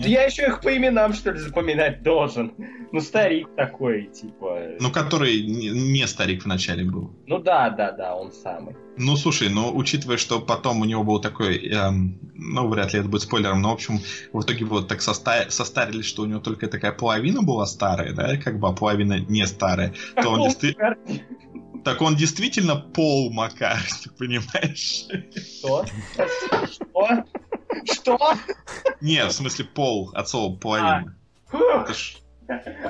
Да 0.03 0.09
я 0.09 0.25
еще 0.25 0.47
их 0.47 0.61
по 0.61 0.77
именам, 0.77 1.13
что 1.13 1.31
ли, 1.31 1.39
запоминать 1.39 2.03
должен. 2.03 2.53
Ну, 2.93 3.01
старик 3.01 3.49
такой, 3.57 4.05
типа... 4.07 4.77
Ну, 4.79 4.91
который 4.91 5.43
не, 5.43 6.07
старик 6.07 6.45
в 6.45 6.47
начале 6.47 6.85
был. 6.85 7.11
Ну 7.27 7.39
да, 7.39 7.71
да, 7.71 7.93
да, 7.93 8.15
он 8.15 8.33
самый. 8.33 8.77
Ну, 8.97 9.17
слушай, 9.17 9.49
ну, 9.49 9.75
учитывая, 9.75 10.17
что 10.17 10.41
потом 10.41 10.81
у 10.81 10.85
него 10.85 11.03
был 11.03 11.21
такой, 11.21 11.69
эм, 11.69 12.19
ну, 12.35 12.69
вряд 12.69 12.93
ли 12.93 13.01
это 13.01 13.09
будет 13.09 13.23
спойлером, 13.23 13.63
но, 13.63 13.71
в 13.71 13.75
общем, 13.75 14.01
в 14.33 14.43
итоге 14.43 14.65
вот 14.65 14.87
так 14.89 15.01
соста- 15.01 15.51
состарились, 15.51 16.07
что 16.07 16.23
у 16.23 16.27
него 16.27 16.41
только 16.41 16.69
такая 16.69 16.93
половина 16.93 17.43
была 17.43 17.67
старая, 17.67 18.13
да, 18.13 18.37
как 18.37 18.61
бы, 18.61 18.69
а 18.69 18.73
половина 18.73 19.19
не 19.19 19.47
старая, 19.47 19.93
то 20.15 20.29
он, 20.31 20.51
так 21.85 22.01
он 22.01 22.17
действительно 22.17 22.77
Пол 22.77 23.33
Маккартни, 23.33 24.11
понимаешь? 24.19 25.07
Что? 25.59 25.85
Что? 26.67 27.25
Что? 27.93 28.19
Не, 29.01 29.27
в 29.27 29.33
смысле 29.33 29.65
Пол, 29.65 30.11
от 30.15 30.29
слова 30.29 30.57
половина. 30.57 31.15
Ж- 31.93 32.17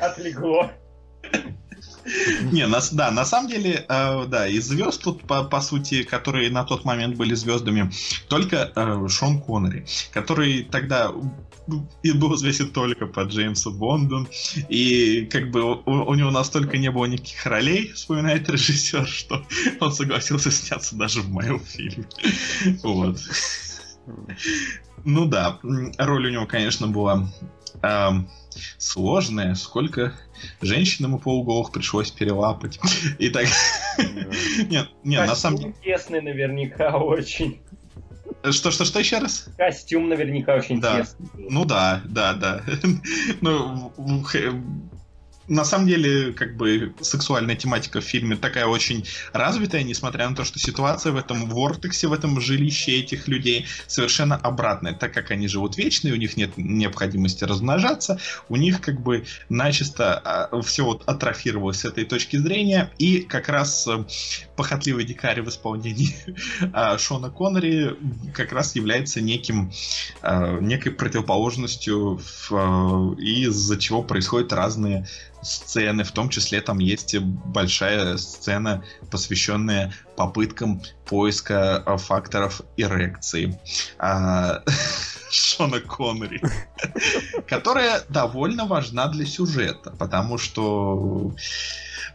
Отлегло. 0.01 0.71
Не, 2.53 2.67
на, 2.67 2.81
да, 2.93 3.11
на 3.11 3.25
самом 3.25 3.49
деле, 3.51 3.87
э, 3.89 4.27
да, 4.27 4.47
из 4.47 4.67
звезд 4.67 5.03
тут, 5.03 5.23
по, 5.27 5.45
по 5.45 5.61
сути, 5.61 6.03
которые 6.03 6.51
на 6.51 6.65
тот 6.65 6.85
момент 6.85 7.17
были 7.17 7.35
звездами, 7.35 7.91
только 8.29 8.73
э, 8.75 9.09
Шон 9.09 9.41
Коннери, 9.41 9.87
который 10.13 10.65
тогда 10.65 11.13
и 12.03 12.13
был 12.13 12.35
известен 12.35 12.71
только 12.71 13.07
по 13.07 13.21
Джеймсу 13.21 13.73
Бонду, 13.73 14.29
и 14.69 15.25
как 15.31 15.51
бы 15.51 15.63
у, 15.77 15.83
у 15.87 16.15
него 16.15 16.31
настолько 16.31 16.77
не 16.77 16.91
было 16.91 17.07
никаких 17.07 17.47
ролей, 17.47 17.93
вспоминает 17.93 18.51
режиссер, 18.51 19.07
что 19.07 19.47
он 19.81 19.91
согласился 19.93 20.51
сняться 20.51 20.95
даже 20.97 21.23
в 21.23 21.31
моем 21.31 21.61
фильме. 21.61 22.05
Вот. 22.83 23.19
Ну 25.05 25.27
да, 25.27 25.59
роль 25.63 26.27
у 26.27 26.31
него, 26.31 26.47
конечно, 26.47 26.87
была 26.89 27.29
эм, 27.83 28.29
сложная. 28.79 29.55
Сколько 29.55 30.15
женщинам 30.61 31.17
и 31.17 31.21
полуголых 31.21 31.73
пришлось 31.73 32.11
перелапать. 32.11 32.81
И 33.19 33.29
так... 33.29 33.47
Нет, 34.69 34.89
нет, 35.05 35.27
на 35.27 35.37
самом 35.37 35.59
деле... 35.59 35.73
Костюм 35.73 35.93
тесный 35.93 36.21
наверняка 36.21 36.97
очень. 36.99 37.61
Что-что-что 38.51 38.99
еще 38.99 39.19
раз? 39.19 39.49
Костюм 39.57 40.09
наверняка 40.09 40.55
очень 40.57 40.81
Да. 40.81 41.01
тесный. 41.01 41.29
Ну 41.35 41.65
да, 41.65 42.03
да, 42.05 42.35
да. 42.35 42.63
Ну, 43.41 43.93
на 45.49 45.65
самом 45.65 45.87
деле, 45.87 46.33
как 46.33 46.57
бы 46.57 46.95
сексуальная 47.01 47.57
тематика 47.57 48.01
в 48.01 48.05
фильме 48.05 48.37
такая 48.37 48.67
очень 48.67 49.07
развитая, 49.33 49.83
несмотря 49.83 50.29
на 50.29 50.35
то, 50.37 50.45
что 50.45 50.59
ситуация 50.59 51.13
в 51.13 51.17
этом 51.17 51.49
вортексе, 51.49 52.09
в 52.09 52.13
этом 52.13 52.41
жилище 52.41 53.01
этих 53.01 53.29
людей 53.29 53.67
совершенно 53.87 54.37
обратная. 54.37 54.95
Так 54.95 55.13
как 55.13 55.31
они 55.31 55.49
живут 55.49 55.77
вечно, 55.77 56.09
и 56.09 56.13
у 56.13 56.17
них 56.17 56.37
нет 56.37 56.53
необходимости 56.57 57.45
размножаться, 57.45 58.19
у 58.49 58.57
них 58.57 58.81
как 58.81 59.01
бы 59.01 59.25
начисто 59.49 60.51
все 60.65 60.85
вот 60.85 61.03
атрофировалось 61.07 61.81
с 61.81 61.85
этой 61.85 62.05
точки 62.05 62.37
зрения, 62.37 62.91
и 62.99 63.21
как 63.21 63.49
раз 63.49 63.87
э, 63.87 64.05
похотливый 64.57 65.05
дикарь 65.05 65.43
в 65.43 65.49
исполнении 65.49 66.15
а, 66.73 66.97
Шона 66.99 67.31
Коннери 67.31 67.97
как 68.33 68.53
раз 68.53 68.75
является 68.77 69.21
неким 69.21 69.73
э, 70.23 70.59
некой 70.61 70.93
противоположностью, 70.93 72.21
э, 72.51 72.55
из-за 73.19 73.79
чего 73.79 74.03
происходят 74.03 74.53
разные 74.53 75.07
сцены, 75.45 76.05
в 76.05 76.13
том 76.13 76.29
числе 76.29 76.61
там 76.61 76.79
есть 76.79 77.17
большая 77.19 78.17
сцена, 78.17 78.85
посвященная 79.11 79.93
попыткам 80.17 80.83
поиска 81.07 81.83
э, 81.85 81.97
факторов 81.97 82.63
эрекции. 82.77 83.59
А, 83.99 84.63
Шона 85.31 85.81
Коннери, 85.81 86.41
которая 87.49 88.03
довольно 88.09 88.67
важна 88.67 89.09
для 89.09 89.27
сюжета, 89.27 89.91
потому 89.99 90.39
что 90.39 91.35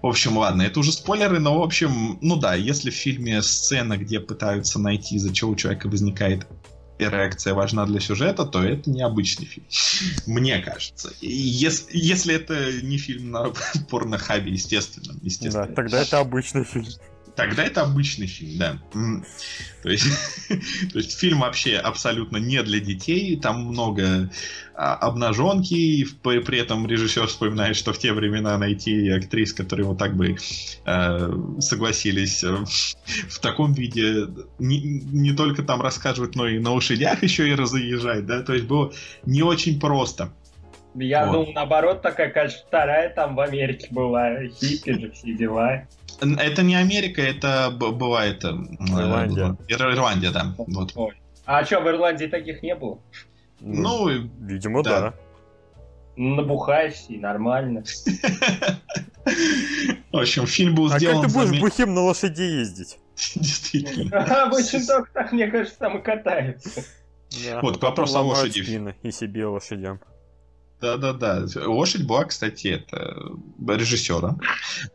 в 0.01 0.07
общем, 0.07 0.37
ладно, 0.37 0.61
это 0.61 0.79
уже 0.79 0.93
спойлеры, 0.93 1.39
но, 1.39 1.59
в 1.59 1.61
общем, 1.61 2.19
ну 2.21 2.37
да, 2.37 2.55
если 2.55 2.89
в 2.89 2.95
фильме 2.95 3.41
сцена, 3.41 3.97
где 3.97 4.21
пытаются 4.21 4.79
найти, 4.79 5.15
из-за 5.15 5.33
чего 5.33 5.51
у 5.51 5.55
человека 5.55 5.89
возникает 5.89 6.47
эрекция 6.99 7.53
важна 7.53 7.85
для 7.85 7.99
сюжета, 7.99 8.45
то 8.45 8.63
это 8.63 8.89
необычный 8.89 9.45
фильм. 9.45 9.65
Мне 10.27 10.59
кажется. 10.59 11.11
Если, 11.21 11.97
если 11.97 12.35
это 12.35 12.81
не 12.81 12.97
фильм 12.97 13.31
на 13.31 13.53
порнохабе, 13.89 14.51
естественно. 14.51 15.13
Да, 15.13 15.19
естественно. 15.21 15.67
тогда 15.67 16.01
это 16.01 16.19
обычный 16.19 16.65
фильм. 16.65 16.87
Тогда 17.35 17.63
это 17.63 17.81
обычный 17.81 18.27
фильм, 18.27 18.57
да. 18.57 18.77
То 19.83 19.89
есть, 19.89 20.05
то 20.91 20.97
есть 20.97 21.17
фильм 21.17 21.39
вообще 21.39 21.77
абсолютно 21.77 22.37
не 22.37 22.61
для 22.63 22.79
детей, 22.79 23.37
там 23.37 23.65
много 23.65 24.29
а, 24.75 24.95
обнаженки, 24.95 25.73
и 25.73 26.05
при, 26.05 26.59
этом 26.59 26.85
режиссер 26.87 27.27
вспоминает, 27.27 27.75
что 27.75 27.93
в 27.93 27.99
те 27.99 28.13
времена 28.13 28.57
найти 28.57 29.09
актрис, 29.09 29.53
которые 29.53 29.85
вот 29.85 29.97
так 29.97 30.15
бы 30.15 30.37
э, 30.85 31.33
согласились 31.59 32.43
э, 32.43 32.57
в 33.29 33.39
таком 33.39 33.73
виде, 33.73 34.27
не, 34.57 34.79
не 34.79 35.33
только 35.33 35.63
там 35.63 35.81
рассказывать, 35.81 36.35
но 36.35 36.47
и 36.47 36.59
на 36.59 36.73
лошадях 36.73 37.23
еще 37.23 37.47
и 37.47 37.55
разъезжать, 37.55 38.25
да, 38.25 38.41
то 38.41 38.53
есть 38.53 38.65
было 38.65 38.91
не 39.25 39.43
очень 39.43 39.79
просто. 39.79 40.31
Я 40.95 41.25
Вот. 41.25 41.33
думал, 41.33 41.51
наоборот, 41.53 42.01
такая, 42.01 42.29
конечно, 42.29 42.59
вторая 42.67 43.09
там 43.09 43.35
в 43.35 43.39
Америке 43.39 43.87
была. 43.91 44.47
Хиппи 44.47 44.99
же, 44.99 45.11
все 45.11 45.33
дела. 45.33 45.83
Это 46.21 46.63
не 46.63 46.75
Америка, 46.75 47.21
это 47.21 47.71
бывает... 47.71 48.43
э, 48.43 48.49
Ирландия. 48.49 49.57
Ир- 49.67 49.93
Ирландия, 49.93 50.31
да. 50.31 50.53
Вот. 50.57 50.91
Ой. 50.95 51.13
А 51.45 51.63
что, 51.65 51.79
в 51.81 51.87
Ирландии 51.87 52.25
таких 52.27 52.61
не 52.61 52.75
было? 52.75 52.99
Ну, 53.59 54.07
Ну, 54.09 54.29
видимо, 54.41 54.83
да. 54.83 55.01
да. 55.01 55.13
Набухаешься 56.17 57.13
и 57.13 57.17
нормально. 57.17 57.83
в 60.11 60.17
общем, 60.17 60.45
фильм 60.45 60.75
был 60.75 60.87
А 60.87 60.91
как 60.91 60.99
сделан... 60.99 61.27
ты 61.27 61.33
будешь 61.33 61.59
бухим 61.59 61.93
на 61.93 62.01
лошади 62.01 62.41
ездить? 62.41 62.97
Действительно. 63.35 64.17
А 64.29 64.43
обычно 64.43 64.85
только 64.85 65.11
так, 65.13 65.31
мне 65.31 65.47
кажется, 65.47 65.77
там 65.79 65.97
и 65.97 66.01
катаются. 66.01 66.83
Да. 67.45 67.61
Вот, 67.61 67.81
вопросу 67.81 68.17
о 68.17 68.21
лошади. 68.21 68.95
и 69.03 69.11
себе 69.11 69.45
лошадям. 69.45 69.99
Да-да-да. 70.81 71.45
Лошадь 71.65 72.05
была, 72.07 72.25
кстати, 72.25 72.67
это 72.67 73.15
режиссера. 73.67 74.35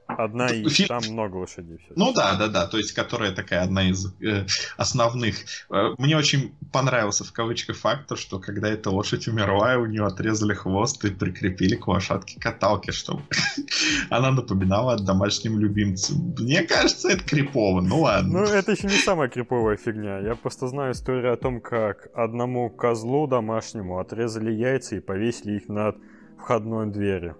Одна 0.07 0.47
и 0.49 0.69
Фильм- 0.69 0.89
там 0.89 1.03
много 1.13 1.37
лошадей. 1.37 1.79
всё. 1.79 1.93
Ну 1.97 2.13
да, 2.13 2.35
да, 2.37 2.49
да, 2.49 2.67
то 2.67 2.79
есть 2.79 2.93
которая 2.93 3.33
такая 3.33 3.63
одна 3.63 3.89
из 3.91 4.07
э, 4.23 4.47
основных. 4.77 5.37
Э, 5.71 5.95
мне 5.99 6.17
очень 6.17 6.55
понравился 6.73 7.25
в 7.25 7.33
кавычках 7.33 7.77
факт, 7.77 8.17
что 8.19 8.39
когда 8.39 8.69
эта 8.69 8.91
лошадь 8.91 9.29
умерла, 9.29 9.77
у 9.77 9.87
нее 9.87 10.05
отрезали 10.07 10.55
хвост 10.55 11.05
и 11.05 11.11
прикрепили 11.11 11.75
к 11.77 11.87
лошадке 11.89 12.39
каталки, 12.41 12.91
чтобы 12.91 13.23
она 14.11 14.31
напоминала 14.31 14.95
о 14.95 14.99
домашнем 14.99 15.59
любимце. 15.59 16.15
Мне 16.39 16.63
кажется, 16.63 17.09
это 17.11 17.25
крипово, 17.25 17.81
ну 17.81 17.89
Ну, 17.97 18.01
ладно. 18.03 18.39
это 18.39 18.73
еще 18.73 18.87
не 18.87 18.97
самая 18.97 19.29
криповая 19.29 19.77
фигня. 19.77 20.19
Я 20.21 20.35
просто 20.37 20.69
знаю 20.69 20.93
историю 20.93 21.33
о 21.33 21.37
том, 21.37 21.61
как 21.61 22.09
одному 22.15 22.71
козлу 22.71 23.27
домашнему 23.27 23.99
отрезали 23.99 24.53
яйца 24.53 24.97
и 24.97 25.01
повесили 25.01 25.57
их 25.57 25.69
над 25.75 25.97
входной 26.39 26.91
дверью. 26.91 27.37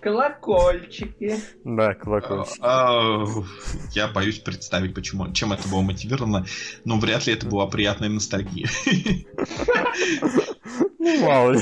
Колокольчики. 0.00 1.36
Да, 1.64 1.94
колокольчик. 1.94 2.58
А, 2.60 3.24
Я 3.92 4.08
боюсь 4.08 4.38
представить, 4.38 4.94
почему, 4.94 5.32
чем 5.32 5.52
это 5.52 5.68
было 5.68 5.80
мотивировано, 5.80 6.46
но 6.84 6.98
вряд 6.98 7.26
ли 7.26 7.32
это 7.32 7.46
была 7.46 7.66
приятная 7.66 8.08
ностальгия. 8.08 8.68
Ну, 10.98 11.20
мало 11.24 11.52
ли. 11.52 11.60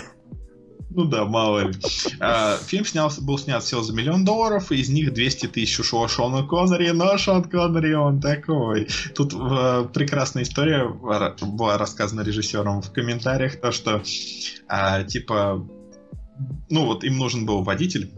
Ну 0.95 1.05
да, 1.05 1.25
мало 1.25 1.69
ли. 1.69 1.75
А, 2.21 2.57
Фильм 2.59 2.85
снялся, 2.85 3.23
был 3.23 3.39
снят 3.39 3.63
всего 3.63 3.83
за 3.83 3.95
миллион 3.95 4.25
долларов, 4.25 4.71
из 4.71 4.91
них 4.91 5.13
200 5.13 5.49
тысяч 5.49 5.81
ушло 5.81 6.07
Шону 6.09 6.47
Коннери, 6.47 6.91
но 6.91 7.17
Шон 7.17 7.45
Коннери 7.45 7.95
он 7.95 8.21
такой. 8.21 8.89
Тут 9.15 9.33
э, 9.33 9.87
прекрасная 9.93 10.43
история 10.43 10.89
была 10.89 11.79
рассказана 11.79 12.21
режиссером 12.21 12.83
в 12.83 12.93
комментариях, 12.93 13.61
то 13.61 13.73
что 13.73 14.03
а, 14.69 15.03
типа, 15.05 15.67
ну 16.69 16.85
вот 16.85 17.05
им 17.05 17.17
нужен 17.17 17.47
был 17.47 17.63
водитель, 17.63 18.13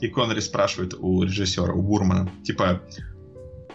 и 0.00 0.08
Коннери 0.08 0.40
спрашивает 0.40 0.94
у 0.98 1.22
режиссера, 1.22 1.72
у 1.72 1.82
Бурмана, 1.82 2.30
типа, 2.44 2.82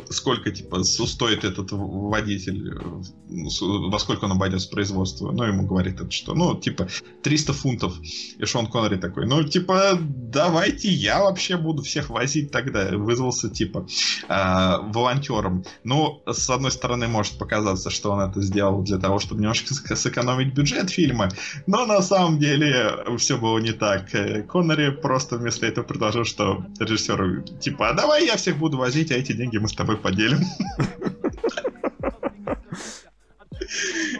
сколько 0.09 0.51
типа 0.51 0.83
стоит 0.83 1.43
этот 1.43 1.71
водитель, 1.71 2.77
э, 2.77 3.01
во 3.31 3.99
сколько 3.99 4.25
он 4.25 4.33
обойдется 4.33 4.69
производство. 4.69 5.31
Ну, 5.31 5.43
ему 5.43 5.65
говорит 5.65 6.01
это 6.01 6.11
что, 6.11 6.33
ну, 6.33 6.55
типа, 6.55 6.87
300 7.23 7.53
фунтов. 7.53 7.93
И 8.37 8.45
Шон 8.45 8.67
Коннери 8.67 8.97
такой, 8.97 9.25
ну, 9.25 9.43
типа, 9.43 9.97
давайте 9.99 10.89
я 10.89 11.23
вообще 11.23 11.57
буду 11.57 11.83
всех 11.83 12.09
возить 12.09 12.51
тогда. 12.51 12.89
Вызвался, 12.91 13.49
типа, 13.49 13.87
а, 14.27 14.79
волонтером. 14.79 15.63
Ну, 15.83 16.21
с 16.25 16.49
одной 16.49 16.71
стороны, 16.71 17.07
может 17.07 17.37
показаться, 17.37 17.89
что 17.89 18.11
он 18.11 18.21
это 18.21 18.41
сделал 18.41 18.81
для 18.81 18.97
того, 18.97 19.19
чтобы 19.19 19.41
немножко 19.41 19.73
сэкономить 19.95 20.53
бюджет 20.53 20.89
фильма, 20.89 21.29
но 21.67 21.85
на 21.85 22.01
самом 22.01 22.39
деле 22.39 23.05
все 23.17 23.37
было 23.37 23.59
не 23.59 23.71
так. 23.71 24.13
Э, 24.13 24.43
Коннери 24.43 24.91
просто 24.91 25.37
вместо 25.37 25.65
этого 25.65 25.83
предложил, 25.83 26.25
что 26.25 26.65
режиссеру, 26.79 27.41
типа, 27.59 27.89
а 27.89 27.93
давай 27.93 28.25
я 28.25 28.37
всех 28.37 28.57
буду 28.57 28.77
возить, 28.77 29.11
а 29.11 29.15
эти 29.15 29.33
деньги 29.33 29.57
мы 29.57 29.67
с 29.67 29.73
тобой 29.73 29.97
поделим. 29.97 30.39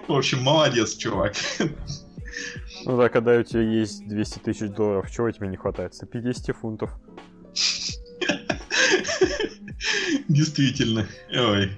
В 0.07 0.13
общем, 0.13 0.41
молодец, 0.43 0.95
чувак. 0.95 1.35
Ну 2.85 2.97
да, 2.97 3.09
когда 3.09 3.37
у 3.37 3.43
тебя 3.43 3.61
есть 3.61 4.07
200 4.07 4.39
тысяч 4.39 4.69
долларов, 4.69 5.11
чего 5.11 5.29
тебе 5.31 5.47
не 5.47 5.57
хватает? 5.57 5.93
150 5.93 6.55
фунтов. 6.55 6.91
Действительно. 10.27 11.07
Ой. 11.31 11.71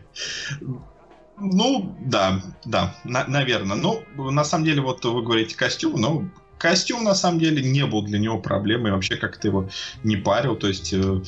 Ну, 1.40 1.98
да, 2.06 2.41
да, 2.64 2.95
наверное. 3.04 3.76
Ну, 3.76 4.04
на 4.32 4.44
самом 4.44 4.66
деле, 4.66 4.82
вот 4.82 5.04
вы 5.04 5.24
говорите 5.24 5.58
костюм, 5.58 6.00
но 6.00 6.30
костюм 6.64 7.03
на 7.03 7.14
самом 7.14 7.40
деле 7.40 7.61
не 7.61 7.85
был 7.85 8.03
для 8.03 8.18
него 8.19 8.40
проблемой, 8.40 8.94
вообще 8.94 9.18
как-то 9.18 9.48
его 9.49 9.69
не 10.03 10.15
парил. 10.15 10.56
То 10.56 10.69
есть 10.69 10.94
э, 10.94 11.22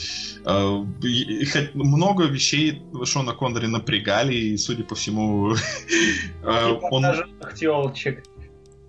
э, 0.46 0.86
много 1.74 2.24
вещей 2.24 2.82
Шона 3.04 3.34
Коннери 3.34 3.68
напрягали, 3.68 4.34
и, 4.34 4.58
судя 4.58 4.86
по 4.86 4.96
всему, 4.96 5.54
э, 6.44 6.70
Типа 6.70 6.88
он 6.90 7.06
тёлочек. 7.60 8.24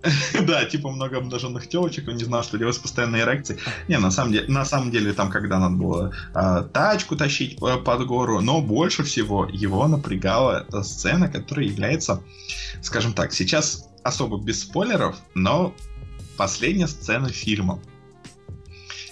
Да, 0.47 0.63
типа 0.63 0.89
много 0.89 1.17
обнаженных 1.17 1.67
телочек, 1.67 2.07
он 2.07 2.15
не 2.15 2.23
знал, 2.23 2.43
что 2.43 2.57
делать 2.57 2.75
с 2.75 2.79
постоянной 2.79 3.21
эрекцией. 3.21 3.59
Не, 3.89 3.97
на 3.99 4.11
самом 4.11 4.31
деле, 4.31 4.47
на 4.47 4.63
самом 4.63 4.89
деле 4.91 5.11
там, 5.11 5.29
когда 5.29 5.59
надо 5.59 5.75
было 5.75 6.13
а, 6.33 6.63
тачку 6.63 7.17
тащить 7.17 7.57
э, 7.61 7.77
под 7.77 8.05
гору, 8.05 8.39
но 8.39 8.61
больше 8.61 9.03
всего 9.03 9.49
его 9.51 9.85
напрягала 9.87 10.65
сцена, 10.81 11.27
которая 11.27 11.65
является, 11.65 12.21
скажем 12.81 13.11
так, 13.11 13.33
сейчас 13.33 13.89
особо 14.03 14.37
без 14.37 14.61
спойлеров, 14.61 15.17
но 15.35 15.73
последняя 16.37 16.87
сцена 16.87 17.29
фильма, 17.29 17.81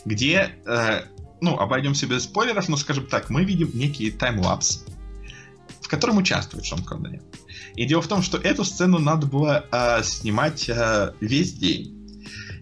где, 0.06 0.56
э, 0.66 1.02
ну, 1.42 1.58
обойдемся 1.58 2.08
без 2.08 2.24
спойлеров, 2.24 2.70
но, 2.70 2.78
скажем 2.78 3.08
так, 3.08 3.30
мы 3.30 3.44
видим 3.44 3.72
некий 3.74 4.12
таймлапс, 4.12 4.86
в 5.82 5.88
котором 5.88 6.18
участвует 6.18 6.66
Шон 6.66 6.84
Коннери. 6.84 7.22
И 7.76 7.86
дело 7.86 8.02
в 8.02 8.08
том, 8.08 8.22
что 8.22 8.38
эту 8.38 8.64
сцену 8.64 9.00
надо 9.00 9.28
было 9.28 9.66
э, 9.72 10.04
снимать 10.04 10.70
э, 10.70 11.14
весь 11.20 11.54
день. 11.54 11.92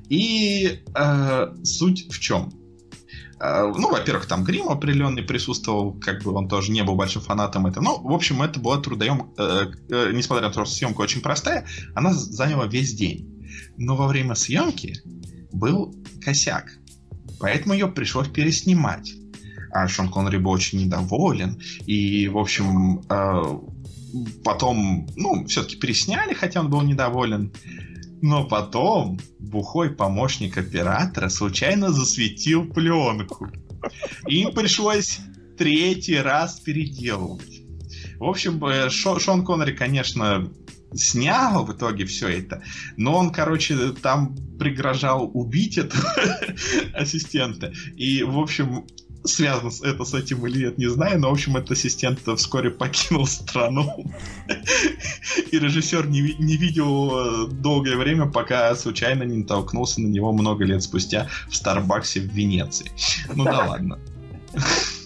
И 0.10 0.84
э, 0.96 1.56
суть 1.64 2.12
в 2.12 2.20
чем? 2.20 2.52
Э, 3.40 3.72
ну, 3.76 3.92
во-первых, 3.92 4.26
там 4.26 4.44
грим 4.44 4.70
определенный 4.70 5.24
присутствовал, 5.24 5.94
как 5.94 6.24
бы 6.24 6.32
он 6.34 6.48
тоже 6.48 6.72
не 6.72 6.84
был 6.84 6.96
большим 6.96 7.22
фанатом 7.22 7.68
этого. 7.68 7.84
Ну, 7.84 8.02
в 8.02 8.14
общем, 8.14 8.42
это 8.42 8.60
была 8.60 8.78
трудоем, 8.78 9.34
э, 9.38 9.66
э, 9.90 10.12
несмотря 10.14 10.48
на 10.48 10.54
то, 10.54 10.66
что 10.66 10.74
съемка 10.74 11.02
очень 11.02 11.22
простая, 11.22 11.66
она 11.94 12.14
заняла 12.14 12.68
весь 12.68 12.94
день. 12.94 13.33
Но 13.78 13.96
во 13.96 14.08
время 14.08 14.36
съемки 14.36 15.02
был 15.52 15.96
косяк, 16.22 16.72
поэтому 17.40 17.74
ее 17.74 17.88
пришлось 17.88 18.28
переснимать. 18.28 19.14
А 19.72 19.88
Шон 19.88 20.10
Коннери 20.10 20.38
был 20.38 20.52
очень 20.52 20.82
недоволен, 20.86 21.60
и, 21.88 22.28
в 22.28 22.38
общем, 22.38 23.02
э, 23.10 23.60
потом, 24.44 25.08
ну, 25.16 25.46
все-таки 25.48 25.78
пересняли, 25.78 26.34
хотя 26.34 26.60
он 26.60 26.70
был 26.70 26.82
недоволен. 26.82 27.52
Но 28.22 28.46
потом 28.46 29.20
бухой 29.40 29.90
помощник 29.90 30.58
оператора 30.58 31.30
случайно 31.30 31.92
засветил 31.92 32.66
пленку. 32.66 33.50
Им 34.28 34.54
пришлось 34.54 35.20
третий 35.58 36.18
раз 36.18 36.60
переделывать. 36.60 37.64
В 38.20 38.24
общем, 38.26 38.64
э, 38.64 38.90
Шо- 38.90 39.20
Шон 39.20 39.44
Коннери, 39.44 39.74
конечно, 39.76 40.50
снял 40.96 41.66
в 41.66 41.74
итоге 41.74 42.06
все 42.06 42.28
это, 42.28 42.64
но 42.98 43.18
он, 43.18 43.32
короче, 43.32 43.92
там 44.02 44.36
пригрожал 44.60 45.30
убить 45.34 45.78
этого 45.78 46.04
ассистента. 46.94 47.74
И, 47.96 48.24
в 48.24 48.38
общем, 48.40 48.86
связано 49.26 49.72
это 49.84 50.04
с 50.04 50.14
этим 50.14 50.46
или 50.48 50.66
нет, 50.66 50.78
не 50.78 50.90
знаю, 50.90 51.20
но, 51.20 51.30
в 51.30 51.34
общем, 51.34 51.58
этот 51.58 51.72
ассистент 51.72 52.20
вскоре 52.38 52.70
покинул 52.72 53.26
страну. 53.26 54.06
И 55.52 55.60
режиссер 55.60 56.08
не, 56.08 56.36
не 56.40 56.58
видел 56.58 57.48
долгое 57.48 57.96
время, 57.96 58.26
пока 58.26 58.76
случайно 58.76 59.24
не 59.24 59.38
натолкнулся 59.38 60.02
на 60.02 60.08
него 60.08 60.32
много 60.34 60.66
лет 60.66 60.84
спустя 60.84 61.28
в 61.50 61.56
Старбаксе 61.56 62.20
в 62.22 62.26
Венеции. 62.26 62.92
Ну 63.34 63.46
да 63.46 63.66
ладно. 63.66 64.00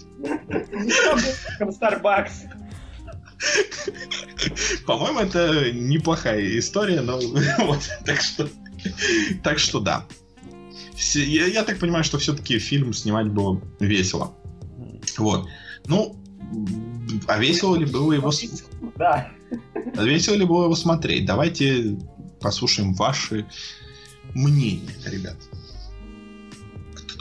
Starbucks. 1.60 2.57
По-моему, 4.86 5.20
это 5.20 5.70
неплохая 5.72 6.58
история, 6.58 7.00
но 7.00 7.18
вот, 7.58 7.80
так 8.04 8.20
что, 8.20 8.48
так 9.42 9.58
что 9.58 9.80
да. 9.80 10.06
Все- 10.94 11.24
Я, 11.24 11.46
я 11.46 11.62
так 11.64 11.78
понимаю, 11.78 12.04
что 12.04 12.18
все-таки 12.18 12.58
фильм 12.58 12.92
снимать 12.92 13.28
было 13.28 13.60
весело. 13.80 14.34
Вот. 15.16 15.48
Ну, 15.86 16.16
а 17.26 17.38
весело 17.38 17.76
ли 17.76 17.86
было 17.86 18.12
его, 18.12 18.32
Да. 18.96 19.30
а 19.96 20.02
весело 20.04 20.34
ли 20.34 20.44
было 20.44 20.64
его 20.64 20.74
смотреть? 20.74 21.24
Давайте 21.26 21.98
послушаем 22.40 22.94
ваши 22.94 23.46
мнения, 24.34 24.90
ребят. 25.06 25.36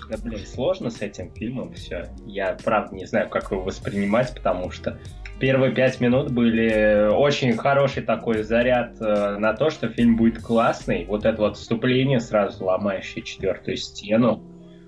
Да, 0.10 0.18
блин, 0.18 0.46
сложно 0.46 0.90
с 0.90 1.02
этим 1.02 1.34
фильмом 1.34 1.74
все. 1.74 2.10
Я, 2.26 2.54
правда, 2.64 2.96
не 2.96 3.06
знаю, 3.06 3.30
как 3.30 3.52
его 3.52 3.62
воспринимать, 3.64 4.34
потому 4.34 4.72
что 4.72 4.98
первые 5.40 5.74
пять 5.74 6.00
минут 6.00 6.32
были 6.32 7.10
очень 7.14 7.56
хороший 7.58 8.04
такой 8.04 8.44
заряд 8.44 8.96
э, 9.00 9.38
на 9.38 9.54
то, 9.54 9.70
что 9.70 9.88
фильм 9.90 10.16
будет 10.16 10.42
классный. 10.42 11.06
Вот 11.06 11.26
это 11.26 11.42
вот 11.42 11.58
вступление, 11.58 12.20
сразу 12.20 12.66
ломающее 12.66 13.24
четвертую 13.24 13.78
стену. 13.78 14.42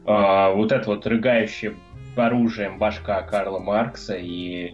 Э, 0.06 0.54
вот 0.54 0.72
это 0.72 0.90
вот 0.90 1.06
рыгающее 1.06 1.76
оружием 2.16 2.80
башка 2.80 3.22
Карла 3.22 3.60
Маркса. 3.60 4.16
И 4.16 4.74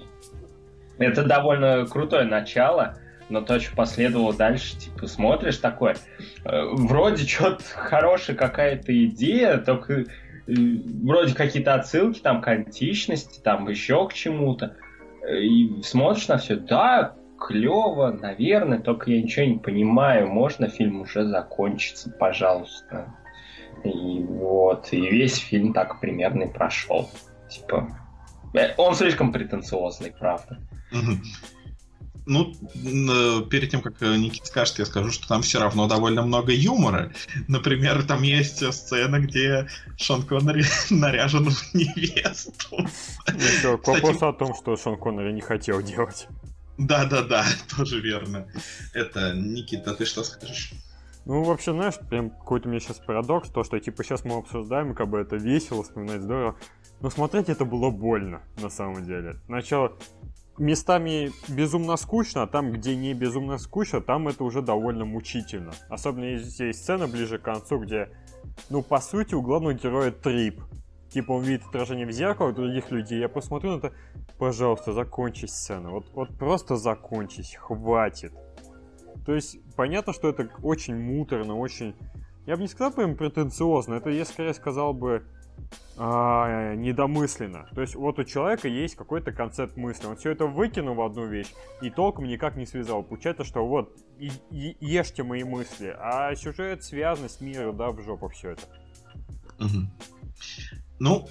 это 0.98 1.24
довольно 1.24 1.86
крутое 1.86 2.26
начало. 2.26 2.98
Но 3.28 3.42
то, 3.42 3.60
что 3.60 3.76
последовало 3.76 4.34
дальше, 4.36 4.78
типа, 4.78 5.08
смотришь 5.08 5.58
такое, 5.58 5.96
э, 6.46 6.62
вроде 6.74 7.28
что-то 7.28 7.64
хорошая 7.64 8.36
какая-то 8.36 9.06
идея, 9.06 9.58
только 9.58 9.94
э, 9.94 10.04
вроде 10.48 11.34
какие-то 11.34 11.74
отсылки 11.74 12.20
там 12.20 12.40
к 12.42 12.48
античности, 12.48 13.42
там 13.42 13.68
еще 13.68 14.08
к 14.08 14.14
чему-то 14.14 14.76
и 15.30 15.82
смотришь 15.84 16.28
на 16.28 16.38
все, 16.38 16.56
да, 16.56 17.16
клево, 17.40 18.12
наверное, 18.12 18.80
только 18.80 19.12
я 19.12 19.22
ничего 19.22 19.46
не 19.46 19.58
понимаю, 19.58 20.28
можно 20.28 20.68
фильм 20.68 21.02
уже 21.02 21.26
закончится, 21.26 22.10
пожалуйста. 22.12 23.14
И 23.84 24.24
вот, 24.24 24.88
и 24.92 25.00
весь 25.00 25.38
фильм 25.38 25.74
так 25.74 26.00
примерно 26.00 26.44
и 26.44 26.52
прошел. 26.52 27.10
Типа, 27.50 27.88
э, 28.54 28.74
он 28.78 28.96
слишком 28.96 29.32
претенциозный, 29.32 30.12
правда. 30.12 30.58
Ну, 32.26 32.54
перед 33.50 33.70
тем, 33.70 33.82
как 33.82 34.02
э, 34.02 34.16
Никита 34.18 34.48
скажет, 34.48 34.80
я 34.80 34.86
скажу, 34.86 35.12
что 35.12 35.28
там 35.28 35.42
все 35.44 35.60
равно 35.60 35.88
довольно 35.88 36.24
много 36.24 36.52
юмора. 36.52 37.12
Например, 37.48 38.04
там 38.04 38.24
есть 38.24 38.66
сцена, 38.74 39.20
где 39.20 39.68
Шон 39.98 40.24
Коннери 40.24 40.66
наряжен 40.90 41.50
в 41.50 41.74
невесту. 41.74 42.88
Еще 43.28 43.78
к 43.78 43.88
вопросу 43.88 44.28
о 44.28 44.34
том, 44.34 44.56
что 44.56 44.76
Шон 44.76 44.98
Коннери 44.98 45.34
не 45.34 45.42
хотел 45.42 45.82
делать. 45.82 46.28
Да-да-да, 46.78 47.46
тоже 47.78 48.02
верно. 48.02 48.48
Это, 48.94 49.34
Никита, 49.34 49.94
ты 49.94 50.06
что 50.06 50.24
скажешь? 50.24 50.74
Ну, 51.26 51.44
вообще, 51.44 51.72
знаешь, 51.74 51.96
прям 52.10 52.30
какой-то 52.30 52.68
у 52.68 52.72
меня 52.72 52.80
сейчас 52.80 52.98
парадокс, 52.98 53.50
то, 53.50 53.64
что, 53.64 53.80
типа, 53.80 54.04
сейчас 54.04 54.26
мы 54.26 54.38
обсуждаем, 54.38 54.94
как 54.94 55.10
бы 55.10 55.20
это 55.20 55.38
весело, 55.38 55.84
вспоминать 55.84 56.22
здорово, 56.22 56.56
но 57.02 57.10
смотреть 57.10 57.50
это 57.50 57.66
было 57.66 57.90
больно, 57.90 58.44
на 58.62 58.70
самом 58.70 59.06
деле. 59.06 59.40
Сначала 59.48 59.98
местами 60.58 61.32
безумно 61.48 61.98
скучно, 61.98 62.44
а 62.44 62.48
там, 62.48 62.72
где 62.72 62.96
не 62.96 63.14
безумно 63.14 63.58
скучно, 63.58 64.02
там 64.02 64.28
это 64.28 64.44
уже 64.44 64.62
довольно 64.62 65.06
мучительно. 65.06 65.74
Особенно 65.90 66.26
если 66.26 66.66
есть 66.66 66.82
сцена 66.84 67.08
ближе 67.08 67.38
к 67.38 67.44
концу, 67.44 67.80
где, 67.80 68.10
ну, 68.70 68.82
по 68.82 69.00
сути, 69.00 69.36
у 69.36 69.42
главного 69.42 69.74
героя 69.74 70.12
трип. 70.12 70.62
Типа 71.10 71.34
он 71.34 71.44
видит 71.44 71.66
отражение 71.68 72.06
в 72.06 72.12
зеркало 72.12 72.52
других 72.52 72.92
людей. 72.92 73.20
Я 73.20 73.30
посмотрю 73.30 73.74
на 73.74 73.78
это, 73.78 73.94
пожалуйста, 74.38 74.92
закончи 74.92 75.46
сцену. 75.46 75.92
Вот, 75.92 76.08
вот 76.14 76.38
просто 76.38 76.76
закончись, 76.76 77.56
хватит. 77.56 78.34
То 79.26 79.34
есть, 79.34 79.58
понятно, 79.76 80.14
что 80.14 80.30
это 80.30 80.50
очень 80.62 80.96
муторно, 80.96 81.58
очень... 81.58 81.96
Я 82.46 82.58
бы 82.58 82.62
не 82.62 82.68
сказал 82.68 82.92
прям 82.92 83.16
претенциозно, 83.16 83.96
это 83.96 84.10
я 84.10 84.24
скорее 84.24 84.54
сказал 84.54 84.94
бы 84.94 85.26
а, 85.98 86.76
недомысленно. 86.76 87.70
То 87.74 87.82
есть 87.82 87.96
вот 87.96 88.20
у 88.20 88.24
человека 88.24 88.68
есть 88.68 88.96
какой-то 88.96 89.32
концепт 89.32 89.78
мысли. 89.78 90.06
Он 90.08 90.18
все 90.18 90.32
это 90.32 90.46
выкинул 90.46 90.96
в 90.96 91.02
одну 91.02 91.26
вещь 91.26 91.54
и 91.82 91.90
толком 91.90 92.26
никак 92.26 92.56
не 92.58 92.66
связал. 92.66 93.04
Получается, 93.04 93.46
что 93.46 93.66
вот 93.66 93.96
и, 94.20 94.32
и, 94.52 94.76
ешьте 94.82 95.24
мои 95.24 95.44
мысли, 95.44 95.96
а 95.98 96.36
сюжет, 96.36 96.84
связанность 96.84 97.40
мира, 97.40 97.72
да, 97.72 97.92
в 97.92 98.02
жопу 98.02 98.28
все 98.30 98.52
это. 98.52 98.62
Угу. 99.60 99.88
Ну, 101.00 101.30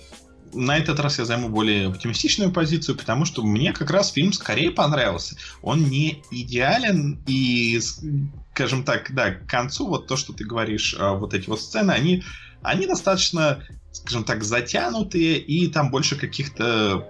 на 0.55 0.79
этот 0.79 1.01
раз 1.01 1.19
я 1.19 1.25
займу 1.25 1.49
более 1.49 1.89
оптимистичную 1.89 2.53
позицию, 2.53 2.97
потому 2.97 3.25
что 3.25 3.43
мне 3.43 3.73
как 3.73 3.91
раз 3.91 4.13
фильм 4.13 4.33
скорее 4.33 4.71
понравился. 4.71 5.37
Он 5.63 5.85
не 5.85 6.23
идеален 6.31 7.23
и, 7.27 7.81
скажем 8.53 8.85
так, 8.85 9.13
да, 9.15 9.33
к 9.33 9.47
концу 9.47 9.89
вот 9.89 10.07
то, 10.07 10.17
что 10.17 10.33
ты 10.33 10.45
говоришь, 10.45 10.97
а, 10.99 11.15
вот 11.15 11.35
эти 11.35 11.49
вот 11.49 11.61
сцены, 11.61 11.91
они, 11.93 12.23
они 12.65 12.87
достаточно 12.87 13.63
скажем 13.95 14.25
так, 14.25 14.43
затянутые, 14.43 15.39
и 15.39 15.69
там 15.69 15.91
больше 15.91 16.17
каких-то 16.17 17.09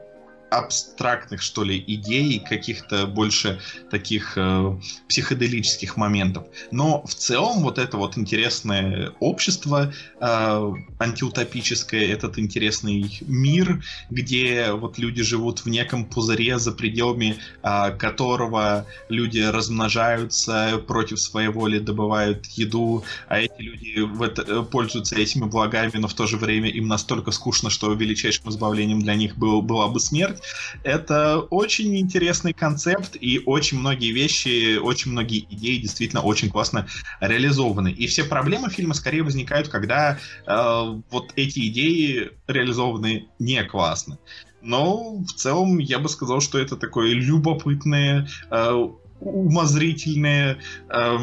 абстрактных, 0.55 1.43
что 1.43 1.65
ли, 1.65 1.83
идей, 1.87 2.39
каких-то 2.39 3.07
больше 3.07 3.61
таких 3.91 4.35
э, 4.37 4.79
психоделических 5.09 5.97
моментов. 5.97 6.45
Но 6.71 7.03
в 7.05 7.15
целом 7.15 7.63
вот 7.63 7.79
это 7.79 7.97
вот 7.97 8.17
интересное 8.17 9.13
общество 9.21 9.93
э, 10.21 10.73
антиутопическое, 10.99 12.07
этот 12.07 12.39
интересный 12.39 13.19
мир, 13.27 13.83
где 14.11 14.73
вот 14.73 14.99
люди 14.99 15.23
живут 15.23 15.65
в 15.65 15.69
неком 15.69 16.05
пузыре, 16.05 16.59
за 16.59 16.73
пределами 16.73 17.37
э, 17.63 17.91
которого 17.99 18.87
люди 19.09 19.41
размножаются 19.41 20.83
против 20.87 21.21
своей 21.21 21.49
воли, 21.49 21.79
добывают 21.79 22.47
еду, 22.47 23.05
а 23.29 23.41
эти 23.41 23.61
люди 23.61 24.01
в 24.01 24.23
это, 24.23 24.43
э, 24.43 24.63
пользуются 24.63 25.17
этими 25.17 25.45
благами, 25.45 25.93
но 25.95 26.09
в 26.09 26.15
то 26.15 26.27
же 26.27 26.37
время 26.37 26.69
им 26.69 26.89
настолько 26.89 27.33
скучно, 27.33 27.71
что 27.71 27.93
величайшим 27.93 28.51
избавлением 28.51 29.01
для 29.01 29.15
них 29.15 29.37
был, 29.37 29.63
была 29.63 29.89
бы 29.89 30.01
смерть. 30.01 30.44
Это 30.83 31.39
очень 31.39 31.97
интересный 31.99 32.53
концепт, 32.53 33.17
и 33.21 33.43
очень 33.45 33.79
многие 33.79 34.13
вещи, 34.13 34.77
очень 34.77 35.13
многие 35.13 35.47
идеи 35.51 35.79
действительно 35.79 36.23
очень 36.23 36.51
классно 36.51 36.87
реализованы. 37.21 37.93
И 37.93 38.07
все 38.07 38.25
проблемы 38.25 38.71
фильма 38.71 38.95
скорее 38.95 39.23
возникают, 39.23 39.69
когда 39.69 40.19
э, 40.47 41.01
вот 41.11 41.33
эти 41.37 41.69
идеи 41.69 42.31
реализованы 42.47 43.29
не 43.39 43.65
классно. 43.65 44.19
Но 44.63 45.19
в 45.19 45.33
целом 45.33 45.79
я 45.79 45.99
бы 45.99 46.09
сказал, 46.09 46.41
что 46.41 46.59
это 46.59 46.77
такое 46.77 47.13
любопытное, 47.13 48.29
э, 48.51 48.89
умозрительное 49.21 50.59
э, 50.89 51.19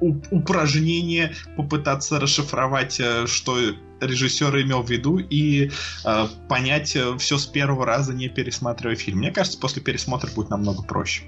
упражнение 0.00 1.34
попытаться 1.56 2.20
расшифровать, 2.20 3.00
э, 3.00 3.26
что 3.26 3.58
режиссер 4.00 4.62
имел 4.62 4.82
в 4.82 4.90
виду, 4.90 5.18
и 5.18 5.70
э, 6.04 6.26
понять 6.48 6.94
э, 6.96 7.16
все 7.18 7.38
с 7.38 7.46
первого 7.46 7.84
раза, 7.86 8.14
не 8.14 8.28
пересматривая 8.28 8.96
фильм. 8.96 9.18
Мне 9.18 9.32
кажется, 9.32 9.58
после 9.58 9.82
пересмотра 9.82 10.30
будет 10.30 10.50
намного 10.50 10.82
проще. 10.82 11.22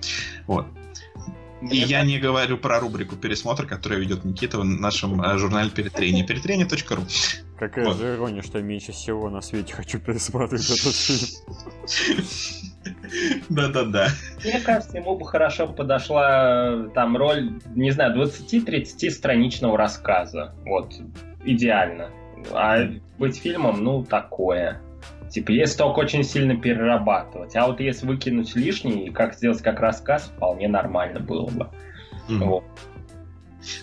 Вот. 0.46 0.66
И 1.70 1.76
я 1.76 2.02
не 2.04 2.18
говорю 2.18 2.56
про 2.56 2.80
рубрику 2.80 3.16
пересмотр, 3.16 3.66
которую 3.66 4.00
ведет 4.00 4.24
Никита 4.24 4.58
в 4.58 4.64
нашем 4.64 5.20
э, 5.20 5.36
журнале 5.36 5.70
Перетрение. 5.70 6.24
Перетрение.ру. 6.24 7.02
Какая 7.58 7.84
вот. 7.84 7.98
же 7.98 8.14
ирония, 8.14 8.42
что 8.42 8.58
я 8.58 8.64
меньше 8.64 8.92
всего 8.92 9.28
на 9.28 9.42
свете 9.42 9.74
хочу 9.74 9.98
пересматривать 9.98 10.70
этот 10.70 10.94
фильм. 10.94 11.28
Да-да-да. 13.48 14.08
Мне 14.44 14.60
кажется, 14.60 14.98
ему 14.98 15.16
бы 15.16 15.26
хорошо 15.26 15.68
подошла 15.68 16.88
там 16.94 17.16
роль, 17.16 17.60
не 17.74 17.90
знаю, 17.90 18.16
20-30 18.16 19.10
страничного 19.10 19.76
рассказа. 19.76 20.54
Вот, 20.64 20.94
идеально. 21.44 22.10
А 22.52 22.78
быть 23.18 23.38
фильмом, 23.38 23.82
ну, 23.84 24.04
такое. 24.04 24.80
Типа, 25.30 25.52
если 25.52 25.78
только 25.78 26.00
очень 26.00 26.24
сильно 26.24 26.56
перерабатывать. 26.56 27.54
А 27.54 27.66
вот 27.66 27.80
если 27.80 28.06
выкинуть 28.06 28.54
лишний, 28.56 29.10
как 29.10 29.34
сделать 29.34 29.62
как 29.62 29.80
рассказ, 29.80 30.32
вполне 30.34 30.66
нормально 30.68 31.20
было 31.20 31.48
бы. 31.48 31.68
Mm. 32.28 32.44
Вот. 32.44 32.64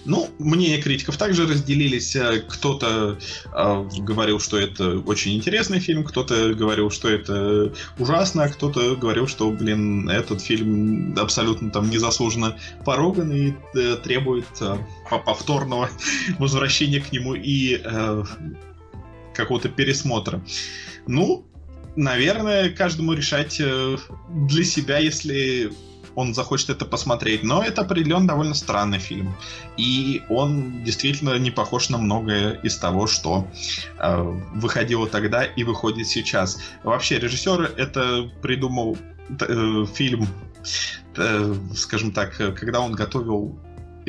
Ну, 0.05 0.29
мнения 0.39 0.81
критиков 0.81 1.17
также 1.17 1.47
разделились. 1.47 2.15
Э, 2.15 2.41
кто-то 2.47 3.17
э, 3.53 3.83
говорил, 3.99 4.39
что 4.39 4.57
это 4.57 4.99
очень 4.99 5.35
интересный 5.35 5.79
фильм, 5.79 6.03
кто-то 6.03 6.53
говорил, 6.53 6.89
что 6.89 7.09
это 7.09 7.73
ужасно, 7.97 8.43
а 8.43 8.49
кто-то 8.49 8.95
говорил, 8.95 9.27
что, 9.27 9.49
блин, 9.51 10.09
этот 10.09 10.41
фильм 10.41 11.15
абсолютно 11.17 11.69
там 11.69 11.89
незаслуженно 11.89 12.57
пороган 12.85 13.31
и 13.31 13.53
э, 13.75 13.97
требует 14.03 14.47
э, 14.61 14.77
повторного 15.25 15.89
возвращения 16.39 16.99
к 16.99 17.11
нему 17.11 17.35
и 17.35 17.81
э, 17.83 18.23
какого-то 19.33 19.69
пересмотра. 19.69 20.41
Ну, 21.05 21.45
наверное, 21.95 22.69
каждому 22.69 23.13
решать 23.13 23.59
э, 23.59 23.97
для 24.29 24.63
себя, 24.63 24.99
если 24.99 25.71
он 26.17 26.33
захочет 26.33 26.71
это 26.71 26.85
посмотреть. 26.85 27.43
Но 27.43 27.63
это 27.63 27.83
определенно 27.83 28.27
довольно 28.27 28.55
странный 28.55 28.97
фильм. 28.97 29.35
И 29.77 30.23
он 30.29 30.83
действительно 30.83 31.37
не 31.37 31.51
похож 31.51 31.89
на 31.89 31.99
многое 31.99 32.53
из 32.63 32.75
того, 32.77 33.05
что 33.05 33.47
э, 33.99 34.21
выходило 34.55 35.07
тогда 35.07 35.43
и 35.45 35.63
выходит 35.63 36.07
сейчас. 36.07 36.59
Вообще, 36.83 37.19
режиссер 37.19 37.71
это 37.77 38.31
придумал 38.41 38.97
э, 39.29 39.85
фильм, 39.93 40.27
э, 41.15 41.53
скажем 41.75 42.11
так, 42.11 42.35
когда 42.35 42.79
он 42.79 42.93
готовил 42.93 43.59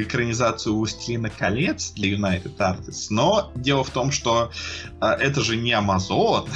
экранизацию 0.03 0.77
«Властелина 0.77 1.31
колец» 1.31 1.93
для 1.93 2.15
United 2.15 2.57
Artists, 2.57 3.07
но 3.11 3.53
дело 3.55 3.85
в 3.85 3.91
том, 3.91 4.13
что 4.13 4.51
а, 5.01 5.15
это 5.15 5.43
же 5.43 5.57
не 5.57 5.73
Amazon, 5.73 6.49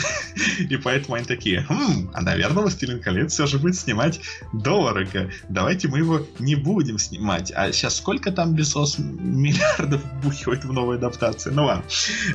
и 0.58 0.76
поэтому 0.76 1.16
они 1.16 1.24
такие, 1.24 1.66
хм, 1.68 2.10
а, 2.14 2.22
наверное, 2.22 2.62
«Властелин 2.62 3.00
колец» 3.00 3.32
все 3.32 3.46
же 3.46 3.58
будет 3.58 3.76
снимать 3.76 4.20
дорого, 4.52 5.30
давайте 5.48 5.88
мы 5.88 5.98
его 5.98 6.26
не 6.38 6.54
будем 6.54 6.98
снимать. 6.98 7.52
А 7.54 7.72
сейчас 7.72 7.96
сколько 7.96 8.30
там 8.30 8.54
Безос 8.54 8.98
миллиардов 8.98 10.00
бухивает 10.22 10.64
в 10.64 10.72
новой 10.72 10.96
адаптации? 10.96 11.50
Ну 11.50 11.64
ладно, 11.66 11.84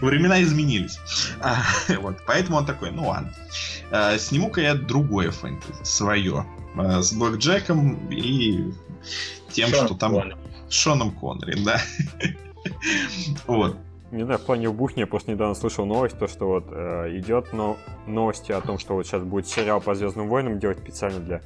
времена 0.02 0.42
изменились. 0.42 1.00
А, 1.40 1.64
вот, 2.02 2.18
поэтому 2.26 2.58
он 2.58 2.66
такой, 2.66 2.92
ну 2.92 3.08
ладно. 3.08 3.34
э, 3.92 4.18
сниму-ка 4.20 4.62
я 4.62 4.76
другое 4.76 5.32
фэнтези, 5.32 5.84
свое, 5.84 6.46
э, 6.76 7.02
с 7.02 7.14
Блэк 7.14 7.38
Джеком 7.38 8.10
и 8.10 8.74
тем, 9.52 9.70
Шон 9.70 9.86
что 9.86 9.96
там... 9.96 10.14
Шоном 10.70 11.12
Коннери, 11.12 11.64
да. 11.64 11.78
Вот. 13.48 13.78
Не 14.12 14.24
знаю, 14.24 14.40
в 14.40 14.46
плане 14.46 14.70
бухни 14.70 15.02
я 15.02 15.08
просто 15.08 15.32
недавно 15.32 15.54
слышал 15.54 15.86
новость, 15.86 16.18
то, 16.18 16.28
что 16.28 16.48
вот 16.48 16.66
э, 16.72 17.18
идет 17.18 17.52
но, 17.52 17.78
новости 18.08 18.54
о 18.54 18.62
том, 18.62 18.80
что 18.80 18.94
вот 18.94 19.06
сейчас 19.06 19.24
будет 19.24 19.48
сериал 19.48 19.82
по 19.82 19.96
Звездным 19.96 20.30
войнам 20.30 20.60
делать 20.60 20.80
специально 20.80 21.20
для 21.20 21.42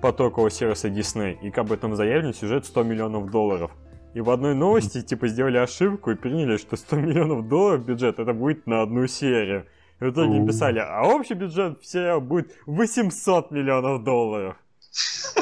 потокового 0.00 0.50
сервиса 0.50 0.88
Disney. 0.88 1.36
И 1.42 1.50
как 1.50 1.66
бы 1.66 1.76
там 1.76 1.96
заявлен 1.96 2.32
сюжет 2.32 2.64
100 2.64 2.82
миллионов 2.84 3.30
долларов. 3.30 3.72
И 4.14 4.20
в 4.20 4.30
одной 4.30 4.54
новости, 4.54 5.02
типа, 5.02 5.26
сделали 5.28 5.58
ошибку 5.58 6.12
и 6.12 6.14
приняли, 6.14 6.56
что 6.58 6.76
100 6.76 6.96
миллионов 6.96 7.48
долларов 7.48 7.84
бюджет, 7.84 8.18
это 8.18 8.32
будет 8.32 8.66
на 8.66 8.82
одну 8.82 9.06
серию. 9.08 9.66
И 10.00 10.04
в 10.04 10.10
итоге 10.10 10.46
писали, 10.46 10.78
а 10.78 11.02
общий 11.02 11.34
бюджет 11.34 11.84
сериала 11.84 12.20
будет 12.20 12.56
800 12.66 13.50
миллионов 13.50 14.04
долларов. 14.04 14.56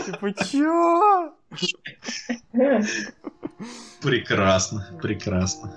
Типа, 0.06 0.32
чё? 0.44 1.34
Прекрасно, 4.02 4.86
прекрасно. 5.00 5.72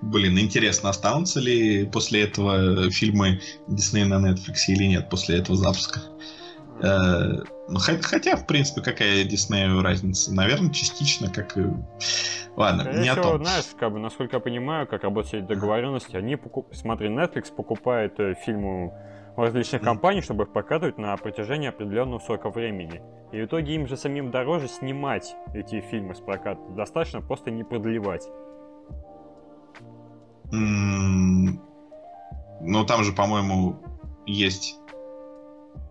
Блин, 0.00 0.38
интересно, 0.38 0.90
останутся 0.90 1.40
ли 1.40 1.86
после 1.86 2.22
этого 2.24 2.90
фильмы 2.90 3.40
Дисней 3.68 4.04
на 4.04 4.14
Netflix 4.14 4.54
или 4.68 4.84
нет 4.84 5.08
после 5.10 5.38
этого 5.38 5.56
запуска? 5.56 6.00
Э, 6.82 7.42
ну, 7.68 7.78
хо- 7.78 8.00
хотя, 8.02 8.36
в 8.36 8.46
принципе, 8.46 8.80
какая 8.82 9.24
Диснею 9.24 9.80
разница? 9.82 10.34
Наверное, 10.34 10.70
частично, 10.70 11.30
как 11.30 11.56
и... 11.56 11.62
Ладно, 12.56 12.82
Скорее 12.82 13.00
не 13.02 13.08
о 13.08 13.16
том. 13.16 13.44
знаешь, 13.44 13.64
как 13.78 13.92
бы, 13.92 13.98
насколько 13.98 14.36
я 14.36 14.40
понимаю, 14.40 14.86
как 14.86 15.04
работают 15.04 15.46
договоренности, 15.46 16.16
они 16.16 16.36
покуп... 16.36 16.68
смотри, 16.74 17.08
Netflix 17.08 17.54
покупает 17.54 18.18
э, 18.18 18.34
фильмы 18.44 18.92
у 19.36 19.40
различных 19.40 19.82
компаний, 19.82 20.20
чтобы 20.20 20.44
их 20.44 20.52
прокатывать 20.52 20.98
на 20.98 21.16
протяжении 21.16 21.68
определенного 21.68 22.18
срока 22.18 22.50
времени. 22.50 23.00
И 23.32 23.40
в 23.40 23.46
итоге 23.46 23.74
им 23.74 23.86
же 23.86 23.96
самим 23.96 24.30
дороже 24.30 24.68
снимать 24.68 25.34
эти 25.54 25.80
фильмы 25.80 26.14
с 26.14 26.20
проката. 26.20 26.60
Достаточно 26.76 27.20
просто 27.22 27.50
не 27.50 27.64
продлевать. 27.64 28.28
М, 30.52 31.60
Ну, 32.64 32.84
там 32.86 33.02
же, 33.02 33.12
по-моему, 33.12 33.76
есть... 34.26 34.78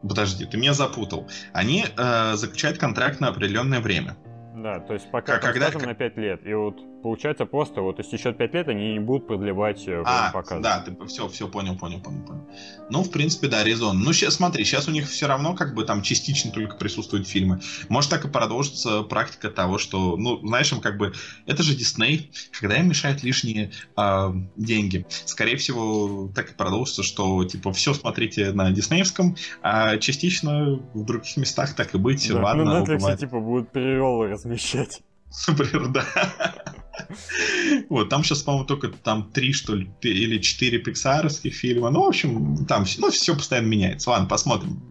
Подожди, 0.08 0.46
ты 0.46 0.58
меня 0.58 0.74
запутал. 0.74 1.28
Они 1.54 1.84
э, 1.84 2.34
заключают 2.36 2.78
контракт 2.78 3.20
на 3.20 3.28
определенное 3.28 3.82
время. 3.82 4.16
Да, 4.56 4.80
то 4.80 4.94
есть 4.94 5.12
пока, 5.12 5.34
Как- 5.34 5.52
когда- 5.54 5.68
скажем, 5.70 5.90
на 5.90 5.96
5 5.96 6.18
лет. 6.18 6.46
И 6.46 6.54
вот 6.54 6.80
получается 7.02 7.46
просто, 7.46 7.82
вот 7.82 7.98
если 8.00 8.18
еще 8.18 8.34
5 8.34 8.54
лет, 8.54 8.68
они 8.68 8.94
не 8.94 9.00
будут 9.00 9.28
продлевать 9.28 9.88
э, 9.88 10.04
А, 10.06 10.32
показа. 10.32 10.62
да, 10.62 10.80
ты 10.80 10.96
все, 11.08 11.28
все 11.28 11.48
понял, 11.48 11.78
понял, 11.78 12.00
понял, 12.02 12.22
понял. 12.26 12.48
Ну, 12.90 13.04
в 13.04 13.12
принципе, 13.12 13.48
да, 13.48 13.64
резон. 13.64 14.00
Ну, 14.00 14.14
сейчас 14.14 14.36
смотри, 14.36 14.64
сейчас 14.66 14.88
у 14.88 14.92
них 14.92 15.08
все 15.08 15.28
равно 15.28 15.54
как 15.56 15.74
бы 15.76 15.84
там 15.84 16.02
частично 16.02 16.52
только 16.52 16.76
присутствуют 16.78 17.28
фильмы. 17.28 17.60
Может 17.90 18.12
так 18.12 18.26
и 18.26 18.28
продолжится 18.30 19.04
практика 19.04 19.50
того, 19.50 19.78
что, 19.78 20.18
ну, 20.18 20.46
знаешь, 20.46 20.72
им 20.72 20.82
как 20.82 20.98
бы, 20.98 21.14
это 21.46 21.64
же 21.64 21.76
Дисней, 21.76 22.32
когда 22.60 22.78
им 22.78 22.90
мешают 22.90 23.24
лишние 23.24 23.72
а, 23.96 24.34
деньги. 24.56 25.06
Скорее 25.26 25.58
всего, 25.58 26.30
так 26.36 26.52
и 26.52 26.54
продолжится, 26.54 27.04
что, 27.04 27.44
типа, 27.46 27.72
все 27.74 27.94
смотрите 27.94 28.52
на 28.52 28.72
диснеевском, 28.72 29.36
а 29.62 29.98
частично 29.98 30.80
в 30.94 31.06
других 31.06 31.38
местах 31.38 31.76
так 31.76 31.96
и 31.96 31.98
быть, 31.98 32.28
Да, 32.32 32.42
ладно, 32.42 32.64
ну, 32.66 32.84
Netflix, 32.84 32.98
бывает. 32.98 33.20
типа, 33.20 33.40
будут 33.40 33.72
переролы 33.72 34.28
размещать. 34.30 35.02
Например, 35.48 35.88
да. 35.88 36.04
Вот, 37.90 38.10
там 38.10 38.24
сейчас, 38.24 38.44
по-моему, 38.44 38.66
только 38.66 38.90
там 38.90 39.32
три, 39.32 39.54
что 39.54 39.76
ли, 39.76 39.90
или 40.02 40.40
четыре 40.40 40.80
пиксаровских 40.80 41.54
фильма. 41.54 41.90
Ну, 41.90 42.04
в 42.04 42.08
общем, 42.08 42.66
там 42.66 42.86
все, 42.86 43.02
ну, 43.02 43.10
все 43.12 43.36
постоянно 43.36 43.68
меняется. 43.68 44.10
Ладно, 44.10 44.28
посмотрим. 44.28 44.82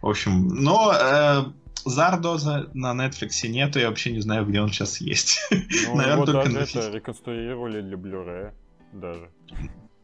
В 0.00 0.08
общем, 0.08 0.48
но 0.48 0.92
э, 0.92 1.44
Зардоза 1.84 2.70
на 2.74 2.92
Netflix 2.92 3.46
нету, 3.48 3.78
я 3.78 3.88
вообще 3.88 4.12
не 4.12 4.20
знаю, 4.20 4.46
где 4.46 4.60
он 4.60 4.70
сейчас 4.70 5.00
есть. 5.00 5.40
Ну, 5.50 5.96
Наверное, 5.96 6.12
его 6.14 6.26
только 6.26 6.50
даже 6.50 6.76
на 6.76 6.80
это 6.80 6.90
реконструировали 6.90 7.80
для 7.80 7.96
Blu-ray 7.96 8.52
даже. 8.92 9.30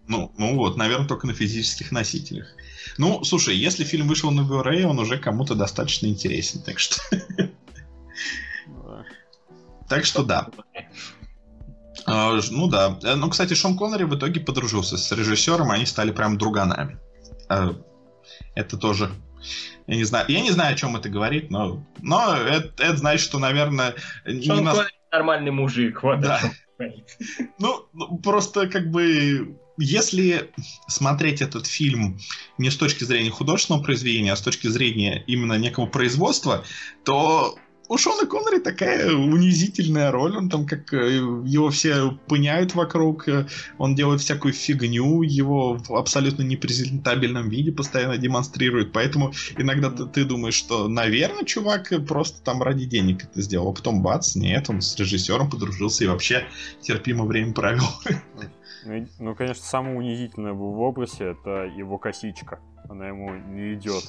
Ну, 0.08 0.32
ну 0.38 0.56
вот, 0.56 0.76
наверное, 0.76 1.06
только 1.06 1.26
на 1.26 1.34
физических 1.34 1.92
носителях. 1.92 2.48
Ну, 2.96 3.22
слушай, 3.24 3.54
если 3.54 3.84
фильм 3.84 4.08
вышел 4.08 4.30
на 4.30 4.40
Blu-ray, 4.40 4.84
он 4.84 4.98
уже 4.98 5.18
кому-то 5.18 5.54
достаточно 5.54 6.06
интересен, 6.06 6.62
так 6.62 6.78
что, 6.78 6.96
так 9.88 10.04
что 10.04 10.24
да. 10.24 10.48
А, 12.08 12.38
ну 12.50 12.68
да. 12.68 12.98
Э, 13.02 13.14
Ну, 13.14 13.28
кстати, 13.28 13.54
Шон 13.54 13.76
Коннери 13.76 14.04
в 14.04 14.16
итоге 14.16 14.40
подружился 14.40 14.96
с 14.96 15.12
режиссером, 15.12 15.70
они 15.70 15.86
стали 15.86 16.10
прям 16.10 16.38
друганами. 16.38 16.98
А, 17.48 17.74
Это 18.54 18.76
тоже. 18.76 19.10
Я 19.86 19.96
не 19.96 20.04
знаю, 20.04 20.26
я 20.28 20.40
не 20.40 20.50
знаю, 20.50 20.74
о 20.74 20.76
чем 20.76 20.96
это 20.96 21.08
говорит, 21.08 21.50
но, 21.50 21.82
но 22.02 22.34
это, 22.36 22.82
это 22.82 22.96
значит, 22.96 23.20
что, 23.24 23.38
наверное, 23.38 23.94
не 24.26 24.42
Шон 24.46 24.64
нас- 24.64 24.76
Коннери 24.76 24.94
нормальный 25.12 25.50
мужик, 25.50 26.02
вот 26.02 26.20
Да. 26.20 26.40
Ну, 27.58 27.86
ну, 27.92 28.18
просто 28.18 28.68
как 28.68 28.90
бы, 28.90 29.56
если 29.78 30.50
смотреть 30.86 31.42
этот 31.42 31.66
фильм 31.66 32.18
не 32.56 32.70
с 32.70 32.76
точки 32.76 33.02
зрения 33.04 33.30
художественного 33.30 33.82
произведения, 33.82 34.32
а 34.32 34.36
с 34.36 34.42
точки 34.42 34.68
зрения 34.68 35.24
именно 35.26 35.54
некого 35.54 35.86
производства, 35.86 36.64
то 37.04 37.56
у 37.88 37.96
Шона 37.96 38.26
Коннери 38.26 38.60
такая 38.60 39.12
унизительная 39.12 40.10
роль, 40.10 40.36
он 40.36 40.48
там 40.48 40.66
как 40.66 40.92
э, 40.92 41.16
его 41.44 41.70
все 41.70 42.12
пыняют 42.26 42.74
вокруг, 42.74 43.28
э, 43.28 43.46
он 43.78 43.94
делает 43.94 44.20
всякую 44.20 44.52
фигню, 44.52 45.22
его 45.22 45.78
в 45.78 45.94
абсолютно 45.94 46.42
непрезентабельном 46.42 47.48
виде 47.48 47.72
постоянно 47.72 48.18
демонстрирует, 48.18 48.92
поэтому 48.92 49.32
иногда 49.56 49.90
ты, 49.90 50.06
ты 50.06 50.24
думаешь, 50.24 50.54
что, 50.54 50.88
наверное, 50.88 51.44
чувак 51.44 51.92
просто 52.06 52.42
там 52.42 52.62
ради 52.62 52.84
денег 52.84 53.24
это 53.24 53.40
сделал, 53.40 53.70
а 53.70 53.74
потом 53.74 54.02
бац, 54.02 54.36
нет, 54.36 54.68
он 54.68 54.82
с 54.82 54.96
режиссером 54.96 55.50
подружился 55.50 56.04
и 56.04 56.06
вообще 56.06 56.44
терпимо 56.82 57.24
время 57.24 57.52
провел. 57.52 57.88
Ну, 58.84 59.06
ну, 59.18 59.34
конечно, 59.34 59.64
самое 59.64 59.96
унизительное 59.96 60.52
в 60.52 60.80
образе 60.80 61.32
это 61.32 61.64
его 61.76 61.98
косичка. 61.98 62.60
Она 62.88 63.08
ему 63.08 63.34
не 63.34 63.74
идет. 63.74 64.04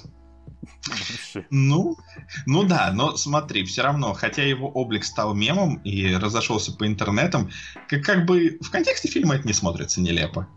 Ну, 1.50 1.98
ну 2.46 2.64
да, 2.64 2.92
но 2.94 3.16
смотри, 3.16 3.64
все 3.64 3.84
равно, 3.84 4.14
хотя 4.14 4.44
его 4.44 4.68
облик 4.70 5.04
стал 5.04 5.34
мемом 5.34 5.76
и 5.84 6.14
разошелся 6.16 6.76
по 6.76 6.88
интернетам, 6.88 7.50
как, 7.88 8.04
как 8.04 8.26
бы 8.26 8.58
в 8.62 8.70
контексте 8.70 9.08
фильма 9.08 9.36
это 9.36 9.48
не 9.48 9.54
смотрится 9.54 10.02
нелепо. 10.02 10.48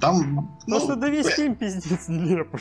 Там, 0.00 0.58
ну, 0.66 0.76
Просто 0.76 0.96
да 0.96 1.08
весь 1.08 1.26
фильм 1.26 1.54
пиздец 1.54 2.08
нелепый. 2.08 2.60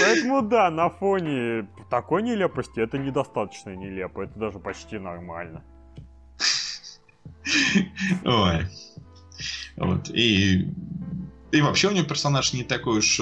Поэтому 0.00 0.42
да, 0.42 0.70
на 0.70 0.90
фоне 0.90 1.68
такой 1.90 2.22
нелепости 2.22 2.80
это 2.80 2.98
недостаточно 2.98 3.74
нелепо, 3.74 4.22
это 4.22 4.38
даже 4.38 4.58
почти 4.58 4.98
нормально. 4.98 5.64
Ой. 8.24 8.66
Вот. 9.76 10.10
И, 10.10 10.68
и 11.50 11.60
вообще 11.60 11.88
у 11.88 11.92
него 11.92 12.06
персонаж 12.06 12.52
не 12.52 12.62
такой 12.62 12.98
уж 12.98 13.20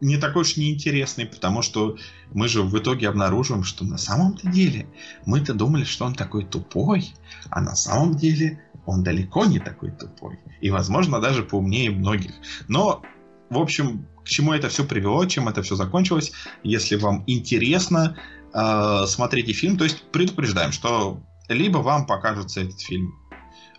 не 0.00 0.16
такой 0.16 0.42
уж 0.42 0.56
неинтересный, 0.56 1.26
потому 1.26 1.62
что 1.62 1.96
мы 2.32 2.48
же 2.48 2.62
в 2.62 2.76
итоге 2.78 3.08
обнаруживаем, 3.08 3.64
что 3.64 3.84
на 3.84 3.98
самом-то 3.98 4.48
деле 4.48 4.86
мы-то 5.26 5.54
думали, 5.54 5.84
что 5.84 6.04
он 6.04 6.14
такой 6.14 6.44
тупой, 6.44 7.12
а 7.50 7.60
на 7.60 7.74
самом 7.74 8.16
деле 8.16 8.62
он 8.86 9.02
далеко 9.02 9.44
не 9.44 9.58
такой 9.58 9.90
тупой. 9.90 10.38
И, 10.60 10.70
возможно, 10.70 11.20
даже 11.20 11.42
поумнее 11.42 11.90
многих. 11.90 12.32
Но, 12.68 13.02
в 13.50 13.58
общем, 13.58 14.06
к 14.24 14.28
чему 14.28 14.52
это 14.52 14.68
все 14.68 14.84
привело, 14.84 15.24
чем 15.26 15.48
это 15.48 15.62
все 15.62 15.74
закончилось, 15.74 16.32
если 16.62 16.96
вам 16.96 17.24
интересно, 17.26 18.16
э, 18.54 19.04
смотрите 19.06 19.52
фильм. 19.52 19.76
То 19.76 19.84
есть 19.84 20.04
предупреждаем, 20.10 20.72
что 20.72 21.20
либо 21.48 21.78
вам 21.78 22.06
покажется 22.06 22.60
этот 22.60 22.80
фильм 22.80 23.12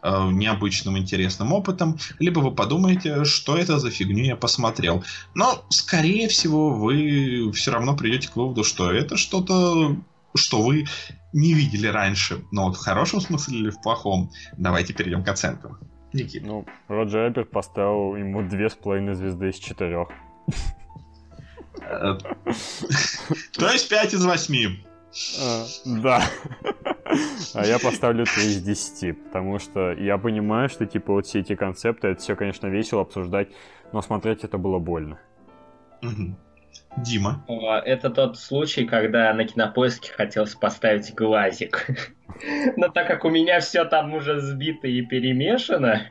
необычным, 0.03 0.97
интересным 0.97 1.53
опытом, 1.53 1.97
либо 2.19 2.39
вы 2.39 2.51
подумаете, 2.51 3.25
что 3.25 3.57
это 3.57 3.79
за 3.79 3.91
фигню 3.91 4.23
я 4.23 4.35
посмотрел. 4.35 5.03
Но, 5.35 5.65
скорее 5.69 6.27
всего, 6.27 6.69
вы 6.71 7.51
все 7.53 7.71
равно 7.71 7.95
придете 7.95 8.29
к 8.29 8.35
выводу, 8.35 8.63
что 8.63 8.91
это 8.91 9.17
что-то, 9.17 9.95
что 10.35 10.61
вы 10.61 10.85
не 11.33 11.53
видели 11.53 11.87
раньше. 11.87 12.43
Но 12.51 12.67
вот 12.67 12.77
в 12.77 12.79
хорошем 12.79 13.21
смысле 13.21 13.59
или 13.59 13.69
в 13.69 13.81
плохом? 13.81 14.31
Давайте 14.57 14.93
перейдем 14.93 15.23
к 15.23 15.27
оценкам. 15.27 15.79
Никит. 16.13 16.43
Ну, 16.43 16.65
Роджер 16.87 17.29
Эберт 17.29 17.51
поставил 17.51 18.15
ему 18.15 18.41
две 18.41 18.69
с 18.69 18.73
половиной 18.73 19.13
звезды 19.13 19.49
из 19.49 19.55
четырех. 19.55 20.09
Э, 21.81 22.17
То 23.53 23.71
есть 23.71 23.89
5 23.89 24.13
из 24.13 24.25
8. 24.25 24.77
А, 25.39 25.65
Да. 25.85 26.23
А 27.55 27.65
я 27.65 27.79
поставлю 27.79 28.25
3 28.25 28.43
из 28.43 28.61
10, 28.61 29.25
потому 29.25 29.59
что 29.59 29.91
я 29.93 30.17
понимаю, 30.17 30.69
что 30.69 30.85
типа 30.85 31.13
вот 31.13 31.25
все 31.25 31.39
эти 31.39 31.55
концепты, 31.55 32.09
это 32.09 32.21
все, 32.21 32.35
конечно, 32.35 32.67
весело 32.67 33.01
обсуждать, 33.01 33.49
но 33.91 34.01
смотреть 34.01 34.43
это 34.43 34.57
было 34.57 34.79
больно. 34.79 35.19
Дима. 36.97 37.43
Это 37.85 38.09
тот 38.09 38.37
случай, 38.37 38.85
когда 38.85 39.33
на 39.33 39.45
кинопоиске 39.45 40.11
хотелось 40.11 40.55
поставить 40.55 41.13
глазик. 41.15 41.87
Но 42.77 42.89
так 42.89 43.07
как 43.07 43.25
у 43.25 43.29
меня 43.29 43.59
все 43.59 43.85
там 43.85 44.13
уже 44.13 44.39
сбито 44.39 44.87
и 44.87 45.01
перемешано, 45.01 46.03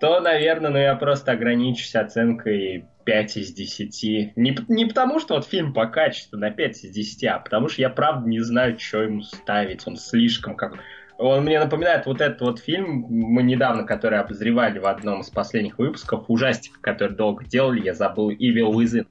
то, 0.00 0.20
наверное, 0.20 0.70
ну 0.70 0.78
я 0.78 0.94
просто 0.96 1.32
ограничусь 1.32 1.94
оценкой 1.94 2.86
5 3.06 3.36
из 3.36 3.52
10. 3.52 4.36
Не, 4.36 4.58
не 4.68 4.84
потому, 4.84 5.20
что 5.20 5.36
вот 5.36 5.46
фильм 5.46 5.72
по 5.72 5.86
качеству 5.86 6.36
на 6.36 6.50
5 6.50 6.84
из 6.84 6.90
10, 6.90 7.24
а 7.24 7.38
потому 7.38 7.68
что 7.68 7.80
я 7.80 7.88
правда 7.88 8.28
не 8.28 8.40
знаю, 8.40 8.78
что 8.78 9.02
ему 9.02 9.22
ставить. 9.22 9.86
Он 9.86 9.96
слишком 9.96 10.56
как... 10.56 10.74
Он 11.16 11.44
мне 11.44 11.58
напоминает 11.58 12.04
вот 12.04 12.20
этот 12.20 12.42
вот 12.42 12.58
фильм, 12.58 13.06
мы 13.08 13.42
недавно, 13.42 13.84
который 13.84 14.18
обозревали 14.18 14.78
в 14.78 14.86
одном 14.86 15.22
из 15.22 15.30
последних 15.30 15.78
выпусков, 15.78 16.24
ужастик, 16.28 16.78
который 16.82 17.16
долго 17.16 17.42
делали, 17.44 17.80
я 17.80 17.94
забыл, 17.94 18.30
Evil 18.32 18.72
Within. 18.72 19.06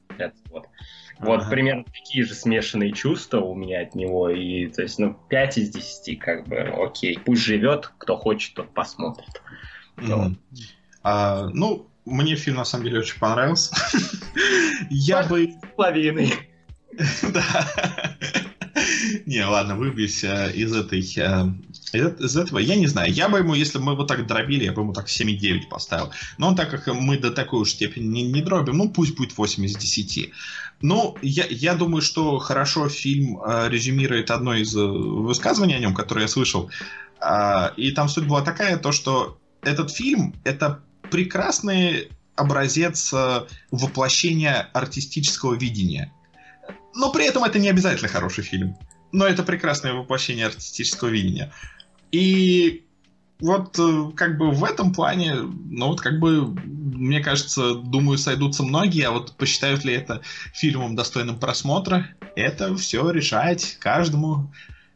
Вот. 0.52 0.68
Вот 1.20 1.42
ага. 1.42 1.50
примерно 1.50 1.86
такие 1.86 2.26
же 2.26 2.36
смешанные 2.36 2.92
чувства 2.92 3.40
у 3.40 3.56
меня 3.56 3.82
от 3.82 3.96
него. 3.96 4.30
И, 4.30 4.68
то 4.68 4.84
есть, 4.84 5.00
ну, 5.00 5.18
5 5.30 5.58
из 5.58 5.70
10, 5.70 6.20
как 6.20 6.46
бы, 6.48 6.58
окей. 6.58 7.18
Пусть 7.24 7.42
живет, 7.42 7.92
кто 7.98 8.18
хочет, 8.18 8.54
тот 8.54 8.74
посмотрит. 8.74 9.42
Mm. 9.98 10.36
А, 11.02 11.48
ну, 11.54 11.88
мне 12.06 12.36
фильм 12.36 12.58
на 12.58 12.66
самом 12.66 12.86
деле 12.86 13.00
очень 13.00 13.20
понравился. 13.20 13.76
Я 14.90 15.24
бы... 15.24 15.54
Половиной. 15.76 16.34
Да. 17.22 18.16
Не, 19.26 19.46
ладно, 19.46 19.76
выбьюсь 19.76 20.24
э, 20.24 20.52
из 20.54 20.76
этой... 20.76 21.02
Э, 21.18 21.48
из 21.94 22.36
этого, 22.36 22.60
я 22.60 22.76
не 22.76 22.88
знаю, 22.88 23.12
я 23.12 23.30
бы 23.30 23.40
ему, 23.40 23.54
если 23.54 23.78
бы 23.78 23.86
мы 23.86 23.92
его 23.94 24.04
так 24.04 24.28
дробили, 24.28 24.66
я 24.66 24.74
бы 24.74 24.82
ему 24.82 24.94
так 24.94 25.08
7,9 25.08 25.70
поставил. 25.70 26.12
Но 26.38 26.50
он 26.50 26.56
так 26.56 26.70
как 26.70 26.88
мы 26.88 27.18
до 27.18 27.32
такой 27.32 27.62
уж 27.62 27.72
степени 27.72 28.06
не, 28.06 28.24
не 28.24 28.42
дробим, 28.42 28.78
ну 28.78 28.90
пусть 28.90 29.16
будет 29.16 29.38
8 29.38 29.66
из 29.66 29.76
10. 29.78 30.32
Ну, 30.82 31.18
я, 31.22 31.46
я 31.50 31.74
думаю, 31.74 32.02
что 32.02 32.38
хорошо 32.40 32.90
фильм 32.90 33.40
э, 33.42 33.70
резюмирует 33.70 34.30
одно 34.30 34.56
из 34.56 34.76
высказываний 34.76 35.76
о 35.76 35.80
нем, 35.80 35.94
которое 35.94 36.24
я 36.24 36.28
слышал. 36.28 36.70
Э, 37.22 37.70
и 37.78 37.92
там 37.92 38.10
суть 38.10 38.28
была 38.28 38.42
такая, 38.42 38.78
то 38.78 38.92
что 38.92 39.38
этот 39.62 39.92
фильм— 39.92 40.36
это 40.44 40.84
прекрасный 41.12 42.10
образец 42.36 43.14
воплощения 43.72 44.70
артистического 44.74 45.56
видения. 45.56 46.12
Но 46.96 47.12
при 47.12 47.26
этом 47.26 47.44
это 47.44 47.60
не 47.60 47.70
обязательно 47.70 48.10
хороший 48.10 48.44
фильм. 48.44 48.76
Но 49.12 49.26
это 49.26 49.44
прекрасное 49.44 49.94
воплощение 49.94 50.46
артистического 50.46 51.10
видения. 51.10 51.52
И 52.12 52.86
вот 53.40 53.78
э, 53.78 54.12
как 54.16 54.38
бы 54.38 54.52
в 54.52 54.64
этом 54.64 54.94
плане, 54.94 55.36
ну 55.36 55.88
вот 55.88 56.02
как 56.02 56.20
бы, 56.20 56.48
мне 56.48 57.20
кажется, 57.20 57.76
думаю, 57.76 58.18
сойдутся 58.18 58.64
многие, 58.64 59.04
а 59.04 59.12
вот 59.12 59.36
посчитают 59.36 59.84
ли 59.84 59.94
это 59.94 60.22
фильмом 60.54 60.96
достойным 60.96 61.38
просмотра, 61.40 62.08
это 62.36 62.76
все 62.78 63.10
решать 63.10 63.78
каждому, 63.80 64.54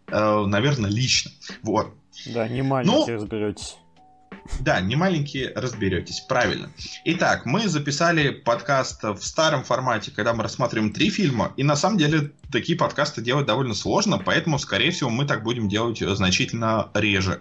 э, 0.08 0.46
наверное, 0.46 0.90
лично. 0.90 1.32
Вот. 1.64 1.94
Да, 2.28 2.48
не 2.48 2.62
маленький 2.62 3.12
ну, 3.12 3.16
разберетесь. 3.16 3.76
Да, 4.60 4.82
не 4.82 4.96
маленькие, 4.96 5.54
разберетесь, 5.56 6.20
правильно. 6.22 6.72
Итак, 7.06 7.46
мы 7.46 7.68
записали 7.68 8.30
подкаст 8.30 9.04
в 9.04 9.22
старом 9.22 9.64
формате, 9.64 10.12
когда 10.14 10.34
мы 10.34 10.44
рассматриваем 10.44 10.92
три 10.92 11.10
фильма, 11.10 11.54
и 11.56 11.64
на 11.64 11.76
самом 11.76 11.98
деле 11.98 12.32
такие 12.52 12.78
подкасты 12.78 13.22
делать 13.22 13.46
довольно 13.46 13.74
сложно, 13.74 14.18
поэтому, 14.18 14.60
скорее 14.60 14.92
всего, 14.92 15.10
мы 15.10 15.26
так 15.26 15.44
будем 15.44 15.70
делать 15.70 16.00
значительно 16.00 16.90
реже. 16.94 17.40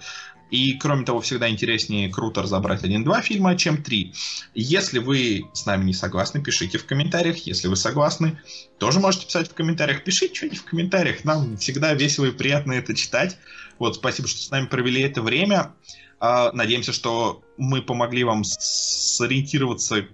И, 0.51 0.75
кроме 0.79 1.05
того, 1.05 1.21
всегда 1.21 1.49
интереснее 1.51 2.09
круто 2.09 2.43
разобрать 2.43 2.83
один-два 2.83 3.21
фильма, 3.21 3.57
чем 3.57 3.83
три. 3.83 4.15
Если 4.55 4.99
вы 4.99 5.45
с 5.53 5.67
нами 5.67 5.85
не 5.85 5.93
согласны, 5.93 6.43
пишите 6.43 6.79
в 6.79 6.87
комментариях. 6.87 7.37
Если 7.39 7.69
вы 7.69 7.77
согласны, 7.77 8.41
тоже 8.79 8.99
можете 8.99 9.27
писать 9.27 9.51
в 9.51 9.55
комментариях. 9.55 10.05
Пишите 10.05 10.35
что-нибудь 10.35 10.61
в 10.61 10.65
комментариях. 10.65 11.25
Нам 11.25 11.59
всегда 11.59 11.93
весело 11.93 12.27
и 12.27 12.31
приятно 12.31 12.73
это 12.73 12.95
читать. 12.95 13.37
Вот, 13.79 13.97
спасибо, 13.97 14.27
что 14.27 14.41
с 14.41 14.51
нами 14.51 14.67
провели 14.67 15.03
это 15.03 15.21
время. 15.21 15.75
А, 16.21 16.51
надеемся, 16.53 16.93
что 16.93 17.43
мы 17.57 17.83
помогли 17.83 18.25
вам 18.25 18.45
сориентироваться 18.45 20.07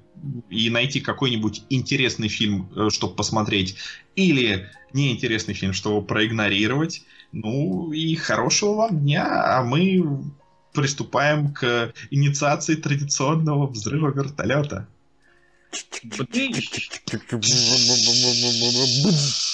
и 0.50 0.70
найти 0.70 1.00
какой-нибудь 1.00 1.62
интересный 1.70 2.28
фильм, 2.28 2.70
э, 2.76 2.90
чтобы 2.90 3.14
посмотреть, 3.14 3.76
или 4.14 4.70
неинтересный 4.92 5.54
фильм, 5.54 5.72
чтобы 5.72 6.06
проигнорировать. 6.06 7.02
Ну 7.32 7.92
и 7.92 8.14
хорошего 8.14 8.74
вам 8.74 9.00
дня, 9.00 9.58
а 9.58 9.64
мы 9.64 10.24
приступаем 10.72 11.52
к 11.52 11.92
инициации 12.10 12.74
традиционного 12.74 13.66
взрыва 13.66 14.10
вертолета. 14.10 14.88